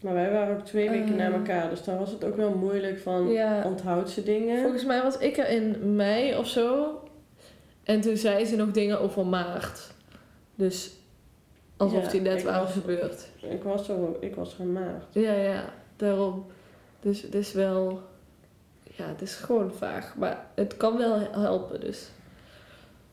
Maar 0.00 0.14
wij 0.14 0.30
waren 0.32 0.56
ook 0.56 0.64
twee 0.64 0.90
weken 0.90 1.08
Eh. 1.08 1.16
na 1.28 1.32
elkaar, 1.32 1.70
dus 1.70 1.82
dan 1.84 1.98
was 1.98 2.10
het 2.10 2.24
ook 2.24 2.36
wel 2.36 2.54
moeilijk 2.54 2.98
van 2.98 3.28
Ja, 3.28 3.62
onthoudt 3.66 4.10
ze 4.10 4.22
dingen. 4.22 4.62
volgens 4.62 4.84
mij 4.84 5.02
was 5.02 5.18
ik 5.18 5.36
er 5.36 5.48
in 5.48 5.94
mei 5.96 6.36
of 6.36 6.46
zo. 6.48 6.98
En 7.84 8.00
toen 8.00 8.16
zei 8.16 8.44
ze 8.44 8.56
nog 8.56 8.70
dingen 8.70 9.00
over 9.00 9.26
maart. 9.26 9.90
Dus 10.54 10.92
alsof 11.76 12.02
Ja, 12.04 12.10
die 12.10 12.20
net 12.20 12.42
waren 12.42 12.68
gebeurd. 12.68 13.28
Ik 13.40 13.62
was 13.62 13.88
er, 13.88 13.96
ik 14.20 14.34
was 14.34 14.56
maart. 14.56 15.04
Ja, 15.10 15.32
ja, 15.32 15.64
daarom. 15.96 16.46
Dus 17.00 17.22
het 17.22 17.34
is 17.34 17.52
wel, 17.52 18.02
ja, 18.82 19.06
het 19.06 19.22
is 19.22 19.34
gewoon 19.34 19.72
vaag. 19.72 20.14
Maar 20.16 20.46
het 20.54 20.76
kan 20.76 20.98
wel 20.98 21.18
helpen, 21.32 21.80
dus 21.80 22.08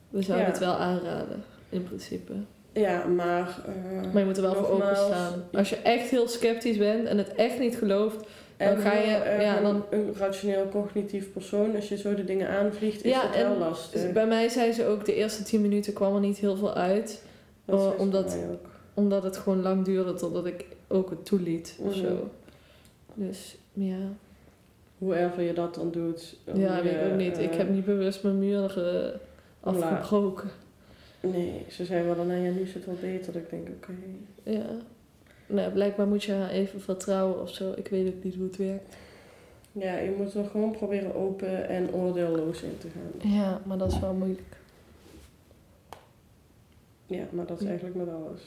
we 0.10 0.22
zouden 0.22 0.46
Ja. 0.48 0.52
het 0.52 0.62
wel 0.62 0.74
aanraden, 0.76 1.44
in 1.70 1.84
principe. 1.84 2.34
Ja, 2.74 3.06
maar... 3.06 3.60
eh, 3.66 4.02
Maar 4.12 4.20
je 4.20 4.26
moet 4.26 4.38
er 4.38 4.44
wel 4.44 4.54
voor 4.56 4.70
nogmaals, 4.70 5.00
openstaan. 5.00 5.44
Als 5.54 5.70
je 5.70 5.76
echt 5.76 6.10
heel 6.10 6.28
sceptisch 6.28 6.78
bent 6.78 7.08
en 7.08 7.18
het 7.18 7.36
echt 7.36 7.60
niet 7.60 7.78
gelooft, 7.78 8.28
dan 8.66 8.76
En 8.76 8.82
ga 8.82 8.94
je- 8.94 9.00
heel 9.08 9.42
ja, 9.42 9.58
een- 9.58 9.64
dan- 9.64 9.84
een 9.90 10.14
rationeel 10.18 10.70
cognitief 10.70 11.32
persoon, 11.34 11.76
als 11.76 11.90
je 11.90 11.98
zo 11.98 12.16
de 12.16 12.24
dingen 12.24 12.50
aanvliegt, 12.50 13.04
is 13.04 13.12
Ja, 13.12 13.28
het 13.28 13.36
wel 13.48 13.58
lastig. 13.58 14.02
dus 14.02 14.12
bij 14.12 14.28
mij 14.28 14.50
zei 14.50 14.72
ze 14.72 14.86
ook, 14.86 15.06
de 15.06 15.14
eerste 15.16 15.44
10 15.44 15.62
minuten 15.62 15.94
kwam 15.94 16.14
er 16.16 16.20
niet 16.22 16.38
heel 16.38 16.56
veel 16.56 16.74
uit. 16.74 17.24
Dat 17.66 17.90
bij 17.90 17.98
omdat-. 18.06 18.38
Omdat 18.94 19.24
het 19.24 19.38
gewoon 19.38 19.62
lang 19.62 19.86
duurde 19.86 20.14
totdat 20.14 20.46
ik 20.46 20.66
ook 20.88 21.10
het 21.10 21.26
toeliet 21.26 21.76
of 21.80 21.96
Mhm. 21.96 22.06
zo. 22.06 22.30
Dus 23.14 23.56
ja, 23.74 23.98
Hoever 24.98 25.42
je 25.42 25.54
dat 25.54 25.76
dan 25.76 25.92
doet. 25.92 26.36
ja 26.46 26.52
hoe 26.54 26.84
weet 26.84 26.92
ik 26.94 27.12
ook 27.12 27.18
niet. 27.18 27.38
Ik 27.38 27.52
eh, 27.52 27.58
heb 27.58 27.70
niet 27.70 27.86
bewust 27.86 28.24
mijn 28.24 28.40
muur 28.40 28.84
eh, 28.88 29.20
afgebroken. 29.60 30.50
Nee, 31.20 31.66
ze 31.70 31.86
zei 31.86 32.06
wel 32.06 32.16
dan, 32.16 32.28
nou 32.28 32.40
ja, 32.44 32.52
nu 32.52 32.62
is 32.62 32.74
het 32.74 32.86
wel 32.86 32.98
beter. 33.02 33.34
Dat 33.34 33.42
ik 33.42 33.50
denk, 33.50 33.68
oké. 33.68 33.92
Ja. 34.44 34.66
Nou, 35.52 35.72
blijkbaar 35.72 36.08
moet 36.08 36.24
je 36.24 36.32
haar 36.32 36.50
even 36.50 36.82
vertrouwen 36.82 37.42
of 37.42 37.54
zo. 37.54 37.74
Ik 37.76 37.88
weet 37.88 38.16
ook 38.16 38.24
niet 38.24 38.36
hoe 38.36 38.44
het 38.44 38.58
werkt. 38.58 38.96
Ja, 39.72 39.98
je 39.98 40.16
moet 40.18 40.34
er 40.34 40.46
gewoon 40.46 40.72
proberen 40.72 41.16
open 41.16 41.68
en 41.68 41.94
oordeelloos 41.94 42.62
in 42.62 42.78
te 42.78 42.88
gaan. 42.90 43.32
Ja, 43.32 43.62
maar 43.66 43.78
dat 43.78 43.92
is 43.92 44.00
wel 44.00 44.14
moeilijk. 44.14 44.58
Ja, 47.06 47.24
maar 47.30 47.46
dat 47.46 47.62
is 47.62 47.68
eigenlijk 47.68 47.96
met 47.96 48.08
alles. 48.08 48.42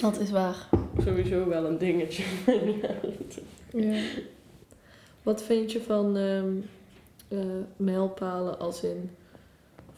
Dat 0.00 0.20
is 0.20 0.30
waar. 0.30 0.68
Sowieso 1.04 1.48
wel 1.48 1.64
een 1.64 1.78
dingetje. 1.78 2.24
Ja. 3.72 4.00
Wat 5.22 5.42
vind 5.42 5.72
je 5.72 5.82
van 5.82 6.16
eh, 6.16 7.38
mijlpalen 7.76 8.58
als 8.58 8.82
in 8.84 9.10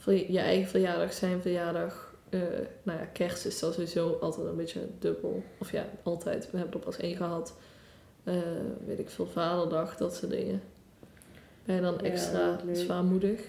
je 0.06 0.38
eigen 0.38 0.68
verjaardag, 0.68 1.12
zijn 1.12 1.40
verjaardag? 1.40 2.09
Eh, 2.30 2.40
nou 2.82 2.98
ja, 2.98 3.04
kerst 3.04 3.46
is 3.46 3.58
dan 3.58 3.72
sowieso 3.72 4.18
altijd 4.20 4.46
een 4.46 4.56
beetje 4.56 4.80
dubbel. 4.98 5.42
Of 5.58 5.72
ja, 5.72 5.86
altijd. 6.02 6.50
We 6.50 6.58
hebben 6.58 6.74
er 6.74 6.84
pas 6.84 6.96
één 6.96 7.16
gehad. 7.16 7.54
Eh, 8.24 8.36
weet 8.86 8.98
ik 8.98 9.10
veel, 9.10 9.26
vaderdag, 9.26 9.96
dat 9.96 10.14
soort 10.14 10.30
dingen. 10.30 10.62
Ben 11.64 11.74
je 11.74 11.80
dan 11.80 12.00
extra 12.00 12.60
zwaarmoedig? 12.72 13.44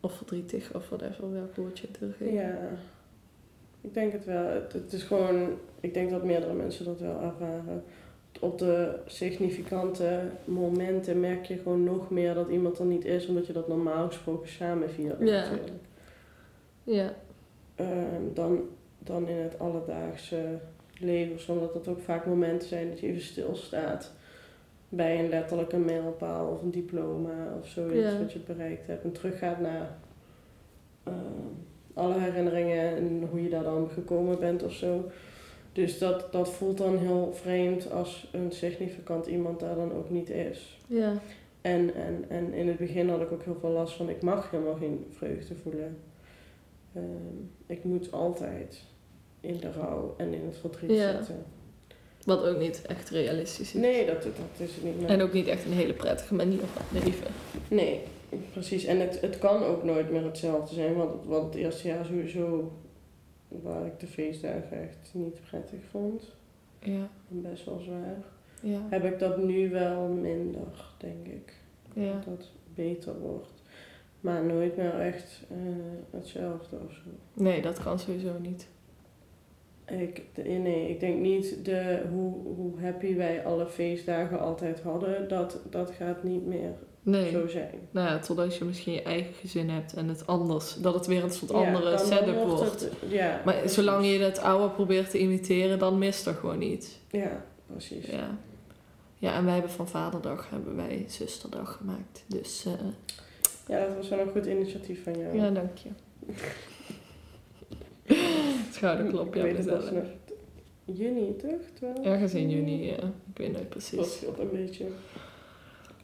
Of 0.00 0.12
verdrietig, 0.12 0.74
of 0.74 0.88
whatever, 0.88 1.32
welk 1.32 1.56
woordje 1.56 1.86
je 1.86 1.92
teruggeeft. 1.92 2.32
ja, 2.32 2.58
ik 3.80 3.94
denk 3.94 4.12
het 4.12 4.24
wel. 4.24 4.46
Het, 4.46 4.72
het 4.72 4.92
is 4.92 5.02
gewoon, 5.02 5.58
ik 5.80 5.94
denk 5.94 6.10
dat 6.10 6.24
meerdere 6.24 6.52
mensen 6.52 6.84
dat 6.84 7.00
wel 7.00 7.20
ervaren. 7.20 7.84
Op 8.40 8.58
de 8.58 8.98
significante 9.06 10.20
momenten 10.44 11.20
merk 11.20 11.44
je 11.44 11.56
gewoon 11.56 11.84
nog 11.84 12.10
meer 12.10 12.34
dat 12.34 12.48
iemand 12.48 12.78
er 12.78 12.84
niet 12.84 13.04
is, 13.04 13.26
omdat 13.26 13.46
je 13.46 13.52
dat 13.52 13.68
normaal 13.68 14.06
gesproken 14.06 14.48
samen 14.48 14.90
viert. 14.90 15.18
Ja. 15.18 15.40
natuurlijk. 15.40 15.70
Ja, 16.84 17.14
Ehm, 17.74 18.22
dan, 18.34 18.60
dan 18.98 19.28
in 19.28 19.36
het 19.36 19.58
alledaagse 19.58 20.58
leven. 20.98 21.40
Zodat 21.40 21.72
dat 21.72 21.88
ook 21.88 22.00
vaak 22.00 22.26
momenten 22.26 22.68
zijn 22.68 22.88
dat 22.88 23.00
je 23.00 23.06
even 23.06 23.22
stilstaat 23.22 24.12
bij 24.88 25.18
een 25.18 25.28
letterlijke 25.28 25.76
mijlpaal 25.76 26.48
of 26.48 26.62
een 26.62 26.70
diploma 26.70 27.56
of 27.60 27.66
zoiets 27.68 28.12
Ja. 28.12 28.18
wat 28.18 28.32
je 28.32 28.38
bereikt 28.38 28.86
hebt. 28.86 29.04
En 29.04 29.12
teruggaat 29.12 29.60
naar 29.60 29.96
ehm, 31.04 31.14
alle 31.94 32.18
herinneringen 32.18 32.96
en 32.96 33.26
hoe 33.30 33.42
je 33.42 33.48
daar 33.48 33.62
dan 33.62 33.88
gekomen 33.90 34.38
bent 34.38 34.62
of 34.62 34.72
zo. 34.72 35.04
Dus 35.72 35.98
dat, 35.98 36.32
dat 36.32 36.48
voelt 36.50 36.78
dan 36.78 36.98
heel 36.98 37.30
vreemd 37.32 37.90
als 37.92 38.28
een 38.32 38.52
significant 38.52 39.26
iemand 39.26 39.60
daar 39.60 39.74
dan 39.74 39.92
ook 39.92 40.10
niet 40.10 40.30
is. 40.30 40.78
ja, 40.86 41.12
En, 41.60 41.94
en, 41.94 42.24
en 42.28 42.52
in 42.52 42.68
het 42.68 42.78
begin 42.78 43.08
had 43.08 43.20
ik 43.20 43.32
ook 43.32 43.42
heel 43.44 43.56
veel 43.60 43.70
last 43.70 43.96
van, 43.96 44.08
ik 44.08 44.22
mag 44.22 44.50
helemaal 44.50 44.76
geen 44.76 45.06
vreugde 45.10 45.54
voelen. 45.54 45.96
Ehm, 46.94 47.04
ik 47.66 47.84
moet 47.84 48.12
altijd 48.12 48.82
in 49.40 49.56
de 49.60 49.72
rouw 49.72 50.14
en 50.16 50.32
in 50.34 50.44
het 50.46 50.56
verdriet 50.58 50.90
Ja. 50.90 51.16
zitten. 51.16 51.44
wat 52.24 52.44
ook 52.44 52.58
niet 52.58 52.82
echt 52.86 53.10
realistisch 53.10 53.74
is. 53.74 53.80
Nee, 53.80 54.06
dat, 54.06 54.22
dat 54.22 54.32
is 54.56 54.74
het 54.74 54.84
niet. 54.84 55.00
meer. 55.00 55.08
En 55.08 55.20
ook 55.22 55.32
niet 55.32 55.46
echt 55.46 55.64
een 55.64 55.72
hele 55.72 55.92
prettige 55.92 56.34
manier 56.34 56.60
van 56.72 57.00
leven. 57.02 57.26
Nee, 57.68 58.00
precies. 58.52 58.84
En 58.84 59.00
het, 59.00 59.20
het 59.20 59.38
kan 59.38 59.62
ook 59.62 59.84
nooit 59.84 60.10
meer 60.10 60.24
hetzelfde 60.24 60.74
zijn, 60.74 60.94
want, 60.94 61.24
want 61.24 61.44
het 61.44 61.54
eerste 61.54 61.88
jaar 61.88 62.04
sowieso, 62.04 62.72
waar 63.48 63.86
ik 63.86 64.00
de 64.00 64.06
feestdagen 64.06 64.82
echt 64.82 65.10
niet 65.12 65.40
prettig 65.50 65.78
vond, 65.90 66.22
Ja, 66.78 67.08
en 67.30 67.42
best 67.42 67.64
wel 67.64 67.78
zwaar, 67.78 68.16
ja, 68.60 68.80
heb 68.90 69.04
ik 69.04 69.18
dat 69.18 69.38
nu 69.42 69.70
wel 69.70 70.06
minder, 70.08 70.84
denk 70.98 71.26
ik. 71.26 71.54
ja. 71.94 72.12
Dat 72.12 72.24
dat 72.24 72.50
beter 72.74 73.18
wordt. 73.20 73.53
Maar 74.24 74.44
nooit 74.44 74.76
meer 74.76 75.00
echt 75.00 75.40
eh, 75.50 75.56
hetzelfde 76.10 76.76
of 76.86 76.92
zo. 76.92 77.00
Nee, 77.34 77.62
dat 77.62 77.82
kan 77.82 77.98
sowieso 77.98 78.38
niet. 78.40 78.68
Ik, 79.86 80.22
de- 80.34 80.42
nee, 80.42 80.88
ik 80.90 81.00
denk 81.00 81.20
niet 81.20 81.64
de, 81.64 82.02
hoe, 82.10 82.34
hoe 82.56 82.80
happy 82.80 83.14
wij 83.16 83.44
alle 83.44 83.66
feestdagen 83.66 84.40
altijd 84.40 84.80
hadden, 84.80 85.28
dat, 85.28 85.58
dat 85.70 85.90
gaat 85.90 86.22
niet 86.22 86.46
meer 86.46 86.72
Nee. 87.02 87.30
zo 87.30 87.46
zijn. 87.46 87.74
Nou 87.90 88.08
ja, 88.08 88.18
totdat 88.18 88.56
je 88.56 88.64
misschien 88.64 88.92
je 88.92 89.02
eigen 89.02 89.34
gezin 89.34 89.70
hebt 89.70 89.94
en 89.94 90.08
het 90.08 90.26
anders, 90.26 90.74
dat 90.74 90.94
het 90.94 91.06
weer 91.06 91.22
een 91.24 91.30
soort 91.30 91.52
andere 91.52 91.98
setup 91.98 92.42
wordt. 92.44 92.60
het- 92.80 92.92
ja, 93.08 93.40
maar 93.44 93.54
precies. 93.54 93.74
zolang 93.74 94.06
je 94.06 94.18
het 94.18 94.38
oude 94.38 94.74
probeert 94.74 95.10
te 95.10 95.18
imiteren, 95.18 95.78
dan 95.78 95.98
mist 95.98 96.26
er 96.26 96.34
gewoon 96.34 96.58
niet. 96.58 96.98
Ja, 97.10 97.44
precies. 97.66 98.06
Ja. 98.06 98.38
Ja, 99.18 99.34
en 99.34 99.44
wij 99.44 99.52
hebben 99.54 99.70
van 99.70 99.88
vaderdag 99.88 100.50
hebben 100.50 100.76
wij 100.76 101.04
zusterdag 101.08 101.76
gemaakt. 101.76 102.24
Dus 102.26 102.64
eh, 102.66 102.72
Ja, 103.66 103.86
dat 103.86 103.96
was 103.96 104.08
wel 104.08 104.18
een 104.18 104.30
goed 104.30 104.46
initiatief 104.46 105.02
van 105.02 105.18
jou. 105.18 105.36
ja, 105.36 105.50
dank 105.50 105.76
je. 105.78 105.88
Schouderklop, 108.72 109.26
Ik 109.28 109.34
ja, 109.34 109.42
weet 109.42 109.56
het 109.56 109.66
was 109.66 109.84
mezelf. 109.84 110.02
nog 110.04 110.12
juni, 110.96 111.36
toch? 111.36 111.60
Wel? 111.80 112.04
Ergens 112.04 112.34
in 112.34 112.50
juni, 112.50 112.86
ja. 112.86 112.96
Ik 112.96 113.36
weet 113.36 113.54
Dat 113.54 113.68
precies. 113.68 114.14
scheelt 114.16 114.38
een 114.38 114.50
beetje. 114.50 114.86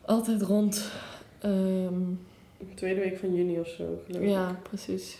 Altijd 0.04 0.42
rond. 0.42 0.90
ehm, 1.38 2.02
Tweede 2.74 3.00
week 3.00 3.18
van 3.18 3.34
juni 3.34 3.60
of 3.60 3.68
zo, 3.68 4.02
geloof 4.06 4.22
ik. 4.22 4.28
ja, 4.28 4.60
precies. 4.62 5.18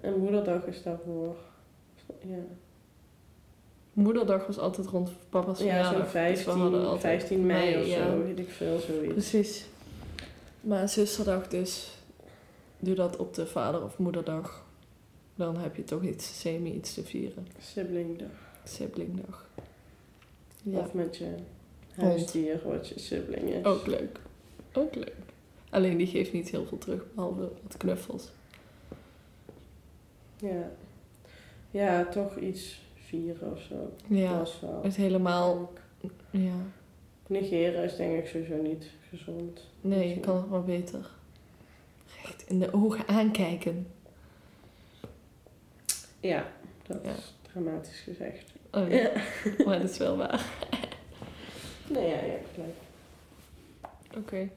En 0.00 0.18
moederdag 0.18 0.66
is 0.66 0.82
daarvoor. 0.82 1.36
Ja, 2.22 2.36
Moederdag 3.92 4.46
was 4.46 4.58
altijd 4.58 4.86
rond 4.86 5.10
papa's 5.28 5.58
ja 5.58 5.64
verjaardag. 5.64 5.92
zo'n 5.92 6.00
dus 6.02 6.12
we 6.12 6.18
15, 6.18 6.52
hadden 6.60 6.86
altijd 6.86 7.18
15 7.20 7.46
mei, 7.46 7.70
mei, 7.70 7.82
of 7.82 7.86
ja. 7.88 8.10
zo, 8.10 8.22
weet 8.22 8.38
ik 8.38 8.50
veel, 8.50 8.78
zoiets. 8.78 9.12
Precies. 9.12 9.66
Maar 10.68 10.88
zusterdag 10.88 11.48
dus, 11.48 11.90
doe 12.78 12.94
dat 12.94 13.16
op 13.16 13.34
de 13.34 13.46
vader- 13.46 13.82
of 13.84 13.98
moederdag. 13.98 14.66
Dan 15.34 15.56
heb 15.58 15.76
je 15.76 15.84
toch 15.84 16.02
iets, 16.02 16.40
semi 16.40 16.72
iets 16.72 16.94
te 16.94 17.02
vieren. 17.04 17.46
Siblingdag. 17.60 18.28
Siblingdag. 18.64 19.48
Ja, 20.62 20.78
Of 20.78 20.92
met 20.92 21.16
je 21.16 21.34
huisdier, 21.94 22.60
wat 22.64 22.88
je 22.88 22.98
sibling 22.98 23.42
is. 23.48 23.64
ook 23.64 23.86
leuk. 23.86 24.20
Ook 24.72 24.94
leuk. 24.94 25.14
Alleen 25.70 25.96
die 25.96 26.06
geeft 26.06 26.32
niet 26.32 26.48
heel 26.48 26.66
veel 26.66 26.78
terug, 26.78 27.04
behalve 27.14 27.40
wat 27.62 27.76
knuffels. 27.76 28.28
Ja. 30.36 30.70
Ja, 31.70 32.04
toch 32.04 32.36
iets 32.36 32.80
vieren 32.94 33.52
of 33.52 33.60
zo. 33.60 33.92
Ja, 34.06 34.38
Dat 34.38 34.48
is 34.48 34.60
wel. 34.60 34.80
het 34.82 34.96
helemaal, 34.96 35.72
ja. 36.30 36.54
Negeren 37.26 37.84
is 37.84 37.96
denk 37.96 38.18
ik 38.18 38.26
sowieso 38.26 38.62
niet 38.62 38.86
gezond. 39.08 39.66
Nee, 39.80 40.08
je 40.08 40.20
kan 40.20 40.36
het 40.36 40.50
maar 40.50 40.64
beter. 40.64 41.10
Recht 42.22 42.44
in 42.48 42.58
de 42.58 42.72
ogen 42.72 43.08
aankijken. 43.08 43.86
Ja, 46.20 46.46
dat 46.86 46.98
Ja. 47.04 47.10
is 47.10 47.34
dramatisch 47.42 48.00
gezegd. 48.00 48.52
Oh, 48.72 48.88
Ja. 48.90 49.10
Maar 49.64 49.80
dat 49.80 49.90
is 49.90 49.98
wel 49.98 50.16
waar. 50.16 50.44
Nee, 51.90 52.08
ja, 52.08 52.20
ja, 52.24 52.34
gelijk. 52.54 52.74
Oké, 54.16 54.48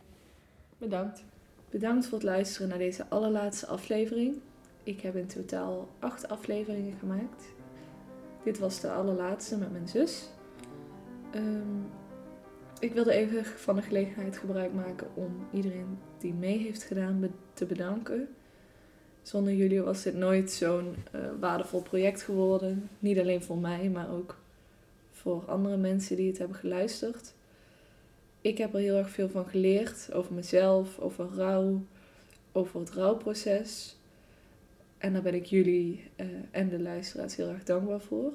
bedankt. 0.78 1.24
Bedankt 1.70 2.06
voor 2.06 2.18
het 2.18 2.28
luisteren 2.28 2.68
naar 2.70 2.78
deze 2.78 3.06
allerlaatste 3.10 3.68
aflevering. 3.68 4.36
Ik 4.84 5.02
heb 5.02 5.16
in 5.16 5.28
totaal 5.28 5.88
acht 6.00 6.28
afleveringen 6.28 6.98
gemaakt. 7.00 7.44
Dit 8.44 8.60
was 8.60 8.80
de 8.80 8.92
allerlaatste 8.92 9.58
met 9.58 9.72
mijn 9.72 9.88
zus. 9.88 10.26
Ehm, 11.32 11.78
ik 12.82 12.94
wilde 12.94 13.14
even 13.14 13.46
van 13.46 13.76
de 13.76 13.82
gelegenheid 13.82 14.38
gebruik 14.38 14.74
maken 14.74 15.08
om 15.14 15.48
iedereen 15.54 15.98
die 16.18 16.34
mee 16.34 16.58
heeft 16.58 16.84
gedaan 16.84 17.32
te 17.54 17.66
bedanken. 17.66 18.28
Zonder 19.22 19.54
jullie 19.54 19.82
was 19.82 20.04
dit 20.04 20.16
nooit 20.16 20.52
zo'n 20.52 20.96
eh, 21.12 21.22
waardevol 21.40 21.82
project 21.82 22.22
geworden. 22.22 22.90
Niet 23.00 23.20
alleen 23.20 23.44
voor 23.44 23.58
mij, 23.58 23.90
maar 23.90 24.12
ook 24.12 24.38
voor 25.12 25.44
andere 25.46 25.78
mensen 25.78 26.16
die 26.16 26.28
het 26.28 26.38
hebben 26.38 26.58
geluisterd. 26.58 27.34
Ik 28.42 28.58
heb 28.58 28.74
er 28.74 28.80
heel 28.80 28.96
erg 28.96 29.10
veel 29.10 29.30
van 29.30 29.46
geleerd 29.46 30.14
over 30.14 30.34
mezelf, 30.34 31.00
over 31.00 31.30
rouw, 31.36 31.82
over 32.52 32.80
het 32.80 32.90
rouwproces. 32.90 33.98
En 34.98 35.14
daar 35.14 35.22
ben 35.22 35.34
ik 35.34 35.46
jullie 35.46 36.10
eh, 36.16 36.26
en 36.52 36.70
de 36.70 36.80
luisteraars 36.80 37.36
heel 37.36 37.50
erg 37.50 37.64
dankbaar 37.64 38.02
voor. 38.02 38.34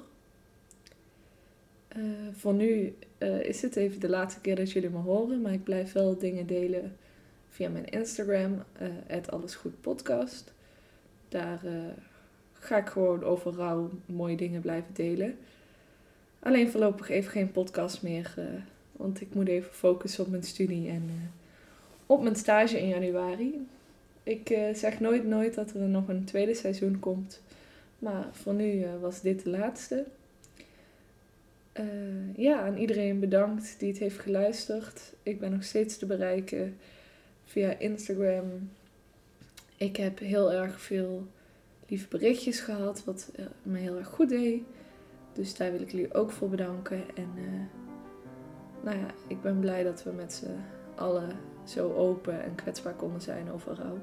Eh, 1.97 2.03
voor 2.31 2.53
nu 2.53 2.95
eh, 3.17 3.43
is 3.43 3.61
het 3.61 3.75
even 3.75 3.99
de 3.99 4.09
laatste 4.09 4.41
keer 4.41 4.55
dat 4.55 4.71
jullie 4.71 4.89
me 4.89 4.97
horen, 4.97 5.41
maar 5.41 5.53
ik 5.53 5.63
blijf 5.63 5.91
wel 5.91 6.17
dingen 6.17 6.47
delen 6.47 6.95
via 7.49 7.69
mijn 7.69 7.85
Instagram, 7.85 8.63
uh, 8.81 9.17
allesgoedpodcast. 9.29 10.53
Daar 11.29 11.59
ga 12.53 12.77
ik 12.77 12.87
gewoon 12.87 13.23
overal 13.23 13.89
mooie 14.05 14.35
dingen 14.35 14.61
blijven 14.61 14.93
delen. 14.93 15.37
Alleen 16.39 16.69
voorlopig 16.69 17.09
even 17.09 17.31
geen 17.31 17.51
podcast 17.51 18.01
meer, 18.01 18.35
want 18.91 19.21
ik 19.21 19.33
moet 19.33 19.47
even 19.47 19.73
focussen 19.73 20.23
op 20.23 20.29
mijn 20.29 20.43
studie 20.43 20.89
en 20.89 21.31
op 22.05 22.21
mijn 22.21 22.35
stage 22.35 22.79
in 22.79 22.87
januari. 22.87 23.67
Ik 24.23 24.57
zeg 24.73 24.99
nooit 24.99 25.25
nooit 25.25 25.53
dat 25.53 25.73
er 25.73 25.79
nog 25.79 26.07
een 26.07 26.23
tweede 26.23 26.53
seizoen 26.53 26.99
komt, 26.99 27.41
maar 27.99 28.27
voor 28.31 28.53
nu 28.53 28.85
was 29.01 29.21
dit 29.21 29.43
de 29.43 29.49
laatste. 29.49 30.05
Uh, 31.79 32.35
ja, 32.35 32.61
aan 32.61 32.77
iedereen 32.77 33.19
bedankt 33.19 33.79
die 33.79 33.89
het 33.89 33.97
heeft 33.97 34.19
geluisterd. 34.19 35.13
Ik 35.23 35.39
ben 35.39 35.51
nog 35.51 35.63
steeds 35.63 35.97
te 35.97 36.05
bereiken 36.05 36.77
via 37.45 37.77
Instagram. 37.77 38.69
Ik 39.77 39.95
heb 39.95 40.19
heel 40.19 40.51
erg 40.51 40.81
veel 40.81 41.27
lieve 41.87 42.07
berichtjes 42.07 42.59
gehad, 42.59 43.03
wat 43.03 43.31
uh, 43.39 43.45
me 43.63 43.77
heel 43.77 43.97
erg 43.97 44.07
goed 44.07 44.29
deed. 44.29 44.63
Dus 45.33 45.55
daar 45.55 45.71
wil 45.71 45.81
ik 45.81 45.91
jullie 45.91 46.13
ook 46.13 46.31
voor 46.31 46.49
bedanken. 46.49 47.03
En 47.15 47.29
uh, 47.35 47.61
nou 48.83 48.97
ja, 48.97 49.07
ik 49.27 49.41
ben 49.41 49.59
blij 49.59 49.83
dat 49.83 50.03
we 50.03 50.11
met 50.11 50.33
z'n 50.33 50.59
allen 50.95 51.29
zo 51.65 51.93
open 51.93 52.43
en 52.43 52.55
kwetsbaar 52.55 52.93
konden 52.93 53.21
zijn 53.21 53.51
over 53.51 53.75
rouw. 53.75 53.99